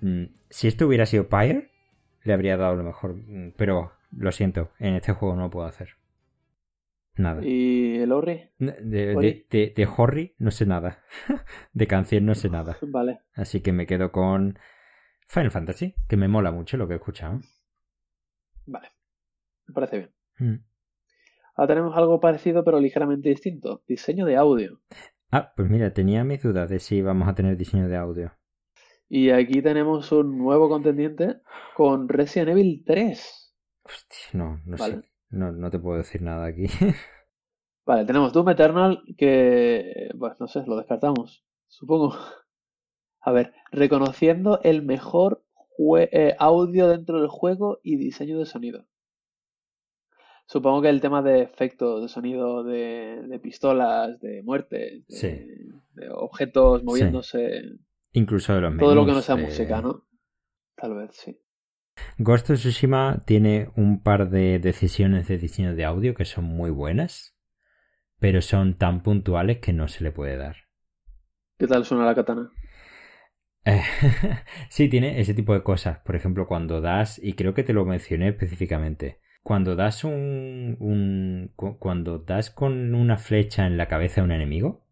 mm, 0.00 0.24
si 0.50 0.68
esto 0.68 0.86
hubiera 0.86 1.06
sido 1.06 1.28
Pyre, 1.28 1.70
le 2.22 2.32
habría 2.32 2.56
dado 2.56 2.76
lo 2.76 2.84
mejor. 2.84 3.16
Pero 3.56 3.92
lo 4.16 4.30
siento, 4.30 4.70
en 4.78 4.94
este 4.94 5.12
juego 5.12 5.34
no 5.34 5.42
lo 5.42 5.50
puedo 5.50 5.66
hacer. 5.66 5.96
Nada. 7.16 7.42
¿Y 7.42 7.96
el 7.96 8.12
Horry? 8.12 8.50
De, 8.58 9.44
de, 9.50 9.72
de, 9.74 9.88
Horry 9.96 10.34
no 10.38 10.50
sé 10.50 10.66
nada. 10.66 11.02
de 11.72 11.86
canción 11.86 12.26
no 12.26 12.34
sé 12.34 12.50
nada. 12.50 12.76
Vale. 12.82 13.20
Así 13.34 13.60
que 13.60 13.72
me 13.72 13.86
quedo 13.86 14.12
con 14.12 14.58
Final 15.28 15.50
Fantasy, 15.50 15.94
que 16.08 16.16
me 16.16 16.28
mola 16.28 16.52
mucho 16.52 16.76
lo 16.76 16.86
que 16.86 16.94
he 16.94 16.96
escuchado. 16.96 17.40
Vale. 18.66 18.88
Me 19.66 19.74
parece 19.74 19.98
bien. 19.98 20.10
Mm. 20.38 20.64
Ahora 21.54 21.74
tenemos 21.74 21.96
algo 21.96 22.20
parecido 22.20 22.64
pero 22.64 22.80
ligeramente 22.80 23.30
distinto. 23.30 23.82
Diseño 23.88 24.26
de 24.26 24.36
audio. 24.36 24.80
Ah, 25.30 25.52
pues 25.56 25.70
mira, 25.70 25.92
tenía 25.92 26.22
mis 26.22 26.42
dudas 26.42 26.68
de 26.68 26.78
si 26.78 27.00
vamos 27.00 27.28
a 27.28 27.34
tener 27.34 27.56
diseño 27.56 27.88
de 27.88 27.96
audio. 27.96 28.32
Y 29.08 29.30
aquí 29.30 29.62
tenemos 29.62 30.12
un 30.12 30.36
nuevo 30.36 30.68
contendiente 30.68 31.40
con 31.76 32.08
Resident 32.08 32.50
Evil 32.50 32.82
3. 32.84 33.54
Hostia, 33.84 34.28
no, 34.34 34.60
no 34.66 34.76
sé. 34.76 35.02
No, 35.30 35.52
no 35.52 35.70
te 35.70 35.78
puedo 35.78 35.98
decir 35.98 36.22
nada 36.22 36.46
aquí. 36.46 36.66
vale, 37.86 38.04
tenemos 38.04 38.32
Doom 38.32 38.50
Eternal 38.50 39.02
que, 39.16 40.10
pues 40.18 40.40
no 40.40 40.48
sé, 40.48 40.64
lo 40.66 40.76
descartamos. 40.76 41.44
Supongo. 41.68 42.14
A 43.20 43.32
ver, 43.32 43.52
reconociendo 43.72 44.60
el 44.62 44.82
mejor 44.82 45.44
eh, 45.98 46.36
audio 46.38 46.86
dentro 46.88 47.20
del 47.20 47.28
juego 47.28 47.80
y 47.82 47.96
diseño 47.96 48.38
de 48.38 48.46
sonido. 48.46 48.86
Supongo 50.46 50.82
que 50.82 50.90
el 50.90 51.00
tema 51.00 51.22
de 51.22 51.42
efectos 51.42 52.02
de 52.02 52.08
sonido 52.08 52.62
de, 52.62 53.40
pistolas, 53.42 54.20
de 54.20 54.44
muertes, 54.44 55.04
de, 55.08 56.08
objetos 56.10 56.84
moviéndose. 56.84 57.62
Incluso 58.12 58.54
de 58.54 58.60
los 58.60 58.78
Todo 58.78 58.94
lo 58.94 59.04
que 59.04 59.12
no 59.12 59.22
sea 59.22 59.34
música, 59.34 59.82
¿no? 59.82 60.06
Tal 60.76 60.94
vez, 60.94 61.10
sí. 61.16 61.36
Ghost 62.18 62.50
of 62.50 62.58
Tsushima 62.58 63.22
tiene 63.26 63.70
un 63.76 64.02
par 64.02 64.30
de 64.30 64.58
decisiones 64.58 65.28
de 65.28 65.38
diseño 65.38 65.74
de 65.74 65.84
audio 65.84 66.14
que 66.14 66.24
son 66.24 66.44
muy 66.44 66.70
buenas, 66.70 67.36
pero 68.18 68.40
son 68.40 68.74
tan 68.74 69.02
puntuales 69.02 69.58
que 69.58 69.72
no 69.72 69.88
se 69.88 70.02
le 70.02 70.10
puede 70.10 70.36
dar. 70.36 70.56
¿Qué 71.58 71.66
tal 71.66 71.84
suena 71.84 72.06
la 72.06 72.14
katana? 72.14 72.52
sí, 74.68 74.88
tiene 74.88 75.20
ese 75.20 75.34
tipo 75.34 75.52
de 75.52 75.62
cosas. 75.62 75.98
Por 75.98 76.16
ejemplo, 76.16 76.46
cuando 76.46 76.80
das, 76.80 77.20
y 77.22 77.32
creo 77.34 77.54
que 77.54 77.64
te 77.64 77.72
lo 77.72 77.84
mencioné 77.84 78.28
específicamente, 78.28 79.20
cuando 79.42 79.76
das 79.76 80.04
un, 80.04 81.52
cuando 81.78 82.18
das 82.18 82.50
con 82.50 82.94
una 82.94 83.16
flecha 83.16 83.66
en 83.66 83.76
la 83.76 83.88
cabeza 83.88 84.20
a 84.20 84.24
un 84.24 84.32
enemigo, 84.32 84.84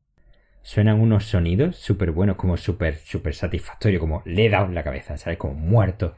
suenan 0.62 1.00
unos 1.00 1.24
sonidos 1.24 1.76
súper 1.76 2.10
buenos, 2.10 2.36
como 2.36 2.56
súper, 2.56 2.96
súper 2.96 3.34
satisfactorio, 3.34 4.00
como 4.00 4.22
le 4.24 4.46
he 4.46 4.50
dado 4.50 4.66
en 4.66 4.74
la 4.74 4.84
cabeza, 4.84 5.16
¿sabes? 5.16 5.38
Como 5.38 5.54
muerto. 5.54 6.16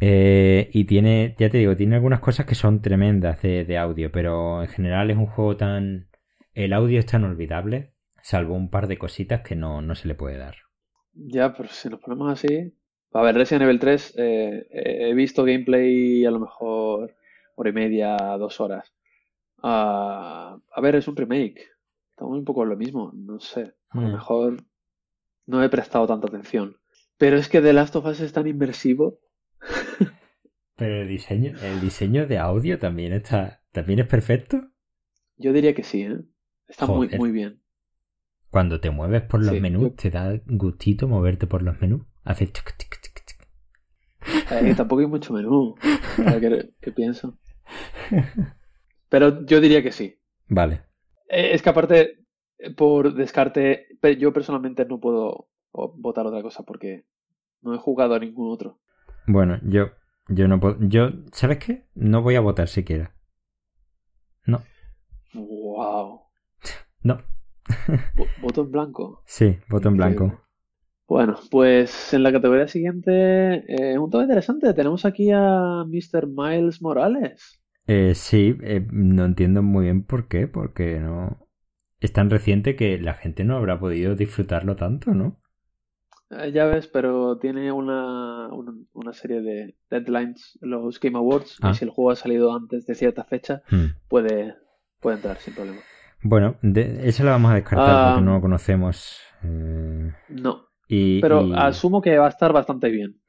Eh, 0.00 0.70
y 0.72 0.84
tiene, 0.84 1.34
ya 1.38 1.50
te 1.50 1.58
digo, 1.58 1.76
tiene 1.76 1.96
algunas 1.96 2.20
cosas 2.20 2.46
que 2.46 2.54
son 2.54 2.82
tremendas 2.82 3.42
de, 3.42 3.78
audio, 3.78 4.12
pero 4.12 4.62
en 4.62 4.68
general 4.68 5.10
es 5.10 5.16
un 5.16 5.26
juego 5.26 5.56
tan... 5.56 6.08
El 6.54 6.72
audio 6.72 6.98
es 6.98 7.06
tan 7.06 7.24
olvidable, 7.24 7.94
salvo 8.22 8.54
un 8.54 8.70
par 8.70 8.88
de 8.88 8.98
cositas 8.98 9.42
que 9.42 9.56
no, 9.56 9.82
no 9.82 9.94
se 9.94 10.08
le 10.08 10.14
puede 10.14 10.38
dar. 10.38 10.56
Ya, 11.12 11.52
pero 11.54 11.68
si 11.68 11.88
nos 11.88 12.00
ponemos 12.00 12.32
así... 12.32 12.74
A 13.12 13.22
ver, 13.22 13.36
Resident 13.36 13.62
Evil 13.62 13.78
3, 13.78 14.14
eh, 14.18 14.66
he 14.70 15.14
visto 15.14 15.44
gameplay 15.44 16.26
a 16.26 16.30
lo 16.30 16.40
mejor 16.40 17.16
hora 17.54 17.70
y 17.70 17.72
media, 17.72 18.16
dos 18.38 18.60
horas. 18.60 18.92
Ah, 19.62 20.58
a 20.72 20.80
ver, 20.80 20.96
es 20.96 21.08
un 21.08 21.16
remake. 21.16 21.68
Estamos 22.10 22.36
un 22.36 22.44
poco 22.44 22.62
en 22.62 22.68
lo 22.68 22.76
mismo, 22.76 23.12
no 23.14 23.40
sé. 23.40 23.74
A 23.90 24.00
lo 24.00 24.08
mm. 24.08 24.12
mejor 24.12 24.56
no 25.46 25.62
he 25.62 25.68
prestado 25.68 26.06
tanta 26.06 26.28
atención. 26.28 26.76
Pero 27.16 27.36
es 27.36 27.48
que 27.48 27.60
The 27.60 27.72
Last 27.72 27.96
of 27.96 28.06
Us 28.06 28.20
es 28.20 28.32
tan 28.32 28.46
inmersivo. 28.46 29.18
Pero 30.76 31.02
el 31.02 31.08
diseño, 31.08 31.54
el 31.62 31.80
diseño 31.80 32.26
de 32.26 32.38
audio 32.38 32.78
también 32.78 33.12
está, 33.12 33.62
también 33.72 33.98
es 33.98 34.06
perfecto. 34.06 34.70
Yo 35.36 35.52
diría 35.52 35.74
que 35.74 35.82
sí, 35.82 36.02
¿eh? 36.02 36.20
Está 36.68 36.86
muy, 36.86 37.08
muy 37.16 37.32
bien. 37.32 37.60
Cuando 38.50 38.80
te 38.80 38.90
mueves 38.90 39.22
por 39.22 39.44
los 39.44 39.60
menús, 39.60 39.96
te 39.96 40.10
da 40.10 40.40
gustito 40.46 41.08
moverte 41.08 41.46
por 41.46 41.62
los 41.62 41.80
menús. 41.80 42.02
Hace 42.24 42.46
tic, 42.46 42.76
tic, 42.76 43.00
tic, 43.00 43.24
tic. 43.24 43.48
Eh, 44.50 44.74
tampoco 44.74 45.00
hay 45.00 45.06
mucho 45.06 45.32
menú. 45.32 45.74
¿Qué 46.80 46.92
pienso? 46.92 47.38
Pero 49.08 49.44
yo 49.46 49.60
diría 49.60 49.82
que 49.82 49.92
sí. 49.92 50.18
Vale. 50.48 50.82
Eh, 51.28 51.50
es 51.52 51.62
que 51.62 51.70
aparte, 51.70 52.24
por 52.76 53.14
descarte, 53.14 53.86
yo 54.18 54.32
personalmente 54.32 54.84
no 54.84 55.00
puedo 55.00 55.48
votar 55.72 56.26
otra 56.26 56.42
cosa 56.42 56.62
porque 56.62 57.04
no 57.62 57.74
he 57.74 57.78
jugado 57.78 58.14
a 58.14 58.18
ningún 58.18 58.50
otro. 58.52 58.80
Bueno, 59.28 59.58
yo, 59.62 59.90
yo 60.28 60.48
no 60.48 60.58
puedo. 60.58 60.78
Yo, 60.80 61.10
¿sabes 61.32 61.58
qué? 61.58 61.86
No 61.94 62.22
voy 62.22 62.36
a 62.36 62.40
votar 62.40 62.66
siquiera. 62.66 63.14
No. 64.46 64.62
Wow. 65.34 66.22
No. 67.04 67.20
¿Voto 68.42 68.62
en 68.62 68.72
blanco? 68.72 69.22
Sí, 69.24 69.56
voto 69.68 69.88
en 69.88 69.96
blanco. 69.98 70.40
Bueno, 71.06 71.36
pues 71.50 72.12
en 72.12 72.22
la 72.22 72.32
categoría 72.32 72.66
siguiente, 72.66 73.12
eh, 73.68 73.98
un 73.98 74.10
tema 74.10 74.24
interesante. 74.24 74.74
Tenemos 74.74 75.04
aquí 75.04 75.30
a 75.30 75.84
Mr. 75.86 76.26
Miles 76.26 76.82
Morales. 76.82 77.62
Eh, 77.86 78.14
sí, 78.14 78.56
eh, 78.62 78.84
no 78.90 79.26
entiendo 79.26 79.62
muy 79.62 79.84
bien 79.84 80.02
por 80.02 80.26
qué, 80.26 80.48
porque 80.48 80.98
no. 80.98 81.46
Es 82.00 82.12
tan 82.12 82.30
reciente 82.30 82.76
que 82.76 82.98
la 82.98 83.14
gente 83.14 83.44
no 83.44 83.56
habrá 83.56 83.78
podido 83.78 84.16
disfrutarlo 84.16 84.74
tanto, 84.76 85.12
¿no? 85.12 85.40
Eh, 86.30 86.52
ya 86.52 86.66
ves, 86.66 86.86
pero 86.88 87.38
tiene 87.38 87.72
una, 87.72 88.48
una, 88.52 89.12
serie 89.12 89.40
de 89.40 89.76
deadlines, 89.90 90.58
los 90.60 91.00
Game 91.00 91.16
Awards, 91.16 91.58
y 91.62 91.66
ah. 91.66 91.74
si 91.74 91.84
el 91.84 91.90
juego 91.90 92.10
ha 92.10 92.16
salido 92.16 92.54
antes 92.54 92.86
de 92.86 92.94
cierta 92.94 93.24
fecha, 93.24 93.62
hmm. 93.70 94.08
puede, 94.08 94.54
puede 95.00 95.16
entrar 95.16 95.38
sin 95.38 95.54
problema. 95.54 95.80
Bueno, 96.22 96.56
de, 96.62 97.08
eso 97.08 97.24
lo 97.24 97.30
vamos 97.30 97.52
a 97.52 97.54
descartar 97.54 98.14
porque 98.14 98.24
no 98.24 98.34
lo 98.34 98.40
conocemos. 98.40 99.20
No, 99.42 100.68
pero 100.88 101.54
asumo 101.54 102.02
que 102.02 102.18
va 102.18 102.26
a 102.26 102.30
estar 102.30 102.52
bastante 102.52 102.90
bien. 102.90 103.20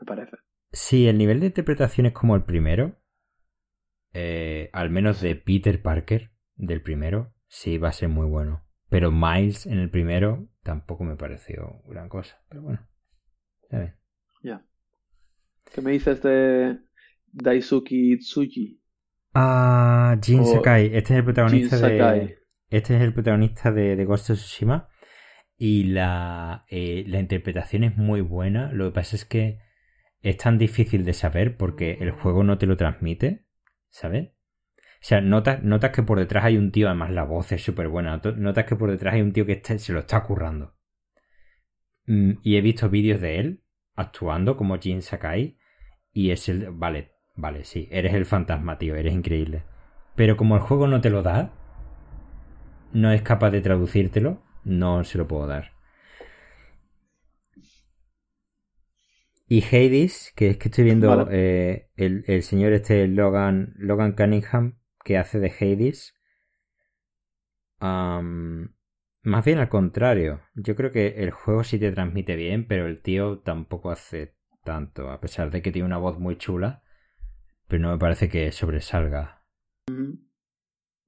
Me 0.00 0.06
parece. 0.06 0.36
Sí, 0.72 1.06
el 1.06 1.18
nivel 1.18 1.40
de 1.40 1.46
interpretación 1.46 2.06
es 2.06 2.12
como 2.12 2.34
el 2.34 2.44
primero. 2.44 2.96
Eh, 4.14 4.68
al 4.72 4.90
menos 4.90 5.20
de 5.20 5.36
Peter 5.36 5.80
Parker, 5.80 6.32
del 6.56 6.82
primero, 6.82 7.32
sí 7.46 7.78
va 7.78 7.88
a 7.88 7.92
ser 7.92 8.08
muy 8.08 8.26
bueno. 8.26 8.64
Pero 8.92 9.10
Miles 9.10 9.64
en 9.64 9.78
el 9.78 9.88
primero 9.88 10.46
tampoco 10.62 11.02
me 11.02 11.16
pareció 11.16 11.82
gran 11.88 12.10
cosa. 12.10 12.42
Pero 12.50 12.60
bueno, 12.60 12.86
ya 13.70 13.96
Ya. 14.42 14.66
¿Qué 15.74 15.80
me 15.80 15.92
dices 15.92 16.22
de 16.22 16.78
Daisuki 17.32 18.18
Tsuji? 18.18 18.82
Ah, 19.32 20.14
Jin 20.22 20.44
Sakai. 20.44 20.94
Este 20.94 21.14
es 21.14 21.18
el 21.20 21.24
protagonista 21.24 21.78
de. 21.78 22.36
Este 22.68 22.96
es 22.96 23.00
el 23.00 23.14
protagonista 23.14 23.72
de, 23.72 23.96
de 23.96 24.04
Ghost 24.04 24.28
of 24.28 24.36
Tsushima. 24.36 24.90
Y 25.56 25.84
la, 25.84 26.66
eh, 26.68 27.04
la 27.06 27.18
interpretación 27.18 27.84
es 27.84 27.96
muy 27.96 28.20
buena. 28.20 28.72
Lo 28.72 28.90
que 28.90 28.94
pasa 28.94 29.16
es 29.16 29.24
que 29.24 29.60
es 30.20 30.36
tan 30.36 30.58
difícil 30.58 31.06
de 31.06 31.14
saber 31.14 31.56
porque 31.56 31.96
el 31.98 32.10
juego 32.10 32.44
no 32.44 32.58
te 32.58 32.66
lo 32.66 32.76
transmite, 32.76 33.46
¿sabes? 33.88 34.31
O 35.02 35.04
sea, 35.04 35.20
notas, 35.20 35.64
notas 35.64 35.90
que 35.90 36.04
por 36.04 36.20
detrás 36.20 36.44
hay 36.44 36.56
un 36.56 36.70
tío, 36.70 36.86
además 36.86 37.10
la 37.10 37.24
voz 37.24 37.50
es 37.50 37.60
súper 37.64 37.88
buena, 37.88 38.22
notas 38.36 38.66
que 38.66 38.76
por 38.76 38.88
detrás 38.88 39.14
hay 39.14 39.22
un 39.22 39.32
tío 39.32 39.44
que 39.44 39.60
se 39.60 39.92
lo 39.92 39.98
está 39.98 40.22
currando. 40.22 40.76
Mm, 42.06 42.34
y 42.44 42.56
he 42.56 42.60
visto 42.60 42.88
vídeos 42.88 43.20
de 43.20 43.40
él 43.40 43.64
actuando 43.96 44.56
como 44.56 44.78
Jin 44.78 45.02
Sakai 45.02 45.58
y 46.12 46.30
es 46.30 46.48
el... 46.48 46.70
Vale, 46.70 47.14
vale, 47.34 47.64
sí, 47.64 47.88
eres 47.90 48.14
el 48.14 48.26
fantasma, 48.26 48.78
tío, 48.78 48.94
eres 48.94 49.12
increíble. 49.12 49.64
Pero 50.14 50.36
como 50.36 50.54
el 50.54 50.62
juego 50.62 50.86
no 50.86 51.00
te 51.00 51.10
lo 51.10 51.24
da, 51.24 51.52
no 52.92 53.10
es 53.10 53.22
capaz 53.22 53.50
de 53.50 53.60
traducírtelo, 53.60 54.40
no 54.62 55.02
se 55.02 55.18
lo 55.18 55.26
puedo 55.26 55.48
dar. 55.48 55.72
Y 59.48 59.64
Hades, 59.64 60.32
que 60.36 60.50
es 60.50 60.58
que 60.58 60.68
estoy 60.68 60.84
viendo 60.84 61.28
eh, 61.28 61.90
el, 61.96 62.42
señor 62.44 62.72
este 62.72 63.08
Logan, 63.08 63.74
Logan 63.76 64.12
Cunningham, 64.12 64.78
que 65.04 65.18
hace 65.18 65.40
de 65.40 65.50
Hades. 65.50 66.14
Más 67.80 69.44
bien 69.44 69.58
al 69.58 69.68
contrario. 69.68 70.40
Yo 70.54 70.74
creo 70.74 70.90
que 70.90 71.22
el 71.22 71.30
juego 71.30 71.64
sí 71.64 71.78
te 71.78 71.92
transmite 71.92 72.36
bien, 72.36 72.66
pero 72.66 72.86
el 72.86 73.00
tío 73.00 73.38
tampoco 73.38 73.90
hace 73.90 74.34
tanto, 74.64 75.10
a 75.10 75.20
pesar 75.20 75.50
de 75.50 75.62
que 75.62 75.72
tiene 75.72 75.86
una 75.86 75.98
voz 75.98 76.18
muy 76.18 76.36
chula, 76.36 76.82
pero 77.68 77.82
no 77.82 77.92
me 77.92 77.98
parece 77.98 78.28
que 78.28 78.50
sobresalga. 78.52 79.44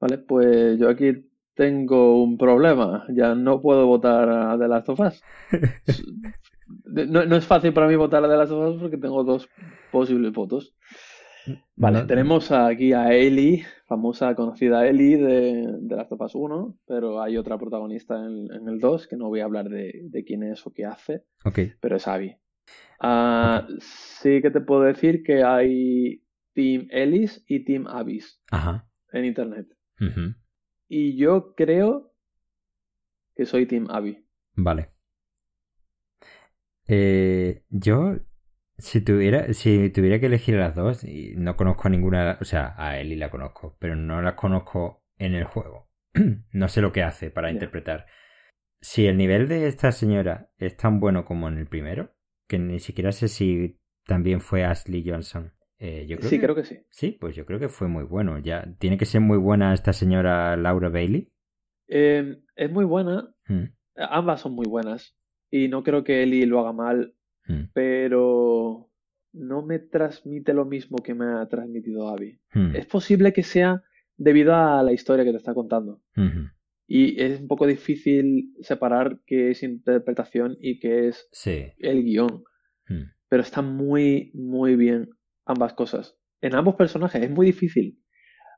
Vale, 0.00 0.18
pues 0.18 0.78
yo 0.78 0.88
aquí 0.88 1.28
tengo 1.54 2.22
un 2.22 2.36
problema. 2.36 3.04
Ya 3.10 3.34
no 3.34 3.60
puedo 3.60 3.86
votar 3.86 4.28
a 4.28 4.58
The 4.58 4.68
Last 4.68 4.88
of 4.88 5.00
Us. 5.00 5.22
no, 6.84 7.24
no, 7.24 7.36
es 7.36 7.46
fácil 7.46 7.72
para 7.72 7.88
mí 7.88 7.96
votar 7.96 8.24
a 8.24 8.28
The 8.28 8.36
Last 8.36 8.52
of 8.52 8.74
Us 8.74 8.80
porque 8.80 8.98
tengo 8.98 9.24
dos 9.24 9.48
posibles 9.90 10.32
votos. 10.32 10.74
Vale, 11.76 12.04
tenemos 12.04 12.50
aquí 12.52 12.92
a 12.92 13.12
Ellie, 13.12 13.64
famosa, 13.86 14.34
conocida 14.34 14.86
Ellie 14.86 15.16
de, 15.16 15.66
de 15.80 15.96
Last 15.96 16.12
of 16.12 16.20
Us 16.20 16.34
1, 16.34 16.78
pero 16.86 17.20
hay 17.20 17.36
otra 17.36 17.58
protagonista 17.58 18.16
en, 18.24 18.68
el 18.68 18.78
2 18.78 19.08
que 19.08 19.16
no 19.16 19.28
voy 19.28 19.40
a 19.40 19.44
hablar 19.44 19.68
de, 19.68 20.24
quién 20.26 20.42
es 20.42 20.66
o 20.66 20.72
qué 20.72 20.84
hace, 20.86 21.24
pero 21.80 21.96
es 21.96 22.08
Abby. 22.08 22.36
Ah, 23.00 23.66
sí 23.78 24.40
que 24.40 24.50
te 24.50 24.60
puedo 24.60 24.82
decir 24.82 25.22
que 25.22 25.42
hay 25.42 26.22
Team 26.54 26.86
Ellis 26.90 27.44
y 27.46 27.64
Team 27.64 27.86
Abyss 27.86 28.40
en 29.12 29.24
internet. 29.24 29.66
Y 30.88 31.16
yo 31.16 31.54
creo 31.54 32.14
que 33.34 33.46
soy 33.46 33.66
Team 33.66 33.88
Abby. 33.90 34.24
Vale. 34.54 34.90
Eh, 36.86 37.64
yo 37.70 38.16
si 38.84 39.00
tuviera, 39.00 39.50
si 39.54 39.88
tuviera 39.88 40.20
que 40.20 40.26
elegir 40.26 40.56
a 40.56 40.68
las 40.68 40.74
dos, 40.74 41.04
y 41.04 41.34
no 41.36 41.56
conozco 41.56 41.88
a 41.88 41.90
ninguna, 41.90 42.36
o 42.38 42.44
sea, 42.44 42.74
a 42.76 43.00
Ellie 43.00 43.16
la 43.16 43.30
conozco, 43.30 43.76
pero 43.80 43.96
no 43.96 44.20
la 44.20 44.36
conozco 44.36 45.02
en 45.16 45.34
el 45.34 45.44
juego. 45.44 45.88
no 46.52 46.68
sé 46.68 46.82
lo 46.82 46.92
que 46.92 47.02
hace 47.02 47.30
para 47.30 47.50
interpretar. 47.50 48.04
Si 48.82 49.06
el 49.06 49.16
nivel 49.16 49.48
de 49.48 49.68
esta 49.68 49.90
señora 49.90 50.50
es 50.58 50.76
tan 50.76 51.00
bueno 51.00 51.24
como 51.24 51.48
en 51.48 51.56
el 51.56 51.66
primero, 51.66 52.14
que 52.46 52.58
ni 52.58 52.78
siquiera 52.78 53.10
sé 53.12 53.28
si 53.28 53.80
también 54.06 54.42
fue 54.42 54.64
Ashley 54.64 55.02
Johnson. 55.08 55.54
Eh, 55.78 56.06
yo 56.06 56.18
creo 56.18 56.28
sí, 56.28 56.38
creo 56.38 56.54
que 56.54 56.64
sí. 56.64 56.78
Sí, 56.90 57.16
pues 57.18 57.34
yo 57.34 57.46
creo 57.46 57.58
que 57.58 57.70
fue 57.70 57.88
muy 57.88 58.04
bueno. 58.04 58.38
Ya 58.38 58.76
tiene 58.78 58.98
que 58.98 59.06
ser 59.06 59.22
muy 59.22 59.38
buena 59.38 59.72
esta 59.72 59.94
señora 59.94 60.58
Laura 60.58 60.90
Bailey. 60.90 61.32
Em, 61.88 62.44
es 62.54 62.70
muy 62.70 62.84
buena. 62.84 63.34
Mm. 63.48 63.64
Ambas 63.96 64.42
son 64.42 64.52
muy 64.52 64.66
buenas. 64.68 65.16
Y 65.50 65.68
no 65.68 65.82
creo 65.82 66.04
que 66.04 66.22
Ellie 66.22 66.46
lo 66.46 66.60
haga 66.60 66.72
mal 66.72 67.14
Hmm. 67.46 67.64
pero 67.74 68.90
no 69.34 69.66
me 69.66 69.78
transmite 69.78 70.54
lo 70.54 70.64
mismo 70.64 70.98
que 70.98 71.14
me 71.14 71.26
ha 71.26 71.46
transmitido 71.48 72.08
Abby. 72.08 72.38
Hmm. 72.52 72.74
Es 72.74 72.86
posible 72.86 73.32
que 73.32 73.42
sea 73.42 73.82
debido 74.16 74.54
a 74.54 74.82
la 74.82 74.92
historia 74.92 75.24
que 75.24 75.32
te 75.32 75.38
está 75.38 75.54
contando. 75.54 76.00
Y 76.86 77.20
es 77.20 77.40
un 77.40 77.48
poco 77.48 77.66
difícil 77.66 78.52
separar 78.60 79.20
qué 79.26 79.50
es 79.50 79.62
interpretación 79.62 80.56
y 80.60 80.78
qué 80.78 81.08
es 81.08 81.28
el 81.78 82.04
guion. 82.04 82.44
Hmm. 82.88 83.10
Pero 83.28 83.42
están 83.42 83.74
muy, 83.74 84.30
muy 84.34 84.76
bien 84.76 85.10
ambas 85.44 85.74
cosas. 85.74 86.16
En 86.40 86.54
ambos 86.54 86.76
personajes 86.76 87.22
es 87.22 87.30
muy 87.30 87.46
difícil. 87.46 87.98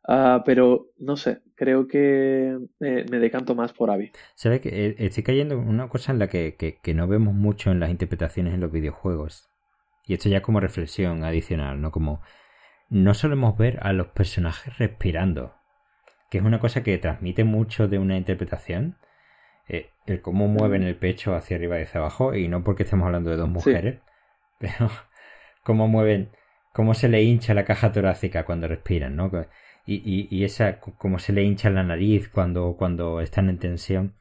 Ah, 0.08 0.42
pero 0.44 0.92
no 0.98 1.16
sé, 1.16 1.42
creo 1.56 1.88
que 1.88 2.56
me, 2.78 3.04
decanto 3.04 3.56
más 3.56 3.72
por 3.72 3.90
Abby. 3.90 4.12
¿Sabes 4.36 4.60
que 4.60 4.68
eh, 4.68 4.96
estoy 4.98 5.24
cayendo 5.24 5.56
en 5.56 5.68
una 5.68 5.88
cosa 5.88 6.12
en 6.12 6.20
la 6.20 6.28
que, 6.28 6.54
que, 6.54 6.94
no 6.94 7.08
vemos 7.08 7.34
mucho 7.34 7.72
en 7.72 7.80
las 7.80 7.90
interpretaciones 7.90 8.54
en 8.54 8.60
los 8.60 8.70
videojuegos? 8.70 9.50
Y 10.06 10.14
esto 10.14 10.28
ya 10.28 10.42
como 10.42 10.60
reflexión 10.60 11.24
adicional, 11.24 11.80
¿no? 11.80 11.90
Como 11.90 12.22
no 12.88 13.14
solemos 13.14 13.58
ver 13.58 13.80
a 13.82 13.92
los 13.92 14.06
personajes 14.08 14.78
respirando, 14.78 15.56
que 16.30 16.38
es 16.38 16.44
una 16.44 16.60
cosa 16.60 16.84
que 16.84 16.98
transmite 16.98 17.42
mucho 17.42 17.88
de 17.88 17.98
una 17.98 18.16
interpretación. 18.16 18.98
Eh, 19.68 19.90
el 20.06 20.22
cómo 20.22 20.46
mueven 20.46 20.84
el 20.84 20.94
pecho 20.94 21.34
hacia 21.34 21.56
arriba 21.56 21.80
y 21.80 21.82
hacia 21.82 21.98
abajo, 21.98 22.36
y 22.36 22.46
no 22.46 22.62
porque 22.62 22.84
estemos 22.84 23.06
hablando 23.06 23.30
de 23.30 23.36
dos 23.36 23.48
mujeres, 23.48 24.00
pero 24.60 24.88
cómo 25.64 25.88
mueven, 25.88 26.30
cómo 26.72 26.94
se 26.94 27.08
le 27.08 27.24
hincha 27.24 27.54
la 27.54 27.64
caja 27.64 27.90
torácica 27.90 28.44
cuando 28.44 28.68
respiran, 28.68 29.16
¿no? 29.16 29.32
Y, 29.86 30.28
y, 30.30 30.44
esa 30.44 30.80
como 30.80 31.18
se 31.20 31.32
le 31.32 31.44
hincha 31.44 31.70
la 31.70 31.84
nariz 31.84 32.28
cuando, 32.28 32.74
cuando 32.76 33.20
están 33.20 33.48
en 33.48 33.58
tensión. 33.58 34.14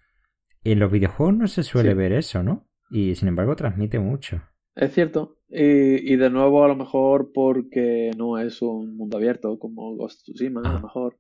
En 0.63 0.79
los 0.79 0.91
videojuegos 0.91 1.35
no 1.35 1.47
se 1.47 1.63
suele 1.63 1.93
ver 1.95 2.13
eso, 2.13 2.43
¿no? 2.43 2.67
Y 2.89 3.15
sin 3.15 3.27
embargo 3.27 3.55
transmite 3.55 3.99
mucho. 3.99 4.41
Es 4.75 4.93
cierto. 4.93 5.37
Y, 5.49 6.13
y, 6.13 6.15
de 6.17 6.29
nuevo, 6.29 6.63
a 6.63 6.67
lo 6.67 6.75
mejor 6.75 7.31
porque 7.33 8.11
no 8.17 8.37
es 8.37 8.61
un 8.61 8.95
mundo 8.95 9.17
abierto 9.17 9.57
como 9.57 9.95
Ghost 9.95 10.19
of 10.19 10.35
Tsushima, 10.35 10.61
a 10.61 10.71
lo 10.71 10.77
ah. 10.77 10.81
mejor. 10.81 11.19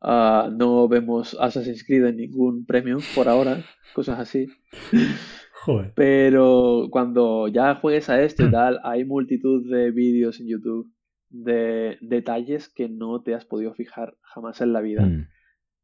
Ah, 0.00 0.50
no 0.52 0.86
vemos 0.86 1.36
Assassin's 1.40 1.84
Creed 1.84 2.04
en 2.04 2.16
ningún 2.16 2.66
premio 2.66 2.98
por 3.14 3.28
ahora, 3.28 3.64
cosas 3.94 4.20
así. 4.20 4.48
Joder. 5.64 5.92
Pero 5.94 6.88
cuando 6.90 7.48
ya 7.48 7.76
juegues 7.76 8.10
a 8.10 8.22
esto 8.22 8.44
y 8.44 8.50
tal, 8.50 8.80
hay 8.84 9.04
multitud 9.06 9.70
de 9.70 9.90
vídeos 9.90 10.40
en 10.40 10.48
YouTube 10.48 10.93
de 11.34 11.98
detalles 12.00 12.68
que 12.68 12.88
no 12.88 13.22
te 13.22 13.34
has 13.34 13.44
podido 13.44 13.74
fijar 13.74 14.16
jamás 14.22 14.60
en 14.60 14.72
la 14.72 14.80
vida. 14.80 15.04
Mm. 15.04 15.28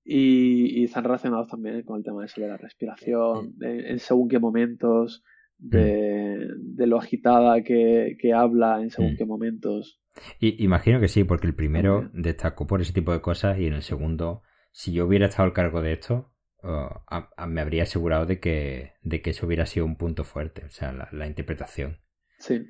Y, 0.04 0.84
están 0.84 1.04
relacionados 1.04 1.48
también 1.48 1.82
con 1.82 1.98
el 1.98 2.04
tema 2.04 2.24
de 2.24 2.48
la 2.48 2.56
respiración, 2.56 3.54
en 3.60 3.98
según 3.98 4.28
qué 4.28 4.38
momentos, 4.38 5.24
de, 5.58 6.48
mm. 6.56 6.82
lo 6.84 6.98
agitada 6.98 7.62
que, 7.62 8.16
habla 8.34 8.80
en 8.80 8.90
según 8.90 9.14
mm. 9.14 9.16
qué 9.16 9.24
momentos. 9.26 10.00
Y, 10.38 10.62
imagino 10.62 11.00
que 11.00 11.08
sí, 11.08 11.24
porque 11.24 11.48
el 11.48 11.54
primero 11.54 12.08
destacó 12.12 12.66
por 12.66 12.80
ese 12.80 12.92
tipo 12.92 13.12
de 13.12 13.20
cosas 13.20 13.58
y 13.58 13.66
en 13.66 13.74
el 13.74 13.82
segundo, 13.82 14.42
si 14.70 14.92
yo 14.92 15.06
hubiera 15.06 15.26
estado 15.26 15.44
al 15.44 15.52
cargo 15.52 15.82
de 15.82 15.94
esto, 15.94 16.32
uh, 16.62 17.46
me 17.48 17.60
habría 17.60 17.82
asegurado 17.82 18.24
de 18.24 18.38
que, 18.38 18.92
de 19.02 19.20
que 19.20 19.30
eso 19.30 19.46
hubiera 19.46 19.66
sido 19.66 19.84
un 19.84 19.96
punto 19.96 20.22
fuerte, 20.22 20.64
o 20.64 20.70
sea, 20.70 21.08
la, 21.10 21.26
interpretación. 21.26 21.98
Sí. 22.38 22.66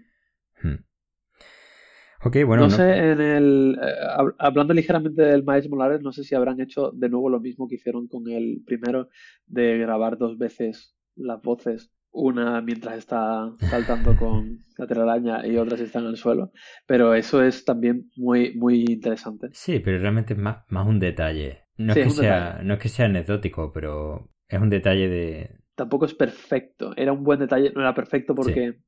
Bueno, 2.23 2.65
no, 2.65 2.71
sé, 2.71 3.13
en 3.13 3.21
el, 3.21 3.79
eh, 3.83 4.33
hablando 4.39 4.75
ligeramente 4.75 5.23
del 5.23 5.43
Miles 5.45 5.71
Molares, 5.71 6.03
no 6.03 6.13
sé 6.13 6.23
si 6.23 6.35
habrán 6.35 6.61
hecho 6.61 6.91
de 6.93 7.09
nuevo 7.09 7.31
lo 7.31 7.41
mismo 7.41 7.67
que 7.67 7.77
hicieron 7.77 8.09
con 8.09 8.29
el 8.29 8.63
primero, 8.67 9.09
de 9.47 9.79
grabar 9.79 10.19
dos 10.19 10.37
veces 10.37 10.95
las 11.17 11.41
voces, 11.41 11.93
una 12.13 12.61
mientras 12.61 12.99
está 12.99 13.53
saltando 13.59 14.17
con 14.17 14.59
la 14.79 14.87
telaraña 14.87 15.47
y 15.47 15.57
otra 15.57 15.79
si 15.79 15.85
está 15.85 16.01
en 16.01 16.07
el 16.07 16.17
suelo, 16.17 16.53
pero 16.87 17.15
eso 17.15 17.43
es 17.43 17.65
también 17.65 18.11
muy, 18.17 18.55
muy 18.55 18.85
interesante. 18.87 19.49
Sí, 19.53 19.79
pero 19.81 19.99
realmente 19.99 20.35
es 20.35 20.39
más, 20.39 20.65
más 20.69 20.87
un 20.87 20.99
detalle. 20.99 21.65
No, 21.79 21.95
es 21.95 22.05
que 22.05 22.11
sea, 22.11 22.61
no 22.63 22.75
es 22.75 22.81
que 22.81 22.89
sea 22.91 23.07
anecdótico, 23.07 23.73
pero 23.73 24.29
es 24.47 24.61
un 24.61 24.69
detalle 24.69 25.09
de... 25.09 25.57
Tampoco 25.75 26.05
es 26.05 26.13
perfecto, 26.13 26.93
era 26.97 27.13
un 27.13 27.25
buen 27.25 27.39
detalle, 27.39 27.73
no 27.75 27.81
era 27.81 27.95
perfecto 27.95 28.35
porque 28.35 28.81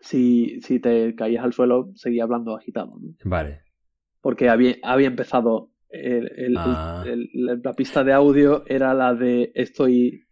si, 0.00 0.60
si 0.62 0.80
te 0.80 1.14
caías 1.14 1.44
al 1.44 1.52
suelo, 1.52 1.90
seguía 1.94 2.24
hablando 2.24 2.56
agitado. 2.56 2.98
Vale. 3.24 3.62
Porque 4.20 4.48
había, 4.48 4.76
había 4.82 5.08
empezado. 5.08 5.70
Ah. 6.56 7.04
la 7.34 7.72
pista 7.72 8.04
de 8.04 8.12
audio 8.12 8.62
era 8.68 8.94
la 8.94 9.12
de 9.12 9.50
estoy 9.56 10.22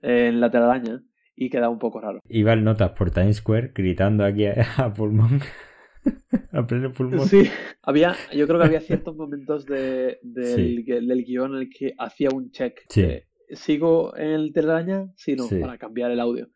en 0.00 0.40
la 0.40 0.50
telaraña 0.50 1.02
y 1.36 1.50
quedaba 1.50 1.68
un 1.68 1.78
poco 1.78 2.00
raro. 2.00 2.20
Iba 2.26 2.54
el 2.54 2.64
notas 2.64 2.92
por 2.92 3.10
Times 3.10 3.36
Square 3.36 3.72
gritando 3.74 4.24
aquí 4.24 4.46
a, 4.78 4.94
pulmón. 4.94 5.40
a 6.52 6.66
pleno 6.66 6.90
pulmón. 6.92 7.28
Sí, 7.28 7.50
había, 7.82 8.14
yo 8.34 8.46
creo 8.46 8.58
que 8.58 8.66
había 8.66 8.80
ciertos 8.80 9.14
momentos 9.14 9.66
de, 9.66 10.20
del, 10.22 10.84
del, 10.86 11.24
guion 11.24 11.54
en 11.54 11.58
el 11.62 11.68
que 11.68 11.94
hacía 11.98 12.30
un 12.32 12.50
check. 12.50 12.80
¿Sigo 13.50 14.16
en 14.16 14.30
el 14.30 14.52
telaraña? 14.54 15.12
Sí, 15.16 15.36
no, 15.36 15.46
para 15.60 15.76
cambiar 15.76 16.10
el 16.10 16.20
audio 16.20 16.48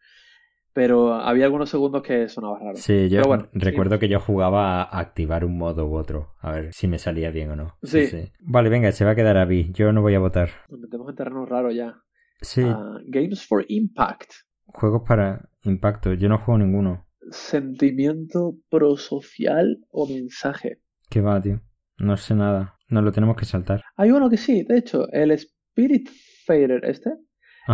pero 0.79 1.15
había 1.15 1.47
algunos 1.47 1.71
segundos 1.71 2.05
que 2.05 2.29
sonaba 2.29 2.61
raro. 2.61 2.77
Sí, 2.77 3.09
yo 3.09 3.21
recuerdo 3.53 3.99
que 3.99 4.09
yo 4.09 4.21
jugaba 4.21 4.85
a 4.85 5.01
activar 5.01 5.45
un 5.45 5.59
modo 5.59 5.89
u 5.89 5.97
otro, 5.97 6.37
a 6.41 6.53
ver 6.53 6.73
si 6.73 6.87
me 6.87 7.01
salía 7.01 7.33
bien 7.33 7.51
o 7.51 7.57
no. 7.57 7.77
Sí. 7.83 8.07
Vale, 8.39 8.69
venga, 8.69 8.93
se 8.93 9.05
va 9.05 9.11
a 9.11 9.15
quedar 9.17 9.39
a 9.39 9.45
mí, 9.45 9.73
yo 9.73 9.91
no 9.93 10.03
voy 10.03 10.15
a 10.15 10.21
votar. 10.21 10.51
Nos 10.69 10.79
metemos 10.79 11.09
en 11.09 11.17
terreno 11.17 11.45
raro 11.47 11.73
ya. 11.73 11.97
Sí. 12.43 12.63
Ah, 12.65 12.97
games 13.09 13.45
for 13.45 13.65
Impact. 13.67 14.31
Juegos 14.67 15.03
para 15.05 15.49
impacto, 15.65 16.13
yo 16.13 16.29
no 16.29 16.39
juego 16.39 16.59
ninguno. 16.59 17.09
Sentimiento 17.29 18.55
prosocial 18.71 19.81
o 19.91 20.07
mensaje. 20.07 20.79
¿Qué 21.11 21.21
va, 21.21 21.43
tío? 21.43 21.61
No 21.97 22.17
sé 22.17 22.37
nada, 22.37 22.77
nos 22.89 23.03
lo 23.03 23.11
tenemos 23.11 23.35
que 23.35 23.47
saltar. 23.47 23.83
Hay 23.97 24.13
uno 24.13 24.31
que 24.31 24.37
sí, 24.37 24.63
de 24.63 24.79
hecho, 24.79 25.11
el 25.11 25.33
Spirit 25.33 26.09
Fader 26.47 26.85
este. 26.85 27.11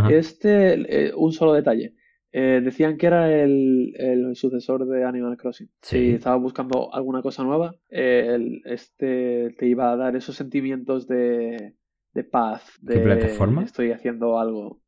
Este, 0.08 1.08
eh, 1.08 1.12
un 1.14 1.32
solo 1.32 1.52
detalle. 1.52 1.94
Eh, 2.36 2.60
decían 2.64 2.96
que 2.96 3.06
era 3.06 3.32
el, 3.32 4.32
sucesor 4.34 4.88
de 4.88 5.04
Animal 5.04 5.36
Crossing. 5.36 5.70
Si 5.82 6.10
estabas 6.10 6.42
buscando 6.42 6.92
alguna 6.92 7.22
cosa 7.22 7.44
nueva, 7.44 7.76
este 7.88 9.54
te 9.56 9.66
iba 9.68 9.92
a 9.92 9.96
dar 9.96 10.16
esos 10.16 10.34
sentimientos 10.34 11.06
de, 11.06 11.76
de 12.12 12.24
paz. 12.24 12.76
De, 12.80 12.94
¿Qué 12.94 13.00
plataforma? 13.02 13.62
Estoy 13.62 13.92
haciendo 13.92 14.40
algo. 14.40 14.82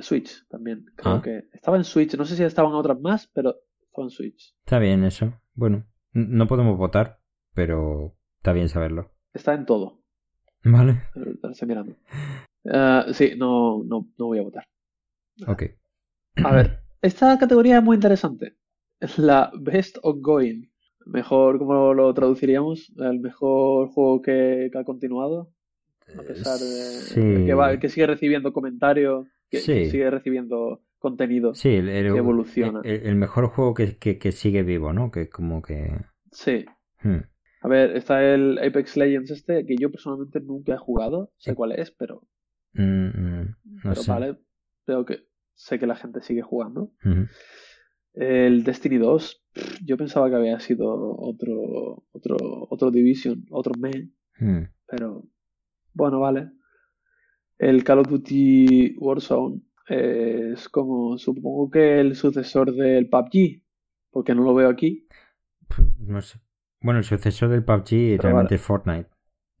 Switch 0.00 0.44
también. 0.48 0.84
Creo 0.96 1.14
ah. 1.14 1.22
que 1.22 1.44
estaba 1.52 1.76
en 1.76 1.84
Switch. 1.84 2.16
No 2.16 2.24
sé 2.24 2.34
si 2.34 2.42
estaban 2.42 2.72
otras 2.72 3.00
más, 3.00 3.30
pero 3.32 3.54
estaba 3.84 4.06
en 4.06 4.10
Switch. 4.10 4.56
Está 4.64 4.80
bien 4.80 5.04
eso. 5.04 5.32
Bueno, 5.54 5.86
no 6.12 6.48
podemos 6.48 6.76
votar, 6.76 7.20
pero 7.54 8.16
está 8.38 8.52
bien 8.52 8.68
saberlo. 8.68 9.12
Está 9.32 9.54
en 9.54 9.64
todo. 9.64 10.02
Vale. 10.64 11.02
Mirando. 11.66 11.96
Ah, 12.68 13.06
sí, 13.12 13.34
no, 13.38 13.84
no, 13.84 14.08
no 14.18 14.26
voy 14.26 14.40
a 14.40 14.42
votar. 14.42 14.64
Ok. 15.46 15.62
A 16.44 16.52
ver, 16.52 16.80
esta 17.02 17.38
categoría 17.38 17.78
es 17.78 17.82
muy 17.84 17.94
interesante. 17.96 18.56
Es 19.00 19.18
la 19.18 19.50
Best 19.58 19.98
Ongoing. 20.02 20.70
Mejor, 21.06 21.58
¿cómo 21.58 21.94
lo 21.94 22.12
traduciríamos? 22.14 22.92
El 22.98 23.20
mejor 23.20 23.88
juego 23.88 24.20
que, 24.22 24.68
que 24.72 24.78
ha 24.78 24.84
continuado. 24.84 25.50
A 26.18 26.22
pesar 26.22 26.58
de 26.58 26.66
Sí. 26.66 27.20
que, 27.46 27.54
va- 27.54 27.78
que 27.78 27.88
sigue 27.88 28.06
recibiendo 28.06 28.52
comentarios, 28.52 29.26
que, 29.48 29.58
Sí. 29.58 29.72
que 29.74 29.90
sigue 29.90 30.10
recibiendo 30.10 30.82
contenido. 30.98 31.54
Sí, 31.54 31.68
el, 31.70 31.88
el- 31.88 32.06
evoluciona. 32.16 32.80
el- 32.84 33.06
el 33.06 33.16
mejor 33.16 33.46
juego 33.46 33.74
que, 33.74 33.96
que, 33.96 34.18
que 34.18 34.32
sigue 34.32 34.62
vivo, 34.62 34.92
¿no? 34.92 35.10
Que 35.10 35.28
como 35.28 35.62
que... 35.62 35.92
Sí. 36.32 36.64
hmm. 37.02 37.20
A 37.62 37.68
ver, 37.68 37.96
está 37.96 38.22
el 38.24 38.58
Apex 38.58 38.96
Legends 38.96 39.30
este, 39.30 39.64
que 39.66 39.76
yo 39.76 39.90
personalmente 39.90 40.40
nunca 40.40 40.74
he 40.74 40.78
jugado. 40.78 41.30
Sé 41.38 41.54
cuál 41.54 41.72
es, 41.72 41.90
pero, 41.90 42.22
Mm, 42.72 42.82
mm, 43.08 43.40
no 43.64 43.80
pero 43.82 43.94
sé. 43.96 44.10
vale. 44.10 44.36
Creo 44.86 45.04
que 45.04 45.18
sé 45.60 45.78
que 45.78 45.86
la 45.86 45.94
gente 45.96 46.22
sigue 46.22 46.42
jugando. 46.42 46.92
El 48.14 48.64
Destiny 48.64 48.96
2, 48.98 49.42
pff, 49.52 49.78
yo 49.84 49.96
pensaba 49.96 50.28
que 50.28 50.36
había 50.36 50.58
sido 50.60 50.88
otro, 51.18 52.04
otro, 52.12 52.36
otro 52.70 52.90
Division, 52.90 53.44
otro 53.50 53.72
Mm. 54.42 54.62
pero 54.86 55.24
bueno, 55.92 56.18
vale. 56.18 56.50
El 57.58 57.84
Call 57.84 57.98
of 57.98 58.08
Duty 58.08 58.96
Warzone 58.98 59.60
es 59.86 60.68
como, 60.70 61.18
supongo 61.18 61.70
que 61.70 62.00
el 62.00 62.16
sucesor 62.16 62.72
del 62.74 63.08
PUBG, 63.10 63.62
porque 64.10 64.34
no 64.34 64.42
lo 64.44 64.54
veo 64.54 64.68
aquí. 64.70 65.06
No 65.98 66.22
sé. 66.22 66.40
Bueno, 66.80 66.98
el 67.00 67.04
sucesor 67.04 67.50
del 67.50 67.64
PUBG 67.64 67.90
Pero 67.90 68.22
realmente 68.22 68.54
vale. 68.54 68.56
es 68.56 68.62
Fortnite. 68.62 69.10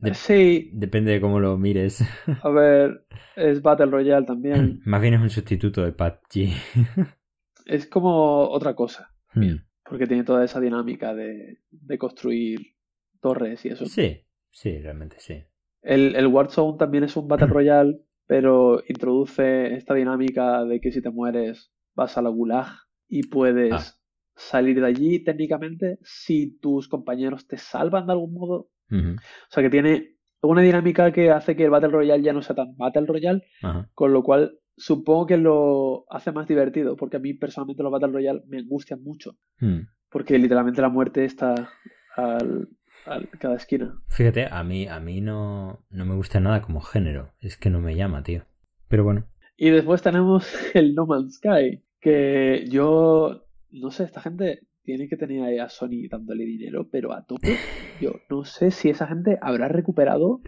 De- 0.00 0.14
Sí, 0.14 0.70
Depende 0.72 1.12
de 1.12 1.20
cómo 1.20 1.40
lo 1.40 1.56
mires. 1.58 2.02
a 2.42 2.48
ver, 2.50 3.04
es 3.36 3.60
Battle 3.62 3.86
Royale 3.86 4.26
también. 4.26 4.80
Más 4.84 5.00
bien 5.02 5.14
es 5.14 5.20
un 5.20 5.30
sustituto 5.30 5.82
del 5.82 5.94
PUBG. 5.94 6.50
Es 7.66 7.86
como 7.86 8.48
otra 8.48 8.74
cosa, 8.74 9.10
Hmm. 9.34 9.56
porque 9.88 10.06
tiene 10.06 10.24
toda 10.24 10.44
esa 10.44 10.58
dinámica 10.60 11.14
de, 11.14 11.58
de 11.70 11.98
construir 11.98 12.74
torres 13.20 13.64
y 13.64 13.68
eso. 13.68 13.86
Sí, 13.86 14.24
sí, 14.50 14.78
realmente 14.80 15.16
sí. 15.20 15.42
El, 15.82 16.16
el 16.16 16.26
Warzone 16.26 16.78
también 16.78 17.04
es 17.04 17.16
un 17.16 17.28
Battle 17.28 17.46
Royale, 17.58 18.00
pero 18.26 18.82
introduce 18.88 19.74
esta 19.74 19.94
dinámica 19.94 20.64
de 20.64 20.80
que 20.80 20.90
si 20.92 21.00
te 21.02 21.10
mueres 21.10 21.70
vas 21.94 22.16
a 22.18 22.22
la 22.22 22.30
gulag 22.30 22.66
y 23.08 23.24
puedes 23.28 23.72
Ah. 23.72 23.94
salir 24.36 24.80
de 24.80 24.86
allí 24.86 25.22
técnicamente 25.22 25.98
si 26.02 26.58
tus 26.58 26.88
compañeros 26.88 27.46
te 27.46 27.56
salvan 27.58 28.06
de 28.06 28.12
algún 28.12 28.32
modo. 28.34 28.70
O 28.90 29.50
sea 29.50 29.62
que 29.62 29.70
tiene 29.70 30.16
una 30.42 30.62
dinámica 30.62 31.12
que 31.12 31.30
hace 31.30 31.54
que 31.56 31.64
el 31.64 31.70
Battle 31.70 31.90
Royale 31.90 32.22
ya 32.22 32.32
no 32.32 32.42
sea 32.42 32.56
tan 32.56 32.76
Battle 32.76 33.06
Royale, 33.06 33.42
Ajá. 33.62 33.88
con 33.94 34.12
lo 34.12 34.22
cual 34.22 34.58
supongo 34.76 35.26
que 35.26 35.36
lo 35.36 36.06
hace 36.10 36.32
más 36.32 36.46
divertido, 36.48 36.96
porque 36.96 37.18
a 37.18 37.20
mí 37.20 37.34
personalmente 37.34 37.82
los 37.82 37.92
Battle 37.92 38.12
Royale 38.12 38.42
me 38.46 38.58
angustian 38.58 39.02
mucho, 39.02 39.36
Hmm. 39.60 39.80
porque 40.10 40.38
literalmente 40.38 40.80
la 40.80 40.88
muerte 40.88 41.24
está 41.24 41.68
al, 42.16 42.68
al- 43.06 43.28
cada 43.38 43.56
esquina. 43.56 44.00
Fíjate, 44.08 44.46
a 44.50 44.64
mí, 44.64 44.86
a 44.88 44.98
mí 45.00 45.20
no, 45.20 45.84
no 45.90 46.04
me 46.06 46.14
gusta 46.14 46.40
nada 46.40 46.62
como 46.62 46.80
género. 46.80 47.32
Es 47.40 47.56
que 47.58 47.68
no 47.70 47.80
me 47.80 47.94
llama, 47.94 48.22
tío. 48.22 48.44
Pero 48.88 49.04
bueno. 49.04 49.26
Y 49.56 49.68
después 49.70 50.00
tenemos 50.02 50.48
el 50.74 50.94
No 50.94 51.04
Man's 51.06 51.36
Sky, 51.36 51.82
que 52.00 52.64
yo 52.70 53.44
no 53.70 53.90
sé, 53.90 54.04
esta 54.04 54.20
gente 54.22 54.60
tiene 54.90 55.08
que 55.08 55.16
tener 55.16 55.44
ahí 55.44 55.58
a 55.58 55.68
Sony 55.68 56.08
dándole 56.10 56.44
dinero, 56.44 56.88
pero 56.90 57.12
a 57.12 57.24
tope. 57.24 57.56
Yo 58.00 58.14
no 58.28 58.44
sé 58.44 58.72
si 58.72 58.90
esa 58.90 59.06
gente 59.06 59.38
habrá 59.40 59.68
recuperado 59.68 60.40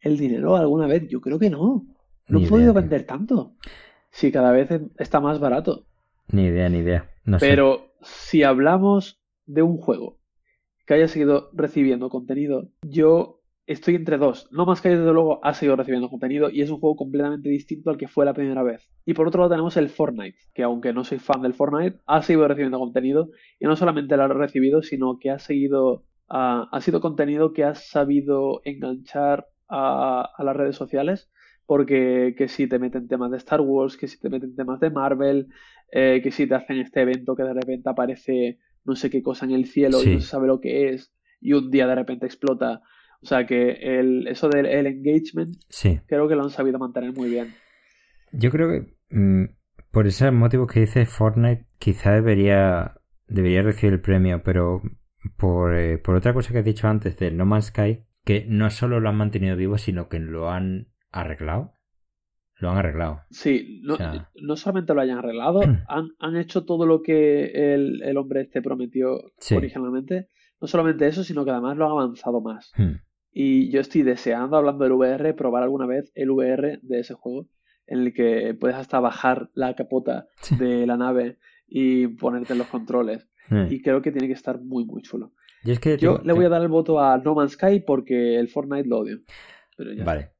el 0.00 0.16
dinero 0.16 0.56
alguna 0.56 0.86
vez. 0.86 1.06
Yo 1.08 1.20
creo 1.20 1.38
que 1.38 1.50
no. 1.50 1.84
No 2.26 2.40
he 2.40 2.48
podido 2.48 2.72
tío. 2.72 2.80
vender 2.80 3.04
tanto. 3.04 3.52
Si 4.10 4.32
cada 4.32 4.50
vez 4.50 4.70
está 4.96 5.20
más 5.20 5.40
barato. 5.40 5.84
Ni 6.32 6.46
idea, 6.46 6.70
ni 6.70 6.78
idea. 6.78 7.10
No 7.26 7.38
sé. 7.38 7.46
Pero 7.46 7.92
si 8.00 8.44
hablamos 8.44 9.20
de 9.44 9.60
un 9.60 9.76
juego 9.76 10.20
que 10.86 10.94
haya 10.94 11.06
seguido 11.06 11.50
recibiendo 11.52 12.08
contenido, 12.08 12.70
yo 12.80 13.42
estoy 13.66 13.96
entre 13.96 14.16
dos. 14.18 14.48
No 14.52 14.64
más 14.66 14.80
que 14.80 14.90
desde 14.90 15.12
luego 15.12 15.44
ha 15.44 15.52
seguido 15.54 15.76
recibiendo 15.76 16.08
contenido 16.08 16.50
y 16.50 16.62
es 16.62 16.70
un 16.70 16.78
juego 16.78 16.96
completamente 16.96 17.48
distinto 17.48 17.90
al 17.90 17.96
que 17.96 18.08
fue 18.08 18.24
la 18.24 18.34
primera 18.34 18.62
vez. 18.62 18.88
Y 19.04 19.14
por 19.14 19.26
otro 19.28 19.40
lado 19.40 19.50
tenemos 19.50 19.76
el 19.76 19.88
Fortnite, 19.88 20.38
que 20.54 20.62
aunque 20.62 20.92
no 20.92 21.04
soy 21.04 21.18
fan 21.18 21.42
del 21.42 21.54
Fortnite, 21.54 21.98
ha 22.06 22.22
seguido 22.22 22.46
recibiendo 22.48 22.78
contenido 22.78 23.30
y 23.58 23.66
no 23.66 23.76
solamente 23.76 24.16
lo 24.16 24.22
ha 24.24 24.28
recibido, 24.28 24.82
sino 24.82 25.18
que 25.18 25.30
ha 25.30 25.38
seguido, 25.38 26.04
ah, 26.28 26.68
ha 26.70 26.80
sido 26.80 27.00
contenido 27.00 27.52
que 27.52 27.64
ha 27.64 27.74
sabido 27.74 28.60
enganchar 28.64 29.46
a, 29.68 30.30
a 30.36 30.44
las 30.44 30.56
redes 30.56 30.76
sociales. 30.76 31.30
Porque 31.68 32.36
que 32.38 32.46
si 32.46 32.68
te 32.68 32.78
meten 32.78 33.08
temas 33.08 33.32
de 33.32 33.38
Star 33.38 33.60
Wars, 33.60 33.96
que 33.96 34.06
si 34.06 34.20
te 34.20 34.28
meten 34.30 34.54
temas 34.54 34.78
de 34.78 34.90
Marvel, 34.90 35.48
eh, 35.90 36.20
que 36.22 36.30
si 36.30 36.46
te 36.46 36.54
hacen 36.54 36.78
este 36.78 37.00
evento 37.00 37.34
que 37.34 37.42
de 37.42 37.54
repente 37.54 37.90
aparece 37.90 38.60
no 38.84 38.94
sé 38.94 39.10
qué 39.10 39.20
cosa 39.20 39.46
en 39.46 39.50
el 39.50 39.64
cielo 39.66 39.98
Sí. 39.98 40.10
y 40.10 40.14
no 40.14 40.20
se 40.20 40.28
sabe 40.28 40.46
lo 40.46 40.60
que 40.60 40.90
es 40.90 41.12
y 41.40 41.54
un 41.54 41.68
día 41.72 41.88
de 41.88 41.96
repente 41.96 42.24
explota. 42.24 42.82
O 43.26 43.28
sea 43.28 43.44
que 43.44 43.72
el, 43.98 44.28
eso 44.28 44.48
del 44.48 44.66
el 44.66 44.86
engagement 44.86 45.56
Sí. 45.68 45.98
creo 46.06 46.28
que 46.28 46.36
lo 46.36 46.44
han 46.44 46.50
sabido 46.50 46.78
mantener 46.78 47.12
muy 47.12 47.28
bien. 47.28 47.48
Yo 48.30 48.52
creo 48.52 48.68
que 48.70 48.94
mm, 49.10 49.46
por 49.90 50.06
ese 50.06 50.30
motivo 50.30 50.68
que 50.68 50.78
dice 50.78 51.06
Fortnite, 51.06 51.66
quizá 51.80 52.12
debería, 52.12 52.94
debería 53.26 53.62
recibir 53.62 53.94
el 53.94 54.00
premio, 54.00 54.42
pero 54.44 54.80
por, 55.36 55.76
eh, 55.76 55.98
por 55.98 56.14
otra 56.14 56.32
cosa 56.34 56.52
que 56.52 56.60
has 56.60 56.64
dicho 56.64 56.86
antes 56.86 57.16
del 57.16 57.36
No 57.36 57.46
Man's 57.46 57.66
Sky, 57.66 58.04
que 58.24 58.44
no 58.48 58.70
solo 58.70 59.00
lo 59.00 59.08
han 59.08 59.16
mantenido 59.16 59.56
vivo, 59.56 59.76
sino 59.76 60.08
que 60.08 60.20
lo 60.20 60.48
han 60.48 60.86
arreglado. 61.10 61.72
Lo 62.60 62.70
han 62.70 62.78
arreglado. 62.78 63.22
Sí, 63.30 63.80
no, 63.82 63.94
O 63.94 63.96
sea- 63.96 64.30
no 64.40 64.54
solamente 64.54 64.94
lo 64.94 65.00
hayan 65.00 65.18
arreglado, 65.18 65.62
han, 65.88 66.10
han 66.20 66.36
hecho 66.36 66.64
todo 66.64 66.86
lo 66.86 67.02
que 67.02 67.46
el, 67.74 68.04
el 68.04 68.16
hombre 68.18 68.42
este 68.42 68.62
prometió 68.62 69.18
Sí. 69.38 69.56
originalmente. 69.56 70.28
No 70.60 70.68
solamente 70.68 71.06
eso, 71.06 71.22
sino 71.24 71.44
que 71.44 71.50
además 71.50 71.76
lo 71.76 71.84
han 71.86 71.90
avanzado 71.92 72.40
más. 72.40 72.70
Hmm. 72.78 73.00
Y 73.38 73.70
yo 73.70 73.80
estoy 73.82 74.00
deseando, 74.02 74.56
hablando 74.56 74.84
del 74.84 74.94
VR, 74.94 75.34
probar 75.34 75.62
alguna 75.62 75.84
vez 75.86 76.10
el 76.14 76.30
VR 76.30 76.78
de 76.80 77.00
ese 77.00 77.12
juego, 77.12 77.48
en 77.86 77.98
el 78.00 78.14
que 78.14 78.56
puedes 78.58 78.76
hasta 78.78 78.98
bajar 78.98 79.50
la 79.52 79.74
capota 79.76 80.26
Sí. 80.40 80.56
de 80.56 80.86
la 80.86 80.96
nave 80.96 81.36
y 81.68 82.06
ponerte 82.06 82.54
en 82.54 82.60
los 82.60 82.68
controles. 82.68 83.28
Eh. 83.50 83.68
Y 83.70 83.82
creo 83.82 84.00
que 84.00 84.10
tiene 84.10 84.26
que 84.28 84.32
estar 84.32 84.58
muy, 84.58 84.86
muy 84.86 85.02
chulo. 85.02 85.32
Yo 85.64 85.74
es 85.74 85.80
que 85.80 85.98
Yo 85.98 86.14
tengo- 86.14 86.24
le 86.26 86.32
voy 86.32 86.44
a 86.46 86.48
dar 86.48 86.62
el 86.62 86.68
voto 86.68 86.98
a 86.98 87.18
No 87.18 87.34
Man's 87.34 87.52
Sky 87.52 87.80
porque 87.80 88.36
el 88.38 88.48
Fortnite 88.48 88.88
lo 88.88 89.00
odio. 89.00 89.18
Pero 89.76 89.92
ya 89.92 90.02
Vale. 90.04 90.30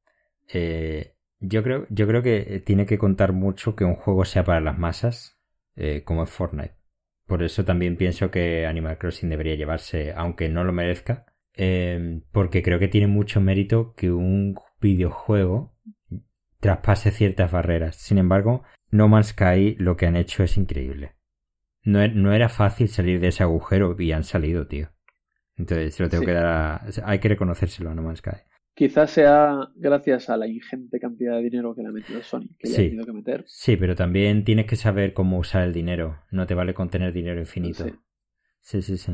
Eh, 0.54 1.12
yo 1.40 1.62
creo, 1.62 1.86
yo 1.90 2.06
creo 2.06 2.22
que 2.22 2.36
eh, 2.56 2.60
tiene 2.60 2.86
que 2.86 2.96
contar 2.96 3.34
mucho 3.34 3.76
que 3.76 3.84
un 3.84 3.96
juego 3.96 4.24
sea 4.24 4.42
para 4.44 4.60
las 4.62 4.78
masas, 4.78 5.38
eh, 5.76 6.02
como 6.02 6.22
es 6.22 6.30
Fortnite. 6.30 6.76
Por 7.26 7.42
eso 7.42 7.62
también 7.62 7.96
pienso 7.98 8.30
que 8.30 8.64
Animal 8.64 8.96
Crossing 8.96 9.28
debería 9.28 9.54
llevarse, 9.54 10.14
aunque 10.16 10.48
no 10.48 10.64
lo 10.64 10.72
merezca, 10.72 11.26
eh, 11.56 12.20
porque 12.32 12.62
creo 12.62 12.78
que 12.78 12.88
tiene 12.88 13.06
mucho 13.06 13.40
mérito 13.40 13.94
que 13.96 14.10
un 14.12 14.56
videojuego 14.80 15.74
traspase 16.60 17.10
ciertas 17.10 17.50
barreras. 17.52 17.96
Sin 17.96 18.18
embargo, 18.18 18.62
No 18.90 19.08
Man's 19.08 19.28
Sky 19.28 19.74
lo 19.78 19.96
que 19.96 20.06
han 20.06 20.16
hecho 20.16 20.42
es 20.42 20.56
increíble. 20.56 21.12
No, 21.84 22.02
e- 22.02 22.08
no 22.08 22.32
era 22.32 22.48
fácil 22.48 22.88
salir 22.88 23.20
de 23.20 23.28
ese 23.28 23.42
agujero 23.42 23.94
y 23.98 24.12
han 24.12 24.24
salido, 24.24 24.66
tío. 24.66 24.88
Entonces, 25.56 25.94
se 25.94 26.02
lo 26.02 26.08
tengo 26.08 26.22
Sí. 26.22 26.26
que 26.26 26.32
dar 26.32 26.46
a... 26.46 26.86
Hay 27.04 27.18
que 27.18 27.28
reconocérselo 27.28 27.90
a 27.90 27.94
No 27.94 28.02
Man's 28.02 28.18
Sky. 28.18 28.36
Quizás 28.74 29.10
sea 29.10 29.68
gracias 29.76 30.28
a 30.28 30.36
la 30.36 30.46
ingente 30.46 31.00
cantidad 31.00 31.36
de 31.36 31.42
dinero 31.44 31.74
que 31.74 31.82
le 31.82 31.88
ha 31.88 31.92
metido 31.92 32.22
Sony, 32.22 32.48
que 32.58 32.68
le 32.68 32.74
Sí. 32.74 32.82
ha 32.82 32.84
tenido 32.90 33.06
que 33.06 33.12
meter. 33.12 33.44
Sí, 33.46 33.76
pero 33.76 33.94
también 33.94 34.44
tienes 34.44 34.66
que 34.66 34.76
saber 34.76 35.14
cómo 35.14 35.38
usar 35.38 35.62
el 35.62 35.72
dinero. 35.72 36.20
No 36.30 36.46
te 36.46 36.54
vale 36.54 36.74
con 36.74 36.90
tener 36.90 37.12
dinero 37.14 37.40
infinito. 37.40 37.84
Sí. 37.84 37.92
Sí, 38.60 38.82
sí, 38.82 38.98
sí. 38.98 39.12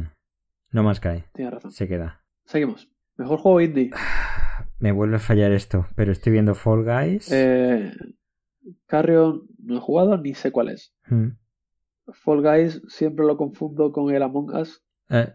No 0.73 0.83
más 0.83 0.99
cae. 0.99 1.25
Tienes 1.35 1.55
razón. 1.55 1.71
Se 1.71 1.87
queda. 1.87 2.22
Seguimos. 2.53 2.93
Mejor 3.17 3.39
juego 3.39 3.61
indie. 3.63 3.91
Me 4.79 4.93
vuelve 4.93 5.17
a 5.17 5.21
fallar 5.21 5.53
esto, 5.53 5.87
pero 5.97 6.13
estoy 6.13 6.35
viendo 6.35 6.55
Fall 6.55 6.85
Guys. 6.85 7.33
Eh, 7.33 7.91
Carrion 8.87 9.47
no 9.59 9.79
he 9.79 9.81
jugado 9.81 10.19
ni 10.19 10.35
sé 10.35 10.53
cuál 10.53 10.69
es. 10.69 10.95
Mm. 11.07 11.29
Fall 12.13 12.43
Guys 12.43 12.83
siempre 12.89 13.25
lo 13.25 13.39
confundo 13.39 13.91
con 13.91 14.15
el 14.15 14.23
Among 14.23 14.55
Us. 14.55 14.85
Eh, 15.09 15.33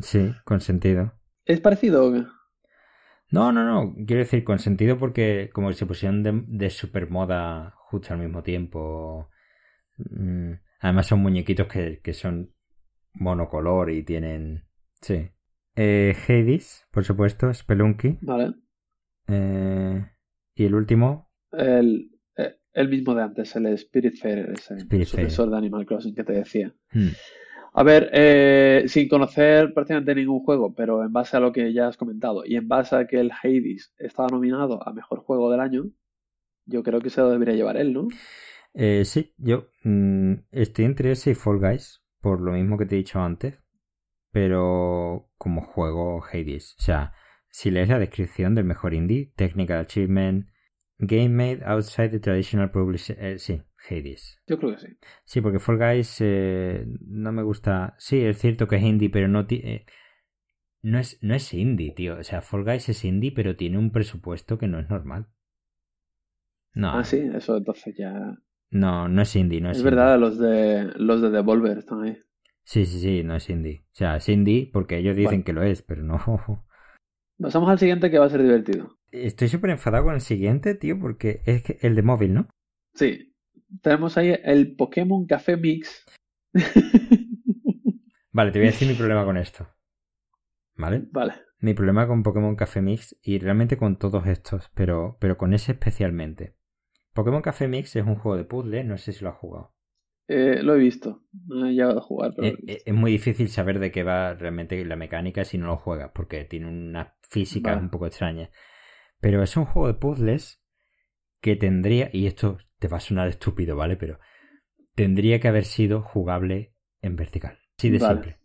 sí, 0.00 0.34
con 0.44 0.60
sentido. 0.60 1.14
¿Es 1.46 1.62
parecido 1.62 2.06
o 2.06 2.12
qué? 2.12 2.24
No, 3.30 3.50
no, 3.50 3.64
no. 3.64 3.94
Quiero 4.06 4.18
decir 4.18 4.44
con 4.44 4.58
sentido 4.58 4.98
porque 4.98 5.48
como 5.54 5.72
se 5.72 5.86
pusieron 5.86 6.22
de, 6.22 6.44
de 6.46 6.68
super 6.68 7.08
moda 7.08 7.72
justo 7.88 8.12
al 8.12 8.20
mismo 8.20 8.42
tiempo. 8.42 9.30
Mm, 9.96 10.52
Además 10.80 11.06
son 11.06 11.20
muñequitos 11.20 11.68
que, 11.68 12.00
que 12.02 12.12
son 12.12 12.52
monocolor 13.14 13.90
y 13.90 14.02
tienen... 14.02 14.66
Sí. 15.00 15.30
Eh, 15.76 16.14
Hades, 16.28 16.86
por 16.90 17.04
supuesto, 17.04 17.52
Spelunky. 17.52 18.18
Vale. 18.22 18.54
Eh, 19.28 20.04
y 20.54 20.64
el 20.64 20.74
último, 20.74 21.30
El, 21.52 22.10
eh, 22.36 22.56
el 22.72 22.88
mismo 22.88 23.14
de 23.14 23.22
antes, 23.22 23.56
el 23.56 23.76
Spiritfarer, 23.78 24.50
ese 24.50 24.80
Spiritfarer. 24.80 25.06
sucesor 25.30 25.50
de 25.50 25.56
Animal 25.56 25.86
Crossing 25.86 26.14
que 26.14 26.24
te 26.24 26.32
decía. 26.34 26.74
hmm, 26.92 27.08
A 27.74 27.82
ver, 27.84 28.10
eh, 28.12 28.84
sin 28.86 29.08
conocer 29.08 29.72
prácticamente 29.72 30.14
ningún 30.14 30.40
juego, 30.40 30.74
pero 30.74 31.02
en 31.04 31.12
base 31.12 31.36
a 31.36 31.40
lo 31.40 31.52
que 31.52 31.72
ya 31.72 31.88
has 31.88 31.96
comentado 31.96 32.44
y 32.44 32.56
en 32.56 32.68
base 32.68 32.96
a 32.96 33.06
que 33.06 33.18
el 33.20 33.30
Hades 33.32 33.94
estaba 33.98 34.28
nominado 34.28 34.86
a 34.86 34.92
Mejor 34.92 35.20
Juego 35.20 35.50
del 35.50 35.60
Año, 35.60 35.84
yo 36.66 36.82
creo 36.82 37.00
que 37.00 37.10
se 37.10 37.20
lo 37.22 37.30
debería 37.30 37.54
llevar 37.54 37.78
él, 37.78 37.92
¿no? 37.94 38.08
Eh, 38.74 39.04
sí, 39.04 39.32
yo 39.38 39.68
mm, 39.84 40.34
estoy 40.50 40.84
entre 40.84 41.12
ese 41.12 41.30
y 41.30 41.34
Fall 41.34 41.58
Guys, 41.60 42.02
por 42.20 42.40
lo 42.40 42.52
mismo 42.52 42.76
que 42.76 42.84
te 42.86 42.94
he 42.94 42.98
dicho 42.98 43.20
antes, 43.20 43.58
pero 44.30 45.30
como 45.42 45.60
juego 45.60 46.22
Hades. 46.24 46.76
O 46.78 46.82
sea, 46.82 47.14
si 47.50 47.72
lees 47.72 47.88
la 47.88 47.98
descripción 47.98 48.54
del 48.54 48.64
mejor 48.64 48.94
indie, 48.94 49.32
Technical 49.34 49.80
Achievement, 49.80 50.46
Game 50.98 51.30
Made 51.30 51.64
Outside 51.64 52.10
the 52.10 52.20
Traditional 52.20 52.70
Publishing... 52.70 53.16
Eh, 53.18 53.38
sí, 53.38 53.60
Hades. 53.90 54.40
Yo 54.46 54.56
creo 54.56 54.70
que 54.70 54.78
sí. 54.78 54.96
Sí, 55.24 55.40
porque 55.40 55.58
Fall 55.58 55.78
Guys 55.78 56.18
eh, 56.20 56.86
no 57.00 57.32
me 57.32 57.42
gusta... 57.42 57.96
Sí, 57.98 58.24
es 58.24 58.38
cierto 58.38 58.68
que 58.68 58.76
es 58.76 58.84
indie, 58.84 59.10
pero 59.10 59.26
no... 59.26 59.44
Eh, 59.50 59.84
no 60.80 61.00
es, 61.00 61.18
no 61.22 61.34
es 61.34 61.52
indie, 61.52 61.92
tío. 61.92 62.18
O 62.18 62.22
sea, 62.22 62.40
Fall 62.40 62.62
Guys 62.62 62.88
es 62.88 63.04
indie, 63.04 63.32
pero 63.32 63.56
tiene 63.56 63.78
un 63.78 63.90
presupuesto 63.90 64.58
que 64.58 64.68
no 64.68 64.78
es 64.78 64.88
normal. 64.88 65.26
No. 66.72 66.92
Ah, 66.92 67.02
sí, 67.02 67.20
eso 67.34 67.56
entonces 67.56 67.96
ya... 67.98 68.14
No, 68.70 69.08
no 69.08 69.22
es 69.22 69.34
indie, 69.34 69.60
no 69.60 69.72
es, 69.72 69.78
Es 69.78 69.82
verdad, 69.82 70.20
los 70.20 70.38
de 70.38 70.92
los 70.94 71.20
de 71.20 71.30
Devolver 71.30 71.78
están 71.78 72.04
ahí. 72.04 72.16
Sí, 72.64 72.86
sí, 72.86 73.00
sí, 73.00 73.22
no 73.22 73.36
es 73.36 73.50
indie. 73.50 73.84
O 73.92 73.94
sea, 73.94 74.16
es 74.16 74.28
indie 74.28 74.70
porque 74.72 74.98
ellos 74.98 75.16
dicen 75.16 75.42
que 75.42 75.52
lo 75.52 75.62
es, 75.62 75.82
pero 75.82 76.02
no. 76.02 76.18
Pasamos 77.38 77.68
al 77.68 77.78
siguiente 77.78 78.10
que 78.10 78.18
va 78.18 78.26
a 78.26 78.30
ser 78.30 78.42
divertido. 78.42 78.98
Estoy 79.10 79.48
súper 79.48 79.70
enfadado 79.70 80.04
con 80.04 80.14
el 80.14 80.20
siguiente, 80.20 80.74
tío, 80.74 80.98
porque 80.98 81.42
es 81.44 81.62
que 81.62 81.78
el 81.82 81.96
de 81.96 82.02
móvil, 82.02 82.34
¿no? 82.34 82.48
Sí. 82.94 83.34
Tenemos 83.82 84.16
ahí 84.16 84.38
el 84.44 84.76
Pokémon 84.76 85.26
Café 85.26 85.56
Mix. 85.56 86.04
vale, 88.32 88.52
te 88.52 88.58
voy 88.58 88.68
a 88.68 88.70
decir 88.70 88.88
mi 88.88 88.94
problema 88.94 89.24
con 89.24 89.36
esto. 89.36 89.66
¿Vale? 90.76 91.08
Vale. 91.10 91.34
Mi 91.58 91.74
problema 91.74 92.06
con 92.06 92.22
Pokémon 92.22 92.56
Café 92.56 92.82
Mix 92.82 93.16
y 93.22 93.38
realmente 93.38 93.76
con 93.76 93.96
todos 93.96 94.26
estos, 94.26 94.70
pero, 94.74 95.16
pero 95.20 95.36
con 95.36 95.54
ese 95.54 95.72
especialmente. 95.72 96.56
Pokémon 97.12 97.42
Café 97.42 97.68
Mix 97.68 97.96
es 97.96 98.04
un 98.04 98.16
juego 98.16 98.36
de 98.36 98.44
puzzle, 98.44 98.84
no 98.84 98.98
sé 98.98 99.12
si 99.12 99.24
lo 99.24 99.30
has 99.30 99.36
jugado. 99.36 99.71
Eh, 100.34 100.62
lo 100.62 100.74
he 100.74 100.78
visto, 100.78 101.24
no 101.46 101.66
he 101.66 101.72
llegado 101.72 101.98
a 101.98 102.02
jugar. 102.02 102.32
Pero 102.34 102.48
es, 102.48 102.54
Eh, 102.66 102.82
es, 102.86 102.94
muy 102.94 103.12
difícil 103.12 103.48
saber 103.48 103.78
de 103.78 103.92
qué 103.92 104.02
va 104.02 104.32
realmente 104.32 104.82
la 104.86 104.96
mecánica 104.96 105.44
si 105.44 105.58
no 105.58 105.66
lo 105.66 105.76
juegas, 105.76 106.10
porque 106.14 106.44
tiene 106.44 106.68
una 106.68 107.16
física 107.20 107.72
Vale. 107.72 107.82
un 107.82 107.90
poco 107.90 108.06
extraña. 108.06 108.50
Pero 109.20 109.42
es 109.42 109.54
un 109.58 109.66
juego 109.66 109.88
de 109.88 109.94
puzzles 109.94 110.64
que 111.42 111.56
tendría, 111.56 112.08
y 112.14 112.26
esto 112.26 112.56
te 112.78 112.88
va 112.88 112.96
a 112.96 113.00
sonar 113.00 113.28
estúpido, 113.28 113.76
¿vale? 113.76 113.96
Pero 113.96 114.20
tendría 114.94 115.38
que 115.38 115.48
haber 115.48 115.64
sido 115.64 116.00
jugable 116.00 116.74
en 117.02 117.16
vertical. 117.16 117.58
Así 117.76 117.90
de 117.90 117.98
Vale. 117.98 118.14
simple. 118.14 118.38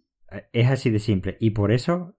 Es 0.51 0.67
así 0.67 0.89
de 0.89 0.99
simple. 0.99 1.37
Y 1.39 1.51
por 1.51 1.71
eso 1.71 2.17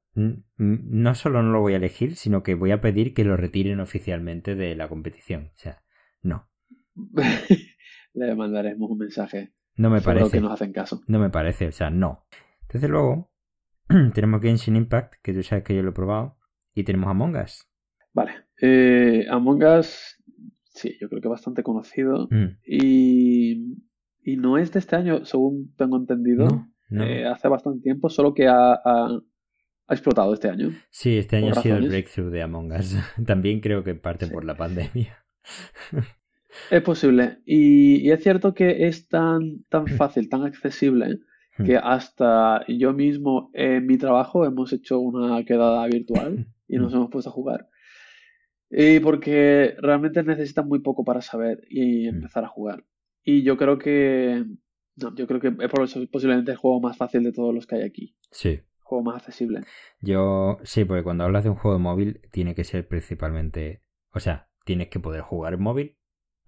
no 0.56 1.14
solo 1.14 1.42
no 1.42 1.52
lo 1.52 1.60
voy 1.60 1.74
a 1.74 1.76
elegir, 1.76 2.16
sino 2.16 2.42
que 2.42 2.54
voy 2.54 2.70
a 2.70 2.80
pedir 2.80 3.12
que 3.12 3.24
lo 3.24 3.36
retiren 3.36 3.80
oficialmente 3.80 4.54
de 4.54 4.74
la 4.74 4.88
competición. 4.88 5.50
O 5.54 5.58
sea, 5.58 5.82
no. 6.22 6.48
Le 8.14 8.34
mandaremos 8.34 8.90
un 8.90 8.98
mensaje. 8.98 9.52
No 9.78 9.88
me 9.90 10.00
parece. 10.02 10.32
que 10.32 10.40
nos 10.42 10.52
hacen 10.52 10.72
caso. 10.72 11.00
No 11.06 11.18
me 11.18 11.30
parece, 11.30 11.68
o 11.68 11.72
sea, 11.72 11.88
no. 11.90 12.26
Entonces 12.62 12.90
luego 12.90 13.30
tenemos 14.14 14.42
Genshin 14.42 14.76
Impact, 14.76 15.14
que 15.22 15.32
tú 15.32 15.42
sabes 15.42 15.64
que 15.64 15.74
yo 15.74 15.82
lo 15.82 15.90
he 15.90 15.94
probado, 15.94 16.36
y 16.74 16.84
tenemos 16.84 17.09
Among 17.09 17.36
Us. 17.36 17.66
Vale. 18.12 18.32
Eh, 18.60 19.24
Among 19.30 19.62
Us, 19.64 20.16
sí, 20.74 20.94
yo 21.00 21.09
creo 21.09 21.22
que 21.22 21.28
bastante 21.28 21.62
conocido. 21.62 22.28
Mm, 22.30 22.59
Y, 22.66 23.78
y 24.22 24.36
no 24.36 24.59
es 24.59 24.72
de 24.72 24.80
este 24.80 24.96
año, 24.96 25.24
según 25.24 25.74
tengo 25.76 25.96
entendido. 25.96 26.46
No, 26.46 26.68
no. 26.90 27.05
Eh, 27.05 27.26
hace 27.26 27.48
bastante 27.48 27.80
tiempo, 27.82 28.09
solo 28.10 28.34
que 28.34 28.46
ha, 28.48 28.72
ha- 28.74 29.20
ha 29.90 29.94
explotado 29.94 30.34
este 30.34 30.48
año. 30.50 30.70
Sí, 30.90 31.16
este 31.16 31.36
año 31.36 31.52
ha 31.52 31.62
sido 31.62 31.76
el 31.78 31.88
breakthrough 31.88 32.30
de 32.30 32.42
Among 32.42 32.72
Us. 32.72 32.94
También 33.26 33.60
creo 33.60 33.82
que 33.84 33.90
en 33.90 34.00
parte 34.00 34.26
Sí. 34.26 34.32
por 34.32 34.44
la 34.44 34.56
pandemia. 34.56 35.16
Es 36.70 36.82
posible. 36.82 37.39
Y, 37.47 37.97
y 38.06 38.10
es 38.10 38.22
cierto 38.22 38.55
que 38.55 38.86
es 38.89 39.09
tan, 39.09 39.64
tan 39.68 39.86
fácil, 39.86 40.28
tan 40.28 40.43
accesible, 40.44 41.18
Hmm. 41.56 41.64
que 41.64 41.76
hasta 41.76 42.64
yo 42.68 42.93
mismo 42.93 43.51
en 43.52 43.85
mi 43.86 43.98
trabajo 43.98 44.44
hemos 44.44 44.72
hecho 44.72 45.01
una 45.01 45.44
quedada 45.44 45.85
virtual 45.89 46.47
y 46.68 46.76
nos 46.76 46.93
Mm. 46.93 46.97
hemos 46.97 47.10
puesto 47.10 47.30
a 47.30 47.32
jugar. 47.32 47.68
Y 48.70 49.01
porque 49.01 49.74
realmente 49.78 50.22
necesitas 50.22 50.64
muy 50.66 50.78
poco 50.80 51.02
para 51.05 51.20
saber 51.20 51.62
y 51.68 52.05
Mm. 52.06 52.14
empezar 52.16 52.44
a 52.44 52.48
jugar. 52.48 52.85
Y 53.24 53.43
yo 53.43 53.56
creo 53.56 53.76
que, 53.78 54.44
no, 54.97 55.14
yo 55.16 55.26
creo 55.26 55.40
que 55.40 55.48
es 55.48 55.68
por 55.70 55.82
eso 55.82 56.01
posiblemente 56.12 56.52
el 56.52 56.56
juego 56.59 56.80
más 56.80 56.97
fácil 56.97 57.24
de 57.24 57.32
todos 57.32 57.52
los 57.55 57.66
que 57.66 57.76
hay 57.76 57.82
aquí. 57.82 58.14
Sí. 58.30 58.60
Juego 58.82 59.02
más 59.05 59.16
accesible. 59.16 59.62
Yo, 60.01 60.59
sí, 60.62 60.85
porque 60.85 61.02
cuando 61.02 61.24
hablas 61.24 61.43
de 61.44 61.51
un 61.51 61.56
juego 61.56 61.76
de 61.76 61.82
móvil, 61.82 62.20
tiene 62.30 62.55
que 62.55 62.62
ser 62.64 62.86
principalmente. 62.86 63.82
O 64.14 64.20
sea, 64.20 64.48
tienes 64.64 64.89
que 64.89 65.01
poder 65.01 65.22
jugar 65.22 65.55
en 65.55 65.62
móvil, 65.62 65.97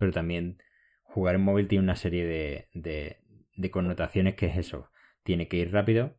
pero 0.01 0.10
también 0.10 0.59
jugar 1.05 1.36
en 1.36 1.43
móvil 1.43 1.68
tiene 1.68 1.85
una 1.85 1.94
serie 1.94 2.24
de, 2.27 2.68
de, 2.74 3.18
de 3.56 3.70
connotaciones 3.70 4.35
que 4.35 4.47
es 4.47 4.56
eso. 4.56 4.90
Tiene 5.22 5.47
que 5.47 5.59
ir 5.59 5.70
rápido, 5.72 6.16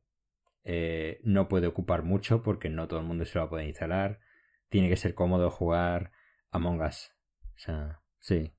eh, 0.63 1.19
no 1.23 1.47
puede 1.49 1.67
ocupar 1.67 2.03
mucho 2.03 2.43
porque 2.43 2.69
no 2.69 2.87
todo 2.87 2.99
el 2.99 3.05
mundo 3.07 3.25
se 3.25 3.37
lo 3.37 3.41
va 3.41 3.47
a 3.47 3.49
poder 3.49 3.67
instalar. 3.67 4.19
Tiene 4.69 4.87
que 4.87 4.95
ser 4.95 5.15
cómodo 5.15 5.49
jugar 5.49 6.11
Among 6.51 6.81
Us. 6.81 7.11
O 7.55 7.57
sea, 7.59 7.99
sí. 8.19 8.53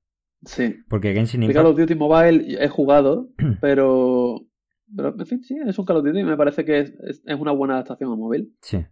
Sí. 0.45 0.83
Porque 0.89 1.13
Genshin 1.13 1.43
El 1.43 1.53
Call 1.53 1.65
of 1.67 1.71
Impact. 1.71 1.89
Duty 1.89 1.99
Mobile 1.99 2.63
he 2.63 2.67
jugado, 2.67 3.29
pero, 3.61 4.41
pero 4.95 5.15
en 5.17 5.25
fin, 5.25 5.41
sí, 5.43 5.55
es 5.65 5.79
un 5.79 5.85
Call 5.85 5.97
of 5.97 6.03
Duty 6.05 6.19
y 6.19 6.23
me 6.25 6.35
parece 6.35 6.65
que 6.65 6.79
es, 6.79 6.89
es- 7.07 7.23
es 7.25 7.39
una 7.39 7.51
buena 7.53 7.75
adaptación 7.75 8.11
a 8.11 8.15
móvil, 8.15 8.53
Sí. 8.61 8.85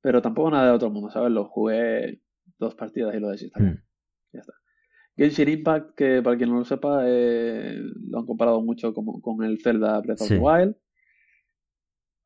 pero 0.00 0.20
tampoco 0.20 0.50
nada 0.50 0.66
de 0.66 0.72
otro 0.72 0.90
mundo, 0.90 1.08
¿sabes? 1.10 1.30
Lo 1.30 1.44
jugué 1.44 2.20
dos 2.58 2.74
partidas 2.74 3.14
y 3.14 3.20
lo 3.20 3.28
desinstalé. 3.30 3.70
Mm. 3.70 3.82
Ya 4.32 4.40
está. 4.40 4.52
Genshin 5.16 5.48
Impact, 5.48 5.94
que 5.94 6.22
para 6.22 6.36
quien 6.36 6.50
no 6.50 6.58
lo 6.58 6.64
sepa, 6.64 7.04
eh, 7.06 7.80
lo 8.08 8.18
han 8.18 8.26
comparado 8.26 8.60
mucho 8.62 8.92
con 8.92 9.44
el 9.44 9.60
Zelda 9.60 10.00
Breath 10.00 10.20
of 10.20 10.28
the 10.28 10.34
Sí. 10.36 10.40
Wild. 10.40 10.76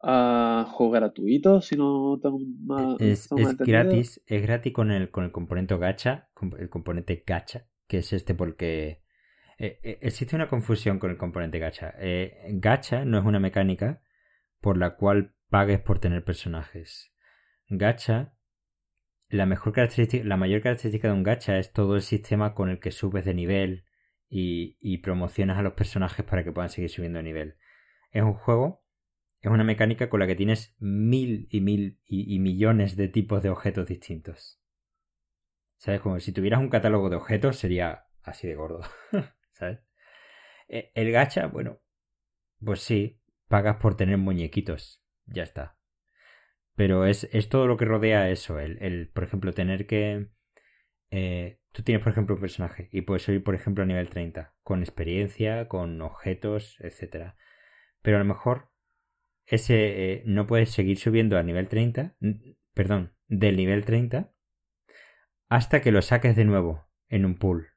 Ah, 0.02 0.66
juego 0.70 0.92
gratuito, 0.92 1.60
si 1.60 1.76
no 1.76 2.18
tengo 2.22 2.38
más. 2.64 3.00
Es, 3.00 3.28
tengo 3.28 3.50
es 3.50 3.56
gratis, 3.58 4.22
es 4.26 4.42
gratis 4.42 4.72
con 4.72 4.90
el, 4.90 5.10
con 5.10 5.24
el 5.24 5.30
componente 5.30 5.76
gacha, 5.76 6.30
el 6.58 6.70
componente 6.70 7.22
gacha, 7.26 7.66
que 7.86 7.98
es 7.98 8.12
este 8.14 8.34
porque 8.34 9.02
eh, 9.58 9.78
eh, 9.82 9.98
existe 10.00 10.36
una 10.36 10.48
confusión 10.48 10.98
con 10.98 11.10
el 11.10 11.18
componente 11.18 11.58
gacha. 11.58 11.94
Gacha 12.48 13.04
no 13.04 13.18
es 13.18 13.24
una 13.24 13.40
mecánica 13.40 14.02
por 14.60 14.78
la 14.78 14.96
cual 14.96 15.34
pagues 15.50 15.80
por 15.80 15.98
tener 15.98 16.24
personajes. 16.24 17.12
Gacha, 17.68 18.34
la 19.30 19.46
mejor 19.46 19.72
característica, 19.72 20.24
la 20.24 20.36
mayor 20.36 20.60
característica 20.60 21.08
de 21.08 21.14
un 21.14 21.22
gacha 21.22 21.58
es 21.58 21.72
todo 21.72 21.96
el 21.96 22.02
sistema 22.02 22.54
con 22.54 22.68
el 22.68 22.80
que 22.80 22.90
subes 22.90 23.24
de 23.24 23.34
nivel 23.34 23.84
y, 24.28 24.98
promocionas 24.98 25.58
a 25.58 25.62
los 25.62 25.72
personajes 25.72 26.24
para 26.24 26.44
que 26.44 26.52
puedan 26.52 26.70
seguir 26.70 26.90
subiendo 26.90 27.18
de 27.18 27.22
nivel. 27.24 27.56
Es 28.12 28.22
un 28.22 28.34
juego 28.34 28.84
es 29.40 29.50
una 29.50 29.64
mecánica 29.64 30.10
con 30.10 30.20
la 30.20 30.26
que 30.26 30.34
tienes 30.34 30.76
mil 30.78 31.48
y 31.50 31.62
mil 31.62 31.98
y, 32.04 32.34
y 32.34 32.38
millones 32.38 32.94
de 32.96 33.08
tipos 33.08 33.42
de 33.42 33.48
objetos 33.48 33.86
distintos. 33.86 34.60
¿Sabes? 35.76 36.02
Como 36.02 36.20
si 36.20 36.32
tuvieras 36.32 36.60
un 36.60 36.68
catálogo 36.68 37.08
de 37.08 37.16
objetos 37.16 37.56
sería 37.56 38.04
así 38.22 38.46
de 38.46 38.54
gordo. 38.54 38.82
¿Sabes? 39.52 39.80
Eh, 40.68 40.90
El 40.94 41.10
gacha, 41.10 41.46
bueno, 41.46 41.80
pues 42.62 42.80
sí, 42.80 43.18
pagas 43.48 43.76
por 43.76 43.96
tener 43.96 44.18
muñequitos. 44.18 45.02
Ya 45.24 45.42
está. 45.42 45.79
Pero 46.76 47.06
es, 47.06 47.28
es 47.32 47.48
todo 47.48 47.66
lo 47.66 47.76
que 47.76 47.84
rodea 47.84 48.30
eso. 48.30 48.58
El, 48.58 48.78
el, 48.82 49.08
por 49.08 49.24
ejemplo, 49.24 49.52
tener 49.52 49.86
que... 49.86 50.28
eh, 51.10 51.60
tú 51.72 51.82
tienes, 51.82 52.02
por 52.02 52.12
ejemplo, 52.12 52.36
un 52.36 52.40
personaje 52.40 52.88
y 52.92 53.02
puedes 53.02 53.22
subir, 53.22 53.42
por 53.44 53.54
ejemplo, 53.54 53.84
a 53.84 53.86
nivel 53.86 54.08
30, 54.08 54.54
con 54.62 54.82
experiencia, 54.82 55.68
con 55.68 56.00
objetos, 56.02 56.76
etcétera. 56.80 57.36
Pero 58.02 58.16
a 58.16 58.20
lo 58.20 58.26
mejor 58.26 58.70
ese 59.46 60.12
eh, 60.14 60.22
no 60.26 60.46
puedes 60.46 60.70
seguir 60.70 60.98
subiendo 60.98 61.38
a 61.38 61.42
nivel 61.42 61.68
30, 61.68 62.16
n- 62.20 62.56
perdón, 62.74 63.14
del 63.28 63.56
nivel 63.56 63.84
30 63.84 64.32
hasta 65.48 65.80
que 65.80 65.92
lo 65.92 66.02
saques 66.02 66.36
de 66.36 66.44
nuevo 66.44 66.86
en 67.08 67.24
un 67.24 67.36
pool. 67.36 67.68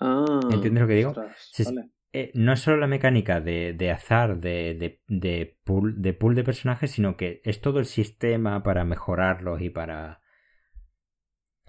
Ah, 0.00 0.40
¿Entiendes 0.50 0.80
lo 0.82 0.88
que 0.88 0.94
digo? 0.94 1.10
ostras, 1.10 1.50
Sí, 1.52 1.64
vale. 1.64 1.90
Eh, 2.14 2.30
no 2.34 2.52
es 2.52 2.60
solo 2.60 2.76
la 2.76 2.86
mecánica 2.86 3.40
de, 3.40 3.72
de 3.72 3.90
azar, 3.90 4.38
de, 4.38 4.74
de, 4.74 5.00
de 5.08 5.56
pool, 5.64 6.02
de 6.02 6.12
pool 6.12 6.34
de 6.34 6.44
personajes, 6.44 6.90
sino 6.90 7.16
que 7.16 7.40
es 7.44 7.60
todo 7.60 7.78
el 7.78 7.86
sistema 7.86 8.62
para 8.62 8.84
mejorarlos 8.84 9.62
y 9.62 9.70
para... 9.70 10.20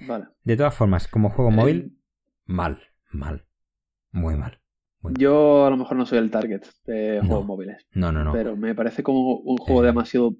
Vale. 0.08 0.26
De 0.44 0.58
todas 0.58 0.76
formas, 0.76 1.08
como 1.08 1.30
juego 1.30 1.50
Eh, 1.52 1.56
móvil, 1.56 1.98
mal, 2.46 2.82
mal, 3.12 3.46
muy 4.12 4.36
mal. 4.36 4.60
Yo 5.20 5.66
a 5.66 5.70
lo 5.70 5.78
mejor 5.78 5.98
no 5.98 6.06
soy 6.06 6.18
el 6.20 6.32
target 6.32 6.64
de 6.86 7.22
No. 7.22 7.28
juegos 7.28 7.46
móviles, 7.46 7.88
No, 7.94 8.12
no, 8.12 8.24
no. 8.24 8.32
pero 8.34 8.56
me 8.56 8.74
parece 8.76 9.04
como 9.04 9.38
un 9.38 9.58
juego 9.58 9.84
Eh. 9.84 9.88
demasiado 9.88 10.36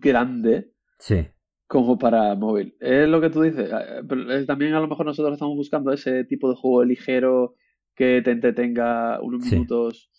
grande 0.00 0.70
Sí, 0.98 1.28
como 1.66 1.98
para 1.98 2.34
móvil. 2.34 2.76
Es 2.80 3.08
lo 3.08 3.20
que 3.20 3.30
tú 3.30 3.42
dices, 3.42 3.70
eh, 3.72 4.02
pero 4.08 4.46
también 4.46 4.74
a 4.74 4.80
lo 4.80 4.88
mejor 4.88 5.06
nosotros 5.06 5.34
estamos 5.34 5.56
buscando 5.56 5.92
ese 5.92 6.24
tipo 6.24 6.50
de 6.50 6.56
juego 6.56 6.84
ligero 6.84 7.54
que 7.94 8.22
te 8.22 8.30
entretenga 8.30 9.20
unos 9.20 9.44
Sí. 9.44 9.54
minutos 9.54 10.10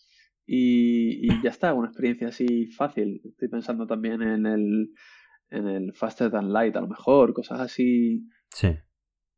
y, 0.45 1.25
y 1.25 1.41
ya 1.41 1.49
está, 1.49 1.73
una 1.73 1.87
experiencia 1.87 2.27
así 2.27 2.67
fácil. 2.67 3.21
Estoy 3.23 3.47
pensando 3.47 3.87
también 3.87 4.21
en 4.21 4.45
el, 4.45 4.89
en 5.49 5.67
el 5.67 5.93
Faster 5.93 6.29
Than 6.31 6.51
Light, 6.51 6.75
a 6.75 6.81
lo 6.81 6.87
mejor, 6.87 7.33
cosas 7.33 7.59
así. 7.59 8.27
Sí. 8.49 8.75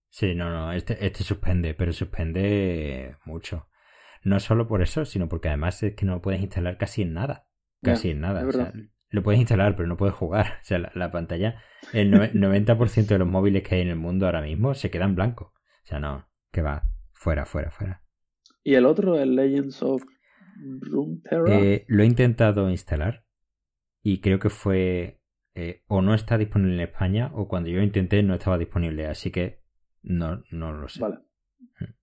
Sí, 0.09 0.33
no, 0.33 0.49
no, 0.49 0.71
este, 0.71 1.05
este 1.05 1.23
suspende, 1.23 1.73
pero 1.73 1.91
suspende 1.91 3.17
mucho. 3.25 3.67
No 4.23 4.39
solo 4.39 4.67
por 4.67 4.81
eso, 4.81 5.05
sino 5.05 5.27
porque 5.27 5.49
además 5.49 5.83
es 5.83 5.93
que 5.95 6.05
no 6.05 6.13
lo 6.13 6.21
puedes 6.21 6.41
instalar 6.41 6.77
casi 6.77 7.01
en 7.01 7.13
nada. 7.13 7.47
Casi 7.83 8.11
en 8.11 8.21
nada. 8.21 8.47
O 8.47 8.51
sea, 8.51 8.73
lo 9.09 9.23
puedes 9.23 9.39
instalar, 9.39 9.75
pero 9.75 9.87
no 9.87 9.97
puedes 9.97 10.15
jugar. 10.15 10.45
O 10.61 10.63
sea, 10.63 10.79
la, 10.79 11.11
pantalla, 11.11 11.61
el 11.93 12.11
90% 12.11 13.05
de 13.07 13.19
los 13.19 13.27
móviles 13.27 13.63
que 13.63 13.75
hay 13.75 13.81
en 13.81 13.89
el 13.89 13.97
mundo 13.97 14.25
ahora 14.25 14.41
mismo 14.41 14.73
se 14.73 14.89
quedan 14.89 15.15
blancos. 15.15 15.49
O 15.49 15.85
sea, 15.87 15.99
no, 15.99 16.27
que 16.51 16.61
va, 16.61 16.83
fuera, 17.13 17.45
fuera, 17.45 17.69
fuera. 17.69 18.01
¿Y 18.65 18.73
el 18.73 18.87
otro, 18.87 19.19
el 19.19 19.35
Legends 19.35 19.83
of 19.83 20.03
Runeterra? 20.81 21.59
Eh, 21.59 21.85
lo 21.87 22.01
he 22.01 22.07
intentado 22.07 22.67
instalar 22.71 23.23
y 24.01 24.21
creo 24.21 24.39
que 24.39 24.49
fue 24.49 25.21
eh, 25.53 25.83
o 25.85 26.01
no 26.01 26.15
está 26.15 26.39
disponible 26.39 26.73
en 26.73 26.89
España 26.89 27.29
o 27.35 27.47
cuando 27.47 27.69
yo 27.69 27.79
intenté 27.81 28.23
no 28.23 28.33
estaba 28.33 28.57
disponible, 28.57 29.05
así 29.05 29.29
que 29.29 29.61
no, 30.01 30.43
no 30.49 30.73
lo 30.73 30.89
sé. 30.89 30.99
Vale. 30.99 31.19
Hmm. 31.79 31.93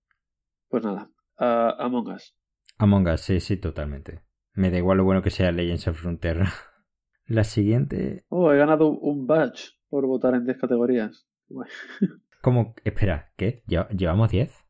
Pues 0.69 0.85
nada, 0.85 1.11
Among 1.35 2.07
Us. 2.07 2.33
Among 2.77 3.09
Us, 3.09 3.19
sí, 3.19 3.41
sí, 3.41 3.57
totalmente. 3.57 4.21
Me 4.53 4.71
da 4.71 4.77
igual 4.77 4.99
lo 4.99 5.03
bueno 5.03 5.21
que 5.21 5.31
sea 5.31 5.51
Legends 5.51 5.89
of 5.89 5.99
Frontera. 5.99 6.49
La 7.25 7.43
siguiente. 7.43 8.23
Oh, 8.29 8.53
he 8.53 8.57
ganado 8.57 8.87
un 8.87 9.27
badge 9.27 9.73
por 9.89 10.05
votar 10.07 10.33
en 10.35 10.45
10 10.45 10.57
categorías. 10.59 11.27
¿Cómo? 12.41 12.73
Espera, 12.85 13.33
¿qué? 13.35 13.63
¿Llevamos 13.67 14.31
10? 14.31 14.62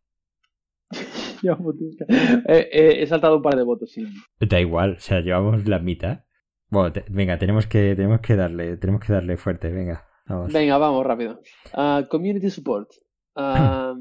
Llevamos 1.43 1.77
10. 1.77 2.01
Eh, 2.09 2.69
eh, 2.71 2.95
he 3.01 3.07
saltado 3.07 3.37
un 3.37 3.41
par 3.41 3.55
de 3.55 3.63
votos, 3.63 3.91
sí. 3.91 4.05
Da 4.39 4.59
igual, 4.59 4.95
o 4.97 4.99
sea, 4.99 5.21
llevamos 5.21 5.67
la 5.67 5.79
mitad. 5.79 6.23
Bueno, 6.69 6.93
venga, 7.09 7.37
tenemos 7.37 7.67
que, 7.67 7.95
tenemos 7.95 8.21
que 8.21 8.35
darle, 8.35 8.77
tenemos 8.77 9.01
que 9.05 9.13
darle 9.13 9.37
fuerte, 9.37 9.69
venga. 9.69 10.07
Vamos. 10.25 10.53
Venga, 10.53 10.77
vamos 10.77 11.05
rápido. 11.05 11.39
Uh, 11.73 12.07
community 12.07 12.49
support. 12.49 12.89
a 13.35 13.93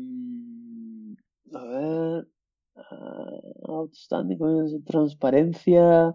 ver. 1.52 2.26
Uh, 2.74 3.72
outstanding 3.80 4.38
transparencia. 4.86 6.14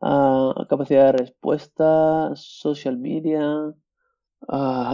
Uh, 0.00 0.66
capacidad 0.68 1.06
de 1.06 1.12
respuesta. 1.12 2.30
Social 2.34 2.98
media. 2.98 3.74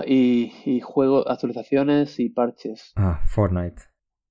y, 0.07 0.53
y 0.67 0.81
juego, 0.81 1.29
actualizaciones 1.29 2.19
y 2.19 2.29
parches. 2.29 2.93
Ah, 2.97 3.23
Fortnite. 3.27 3.83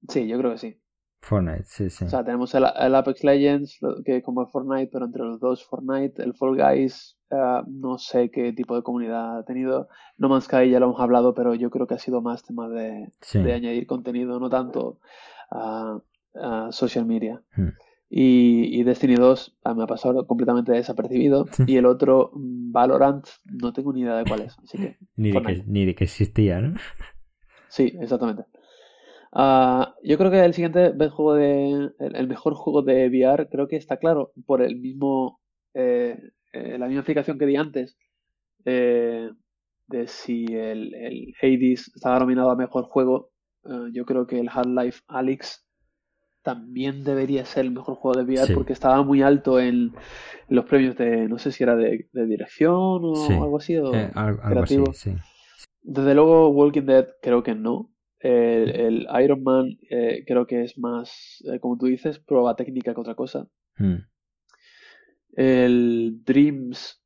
Sí, 0.09 0.27
yo 0.27 0.37
creo 0.37 0.51
que 0.51 0.57
sí. 0.57 0.81
Fortnite, 1.21 1.63
sí, 1.65 1.89
sí. 1.89 2.05
O 2.05 2.09
sea, 2.09 2.23
tenemos 2.23 2.53
el, 2.55 2.65
Apex 2.65 3.23
Legends, 3.23 3.79
que 4.05 4.21
como 4.21 4.41
el 4.41 4.47
Fortnite, 4.47 4.89
pero 4.91 5.05
entre 5.05 5.23
los 5.23 5.39
dos 5.39 5.65
Fortnite, 5.65 6.21
el 6.23 6.33
Fall 6.33 6.55
Guys, 6.55 7.17
eh, 7.31 7.61
no 7.67 7.97
sé 7.97 8.29
qué 8.31 8.53
tipo 8.53 8.75
de 8.75 8.83
comunidad 8.83 9.39
ha 9.39 9.43
tenido. 9.43 9.89
No 10.17 10.29
Man's 10.29 10.45
Sky 10.45 10.69
ya 10.69 10.79
lo 10.79 10.87
hemos 10.87 11.01
hablado, 11.01 11.33
pero 11.33 11.53
yo 11.55 11.69
creo 11.69 11.87
que 11.87 11.95
ha 11.95 11.99
sido 11.99 12.21
más 12.21 12.43
tema 12.43 12.69
de, 12.69 13.11
añadir 13.33 13.87
contenido, 13.87 14.39
no 14.39 14.49
tanto 14.49 14.99
a 15.51 15.99
social 16.71 17.05
media. 17.05 17.41
Hmm. 17.55 17.69
Y, 18.09 18.83
Destiny 18.83 19.15
2 19.15 19.57
me 19.75 19.83
ha 19.83 19.87
pasado 19.87 20.25
completamente 20.27 20.71
desapercibido. 20.71 21.45
Y 21.65 21.75
el 21.75 21.85
otro, 21.85 22.31
mm, 22.33 22.71
Valorant, 22.71 23.25
no 23.45 23.73
tengo 23.73 23.91
ni 23.91 24.01
idea 24.01 24.15
de 24.15 24.23
cuál 24.23 24.41
es. 24.41 24.57
Así 24.63 24.77
que, 24.77 24.97
ni, 25.15 25.31
de 25.31 25.41
que, 25.41 25.63
ni 25.67 25.85
de 25.85 25.95
que 25.95 26.05
existía, 26.05 26.61
¿no? 26.61 26.77
Sí, 27.67 27.97
exactamente. 27.99 28.45
Ah, 29.33 29.95
yo 30.03 30.17
creo 30.17 30.31
que 30.31 30.43
el 30.43 30.53
siguiente 30.53 30.93
juego 31.09 31.35
de. 31.35 31.91
El, 31.99 32.27
mejor 32.27 32.53
juego 32.53 32.81
de 32.81 33.07
VR, 33.07 33.47
creo 33.49 33.67
que 33.67 33.75
está 33.75 33.97
claro 33.97 34.31
por 34.45 34.61
el 34.61 34.79
mismo. 34.79 35.39
Eh, 35.73 36.17
eh, 36.53 36.77
la 36.77 36.87
misma 36.87 37.01
explicación 37.01 37.37
que 37.37 37.45
di 37.45 37.55
antes. 37.55 37.97
Eh, 38.65 39.29
de 39.87 40.07
si 40.07 40.45
el, 40.45 40.93
el, 40.95 41.33
Hades 41.41 41.91
estaba 41.95 42.19
nominado 42.19 42.51
a 42.51 42.55
mejor 42.55 42.85
juego. 42.85 43.31
yo 43.93 44.05
creo 44.05 44.27
que 44.27 44.39
el 44.39 44.49
Half-Life 44.49 45.01
Alyx 45.07 45.65
también 46.41 47.03
debería 47.03 47.45
ser 47.45 47.65
el 47.65 47.71
mejor 47.71 47.95
juego 47.95 48.17
de 48.17 48.23
VR 48.23 48.53
porque 48.53 48.73
estaba 48.73 49.03
muy 49.03 49.21
alto 49.21 49.59
en, 49.59 49.93
los 50.47 50.65
premios 50.65 50.95
de. 50.95 51.27
No 51.27 51.37
sé 51.39 51.51
si 51.51 51.63
era 51.63 51.75
de, 51.75 52.07
dirección 52.13 53.01
o 53.03 53.43
algo 53.43 53.57
así. 53.57 53.77
O 53.77 53.91
creativo. 53.91 54.85
Desde 55.81 56.13
luego, 56.15 56.49
Walking 56.49 56.83
Dead 56.83 57.07
creo 57.21 57.43
que 57.43 57.55
no. 57.55 57.91
El, 58.19 59.07
Iron 59.23 59.43
Man 59.43 59.77
eh, 59.89 60.23
creo 60.25 60.47
que 60.47 60.63
es 60.63 60.77
más, 60.77 61.43
eh, 61.45 61.59
como 61.59 61.77
tú 61.77 61.85
dices, 61.85 62.19
prueba 62.19 62.55
técnica 62.55 62.93
que 62.93 63.01
otra 63.01 63.15
cosa. 63.15 63.47
Hmm. 63.77 63.97
El 65.33 66.23
Dreams, 66.25 67.03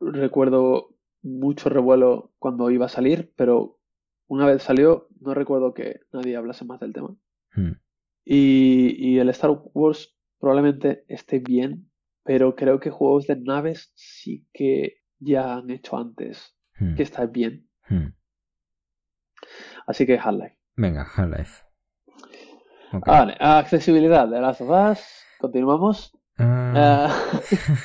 recuerdo 0.00 0.96
mucho 1.22 1.68
revuelo 1.68 2.32
cuando 2.38 2.70
iba 2.70 2.86
a 2.86 2.90
salir, 2.90 3.32
pero 3.36 3.78
una 4.26 4.46
vez 4.46 4.62
salió, 4.62 5.08
no 5.20 5.34
recuerdo 5.34 5.74
que 5.74 6.00
nadie 6.12 6.36
hablase 6.36 6.64
más 6.64 6.80
del 6.80 6.92
tema. 6.92 7.14
Hmm. 7.54 7.72
Y, 8.24 9.18
el 9.18 9.28
Star 9.28 9.50
Wars 9.74 10.16
probablemente 10.38 11.04
esté 11.08 11.38
bien, 11.38 11.90
pero 12.24 12.56
creo 12.56 12.80
que 12.80 12.90
juegos 12.90 13.26
de 13.26 13.36
naves 13.36 13.92
sí 13.94 14.46
que 14.52 14.98
ya 15.18 15.56
han 15.56 15.70
hecho 15.70 15.96
antes 15.96 16.56
hmm. 16.78 16.94
que 16.94 17.02
está 17.02 17.26
bien. 17.26 17.68
Así 19.86 20.06
que 20.06 20.18
Half-Life. 20.18 20.56
Venga, 20.76 21.02
Half-Life. 21.02 21.64
Vale, 22.92 23.36
accesibilidad 23.38 24.28
de 24.28 24.40
las 24.40 24.60
of 24.60 25.00
Continuamos. 25.38 26.12
Ah. 26.38 26.72
Ah. 26.76 27.40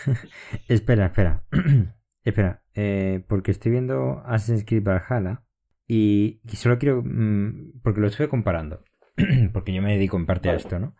espera, 0.67 1.07
espera. 1.07 1.43
espera, 2.23 2.63
eh, 2.73 3.23
porque 3.27 3.51
estoy 3.51 3.71
viendo 3.71 4.21
Assassin's 4.25 4.65
Creed 4.65 4.83
Valhalla 4.83 5.43
y, 5.87 6.41
y 6.43 6.55
solo 6.55 6.77
quiero. 6.77 7.01
Mm, 7.03 7.81
porque 7.83 8.01
lo 8.01 8.07
estuve 8.07 8.29
comparando. 8.29 8.83
porque 9.53 9.73
yo 9.73 9.81
me 9.81 9.93
dedico 9.93 10.17
en 10.17 10.25
parte 10.25 10.49
a 10.49 10.55
esto, 10.55 10.79
¿no? 10.79 10.95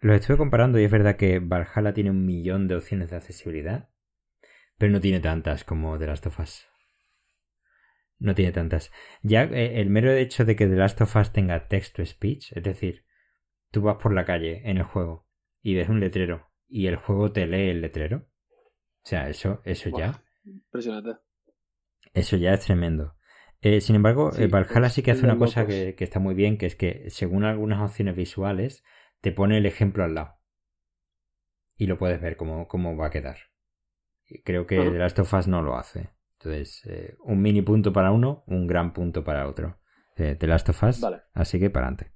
Lo 0.00 0.14
estuve 0.14 0.38
comparando 0.38 0.78
y 0.78 0.84
es 0.84 0.90
verdad 0.90 1.16
que 1.16 1.40
Valhalla 1.40 1.92
tiene 1.92 2.10
un 2.10 2.24
millón 2.24 2.68
de 2.68 2.76
opciones 2.76 3.10
de 3.10 3.16
accesibilidad, 3.16 3.90
pero 4.78 4.92
no 4.92 5.00
tiene 5.00 5.20
tantas 5.20 5.62
como 5.64 5.98
The 5.98 6.06
Last 6.06 6.26
of 6.26 6.40
Us. 6.40 6.69
No 8.20 8.34
tiene 8.34 8.52
tantas. 8.52 8.92
Ya 9.22 9.44
eh, 9.44 9.80
el 9.80 9.90
mero 9.90 10.12
hecho 10.12 10.44
de 10.44 10.54
que 10.54 10.66
The 10.66 10.76
Last 10.76 11.00
of 11.00 11.16
Us 11.16 11.32
tenga 11.32 11.66
text-to-speech, 11.66 12.52
es 12.54 12.62
decir, 12.62 13.06
tú 13.70 13.82
vas 13.82 13.96
por 13.96 14.12
la 14.14 14.24
calle 14.24 14.62
en 14.70 14.76
el 14.76 14.84
juego 14.84 15.26
y 15.62 15.74
ves 15.74 15.88
un 15.88 16.00
letrero 16.00 16.50
y 16.68 16.86
el 16.86 16.96
juego 16.96 17.32
te 17.32 17.46
lee 17.46 17.70
el 17.70 17.80
letrero. 17.80 18.28
O 19.02 19.06
sea, 19.06 19.28
eso, 19.28 19.62
eso 19.64 19.90
ya. 19.96 20.22
Impresionante. 20.44 21.16
Eso 22.12 22.36
ya 22.36 22.52
es 22.52 22.60
tremendo. 22.60 23.16
Eh, 23.62 23.80
sin 23.80 23.96
embargo, 23.96 24.30
eh, 24.38 24.46
Valhalla 24.46 24.80
pues, 24.80 24.92
sí 24.92 25.02
que 25.02 25.10
hace 25.10 25.24
una 25.24 25.36
cosa 25.36 25.66
que, 25.66 25.94
está 25.98 26.18
muy 26.18 26.34
bien, 26.34 26.56
que 26.56 26.66
es 26.66 26.76
que 26.76 27.10
según 27.10 27.44
algunas 27.44 27.80
opciones 27.80 28.16
visuales, 28.16 28.84
te 29.20 29.32
pone 29.32 29.58
el 29.58 29.66
ejemplo 29.66 30.04
al 30.04 30.14
lado. 30.14 30.38
Y 31.76 31.86
lo 31.86 31.98
puedes 31.98 32.20
ver 32.20 32.36
cómo, 32.36 32.68
cómo 32.68 32.96
va 32.96 33.06
a 33.06 33.10
quedar. 33.10 33.36
Creo 34.44 34.66
que 34.66 34.76
The 34.76 34.98
Last 34.98 35.18
of 35.18 35.32
Us 35.32 35.48
no 35.48 35.62
lo 35.62 35.76
hace. 35.76 36.10
Entonces, 36.42 36.82
eh, 36.86 37.16
un 37.24 37.42
mini 37.42 37.60
punto 37.60 37.92
para 37.92 38.12
uno, 38.12 38.44
un 38.46 38.66
gran 38.66 38.94
punto 38.94 39.22
para 39.22 39.46
otro. 39.46 39.78
Eh, 40.16 40.36
The 40.38 40.46
Last 40.46 40.70
of 40.70 40.82
Us. 40.82 41.06
Así 41.34 41.60
que 41.60 41.68
para 41.68 41.88
adelante. 41.88 42.12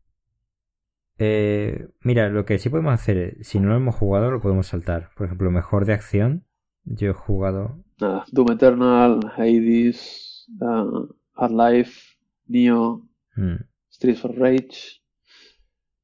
Eh, 1.18 1.88
mira, 2.00 2.30
lo 2.30 2.46
que 2.46 2.58
sí 2.58 2.70
podemos 2.70 2.94
hacer, 2.94 3.36
si 3.42 3.60
no 3.60 3.68
lo 3.68 3.76
hemos 3.76 3.94
jugado, 3.94 4.30
lo 4.30 4.40
podemos 4.40 4.66
saltar. 4.66 5.10
Por 5.14 5.26
ejemplo, 5.26 5.50
mejor 5.50 5.84
de 5.84 5.92
acción. 5.92 6.46
Yo 6.84 7.10
he 7.10 7.12
jugado. 7.12 7.84
Nada, 8.00 8.24
Doom 8.32 8.52
Eternal, 8.52 9.20
Hades, 9.36 10.50
uh, 10.60 11.14
Half-Life, 11.34 12.16
Neo, 12.46 13.06
mm. 13.36 13.56
Streets 13.90 14.20
for 14.20 14.34
Rage. 14.34 15.02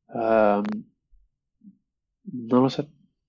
Um, 0.09 0.65
no 2.25 2.61
lo 2.61 2.69
sé. 2.69 2.87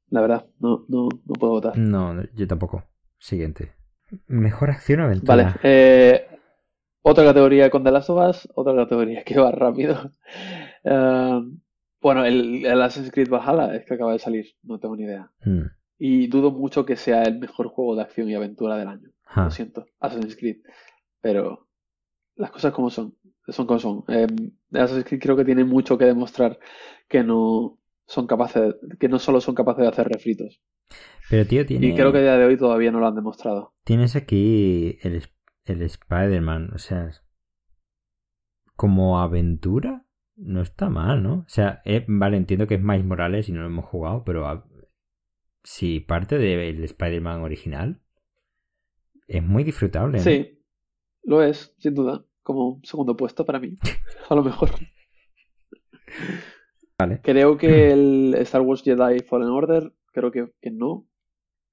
La 0.09 0.19
verdad, 0.19 0.47
no, 0.59 0.85
no, 0.89 1.07
no 1.26 1.34
puedo 1.39 1.53
votar. 1.53 1.77
No, 1.77 2.22
yo 2.34 2.45
tampoco. 2.45 2.84
Siguiente. 3.18 3.81
Mejor 4.27 4.69
acción 4.69 5.01
o 5.01 5.03
aventura. 5.05 5.35
Vale. 5.35 5.53
Eh, 5.63 6.27
otra 7.01 7.23
categoría 7.23 7.69
con 7.69 7.83
The 7.83 7.91
Last 7.91 8.09
of 8.09 8.29
Us, 8.29 8.49
otra 8.55 8.75
categoría 8.75 9.23
que 9.23 9.39
va 9.39 9.51
rápido. 9.51 10.11
Eh, 10.83 11.41
bueno, 12.01 12.25
el, 12.25 12.65
Assassin's 12.65 13.11
Creed 13.11 13.29
Valhalla 13.29 13.75
es 13.75 13.85
que 13.85 13.93
acaba 13.93 14.13
de 14.13 14.17
salir, 14.17 14.47
no 14.63 14.79
tengo 14.79 14.95
ni 14.95 15.03
idea. 15.03 15.29
Hmm. 15.45 15.65
Y 15.99 16.25
dudo 16.25 16.49
mucho 16.49 16.83
que 16.83 16.95
sea 16.95 17.21
el 17.21 17.38
mejor 17.38 17.67
juego 17.67 17.95
de 17.95 18.01
acción 18.01 18.27
y 18.27 18.33
aventura 18.33 18.77
del 18.77 18.88
año. 18.88 19.11
Lo 19.35 19.51
siento, 19.51 19.85
Assassin's 19.99 20.35
Creed. 20.35 20.63
Pero 21.21 21.67
las 22.35 22.49
cosas 22.49 22.73
como 22.73 22.89
son, 22.89 23.15
son 23.47 23.67
como 23.67 23.79
son. 23.79 24.03
Eh, 24.07 24.25
Assassin's 24.73 25.05
Creed 25.05 25.21
creo 25.21 25.35
que 25.35 25.45
tiene 25.45 25.63
mucho 25.63 25.99
que 25.99 26.05
demostrar 26.05 26.57
que 27.07 27.23
no 27.23 27.77
son 28.11 28.27
capaces, 28.27 28.75
que 28.99 29.07
no 29.07 29.19
solo 29.19 29.39
son 29.39 29.55
capaces 29.55 29.83
de 29.83 29.88
hacer 29.88 30.07
refritos. 30.09 30.61
Pero 31.29 31.47
tío, 31.47 31.65
tiene... 31.65 31.88
Y 31.88 31.95
creo 31.95 32.11
que 32.11 32.17
a 32.17 32.21
día 32.21 32.38
de 32.38 32.45
hoy 32.45 32.57
todavía 32.57 32.91
no 32.91 32.99
lo 32.99 33.07
han 33.07 33.15
demostrado. 33.15 33.73
Tienes 33.85 34.17
aquí 34.17 34.97
el, 35.01 35.23
el 35.63 35.81
Spider-Man, 35.81 36.71
o 36.75 36.77
sea, 36.77 37.09
como 38.75 39.19
aventura 39.19 40.05
no 40.35 40.61
está 40.61 40.89
mal, 40.89 41.23
¿no? 41.23 41.35
O 41.35 41.45
sea, 41.47 41.81
eh, 41.85 42.03
vale, 42.05 42.35
entiendo 42.35 42.67
que 42.67 42.75
es 42.75 42.81
más 42.81 43.01
Morales 43.05 43.47
y 43.47 43.53
no 43.53 43.61
lo 43.61 43.67
hemos 43.67 43.85
jugado, 43.85 44.25
pero 44.25 44.67
si 45.63 46.01
parte 46.01 46.38
del 46.38 46.83
Spider-Man 46.83 47.43
original, 47.43 48.01
es 49.25 49.41
muy 49.41 49.63
disfrutable. 49.63 50.17
¿no? 50.17 50.23
Sí, 50.23 50.59
lo 51.23 51.41
es, 51.41 51.73
sin 51.77 51.93
duda. 51.93 52.25
Como 52.43 52.81
segundo 52.83 53.15
puesto 53.15 53.45
para 53.45 53.59
mí. 53.59 53.77
A 54.29 54.35
lo 54.35 54.43
mejor. 54.43 54.71
Vale. 57.02 57.19
Creo 57.23 57.57
que 57.57 57.91
el 57.91 58.36
Star 58.40 58.61
Wars 58.61 58.84
Jedi 58.84 59.19
Fallen 59.22 59.49
Order, 59.49 59.94
creo 60.14 60.32
que, 60.32 60.52
que 60.61 60.72
no. 60.72 61.07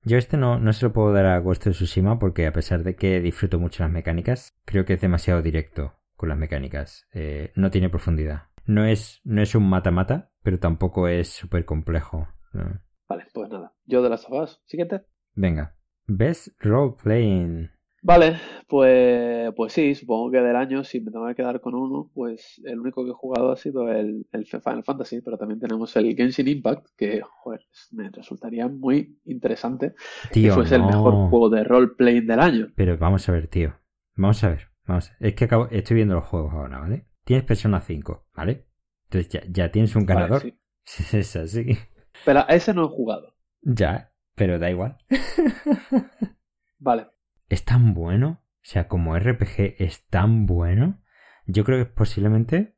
Yo 0.04 0.16
este 0.16 0.36
no, 0.36 0.58
no 0.58 0.72
se 0.72 0.86
lo 0.86 0.92
puedo 0.92 1.12
dar 1.12 1.26
a 1.26 1.38
Ghost 1.40 1.66
of 1.66 1.74
Tsushima 1.74 2.18
porque 2.18 2.46
a 2.46 2.52
pesar 2.52 2.82
de 2.82 2.96
que 2.96 3.20
disfruto 3.20 3.58
mucho 3.58 3.82
las 3.82 3.92
mecánicas, 3.92 4.56
creo 4.64 4.84
que 4.84 4.94
es 4.94 5.00
demasiado 5.00 5.42
directo 5.42 5.94
con 6.16 6.30
las 6.30 6.38
mecánicas. 6.38 7.06
Eh, 7.12 7.52
no 7.56 7.70
tiene 7.70 7.90
profundidad. 7.90 8.44
No 8.64 8.84
es, 8.84 9.20
no 9.24 9.42
es 9.42 9.54
un 9.54 9.68
mata-mata, 9.68 10.30
pero 10.42 10.58
tampoco 10.58 11.08
es 11.08 11.28
súper 11.28 11.64
complejo. 11.64 12.28
¿no? 12.52 12.80
Vale, 13.08 13.26
pues 13.34 13.50
nada. 13.50 13.74
Yo 13.84 14.02
de 14.02 14.08
las 14.08 14.22
sofás. 14.22 14.62
Siguiente. 14.64 15.02
Venga. 15.34 15.76
Best 16.06 16.48
Role 16.60 16.94
Playing. 17.02 17.70
Vale, 18.00 18.36
pues, 18.68 19.52
pues 19.56 19.72
sí, 19.72 19.94
supongo 19.94 20.30
que 20.30 20.38
del 20.40 20.54
año, 20.54 20.84
si 20.84 21.00
me 21.00 21.10
tengo 21.10 21.26
que 21.26 21.34
quedar 21.34 21.60
con 21.60 21.74
uno, 21.74 22.10
pues 22.14 22.60
el 22.64 22.78
único 22.78 23.04
que 23.04 23.10
he 23.10 23.14
jugado 23.14 23.50
ha 23.50 23.56
sido 23.56 23.90
el, 23.90 24.24
el 24.32 24.46
Final 24.46 24.84
Fantasy, 24.84 25.20
pero 25.20 25.36
también 25.36 25.58
tenemos 25.58 25.94
el 25.96 26.14
Genshin 26.16 26.46
Impact, 26.48 26.86
que 26.96 27.20
joder, 27.22 27.66
me 27.90 28.08
resultaría 28.10 28.68
muy 28.68 29.18
interesante 29.24 29.94
Tío, 30.32 30.50
que 30.50 30.50
fuese 30.54 30.76
el 30.76 30.82
mejor 30.84 31.28
juego 31.28 31.50
de 31.50 31.64
role-playing 31.64 32.26
del 32.26 32.40
año. 32.40 32.68
Pero 32.76 32.96
vamos 32.98 33.28
a 33.28 33.32
ver, 33.32 33.48
tío. 33.48 33.74
Vamos 34.14 34.42
a 34.44 34.50
ver. 34.50 34.68
Vamos 34.86 35.10
a- 35.10 35.16
Es 35.20 35.34
que 35.34 35.44
acabo... 35.44 35.66
estoy 35.70 35.96
viendo 35.96 36.14
los 36.14 36.24
juegos 36.24 36.54
ahora, 36.54 36.78
¿vale? 36.78 37.06
Tienes 37.24 37.44
Persona 37.44 37.80
5, 37.80 38.26
¿vale? 38.34 38.66
Entonces 39.10 39.28
ya, 39.28 39.42
ya 39.50 39.70
tienes 39.72 39.94
un 39.96 40.06
Vale, 40.06 40.20
ganador. 40.20 40.42
sí. 40.42 40.54
Es 41.18 41.36
así. 41.36 41.76
Pero 42.24 42.40
a 42.40 42.54
ese 42.54 42.72
no 42.74 42.84
he 42.84 42.88
jugado. 42.88 43.34
Ya, 43.62 44.12
pero 44.34 44.58
da 44.58 44.70
igual. 44.70 44.96
Vale, 46.78 47.08
es 47.48 47.64
tan 47.64 47.94
bueno, 47.94 48.42
o 48.56 48.64
sea, 48.64 48.88
como 48.88 49.16
RPG 49.18 49.76
es 49.78 50.06
tan 50.08 50.46
bueno, 50.46 51.00
yo 51.46 51.64
creo 51.64 51.78
que 51.84 51.90
posiblemente 51.90 52.74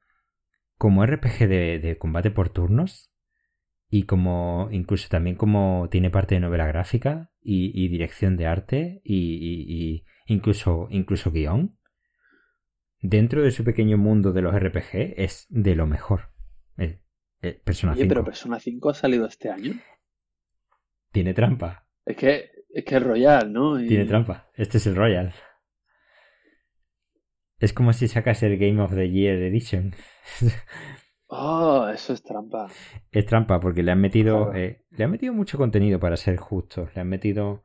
como 0.78 1.04
RPG 1.04 1.48
de, 1.48 1.78
de 1.78 1.98
combate 1.98 2.30
por 2.30 2.48
turnos 2.50 3.12
y 3.88 4.04
como 4.04 4.68
incluso 4.70 5.08
también 5.08 5.36
como 5.36 5.88
tiene 5.90 6.10
parte 6.10 6.36
de 6.36 6.40
novela 6.40 6.66
gráfica 6.66 7.30
y, 7.42 7.72
y 7.74 7.88
dirección 7.88 8.36
de 8.36 8.46
arte 8.46 9.00
y, 9.04 9.16
y- 9.16 9.94
y 9.94 10.04
incluso, 10.26 10.86
incluso 10.90 11.32
guion, 11.32 11.76
dentro 13.02 13.42
de 13.42 13.50
su 13.50 13.64
pequeño 13.64 13.98
mundo 13.98 14.32
de 14.32 14.42
los 14.42 14.54
RPG 14.54 15.14
es 15.16 15.46
de 15.48 15.74
lo 15.74 15.86
mejor. 15.86 16.30
Eh, 16.78 17.00
eh, 17.42 17.60
Persona 17.64 17.92
oye, 17.92 18.02
5 18.02 18.08
pero 18.08 18.24
Persona 18.24 18.60
5 18.60 18.90
ha 18.90 18.94
salido 18.94 19.26
este 19.26 19.50
año. 19.50 19.72
tiene 21.12 21.34
trampa, 21.34 21.86
Es 22.04 22.16
que 22.16 22.50
es 22.74 22.84
que 22.84 22.96
es 22.96 23.02
Royal, 23.02 23.52
¿no? 23.52 23.80
Y- 23.80 23.88
tiene 23.88 24.04
trampa. 24.04 24.48
Este 24.54 24.78
es 24.78 24.86
el 24.86 24.96
Royal. 24.96 25.32
Es 27.58 27.72
como 27.72 27.92
si 27.92 28.08
sacas 28.08 28.42
el 28.42 28.56
Game 28.58 28.80
of 28.80 28.94
the 28.94 29.10
Year 29.10 29.36
Edition. 29.42 29.94
Oh, 31.32 31.86
eso 31.88 32.12
es 32.12 32.24
trampa. 32.24 32.66
Es 33.12 33.24
trampa 33.24 33.60
porque 33.60 33.84
le 33.84 33.92
han 33.92 34.00
metido 34.00 34.46
Claro. 34.50 34.58
eh, 34.58 34.84
le 34.90 35.04
han 35.04 35.12
metido 35.12 35.32
mucho 35.32 35.58
contenido 35.58 36.00
para 36.00 36.16
ser 36.16 36.36
justos. 36.38 36.92
Le 36.96 37.02
han 37.02 37.08
metido 37.08 37.62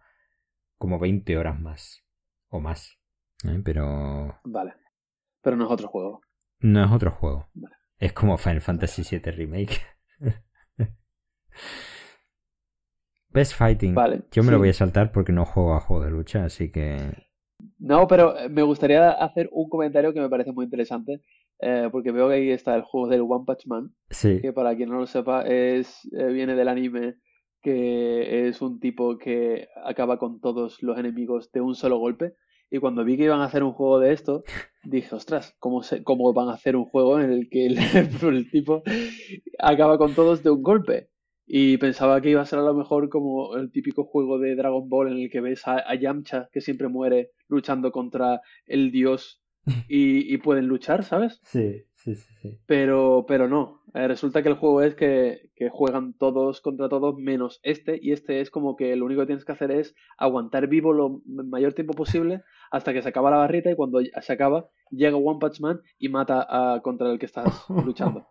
como 0.77 0.99
20 0.99 1.35
horas 1.35 1.59
más 1.59 2.05
o 2.49 2.59
más. 2.59 2.99
¿eh? 3.43 3.59
Pero 3.65 4.39
Vale. 4.43 4.73
Pero 5.41 5.55
no 5.57 5.65
es 5.65 5.71
otro 5.71 5.87
juego. 5.87 6.21
no 6.59 6.85
es 6.85 6.91
otro 6.91 7.09
juego. 7.09 7.49
Vale. 7.55 7.75
Es 7.97 8.13
como 8.13 8.37
Final 8.37 8.61
Fantasy 8.61 9.01
VII 9.01 9.31
Remake. 9.31 9.81
Best 13.35 13.53
Fighting. 13.53 13.93
Vale. 13.93 14.21
Yo 14.31 14.43
me 14.43 14.51
lo 14.51 14.57
voy 14.57 14.69
a 14.69 14.73
saltar 14.73 15.11
porque 15.11 15.33
no 15.33 15.45
juego 15.45 15.75
a 15.75 15.81
juego 15.81 16.05
de 16.05 16.09
lucha, 16.09 16.45
así 16.45 16.71
que 16.71 16.97
No, 17.77 18.07
pero 18.07 18.37
eh, 18.39 18.47
me 18.47 18.63
gustaría 18.63 19.11
hacer 19.11 19.49
un 19.51 19.67
comentario 19.67 20.13
que 20.13 20.21
me 20.21 20.29
parece 20.29 20.53
muy 20.53 20.63
interesante, 20.63 21.21
eh, 21.59 21.89
porque 21.91 22.11
veo 22.11 22.29
que 22.29 22.35
ahí 22.35 22.49
está 22.49 22.75
el 22.75 22.83
juego 22.83 23.09
del 23.09 23.21
One 23.21 23.43
Punch 23.45 23.67
Man, 23.67 23.91
sí. 24.09 24.39
que 24.41 24.53
para 24.53 24.73
quien 24.75 24.89
no 24.89 24.99
lo 24.99 25.05
sepa 25.05 25.41
es 25.41 26.09
eh, 26.17 26.27
viene 26.27 26.55
del 26.55 26.69
anime, 26.69 27.15
que 27.61 28.47
es 28.47 28.61
un 28.61 28.79
tipo 28.79 29.17
que 29.17 29.67
acaba 29.83 30.17
con 30.17 30.39
todos 30.39 30.81
los 30.81 30.97
enemigos 30.97 31.51
de 31.51 31.59
un 31.59 31.75
solo 31.75 31.97
golpe. 31.97 32.35
Y 32.71 32.79
cuando 32.79 33.03
vi 33.03 33.17
que 33.17 33.25
iban 33.25 33.41
a 33.41 33.45
hacer 33.45 33.63
un 33.63 33.73
juego 33.73 33.99
de 33.99 34.13
esto, 34.13 34.43
dije, 34.83 35.13
ostras, 35.13 35.55
¿cómo, 35.59 35.83
se, 35.83 36.03
cómo 36.03 36.31
van 36.33 36.47
a 36.47 36.53
hacer 36.53 36.75
un 36.75 36.85
juego 36.85 37.19
en 37.19 37.31
el 37.31 37.49
que 37.49 37.65
el, 37.65 37.77
el 38.23 38.49
tipo 38.49 38.81
acaba 39.59 39.97
con 39.97 40.13
todos 40.13 40.41
de 40.41 40.51
un 40.51 40.63
golpe? 40.63 41.09
Y 41.47 41.77
pensaba 41.77 42.21
que 42.21 42.29
iba 42.31 42.41
a 42.41 42.45
ser 42.45 42.59
a 42.59 42.63
lo 42.63 42.73
mejor 42.73 43.09
como 43.09 43.55
el 43.55 43.71
típico 43.71 44.03
juego 44.03 44.39
de 44.39 44.55
Dragon 44.55 44.89
Ball 44.89 45.11
en 45.11 45.19
el 45.19 45.29
que 45.29 45.41
ves 45.41 45.67
a, 45.67 45.77
a 45.77 45.95
Yamcha 45.95 46.49
que 46.51 46.61
siempre 46.61 46.87
muere 46.87 47.31
luchando 47.47 47.91
contra 47.91 48.41
el 48.65 48.91
dios 48.91 49.41
y, 49.87 50.33
y 50.33 50.37
pueden 50.37 50.67
luchar, 50.67 51.03
¿sabes? 51.03 51.39
Sí, 51.43 51.83
sí, 51.95 52.15
sí, 52.15 52.33
sí. 52.41 52.57
Pero, 52.65 53.25
pero 53.27 53.47
no. 53.47 53.81
Eh, 53.93 54.07
resulta 54.07 54.43
que 54.43 54.49
el 54.49 54.55
juego 54.55 54.81
es 54.81 54.93
que, 54.95 55.51
que 55.55 55.69
juegan 55.69 56.13
todos 56.13 56.61
contra 56.61 56.89
todos 56.89 57.15
menos 57.17 57.59
este. 57.63 57.97
Y 58.01 58.11
este 58.11 58.41
es 58.41 58.49
como 58.49 58.75
que 58.75 58.95
lo 58.95 59.05
único 59.05 59.21
que 59.21 59.27
tienes 59.27 59.45
que 59.45 59.53
hacer 59.53 59.71
es 59.71 59.95
aguantar 60.17 60.67
vivo 60.67 60.93
lo 60.93 61.21
mayor 61.25 61.73
tiempo 61.73 61.93
posible 61.93 62.43
hasta 62.71 62.93
que 62.93 63.01
se 63.01 63.09
acaba 63.09 63.31
la 63.31 63.37
barrita. 63.37 63.71
Y 63.71 63.75
cuando 63.75 63.99
se 64.01 64.33
acaba, 64.33 64.67
llega 64.91 65.17
One 65.17 65.39
Punch 65.39 65.59
Man 65.59 65.79
y 65.97 66.09
mata 66.09 66.45
a, 66.49 66.81
contra 66.81 67.11
el 67.11 67.19
que 67.19 67.25
estás 67.25 67.65
luchando. 67.85 68.27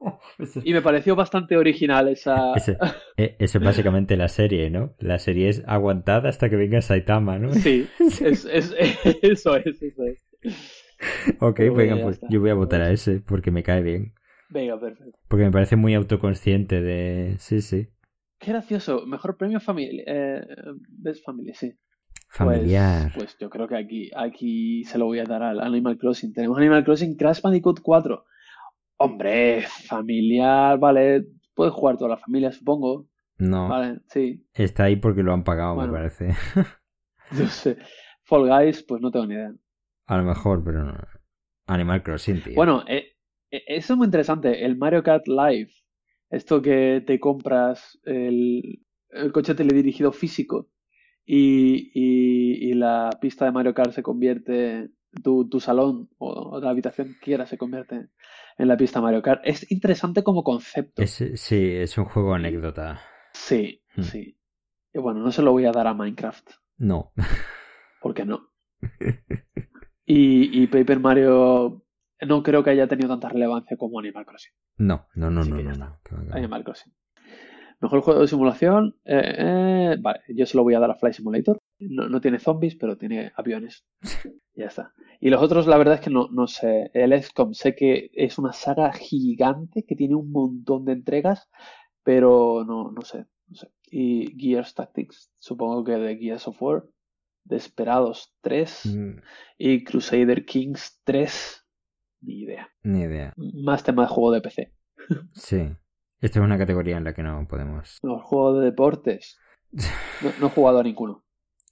Y 0.64 0.72
me 0.72 0.82
pareció 0.82 1.16
bastante 1.16 1.56
original 1.56 2.08
esa. 2.08 2.52
Ese- 2.56 2.76
eh, 3.16 3.36
Eso 3.38 3.58
es 3.58 3.64
básicamente 3.64 4.16
la 4.16 4.28
serie, 4.28 4.70
¿no? 4.70 4.94
La 4.98 5.18
serie 5.18 5.48
es 5.48 5.62
aguantada 5.66 6.28
hasta 6.28 6.48
que 6.50 6.56
venga 6.56 6.80
Saitama, 6.80 7.38
¿no? 7.38 7.52
Sí, 7.52 7.86
es, 8.00 8.20
es- 8.44 8.74
eso 9.22 9.56
es, 9.56 9.82
eso 9.82 10.02
es. 10.04 10.24
Ok, 11.40 11.56
Pero 11.56 11.74
venga, 11.74 12.02
pues 12.02 12.20
yo 12.30 12.40
voy 12.40 12.50
a 12.50 12.54
votar 12.54 12.80
a 12.82 12.90
ese 12.90 13.20
porque 13.20 13.50
me 13.50 13.62
cae 13.62 13.82
bien. 13.82 14.14
Venga, 14.50 14.78
perfecto. 14.78 15.18
Porque 15.28 15.44
me 15.44 15.50
parece 15.50 15.74
muy 15.76 15.94
autoconsciente 15.94 16.80
de... 16.80 17.34
Sí, 17.38 17.60
sí. 17.60 17.88
Qué 18.38 18.50
gracioso. 18.52 19.04
Mejor 19.06 19.36
premio 19.36 19.58
familia. 19.58 20.04
Eh, 20.06 20.40
Best 20.88 21.24
Family, 21.24 21.52
sí. 21.54 21.72
Pues- 22.36 22.58
Familiar. 22.58 23.12
Pues, 23.14 23.36
yo 23.38 23.48
creo 23.48 23.68
que 23.68 23.76
aquí, 23.76 24.10
aquí 24.16 24.84
se 24.84 24.98
lo 24.98 25.06
voy 25.06 25.20
a 25.20 25.24
dar 25.24 25.42
al 25.42 25.60
Animal 25.60 25.98
Crossing. 25.98 26.32
Tenemos 26.32 26.58
Animal 26.58 26.84
Crossing 26.84 27.16
Crash 27.16 27.40
Bandicoot 27.40 27.80
4. 27.80 28.24
Hombre, 28.96 29.62
familiar, 29.86 30.78
vale. 30.78 31.26
Puedes 31.54 31.72
jugar 31.72 31.96
toda 31.96 32.10
la 32.10 32.16
familia, 32.16 32.50
supongo. 32.52 33.08
No, 33.38 33.68
Vale, 33.68 34.00
sí. 34.08 34.44
está 34.54 34.84
ahí 34.84 34.96
porque 34.96 35.22
lo 35.22 35.32
han 35.32 35.42
pagado, 35.44 35.74
Bueno. 35.74 35.92
me 35.92 35.98
parece. 35.98 36.28
Yo 37.32 37.46
sé. 37.46 37.76
Fall 38.24 38.48
Guys, 38.48 38.82
pues 38.84 39.00
no 39.02 39.10
tengo 39.10 39.26
ni 39.26 39.34
idea. 39.34 39.52
A 40.06 40.16
lo 40.16 40.24
mejor, 40.24 40.62
pero 40.64 40.84
no. 40.84 40.94
Animal 41.66 42.02
Crossing, 42.02 42.42
tío. 42.42 42.54
Bueno, 42.54 42.84
eh, 42.88 43.16
eh, 43.50 43.62
eso 43.66 43.92
es 43.94 43.96
muy 43.96 44.06
interesante. 44.06 44.64
El 44.64 44.76
Mario 44.76 45.02
Kart 45.02 45.26
Live. 45.26 45.70
Esto 46.30 46.60
que 46.62 47.02
te 47.06 47.18
compras 47.20 47.98
el, 48.04 48.82
el 49.10 49.32
coche 49.32 49.54
teledirigido 49.54 50.10
físico 50.12 50.68
y, 51.26 51.90
y, 51.94 52.70
y 52.70 52.74
la 52.74 53.10
pista 53.20 53.44
de 53.44 53.52
Mario 53.52 53.74
Kart 53.74 53.92
se 53.92 54.02
convierte, 54.02 54.90
tu, 55.22 55.48
tu 55.48 55.60
salón 55.60 56.08
o, 56.18 56.30
o 56.32 56.60
la 56.60 56.70
habitación 56.70 57.08
que 57.14 57.20
quieras 57.20 57.48
se 57.48 57.56
convierte 57.58 58.08
en 58.58 58.68
la 58.68 58.76
pista 58.76 59.00
Mario 59.00 59.22
Kart. 59.22 59.40
Es 59.44 59.70
interesante 59.70 60.22
como 60.22 60.42
concepto. 60.44 61.02
Es- 61.02 61.24
sí, 61.36 61.72
es 61.72 61.96
un 61.98 62.04
juego 62.06 62.34
anécdota. 62.34 63.00
Sí, 63.32 63.80
Hmm. 63.96 64.02
sí. 64.02 64.36
Y 64.92 64.98
bueno, 65.00 65.20
no 65.20 65.30
se 65.32 65.42
lo 65.42 65.52
voy 65.52 65.64
a 65.66 65.72
dar 65.72 65.86
a 65.86 65.94
Minecraft, 65.94 66.50
No. 66.78 67.12
¿por 68.00 68.12
qué 68.14 68.24
no? 68.24 68.50
Y, 70.06 70.62
y 70.62 70.66
Paper 70.66 71.00
Mario 71.00 71.82
no 72.20 72.42
creo 72.42 72.62
que 72.62 72.70
haya 72.70 72.86
tenido 72.86 73.08
tanta 73.08 73.28
relevancia 73.30 73.76
como 73.78 73.98
Animal 73.98 74.26
Crossing. 74.26 74.52
No, 74.76 75.06
no, 75.14 75.30
no, 75.30 75.40
Así 75.40 75.50
no, 75.50 75.62
no, 75.62 75.74
no. 76.10 76.34
Animal 76.34 76.62
Crossing. 76.64 76.92
Mejor 77.80 78.00
juego 78.00 78.20
de 78.20 78.28
simulación. 78.28 78.96
eh, 79.04 79.34
eh, 79.38 79.96
vale, 80.00 80.20
yo 80.28 80.46
se 80.46 80.56
lo 80.56 80.62
voy 80.62 80.74
a 80.74 80.80
dar 80.80 80.90
a 80.90 80.94
Fly 80.94 81.12
Simulator. 81.12 81.58
No, 81.78 82.08
no 82.08 82.20
tiene 82.20 82.38
zombies, 82.38 82.76
pero 82.76 82.96
tiene 82.96 83.32
aviones. 83.36 83.84
ya 84.54 84.66
está. 84.66 84.92
Y 85.20 85.30
los 85.30 85.42
otros, 85.42 85.66
la 85.66 85.76
verdad 85.76 85.94
es 85.94 86.00
que 86.00 86.10
no, 86.10 86.28
no 86.30 86.46
sé. 86.46 86.90
El 86.94 87.12
XCOM 87.22 87.52
sé 87.54 87.74
que 87.74 88.10
es 88.14 88.38
una 88.38 88.52
saga 88.52 88.92
gigante 88.92 89.84
que 89.84 89.96
tiene 89.96 90.14
un 90.14 90.30
montón 90.30 90.84
de 90.84 90.92
entregas, 90.92 91.48
pero 92.02 92.64
no, 92.66 92.90
no 92.90 93.02
sé, 93.02 93.26
no 93.48 93.56
sé. 93.56 93.70
Y 93.90 94.34
Gears 94.38 94.74
Tactics, 94.74 95.30
supongo 95.38 95.84
que 95.84 95.92
de 95.92 96.16
Gears 96.16 96.48
of 96.48 96.60
War. 96.62 96.84
Desperados 97.46 98.34
3 98.40 98.86
Mm, 98.86 99.16
y 99.58 99.84
Crusader 99.84 100.46
Kings 100.46 101.00
3. 101.04 101.66
Ni 102.22 102.40
idea. 102.40 102.70
Ni 102.82 103.00
idea. 103.02 103.34
Más 103.36 103.84
tema 103.84 104.02
de 104.02 104.08
juego 104.08 104.32
de 104.32 104.40
PC. 104.40 104.72
Sí. 105.34 105.68
Esta 106.24 106.38
es 106.40 106.44
una 106.44 106.58
categoría 106.58 106.96
en 106.96 107.04
la 107.04 107.12
que 107.12 107.22
no 107.22 107.46
podemos. 107.46 107.98
Los 108.02 108.22
juegos 108.22 108.58
de 108.60 108.64
deportes. 108.66 109.38
No, 110.22 110.30
no 110.40 110.46
he 110.46 110.50
jugado 110.50 110.78
a 110.80 110.82
ninguno. 110.82 111.24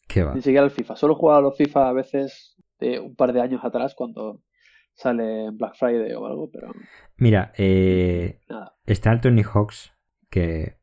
¿Qué 0.09 0.23
va? 0.23 0.35
Ni 0.35 0.43
siquiera 0.43 0.65
al 0.65 0.71
FIFA. 0.71 0.97
Solo 0.97 1.15
he 1.15 1.17
jugado 1.17 1.39
a 1.39 1.43
los 1.43 1.57
FIFA 1.57 1.89
a 1.89 1.93
veces 1.93 2.57
de 2.79 2.99
un 3.01 3.15
par 3.17 3.33
de 3.33 3.41
años 3.41 3.65
atrás 3.65 3.95
cuando 3.95 4.43
sale 4.95 5.51
Black 5.53 5.75
Friday 5.79 6.13
o 6.13 6.27
algo, 6.27 6.51
pero 6.53 6.73
Mira, 7.17 7.53
eh, 7.57 8.41
nada. 8.49 8.75
está 8.85 9.13
el 9.13 9.21
Tony 9.21 9.43
Hawks, 9.43 9.93
que 10.29 10.77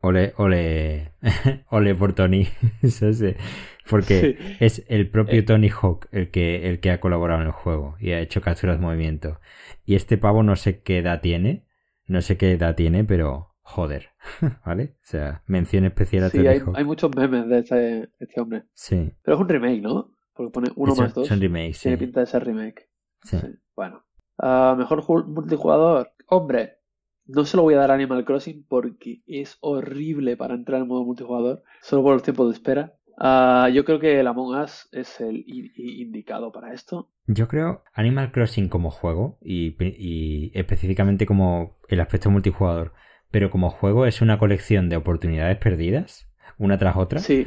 Ole, 0.00 0.32
ole, 0.36 1.12
ole 1.70 1.94
por 1.94 2.12
Tony. 2.14 2.48
Porque 3.88 4.20
Sí. 4.20 4.56
es 4.60 4.84
el 4.88 5.08
propio 5.10 5.38
Eh. 5.38 5.42
Tony 5.42 5.68
Hawk 5.68 6.08
el 6.10 6.30
que, 6.32 6.68
el 6.68 6.80
que 6.80 6.90
ha 6.90 6.98
colaborado 7.00 7.40
en 7.40 7.46
el 7.46 7.52
juego 7.52 7.94
y 8.00 8.10
ha 8.12 8.20
hecho 8.20 8.40
capturas 8.40 8.78
de 8.80 8.84
movimiento. 8.84 9.38
Y 9.84 9.94
este 9.94 10.18
pavo 10.18 10.42
no 10.42 10.56
sé 10.56 10.82
qué 10.82 10.98
edad 10.98 11.20
tiene, 11.20 11.66
no 12.12 12.22
sé 12.22 12.36
qué 12.36 12.52
edad 12.52 12.74
tiene, 12.76 13.04
pero 13.04 13.54
joder, 13.62 14.10
¿vale? 14.66 14.94
O 14.96 15.04
sea, 15.04 15.42
mención 15.46 15.84
especial 15.84 16.24
a 16.24 16.30
Sí, 16.30 16.46
hay, 16.46 16.60
hay 16.74 16.84
muchos 16.84 17.14
memes 17.16 17.48
de 17.48 17.58
este, 17.58 18.10
este 18.18 18.40
hombre. 18.40 18.64
Sí, 18.74 19.12
Pero 19.22 19.36
es 19.36 19.40
un 19.40 19.48
remake, 19.48 19.80
¿no? 19.82 20.14
Porque 20.34 20.52
pone 20.52 20.70
uno 20.76 20.94
más 20.94 21.14
dos. 21.14 21.28
son 21.28 21.40
remakes, 21.40 21.76
sí. 21.78 21.82
Tiene 21.84 21.98
pinta 21.98 22.20
de 22.20 22.26
ser 22.26 22.44
remake. 22.44 22.88
sí. 23.24 23.38
Sí, 23.38 23.46
Bueno. 23.76 24.04
Ah, 24.38 24.74
mejor 24.78 25.02
ju- 25.02 25.26
multijugador. 25.26 26.12
Hombre, 26.26 26.78
no 27.26 27.44
se 27.44 27.56
lo 27.56 27.62
voy 27.62 27.74
a 27.74 27.78
dar 27.78 27.90
a 27.90 27.94
Animal 27.94 28.24
Crossing 28.24 28.64
porque 28.66 29.22
es 29.26 29.58
horrible 29.60 30.36
para 30.36 30.54
entrar 30.54 30.80
en 30.80 30.88
modo 30.88 31.04
multijugador, 31.04 31.62
solo 31.82 32.02
por 32.02 32.14
los 32.14 32.22
tiempos 32.22 32.48
de 32.48 32.54
espera. 32.54 32.94
Ah, 33.18 33.68
yo 33.72 33.84
creo 33.84 34.00
que 34.00 34.18
el 34.20 34.26
Among 34.26 34.56
Us 34.62 34.88
es 34.92 35.20
el 35.20 35.44
indicado 35.46 36.50
para 36.52 36.72
esto. 36.72 37.10
Yo 37.26 37.46
creo 37.48 37.84
Animal 37.94 38.32
Crossing 38.32 38.68
como 38.68 38.90
juego 38.90 39.38
y, 39.40 39.76
y 39.80 40.50
específicamente 40.54 41.26
como 41.26 41.78
el 41.88 42.00
aspecto 42.00 42.30
multijugador, 42.30 42.92
pero 43.30 43.50
como 43.50 43.70
juego 43.70 44.06
es 44.06 44.22
una 44.22 44.38
colección 44.38 44.88
de 44.88 44.96
oportunidades 44.96 45.58
perdidas, 45.58 46.28
una 46.58 46.78
tras 46.78 46.96
otra. 46.96 47.18
Sí, 47.20 47.46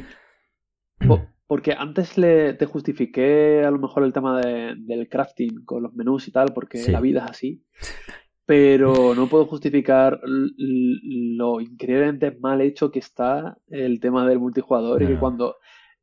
po- 1.06 1.26
porque 1.46 1.74
antes 1.76 2.16
le, 2.18 2.54
te 2.54 2.66
justifiqué 2.66 3.64
a 3.64 3.70
lo 3.70 3.78
mejor 3.78 4.02
el 4.04 4.12
tema 4.12 4.40
de- 4.40 4.74
del 4.78 5.08
crafting 5.08 5.64
con 5.64 5.82
los 5.82 5.94
menús 5.94 6.26
y 6.28 6.32
tal, 6.32 6.52
porque 6.54 6.78
Sí. 6.78 6.92
la 6.92 7.00
vida 7.00 7.24
es 7.24 7.30
así. 7.30 7.64
Pero 8.46 9.14
no 9.16 9.26
puedo 9.26 9.44
justificar 9.46 10.20
lo 10.24 11.60
increíblemente 11.60 12.30
mal 12.40 12.60
hecho 12.60 12.90
que 12.92 13.00
está 13.00 13.58
el 13.68 13.98
tema 14.00 14.26
del 14.26 14.38
multijugador 14.38 15.02
y 15.02 15.06
que 15.08 15.18
cuando 15.18 15.56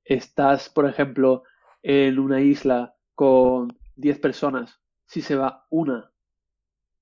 estás, 0.04 0.70
por 0.70 0.88
ejemplo, 0.88 1.44
en 1.82 2.20
una 2.20 2.42
isla 2.42 2.96
con 3.16 3.70
10 3.96 4.20
personas, 4.20 4.82
si 5.06 5.22
se 5.22 5.36
va 5.36 5.66
una, 5.70 6.12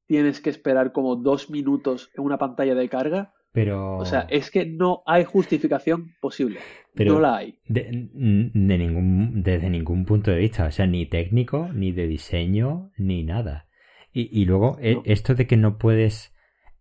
tienes 0.05 0.41
que 0.41 0.51
esperar 0.51 0.91
como 0.91 1.15
dos 1.15 1.49
minutos 1.49 2.11
en 2.15 2.23
una 2.23 2.37
pantalla 2.37 2.75
de 2.75 2.89
carga. 2.89 3.33
Pero, 3.53 3.97
O 3.97 4.05
sea, 4.05 4.21
es 4.29 4.49
que 4.49 4.65
no 4.65 5.01
hay 5.05 5.25
justificación 5.25 6.13
posible. 6.21 6.59
Pero- 6.93 7.15
No 7.15 7.19
la 7.19 7.37
hay. 7.37 7.59
de, 7.67 8.09
de 8.13 8.77
ningún, 8.77 9.41
desde 9.43 9.69
ningún 9.69 10.05
punto 10.05 10.31
de 10.31 10.37
vista, 10.37 10.67
o 10.67 10.71
sea, 10.71 10.85
ni 10.87 11.05
técnico, 11.07 11.67
ni 11.73 11.91
de 11.91 12.07
diseño, 12.07 12.91
ni 12.97 13.23
nada. 13.23 13.65
Y, 14.13 14.29
y 14.41 14.45
luego, 14.45 14.77
eh, 14.81 14.95
No. 14.95 15.01
esto 15.05 15.35
de 15.35 15.47
que 15.47 15.57
no 15.57 15.77
puedes, 15.77 16.33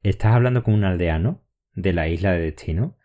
estás 0.03 0.33
hablando 0.35 0.63
con 0.63 0.75
un 0.75 0.85
aldeano 0.85 1.43
de 1.75 1.93
la 1.93 2.09
isla 2.09 2.33
de 2.33 2.41
destino 2.41 2.97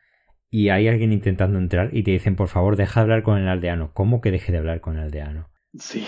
y 0.50 0.70
hay 0.70 0.88
alguien 0.88 1.12
intentando 1.14 1.60
entrar 1.60 1.90
y 1.94 2.04
te 2.04 2.12
dicen, 2.12 2.36
por 2.36 2.48
favor, 2.48 2.76
deja 2.78 3.02
de 3.02 3.04
hablar 3.04 3.24
con 3.24 3.38
el 3.38 3.48
aldeano. 3.48 3.92
¿Cómo 3.94 4.22
que 4.22 4.32
deje 4.32 4.52
de 4.52 4.58
hablar 4.60 4.82
con 4.82 4.96
el 4.98 5.04
aldeano? 5.04 5.50
Sí. 5.78 6.04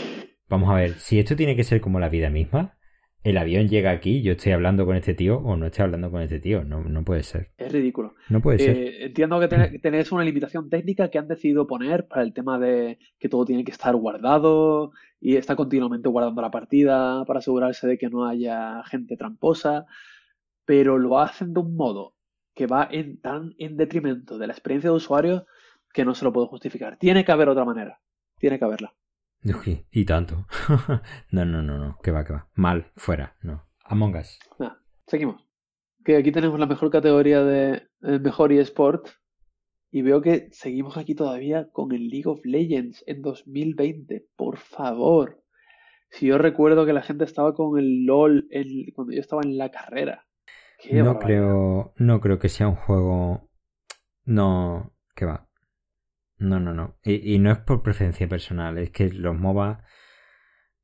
Vamos 0.50 0.70
a 0.70 0.76
ver, 0.76 0.92
si 0.94 1.20
esto 1.20 1.36
tiene 1.36 1.56
que 1.56 1.64
ser 1.64 1.82
como 1.82 2.00
la 2.00 2.08
vida 2.10 2.30
misma, 2.30 2.78
el 3.24 3.38
avión 3.38 3.68
llega 3.68 3.92
aquí, 3.92 4.22
yo 4.22 4.32
estoy 4.34 4.54
hablando 4.54 4.86
con 4.86 4.96
este 4.96 5.14
tío 5.14 5.40
o 5.40 5.58
no 5.58 5.66
estoy 5.66 5.84
hablando 5.84 6.10
con 6.10 6.22
este 6.22 6.40
tío. 6.40 6.64
No, 6.64 6.82
no 6.86 7.04
puede 7.04 7.24
ser. 7.24 7.52
Es 7.58 7.70
ridículo. 7.74 8.16
No 8.30 8.42
puede 8.42 8.60
ser. 8.60 8.78
Eh, 8.78 9.06
entiendo 9.08 9.38
que 9.42 9.48
ten- 9.50 9.82
tenéis 9.82 10.12
una 10.14 10.24
limitación 10.24 10.70
técnica 10.70 11.10
que 11.10 11.18
han 11.18 11.28
decidido 11.28 11.68
poner 11.68 12.08
para 12.08 12.22
el 12.22 12.32
tema 12.34 12.58
de 12.58 13.00
que 13.20 13.28
todo 13.28 13.44
tiene 13.44 13.66
que 13.66 13.72
estar 13.72 13.94
guardado 13.98 14.92
y 15.20 15.36
está 15.36 15.56
continuamente 15.56 16.10
guardando 16.10 16.42
la 16.42 16.52
partida 16.52 17.24
para 17.26 17.40
asegurarse 17.40 17.88
de 17.88 17.98
que 17.98 18.10
no 18.10 18.26
haya 18.26 18.84
gente 18.86 19.18
tramposa, 19.18 19.86
pero 20.66 20.98
lo 20.98 21.20
hacen 21.20 21.54
de 21.54 21.60
un 21.60 21.76
modo 21.76 22.16
que 22.54 22.68
va 22.68 22.88
en, 22.92 23.20
tan 23.22 23.54
en 23.58 23.78
detrimento 23.78 24.38
de 24.38 24.48
la 24.48 24.54
experiencia 24.54 24.90
de 24.90 24.96
usuario 24.96 25.46
que 25.94 26.06
no 26.06 26.16
se 26.16 26.26
lo 26.26 26.34
puedo 26.34 26.48
justificar. 26.48 26.98
Tiene 26.98 27.24
que 27.24 27.32
haber 27.32 27.50
otra 27.50 27.66
manera. 27.66 28.02
Tiene 28.40 28.60
que 28.60 28.66
haberla. 28.66 28.94
Uy, 29.44 29.86
y 29.92 30.06
tanto. 30.06 30.46
no, 31.32 31.46
no, 31.46 31.62
no, 31.62 31.78
no. 31.78 31.98
Que 32.04 32.12
va, 32.12 32.24
que 32.24 32.34
va. 32.34 32.50
Mal, 32.56 32.92
fuera. 32.96 33.36
No. 33.42 33.68
Among 33.86 34.16
Us. 34.18 34.40
Seguimos. 35.06 35.48
Que 36.04 36.18
aquí 36.18 36.32
tenemos 36.32 36.60
la 36.60 36.66
mejor 36.66 36.92
categoría 36.92 37.44
de 37.44 37.88
el 38.02 38.22
mejor 38.22 38.52
eSport. 38.52 39.08
Y 39.90 40.02
veo 40.02 40.22
que 40.22 40.50
seguimos 40.52 40.98
aquí 40.98 41.16
todavía 41.16 41.70
con 41.72 41.92
el 41.94 42.10
League 42.10 42.28
of 42.28 42.42
Legends 42.44 43.04
en 43.08 43.22
2020. 43.22 44.28
Por 44.36 44.58
favor. 44.58 45.42
Si 46.10 46.28
yo 46.28 46.38
recuerdo 46.38 46.86
que 46.86 46.94
la 46.94 47.02
gente 47.02 47.24
estaba 47.26 47.54
con 47.54 47.78
el 47.80 48.06
LOL 48.06 48.48
en- 48.52 48.92
cuando 48.94 49.14
yo 49.14 49.20
estaba 49.22 49.42
en 49.44 49.58
la 49.58 49.72
carrera. 49.72 50.26
Qué 50.80 50.94
No 51.00 51.06
barbaridad. 51.14 51.26
creo, 51.42 51.94
no 51.98 52.22
creo 52.22 52.40
que 52.40 52.50
sea 52.50 52.68
un 52.68 52.76
juego. 52.76 53.50
No, 54.26 54.94
que 55.16 55.26
va. 55.26 55.50
No, 56.38 56.60
no, 56.60 56.74
no. 56.74 56.98
Y, 57.04 57.34
y 57.34 57.40
no 57.40 57.52
es 57.52 57.58
por 57.60 57.82
preferencia 57.82 58.28
personal, 58.28 58.78
es 58.78 58.92
que 58.92 59.10
los 59.10 59.36
MOBA 59.36 59.84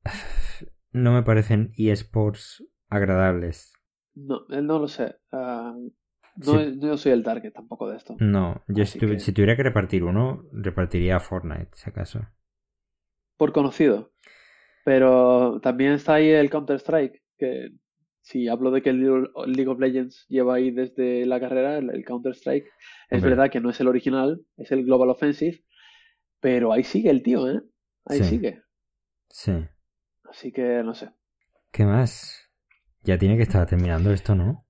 no 0.92 1.14
me 1.14 1.24
parecen 1.24 1.72
eSports 1.78 2.64
agradables. 2.90 3.74
No, 4.16 4.46
no 4.50 4.80
lo 4.80 4.88
sé. 4.88 5.16
Ah, 5.32 5.76
no, 6.36 6.60
Sí. 6.60 6.78
no 6.82 6.98
soy 6.98 7.12
el 7.12 7.24
target 7.24 7.52
tampoco 7.54 7.90
de 7.90 7.98
esto. 7.98 8.16
No, 8.20 8.64
yo 8.68 8.86
si, 8.86 9.00
tuvi- 9.00 9.14
que- 9.14 9.20
si 9.20 9.32
tuviera 9.34 9.56
que 9.56 9.64
repartir 9.64 10.04
uno, 10.04 10.44
repartiría 10.52 11.18
a 11.18 11.20
Fortnite, 11.20 11.70
si 11.74 11.90
acaso. 11.90 12.22
Por 13.38 13.52
conocido. 13.54 14.12
Pero 14.86 15.60
también 15.62 15.94
está 15.94 16.16
ahí 16.16 16.30
el 16.30 16.50
Counter-Strike, 16.50 17.22
que 17.38 17.70
si 18.22 18.48
hablo 18.48 18.72
de 18.72 18.82
que 18.82 18.90
el 18.90 19.02
League 19.48 19.68
of 19.68 19.80
Legends 19.80 20.26
lleva 20.28 20.56
ahí 20.56 20.72
desde 20.72 21.26
la 21.26 21.40
carrera, 21.40 21.78
el 21.78 21.90
el 21.90 22.04
Counter-Strike, 22.06 22.66
es 23.10 23.18
Hombre. 23.18 23.30
verdad 23.32 23.50
que 23.52 23.60
no 23.62 23.70
es 23.70 23.80
el 23.80 23.88
original, 23.88 24.42
es 24.58 24.72
el 24.72 24.84
Global 24.86 25.10
Offensive, 25.10 25.64
pero 26.42 26.74
ahí 26.74 26.84
sigue 26.84 27.10
el 27.10 27.24
tío, 27.24 27.50
¿eh? 27.50 27.62
Ahí 28.06 28.20
Sí. 28.20 28.24
sigue. 28.26 28.62
Sí. 29.30 29.54
Así 30.30 30.52
que 30.52 30.84
no 30.84 30.94
sé. 30.94 31.12
¿Qué 31.72 31.86
más? 31.86 32.50
Ya 33.04 33.18
tiene 33.18 33.38
que 33.38 33.44
estar 33.44 33.66
terminando 33.68 34.12
esto, 34.12 34.36
¿no? 34.36 34.66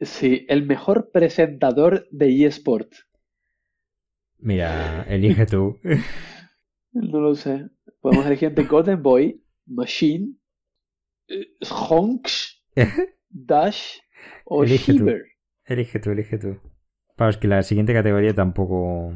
Sí, 0.00 0.44
el 0.48 0.66
mejor 0.66 1.10
presentador 1.10 2.06
de 2.10 2.44
eSport. 2.44 2.92
Mira, 4.38 5.02
elige 5.08 5.46
tú. 5.46 5.78
No 6.92 7.20
lo 7.20 7.34
sé. 7.34 7.68
Podemos 8.00 8.24
elegir 8.24 8.48
entre 8.48 8.64
Golden 8.64 9.02
Boy, 9.02 9.44
Machine, 9.66 10.34
Honks, 11.70 12.64
Dash 13.28 13.98
o 14.46 14.64
Elige 14.64 14.94
tú. 14.94 15.10
Elige 15.66 16.00
tú, 16.00 16.10
elige 16.10 16.38
tú. 16.38 16.58
Para 17.16 17.30
es 17.30 17.36
que 17.36 17.48
la 17.48 17.62
siguiente 17.62 17.92
categoría 17.92 18.34
tampoco. 18.34 19.12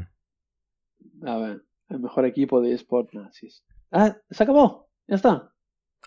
A 1.23 1.37
ver, 1.37 1.63
el 1.89 1.99
mejor 1.99 2.25
equipo 2.25 2.61
de 2.61 2.73
eSport 2.73 3.11
nazis. 3.13 3.63
Ah, 3.91 4.17
se 4.29 4.43
acabó. 4.43 4.89
Ya 5.07 5.15
está. 5.15 5.53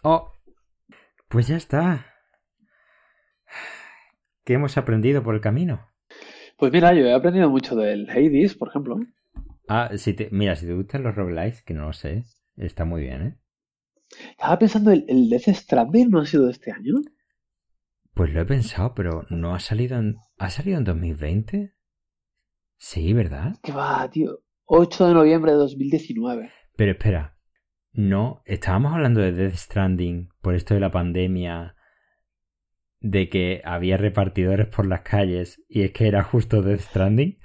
Oh, 0.03 0.33
pues 1.29 1.49
ya 1.49 1.57
está. 1.57 2.07
¿Qué 4.45 4.55
hemos 4.55 4.77
aprendido 4.77 5.23
por 5.23 5.35
el 5.35 5.41
camino? 5.41 5.89
Pues 6.59 6.73
mira, 6.73 6.93
yo 6.95 7.07
he 7.07 7.15
aprendido 7.15 7.51
mucho 7.51 7.75
del 7.77 8.09
Hades, 8.11 8.55
por 8.55 8.69
ejemplo. 8.69 9.01
Ah, 9.69 9.91
si 9.97 10.13
te, 10.13 10.29
mira, 10.31 10.55
si 10.55 10.67
te 10.67 10.75
gustan 10.75 11.03
los 11.03 11.15
roguelikes, 11.15 11.63
que 11.63 11.75
no 11.75 11.87
lo 11.87 11.93
sé, 11.93 12.25
está 12.57 12.85
muy 12.85 13.03
bien, 13.03 13.23
¿eh? 13.23 13.39
Estaba 14.31 14.59
pensando, 14.59 14.93
¿el, 14.93 15.05
el 15.09 15.31
Death 15.31 15.49
Stranding 15.49 16.11
no 16.11 16.21
ha 16.21 16.27
sido 16.27 16.45
de 16.45 16.53
este 16.53 16.71
año? 16.71 16.95
Pues 18.13 18.33
lo 18.33 18.43
he 18.43 18.45
pensado, 18.45 18.95
pero 18.95 19.27
no 19.31 19.55
ha 19.55 19.61
salido 19.61 19.99
en. 19.99 20.17
¿Ha 20.39 20.51
salido 20.51 20.79
en 20.79 20.85
2020? 20.85 21.75
Sí, 22.77 23.13
¿verdad? 23.13 23.57
Que 23.63 23.73
va, 23.73 24.09
tío. 24.11 24.41
8 24.67 25.09
de 25.09 25.15
noviembre 25.15 25.53
de 25.53 25.59
2019. 25.59 26.51
Pero 26.77 26.93
espera, 26.93 27.39
no, 27.93 28.43
estábamos 28.45 28.93
hablando 28.93 29.21
de 29.21 29.33
Death 29.33 29.55
Stranding 29.55 30.29
por 30.41 30.55
esto 30.55 30.75
de 30.75 30.81
la 30.81 30.93
pandemia, 30.93 31.74
de 33.07 33.29
que 33.29 33.61
había 33.65 33.99
repartidores 33.99 34.67
por 34.67 34.87
las 34.87 35.03
calles 35.03 35.63
y 35.69 35.83
es 35.83 35.93
que 35.93 36.09
era 36.09 36.23
justo 36.25 36.63
Death 36.63 36.81
Stranding. 36.81 37.39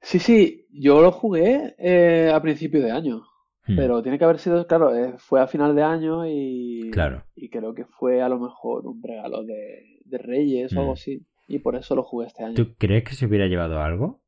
Sí, 0.00 0.18
sí, 0.18 0.66
yo 0.72 1.00
lo 1.00 1.12
jugué 1.12 1.74
eh, 1.78 2.30
a 2.34 2.42
principio 2.42 2.80
de 2.82 2.90
año. 2.90 3.22
Hmm, 3.66 3.76
Pero 3.76 4.02
tiene 4.02 4.18
que 4.18 4.24
haber 4.24 4.38
sido, 4.40 4.66
claro, 4.66 4.94
eh, 4.96 5.14
fue 5.18 5.40
a 5.40 5.46
final 5.46 5.76
de 5.76 5.82
año 5.84 6.26
y, 6.26 6.90
Claro. 6.92 7.22
y 7.36 7.50
creo 7.50 7.72
que 7.72 7.84
fue 7.84 8.20
a 8.20 8.28
lo 8.28 8.40
mejor 8.40 8.84
un 8.86 9.00
regalo 9.00 9.44
de, 9.44 10.00
de 10.04 10.18
Reyes 10.18 10.74
o 10.74 10.80
algo 10.80 10.90
Mm. 10.92 10.94
así. 10.94 11.26
Y 11.46 11.60
por 11.60 11.76
eso 11.76 11.94
lo 11.94 12.02
jugué 12.02 12.26
este 12.26 12.42
año. 12.44 12.54
¿Tú 12.54 12.74
crees 12.78 13.04
que 13.04 13.14
se 13.14 13.26
hubiera 13.26 13.46
llevado 13.46 13.80
algo? 13.80 14.22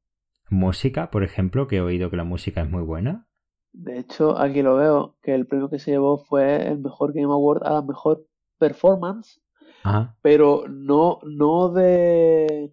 Música, 0.48 1.10
por 1.10 1.24
ejemplo, 1.24 1.66
que 1.66 1.76
he 1.76 1.80
oído 1.80 2.08
que 2.10 2.16
la 2.16 2.24
música 2.24 2.62
es 2.62 2.70
muy 2.70 2.82
buena. 2.82 3.26
De 3.72 3.98
hecho, 3.98 4.38
aquí 4.38 4.62
lo 4.62 4.76
veo, 4.76 5.16
que 5.22 5.34
el 5.34 5.46
premio 5.46 5.68
que 5.70 5.78
se 5.80 5.90
llevó 5.92 6.18
fue 6.18 6.66
el 6.68 6.78
mejor 6.78 7.12
Game 7.12 7.32
Award 7.32 7.64
a 7.66 7.72
la 7.74 7.82
mejor 7.82 8.26
performance, 8.58 9.40
Pero 10.22 10.64
no, 10.68 11.20
no 11.24 11.70
de 11.70 12.72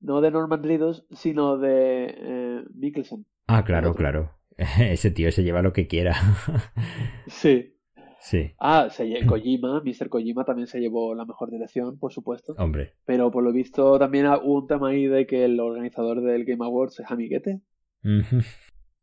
no 0.00 0.20
de 0.20 0.30
Norman 0.30 0.62
Reedus, 0.62 1.06
sino 1.10 1.58
de 1.58 2.14
eh, 2.16 2.64
Mikkelsen. 2.74 3.26
ah, 3.46 3.64
claro, 3.64 3.94
claro. 3.94 4.30
Ese 4.56 5.10
tío 5.10 5.30
se 5.32 5.42
lleva 5.44 5.62
lo 5.62 5.72
que 5.72 5.86
quiera. 5.86 6.14
Sí. 7.26 7.74
Sí, 8.20 8.50
Ah, 8.58 8.88
se 8.90 9.04
Kojima, 9.26 9.80
Mr. 9.84 10.08
Kojima 10.08 10.44
también 10.44 10.66
se 10.66 10.80
llevó 10.80 11.14
la 11.14 11.24
mejor 11.24 11.50
dirección, 11.50 11.98
por 11.98 12.12
supuesto. 12.12 12.54
hombre. 12.58 12.94
Pero 13.04 13.30
por 13.30 13.44
lo 13.44 13.52
visto 13.52 13.98
también 13.98 14.26
hubo 14.26 14.58
un 14.58 14.66
tema 14.66 14.88
ahí 14.88 15.06
de 15.06 15.26
que 15.26 15.44
el 15.44 15.60
organizador 15.60 16.20
del 16.20 16.44
Game 16.44 16.64
Awards 16.64 16.98
es 16.98 17.10
amiguete. 17.10 17.60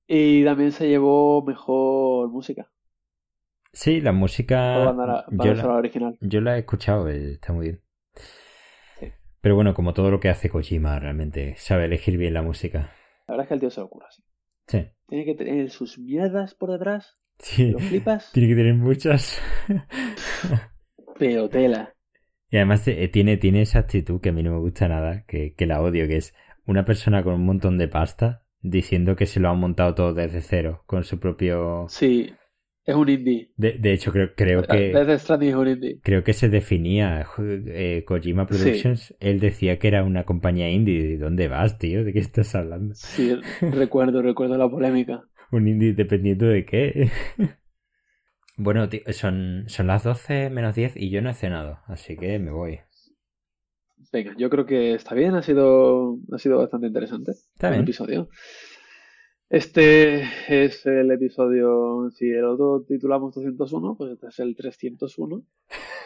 Y 0.07 0.43
también 0.43 0.71
se 0.71 0.87
llevó 0.89 1.43
mejor 1.43 2.29
música. 2.29 2.69
Sí, 3.75 3.99
la 3.99 4.13
música. 4.13 4.85
Yo, 5.31 5.53
la, 5.53 5.75
original. 5.75 6.17
yo 6.21 6.39
la 6.39 6.55
he 6.55 6.59
escuchado, 6.59 7.09
eh, 7.09 7.33
está 7.33 7.51
muy 7.51 7.65
bien. 7.65 7.81
Sí. 8.97 9.11
Pero 9.41 9.55
bueno, 9.55 9.73
como 9.73 9.93
todo 9.93 10.09
lo 10.09 10.21
que 10.21 10.29
hace 10.29 10.49
Kojima, 10.49 10.97
realmente 10.97 11.55
sabe 11.57 11.83
elegir 11.83 12.17
bien 12.17 12.33
la 12.33 12.41
música. 12.41 12.93
La 13.27 13.33
verdad 13.33 13.43
es 13.43 13.47
que 13.49 13.53
el 13.55 13.59
tío 13.59 13.69
se 13.69 13.81
lo 13.81 13.87
ocurre 13.87 14.05
así. 14.07 14.23
Sí. 14.67 14.87
Tiene 15.07 15.25
que 15.25 15.35
tener 15.35 15.69
sus 15.71 15.99
mierdas 15.99 16.55
por 16.55 16.71
detrás. 16.71 17.19
Sí. 17.37 17.71
Lo 17.71 17.79
flipas. 17.79 18.31
Tiene 18.33 18.47
que 18.47 18.55
tener 18.55 18.75
muchas. 18.75 19.41
Pero 21.19 21.49
tela. 21.49 21.93
Y 22.49 22.55
además 22.55 22.87
eh, 22.87 23.09
tiene, 23.09 23.35
tiene 23.35 23.61
esa 23.61 23.79
actitud 23.79 24.21
que 24.21 24.29
a 24.29 24.31
mí 24.31 24.41
no 24.41 24.53
me 24.53 24.59
gusta 24.59 24.87
nada, 24.87 25.25
que, 25.27 25.53
que 25.53 25.65
la 25.65 25.81
odio, 25.81 26.07
que 26.07 26.15
es 26.15 26.33
una 26.65 26.85
persona 26.85 27.23
con 27.23 27.33
un 27.33 27.45
montón 27.45 27.77
de 27.77 27.89
pasta 27.89 28.45
diciendo 28.61 29.17
que 29.17 29.25
se 29.25 29.41
lo 29.41 29.49
han 29.49 29.59
montado 29.59 29.95
todo 29.95 30.13
desde 30.13 30.39
cero, 30.39 30.83
con 30.85 31.03
su 31.03 31.19
propio... 31.19 31.87
Sí, 31.89 32.33
es 32.85 32.95
un 32.95 33.09
indie. 33.09 33.51
De, 33.57 33.73
de 33.73 33.93
hecho, 33.93 34.11
creo, 34.11 34.35
creo 34.35 34.61
que... 34.61 34.91
Death 34.93 35.19
Stranding 35.19 35.49
es 35.49 35.55
un 35.55 35.67
indie. 35.67 35.99
Creo 36.03 36.23
que 36.23 36.33
se 36.33 36.49
definía 36.49 37.25
eh, 37.39 38.03
Kojima 38.05 38.45
Productions. 38.45 39.15
Él 39.19 39.39
decía 39.39 39.79
que 39.79 39.87
era 39.87 40.03
una 40.03 40.23
compañía 40.23 40.69
indie. 40.69 41.03
¿De 41.07 41.17
dónde 41.17 41.47
vas, 41.47 41.79
tío? 41.79 42.03
¿De 42.03 42.13
qué 42.13 42.19
estás 42.19 42.53
hablando? 42.53 42.93
Sí, 42.93 43.35
recuerdo, 43.61 44.21
recuerdo 44.21 44.57
la 44.57 44.69
polémica. 44.69 45.23
¿Un 45.51 45.67
indie 45.67 45.93
dependiendo 45.93 46.45
de 46.45 46.65
qué? 46.65 47.11
bueno, 48.57 48.87
tío, 48.87 49.01
son, 49.13 49.63
son 49.67 49.87
las 49.87 50.03
12 50.03 50.51
menos 50.51 50.75
10 50.75 50.95
y 50.97 51.09
yo 51.09 51.23
no 51.23 51.31
he 51.31 51.33
cenado, 51.33 51.79
así 51.87 52.15
que 52.17 52.37
me 52.37 52.51
voy. 52.51 52.79
Venga, 54.11 54.33
yo 54.37 54.49
creo 54.49 54.65
que 54.65 54.93
está 54.93 55.15
bien, 55.15 55.35
ha 55.35 55.41
sido, 55.41 56.19
ha 56.31 56.37
sido 56.37 56.59
bastante 56.59 56.87
interesante 56.87 57.31
Está 57.31 57.67
el 57.67 57.73
bien. 57.73 57.83
episodio. 57.83 58.29
Este 59.55 60.23
es 60.49 60.85
el 60.85 61.09
episodio, 61.11 62.09
si 62.11 62.29
el 62.29 62.43
otro 62.43 62.83
titulamos 62.85 63.33
201, 63.35 63.95
pues 63.97 64.11
este 64.11 64.27
es 64.27 64.39
el 64.39 64.53
301. 64.53 65.43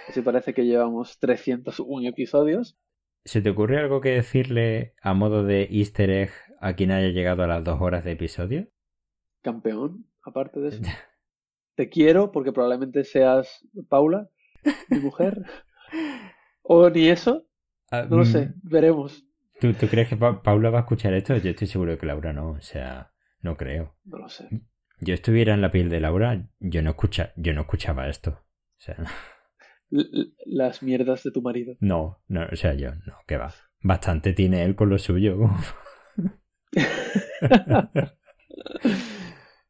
Así 0.07 0.21
parece 0.21 0.53
que 0.53 0.67
llevamos 0.67 1.17
301 1.17 2.09
episodios. 2.09 2.77
¿Se 3.26 3.41
te 3.41 3.49
ocurre 3.49 3.80
algo 3.80 4.01
que 4.01 4.09
decirle 4.11 4.93
a 5.01 5.15
modo 5.15 5.43
de 5.43 5.67
easter 5.71 6.11
egg 6.11 6.30
a 6.61 6.73
quien 6.76 6.91
haya 6.91 7.07
llegado 7.07 7.41
a 7.41 7.47
las 7.47 7.63
dos 7.63 7.81
horas 7.81 8.03
de 8.03 8.11
episodio? 8.11 8.67
Campeón, 9.41 10.05
aparte 10.23 10.59
de 10.59 10.67
eso. 10.69 10.84
Te 11.76 11.89
quiero 11.89 12.31
porque 12.31 12.51
probablemente 12.51 13.03
seas 13.03 13.67
Paula, 13.89 14.30
mi 14.89 14.99
mujer. 14.99 15.41
O 16.61 16.88
ni 16.91 17.07
eso, 17.07 17.47
Ah, 17.89 18.05
no 18.07 18.17
lo 18.17 18.23
mm, 18.26 18.27
sé, 18.27 18.53
veremos. 18.61 19.26
¿Tú, 19.59 19.73
tú 19.73 19.88
crees 19.88 20.07
que 20.07 20.17
Pa- 20.17 20.43
Paula 20.43 20.69
va 20.69 20.77
a 20.77 20.81
escuchar 20.81 21.15
esto? 21.15 21.35
Yo 21.38 21.49
estoy 21.49 21.65
seguro 21.65 21.97
que 21.97 22.05
Laura 22.05 22.31
no, 22.31 22.51
o 22.51 22.61
sea, 22.61 23.11
no 23.41 23.57
creo. 23.57 23.95
No 24.06 24.18
lo 24.18 24.30
sé. 24.30 24.48
Yo 25.02 25.14
estuviera 25.14 25.53
en 25.53 25.61
la 25.61 25.72
piel 25.72 25.90
de 25.90 25.99
Laura, 26.02 26.45
yo 26.60 26.82
no 26.82 26.90
escucha, 26.91 27.32
yo 27.38 27.53
no 27.53 27.61
escuchaba 27.61 28.10
esto. 28.10 28.32
O 28.32 28.82
sea, 28.82 28.98
las 30.45 30.84
mierdas 30.84 31.24
de 31.24 31.32
tu 31.32 31.41
marido. 31.41 31.76
no, 31.80 32.22
no, 32.28 32.45
o 32.52 32.56
sea, 32.56 32.74
yo, 32.74 32.94
no, 33.06 33.16
que 33.28 33.38
va. 33.38 33.53
Bastante 33.82 34.34
tiene 34.34 34.64
él 34.64 34.76
con 34.76 34.90
lo 34.90 34.98
suyo. 34.98 35.38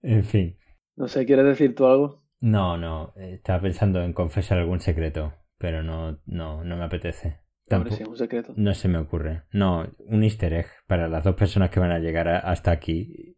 en 0.02 0.24
fin. 0.24 0.58
No 0.96 1.08
sé, 1.08 1.26
¿quieres 1.26 1.46
decir 1.46 1.76
tú 1.76 1.86
algo? 1.88 2.24
No, 2.42 2.78
no, 2.78 3.14
estaba 3.18 3.62
pensando 3.62 4.02
en 4.02 4.14
confesar 4.14 4.58
algún 4.60 4.80
secreto, 4.80 5.34
pero 5.58 5.84
no, 5.84 6.20
no, 6.26 6.64
no 6.64 6.78
me 6.78 6.86
apetece. 6.86 7.42
Tampoco, 7.68 7.96
es 8.02 8.08
un 8.08 8.18
secreto. 8.18 8.54
no 8.56 8.74
se 8.74 8.88
me 8.88 8.98
ocurre. 8.98 9.44
No, 9.52 9.88
un 10.00 10.24
easter 10.24 10.54
egg 10.54 10.66
para 10.88 11.08
las 11.08 11.24
dos 11.24 11.36
personas 11.36 11.70
que 11.70 11.80
van 11.80 11.92
a 11.92 12.00
llegar 12.00 12.28
a- 12.28 12.40
hasta 12.40 12.72
aquí. 12.72 13.38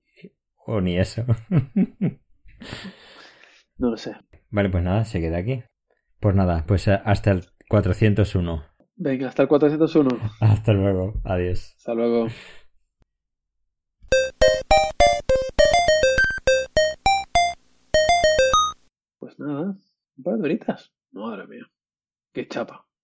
O 0.65 0.81
ni 0.81 0.97
eso. 0.97 1.25
No 3.77 3.89
lo 3.89 3.97
sé. 3.97 4.15
vale, 4.51 4.69
pues 4.69 4.83
nada, 4.83 5.03
se 5.05 5.19
queda 5.19 5.37
aquí. 5.37 5.63
Pues 6.19 6.35
nada, 6.35 6.63
pues 6.67 6.87
eh, 6.87 6.99
hasta 7.03 7.31
el 7.31 7.45
401. 7.67 8.63
Venga, 8.95 9.29
hasta 9.29 9.41
el 9.41 9.47
401. 9.47 10.09
Hasta 10.41 10.73
luego. 10.73 11.13
Adiós. 11.23 11.73
Hasta 11.77 11.95
luego. 11.95 12.27
Pues 19.19 19.39
nada, 19.39 19.75
un 20.17 20.23
par 20.23 20.35
de 20.37 20.43
horitas. 20.43 20.91
Madre 21.11 21.47
mía. 21.47 21.65
Qué 22.33 22.47
chapa. 22.47 22.85